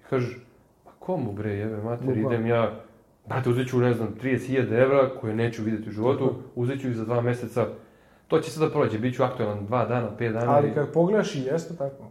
i 0.00 0.08
kažeš, 0.10 0.38
pa 0.84 0.90
komu 0.98 1.32
bre, 1.32 1.50
jebe 1.50 1.76
mater, 1.76 2.06
Bukvalno. 2.06 2.28
idem 2.28 2.46
ja, 2.46 2.80
brate, 3.26 3.50
uzet 3.50 3.68
ću, 3.68 3.78
ne 3.78 3.94
znam, 3.94 4.08
30.000 4.22 4.82
evra 4.82 5.10
koje 5.20 5.34
neću 5.34 5.62
vidjeti 5.62 5.88
u 5.88 5.92
životu, 5.92 6.26
Tako. 6.26 6.40
uzet 6.54 6.80
ću 6.80 6.88
ih 6.88 6.96
za 6.96 7.04
dva 7.04 7.20
meseca, 7.20 7.66
to 8.28 8.40
će 8.40 8.50
sada 8.50 8.70
prođe, 8.70 8.98
bit 8.98 9.16
ću 9.16 9.22
aktualan 9.22 9.66
dva 9.66 9.84
dana, 9.86 10.16
pet 10.16 10.32
dana. 10.32 10.52
Ali 10.52 10.68
i- 10.68 10.74
kad 10.74 10.92
pogledaš 10.92 11.34
i 11.34 11.42
jeste 11.42 11.76
tako. 11.76 12.04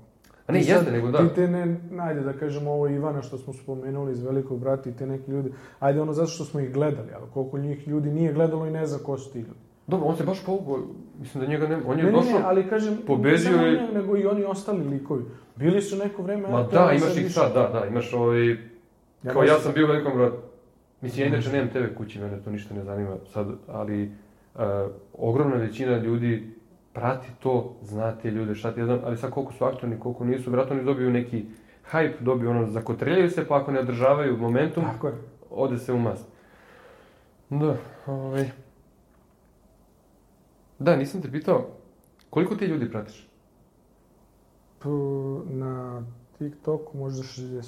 A 0.49 0.51
ne, 0.51 0.59
I 0.59 0.63
sad 0.63 0.75
jeste, 0.75 0.91
nego 0.91 1.11
da. 1.11 1.17
Ti 1.17 1.35
te 1.35 1.47
ne, 1.47 1.77
ajde 2.01 2.21
da 2.21 2.33
kažemo 2.33 2.71
ovo 2.71 2.87
Ivana 2.87 3.21
što 3.21 3.37
smo 3.37 3.53
spomenuli 3.53 4.11
iz 4.11 4.23
Velikog 4.23 4.59
brata 4.59 4.89
i 4.89 4.93
te 4.93 5.07
neki 5.07 5.31
ljudi, 5.31 5.51
ajde 5.79 6.01
ono 6.01 6.13
zato 6.13 6.27
što 6.29 6.45
smo 6.45 6.59
ih 6.59 6.73
gledali, 6.73 7.07
ali 7.15 7.25
koliko 7.33 7.57
njih 7.57 7.87
ljudi 7.87 8.11
nije 8.11 8.33
gledalo 8.33 8.65
i 8.67 8.71
ne 8.71 8.85
zna 8.85 8.97
ko 9.05 9.17
su 9.17 9.31
ti 9.31 9.39
ljudi. 9.39 9.59
Dobro, 9.87 10.07
on 10.07 10.17
se 10.17 10.23
baš 10.23 10.45
povukao, 10.45 10.79
mislim 11.19 11.43
da 11.43 11.49
njega 11.49 11.67
ne, 11.67 11.77
on 11.85 11.97
je 11.99 12.03
Ne, 12.03 12.11
ne, 12.11 12.17
došao... 12.17 12.39
ne, 12.39 12.45
ali 12.45 12.69
kažem, 12.69 12.97
pobedio 13.07 13.57
ne 13.57 13.67
je- 13.67 13.81
ne, 13.81 13.91
nego 13.93 14.17
i 14.17 14.25
oni 14.25 14.43
ostali 14.43 14.83
likovi. 14.83 15.23
Bili 15.55 15.81
su 15.81 15.97
neko 15.97 16.21
vreme... 16.21 16.49
Ma 16.49 16.63
da, 16.63 16.91
imaš 16.91 17.17
ih 17.17 17.33
sad, 17.33 17.53
da, 17.53 17.79
da, 17.79 17.85
imaš 17.85 18.13
ovaj... 18.13 18.49
Ja 19.23 19.31
Kao 19.33 19.41
ne 19.41 19.47
ja 19.47 19.59
sam 19.59 19.73
bio 19.73 19.85
u 19.85 19.89
velikom 19.89 20.13
bratu. 20.17 20.37
Mislim, 21.01 21.23
ja 21.23 21.27
inače 21.27 21.51
nemam 21.51 21.69
TV 21.69 21.97
kući, 21.97 22.19
mene 22.19 22.41
to 22.43 22.51
ništa 22.51 22.73
ne 22.73 22.83
zanima 22.83 23.15
sad, 23.33 23.47
ali 23.67 24.11
uh, 24.55 24.61
ogromna 25.13 25.55
većina 25.55 25.97
ljudi 25.97 26.58
prati 26.99 27.27
to, 27.39 27.75
zna 27.81 28.11
te 28.15 28.31
ljude, 28.31 28.55
šta 28.55 28.71
ti 28.73 28.79
ja 28.79 28.85
znam, 28.85 28.99
ali 29.05 29.17
sad 29.17 29.31
koliko 29.31 29.53
su 29.53 29.65
aktorni, 29.65 29.99
koliko 29.99 30.25
nisu, 30.25 30.49
vjerojatno 30.49 30.75
oni 30.75 30.85
dobiju 30.85 31.09
neki 31.09 31.45
hype, 31.91 32.19
dobiju 32.19 32.49
ono, 32.49 32.67
zakotreljaju 32.67 33.29
se, 33.29 33.47
pa 33.47 33.61
ako 33.61 33.71
ne 33.71 33.79
održavaju 33.79 34.37
momentum, 34.37 34.83
Tako 34.83 35.07
je. 35.07 35.13
ode 35.49 35.77
se 35.77 35.93
u 35.93 35.99
mast. 35.99 36.25
Da, 37.49 37.77
ovaj... 38.07 38.49
Da, 40.79 40.95
nisam 40.95 41.21
te 41.21 41.31
pitao, 41.31 41.67
koliko 42.29 42.55
ti 42.55 42.65
ljudi 42.65 42.91
pratiš? 42.91 43.29
Na 45.45 46.03
TikToku 46.37 46.97
možda 46.97 47.23
65. 47.23 47.61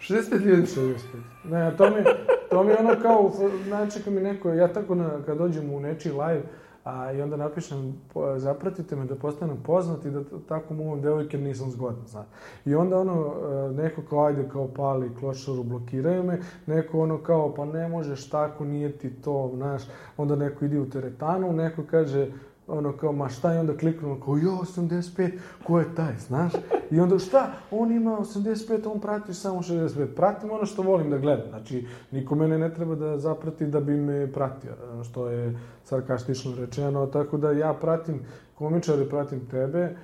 65 0.00 0.44
ljudi. 0.44 0.62
65. 0.62 1.00
Ne, 1.44 1.76
to 1.76 1.90
mi, 1.90 2.04
to 2.50 2.64
mi 2.64 2.72
ono 2.72 3.00
kao, 3.02 3.32
znači 3.66 4.02
kad 4.02 4.12
mi 4.12 4.20
neko, 4.20 4.50
ja 4.52 4.72
tako 4.72 4.94
na, 4.94 5.10
kad 5.26 5.38
dođem 5.38 5.72
u 5.72 5.80
nečiji 5.80 6.12
live, 6.12 6.42
a 6.86 7.12
i 7.12 7.22
onda 7.22 7.36
napišem, 7.36 7.94
po- 8.14 8.38
zapratite 8.38 8.96
me 8.96 9.04
da 9.04 9.14
postanem 9.14 9.56
poznat 9.62 10.04
i 10.04 10.10
da 10.10 10.20
tako 10.48 10.74
muvam 10.74 11.00
devojke 11.00 11.38
nisam 11.38 11.70
zgodan, 11.70 12.06
znaš. 12.06 12.26
I 12.64 12.74
onda 12.74 12.98
ono, 12.98 13.34
e, 13.68 13.72
neko 13.72 14.02
kao 14.10 14.24
ajde 14.24 14.48
kao 14.52 14.68
pali 14.68 15.10
klošaru, 15.20 15.62
blokiraju 15.62 16.22
me, 16.24 16.40
neko 16.66 17.00
ono 17.00 17.18
kao 17.18 17.54
pa 17.54 17.64
ne 17.64 17.88
možeš 17.88 18.30
tako, 18.30 18.64
nije 18.64 18.92
ti 18.92 19.10
to, 19.10 19.50
znaš. 19.54 19.82
Onda 20.16 20.36
neko 20.36 20.64
ide 20.64 20.80
u 20.80 20.90
teretanu, 20.90 21.52
neko 21.52 21.82
kaže, 21.90 22.28
ono 22.68 22.92
kao, 22.92 23.12
ma 23.12 23.28
šta 23.28 23.52
je 23.52 23.60
onda 23.60 23.76
kliknuo, 23.76 24.20
kao, 24.24 24.36
jo, 24.36 24.50
85, 24.50 25.30
ko 25.66 25.78
je 25.78 25.94
taj, 25.94 26.14
znaš? 26.18 26.52
I 26.90 27.00
onda 27.00 27.18
šta, 27.18 27.52
on 27.70 27.92
ima 27.92 28.18
85, 28.18 28.90
on 28.92 29.00
prati 29.00 29.34
samo 29.34 29.62
65. 29.62 30.06
Pratim 30.06 30.50
ono 30.50 30.66
što 30.66 30.82
volim 30.82 31.10
da 31.10 31.18
gledam, 31.18 31.48
znači, 31.48 31.86
niko 32.10 32.34
mene 32.34 32.58
ne 32.58 32.74
treba 32.74 32.94
da 32.94 33.18
zaprati 33.18 33.66
da 33.66 33.80
bi 33.80 33.96
me 33.96 34.32
pratio, 34.32 34.72
što 35.10 35.28
je 35.28 35.58
sarkastično 35.84 36.54
rečeno, 36.56 37.06
tako 37.06 37.36
da 37.36 37.50
ja 37.50 37.74
pratim 37.74 38.20
komičare, 38.54 39.08
pratim 39.08 39.40
tebe, 39.50 39.96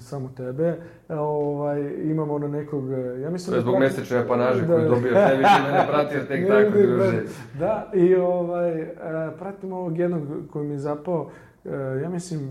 samo 0.00 0.28
tebe, 0.28 0.76
e, 1.08 1.14
ovaj, 1.14 1.80
imamo 2.02 2.34
ono 2.34 2.48
nekog, 2.48 2.92
e, 2.92 3.20
ja 3.20 3.30
mislim 3.30 3.52
To 3.52 3.56
je 3.56 3.60
zbog 3.62 3.74
pratim- 3.74 3.80
mesečne 3.80 4.18
apanaže 4.18 4.60
Da. 4.60 4.66
koju 4.68 4.88
dobijaš, 4.88 5.30
ne 5.30 5.36
više 5.36 5.62
mene 5.64 5.86
prati 5.88 6.14
jer 6.14 6.26
tek 6.28 6.48
tako 6.48 6.70
druže. 6.78 7.22
Da, 7.58 7.90
i 7.94 8.14
ovaj, 8.16 8.80
e, 8.80 8.94
pratim 9.38 9.72
ovog 9.72 9.98
jednog 9.98 10.22
koji 10.50 10.66
mi 10.66 10.74
je 10.74 10.78
zapao, 10.78 11.30
ja 12.02 12.08
mislim, 12.08 12.50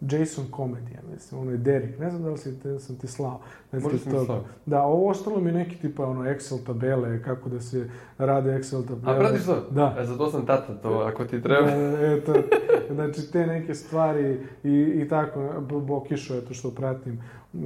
Jason 0.00 0.44
Comedy, 0.50 0.94
ja 0.94 1.00
mislim, 1.12 1.40
ono 1.40 1.50
je 1.50 1.56
Derek, 1.56 1.98
ne 1.98 2.10
znam 2.10 2.22
da 2.22 2.30
li 2.30 2.38
si 2.38 2.60
te, 2.60 2.78
sam 2.78 2.96
ti 2.96 3.06
slao. 3.06 3.40
Možda 3.72 3.88
si 3.88 3.94
mi 3.94 4.00
TikToku. 4.00 4.24
slao. 4.24 4.44
Da, 4.66 4.82
ovo 4.82 5.10
ostalo 5.10 5.40
mi 5.40 5.52
neki 5.52 5.76
tipa 5.76 6.06
ono 6.06 6.24
Excel 6.24 6.66
tabele, 6.66 7.22
kako 7.22 7.48
da 7.48 7.60
se 7.60 7.90
rade 8.18 8.50
Excel 8.58 8.88
tabele. 8.88 9.16
A 9.16 9.18
pratiš 9.18 9.46
to? 9.46 9.66
Da. 9.70 9.96
E, 10.00 10.04
zato 10.04 10.30
sam 10.30 10.46
tata 10.46 10.74
to, 10.74 10.90
ako 10.90 11.24
ti 11.24 11.42
treba. 11.42 11.68
E, 11.70 12.16
eto, 12.18 12.34
znači 12.90 13.32
te 13.32 13.46
neke 13.46 13.74
stvari 13.74 14.40
i, 14.64 14.70
i 15.04 15.08
tako, 15.08 15.40
B- 15.60 15.80
Bokišu, 15.80 16.34
eto 16.34 16.54
što 16.54 16.70
pratim. 16.70 17.20
E, 17.54 17.58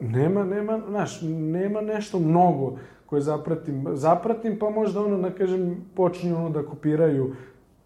nema, 0.00 0.44
nema, 0.44 0.80
znaš, 0.88 1.20
nema 1.22 1.80
nešto 1.80 2.18
mnogo 2.18 2.78
koje 3.06 3.22
zapratim. 3.22 3.86
Zapratim 3.92 4.58
pa 4.58 4.70
možda 4.70 5.00
ono, 5.00 5.18
da 5.18 5.30
kažem, 5.30 5.76
počinju 5.94 6.36
ono 6.36 6.50
da 6.50 6.62
kopiraju 6.62 7.34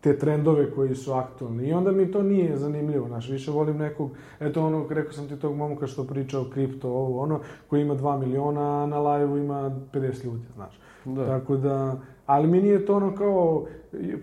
te 0.04 0.18
trendove 0.18 0.70
koji 0.70 0.94
su 0.94 1.12
aktualni. 1.12 1.68
I 1.68 1.72
onda 1.72 1.92
mi 1.92 2.12
to 2.12 2.22
nije 2.22 2.56
zanimljivo, 2.56 3.08
znaš, 3.08 3.28
više 3.28 3.50
volim 3.50 3.76
nekog, 3.76 4.10
eto 4.40 4.66
ono, 4.66 4.86
rekao 4.90 5.12
sam 5.12 5.28
ti 5.28 5.36
tog 5.36 5.56
momka 5.56 5.86
što 5.86 6.04
priča 6.04 6.40
o 6.40 6.44
kripto, 6.52 6.88
ovo, 6.88 7.22
ono, 7.22 7.40
koji 7.68 7.82
ima 7.82 7.94
2 7.94 8.18
miliona, 8.18 8.82
a 8.82 8.86
na 8.86 8.98
live 8.98 9.40
ima 9.40 9.70
50 9.92 10.24
ljudi, 10.24 10.44
znaš. 10.54 10.80
Da. 11.04 11.26
Tako 11.26 11.56
da, 11.56 11.96
ali 12.26 12.46
mi 12.46 12.60
nije 12.60 12.86
to 12.86 12.96
ono 12.96 13.14
kao, 13.14 13.66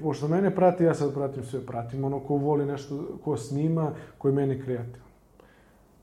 pošto 0.02 0.28
mene 0.28 0.56
prati, 0.56 0.84
ja 0.84 0.94
sad 0.94 1.14
pratim 1.14 1.44
sve, 1.44 1.66
pratim 1.66 2.04
ono 2.04 2.20
ko 2.20 2.36
voli 2.36 2.66
nešto, 2.66 3.08
ko 3.24 3.38
snima, 3.38 3.92
ko 4.18 4.28
je 4.28 4.34
meni 4.34 4.62
kreativan. 4.62 5.10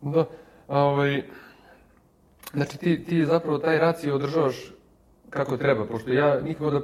Da, 0.01 0.25
a 0.69 0.83
ovaj, 0.83 1.23
znači 2.53 2.79
ti, 2.79 3.05
ti 3.05 3.27
zapravo 3.27 3.59
taj 3.59 3.79
racio 3.79 4.15
održavaš 4.15 4.75
kako 5.31 5.57
treba, 5.57 5.87
pošto 5.87 6.13
ja 6.13 6.41
nikako 6.41 6.71
da 6.71 6.81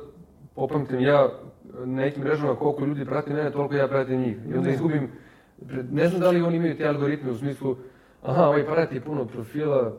popamtim, 0.55 1.01
ja 1.01 1.29
na 1.77 1.97
nekim 1.97 2.23
mrežama 2.23 2.55
koliko 2.55 2.85
ljudi 2.85 3.05
prati 3.05 3.33
mene, 3.33 3.51
toliko 3.51 3.75
ja 3.75 3.89
pratim 3.89 4.21
njih. 4.21 4.37
I 4.49 4.55
onda 4.55 4.71
izgubim, 4.71 5.09
ne 5.91 6.09
znam 6.09 6.21
da 6.21 6.31
li 6.31 6.43
oni 6.43 6.57
imaju 6.57 6.77
te 6.77 6.87
algoritme 6.87 7.31
u 7.31 7.37
smislu, 7.37 7.77
aha, 8.23 8.45
ovaj 8.45 8.67
prati 8.67 9.01
puno 9.01 9.25
profila, 9.25 9.93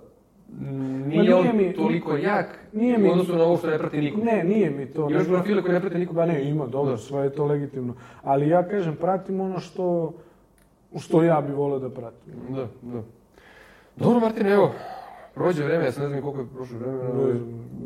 nije, 0.59 1.21
nije 1.21 1.35
on 1.35 1.47
mi- 1.53 1.73
toliko 1.73 2.17
jak 2.17 2.59
nije 2.73 2.97
u 2.97 2.99
mi- 2.99 3.09
odnosu 3.09 3.35
na 3.35 3.43
ovo 3.43 3.57
što 3.57 3.67
ne 3.67 3.77
prati 3.77 3.97
niko. 3.97 4.17
Ne, 4.19 4.43
nije 4.43 4.69
mi 4.69 4.85
to. 4.85 5.09
Nego- 5.09 5.23
profile 5.25 5.61
koji 5.61 5.73
ne 5.73 5.79
prate 5.81 5.99
niko? 5.99 6.13
Ba 6.13 6.25
ne, 6.25 6.43
ima, 6.43 6.65
dobro, 6.67 6.91
Da. 6.91 6.97
sve 6.97 7.19
je 7.19 7.29
to 7.29 7.45
legitimno. 7.45 7.93
Ali 8.23 8.49
ja 8.49 8.63
kažem, 8.63 8.95
pratim 8.95 9.41
ono 9.41 9.59
što, 9.59 10.13
što 10.97 11.23
ja 11.23 11.41
bi 11.41 11.53
volio 11.53 11.79
da 11.79 11.89
pratim. 11.89 12.33
Da, 12.49 12.67
da. 12.83 13.01
Dobro, 13.97 14.19
Martin, 14.19 14.47
evo, 14.47 14.71
prođe 15.35 15.63
vreme, 15.63 15.85
ja 15.85 15.91
sam 15.91 16.03
ne 16.03 16.09
znam 16.09 16.21
koliko 16.21 16.39
je 16.41 16.47
prošlo 16.55 16.79
vremena. 16.79 17.09
ovaj, 17.09 17.33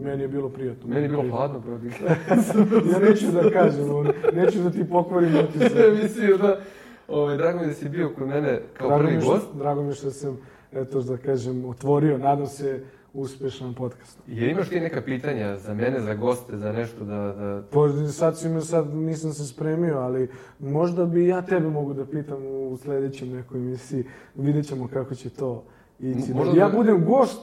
Meni 0.04 0.22
je 0.22 0.28
bilo 0.28 0.50
prijatno. 0.50 0.90
Meni 0.90 1.02
je 1.02 1.10
bilo 1.10 1.24
hladno, 1.30 1.62
protiv. 1.62 1.92
ja 2.94 3.00
neću 3.00 3.26
da 3.32 3.50
kažem, 3.50 3.86
neću 4.34 4.60
da 4.60 4.70
ti 4.70 4.90
pokvarim 4.90 5.32
utisak. 5.50 5.72
Mislio 6.04 6.38
da, 6.38 6.60
ovaj, 7.08 7.38
drago 7.38 7.60
mi 7.60 7.66
da 7.68 7.74
si 7.74 7.90
bio 7.90 8.10
kod 8.10 8.28
mene 8.28 8.62
kao 8.74 8.88
Drago 8.88 9.04
prvi 9.04 9.22
što, 9.22 9.32
gost. 9.32 9.48
drago 9.56 9.84
mi 9.84 9.94
što 9.94 10.12
sam, 10.12 10.38
eto 10.72 11.02
da 11.02 11.18
kažem, 11.18 11.66
otvorio, 11.66 12.18
nadam 12.18 12.48
se, 12.48 12.84
uspešan 13.14 13.74
podcast. 13.74 14.20
Je 14.28 14.52
imaš 14.52 14.70
ti 14.70 14.80
neka 14.80 15.02
pitanja 15.02 15.58
za 15.58 15.74
mene, 15.74 16.00
za 16.00 16.14
goste, 16.14 16.58
za 16.58 16.72
nešto 16.72 17.06
da... 17.06 17.16
da... 17.16 17.64
Pa 17.72 17.80
sad 18.12 18.40
si 18.40 18.50
me, 18.50 18.62
sad 18.62 18.94
nisam 18.94 19.34
se 19.34 19.48
spremio, 19.48 19.98
ali 19.98 20.30
možda 20.60 21.06
bi 21.06 21.28
ja 21.28 21.42
tebe 21.42 21.68
mogu 21.70 21.94
da 21.94 22.06
pitam 22.06 22.46
u 22.46 22.78
sledećem 22.78 23.30
nekoj 23.30 23.58
emisiji. 23.60 24.04
Vidjet 24.36 24.68
ćemo 24.68 24.88
kako 24.94 25.16
će 25.16 25.30
to 25.30 25.64
ići. 26.00 26.32
M- 26.32 26.38
možda 26.38 26.54
Da 26.54 26.60
ja 26.60 26.70
da- 26.70 26.76
budem 26.78 27.06
gost, 27.06 27.42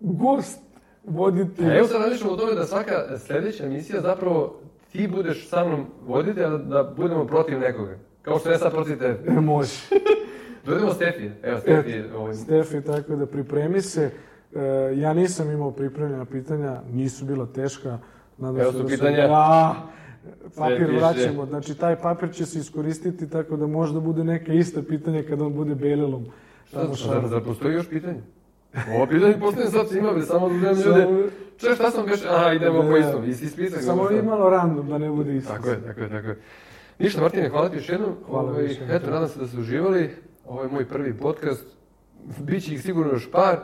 gost, 0.00 0.60
voditi. 1.04 1.64
A 1.64 1.76
evo 1.78 1.86
sad 1.86 2.02
različimo 2.02 2.30
o 2.32 2.36
tome 2.36 2.54
da 2.54 2.64
svaka 2.64 3.18
sledeća 3.18 3.64
emisija 3.66 4.00
zapravo 4.00 4.60
ti 4.92 5.08
budeš 5.08 5.48
sa 5.48 5.64
mnom 5.64 5.86
voditelj, 6.06 6.44
a 6.44 6.48
da, 6.48 6.94
budemo 6.96 7.24
protiv 7.26 7.58
nekoga. 7.58 7.96
Kao 8.22 8.38
što 8.38 8.50
ja 8.50 8.58
sad 8.58 8.72
protiv 8.72 8.98
tebe. 8.98 9.18
E, 9.28 9.32
može. 9.32 9.72
Dovedemo 10.66 10.92
Stefije. 10.92 11.36
Evo, 11.42 11.58
Stefije. 11.60 12.14
Ovaj, 12.16 12.34
Stefi, 12.34 12.80
tako 12.80 13.16
da 13.16 13.26
pripremi 13.26 13.80
se. 13.80 14.10
E, 14.54 14.60
ja 14.96 15.14
nisam 15.14 15.50
imao 15.50 15.70
pripremljena 15.70 16.24
pitanja, 16.24 16.80
nisu 16.92 17.24
bila 17.24 17.46
teška. 17.46 17.98
Nadam 18.38 18.60
Evo 18.60 18.72
su 18.72 18.78
da 18.78 18.86
pitanja. 18.86 19.26
Da, 19.26 19.74
papir 20.56 20.90
vraćamo. 20.96 21.46
Znači, 21.46 21.74
taj 21.74 21.96
papir 21.96 22.32
će 22.32 22.46
se 22.46 22.58
iskoristiti 22.58 23.28
tako 23.30 23.56
da 23.56 23.66
možda 23.66 24.00
bude 24.00 24.24
neka 24.24 24.52
ista 24.52 24.82
pitanja 24.82 25.22
kada 25.28 25.44
on 25.44 25.54
bude 25.54 25.74
belilom. 25.74 26.26
Šta, 26.72 26.80
Tamo 26.82 26.94
šta, 26.94 27.28
zar 27.28 27.42
postoji 27.42 27.74
još 27.74 27.88
pitanje? 27.88 28.20
Ovo 28.96 29.06
pitanje 29.06 29.38
postoje 29.40 29.66
sad 29.66 29.88
svima, 29.88 30.12
bre, 30.12 30.22
samo 30.22 30.48
da 30.48 30.74
Samo- 30.74 30.96
ljude. 30.98 31.28
Če, 31.56 31.74
šta 31.74 31.90
sam 31.90 32.06
kaže? 32.06 32.28
Aha, 32.28 32.52
idemo 32.52 32.82
Da, 32.82 32.88
po 32.88 32.92
da. 32.92 32.98
istom, 32.98 33.24
isti 33.24 33.46
spisak. 33.46 33.82
Samo 33.82 34.08
sad. 34.08 34.24
malo 34.24 34.50
random, 34.50 34.88
da 34.88 34.98
ne 34.98 35.10
bude 35.10 35.36
isto. 35.36 35.52
Tako 35.52 35.68
je, 35.68 35.82
tako 35.82 36.00
je, 36.00 36.08
tako 36.08 36.28
je. 36.28 36.38
Ništa, 36.98 37.20
Martine, 37.20 37.48
hvala 37.48 37.68
ti 37.68 37.76
još 37.76 37.88
jednom. 37.88 38.14
Hvala 38.26 38.50
Ovaj, 38.50 38.62
više. 38.62 38.80
Eto, 38.90 39.10
nadam 39.10 39.28
se 39.28 39.38
da 39.38 39.46
ste 39.46 39.58
uživali. 39.58 40.10
Ovo 40.46 40.62
je 40.62 40.68
moj 40.68 40.88
prvi 40.88 41.14
podcast. 41.14 41.64
Biće 42.38 42.74
ih 42.74 42.82
sigurno 42.82 43.12
još 43.12 43.30
par. 43.30 43.56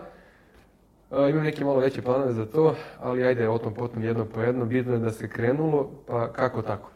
A, 1.10 1.28
imam 1.28 1.42
neke 1.42 1.64
malo 1.64 1.78
veće 1.78 2.02
planove 2.02 2.32
za 2.32 2.46
to, 2.46 2.74
ali 3.00 3.24
ajde, 3.24 3.48
o 3.48 3.58
tom 3.58 3.74
potom 3.74 4.02
jedno 4.02 4.24
po 4.24 4.40
jedno. 4.40 4.64
Bitno 4.64 4.92
je 4.92 4.98
da 4.98 5.10
se 5.10 5.28
krenulo, 5.28 5.90
pa 6.06 6.32
kako 6.32 6.62
tako. 6.62 6.90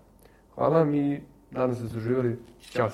Hvala 0.54 0.78
vam 0.78 0.94
i 0.94 1.20
nadam 1.50 1.74
se 1.74 1.82
da 1.82 1.88
ste 1.88 1.98
uživali. 1.98 2.38
Ćao. 2.62 2.88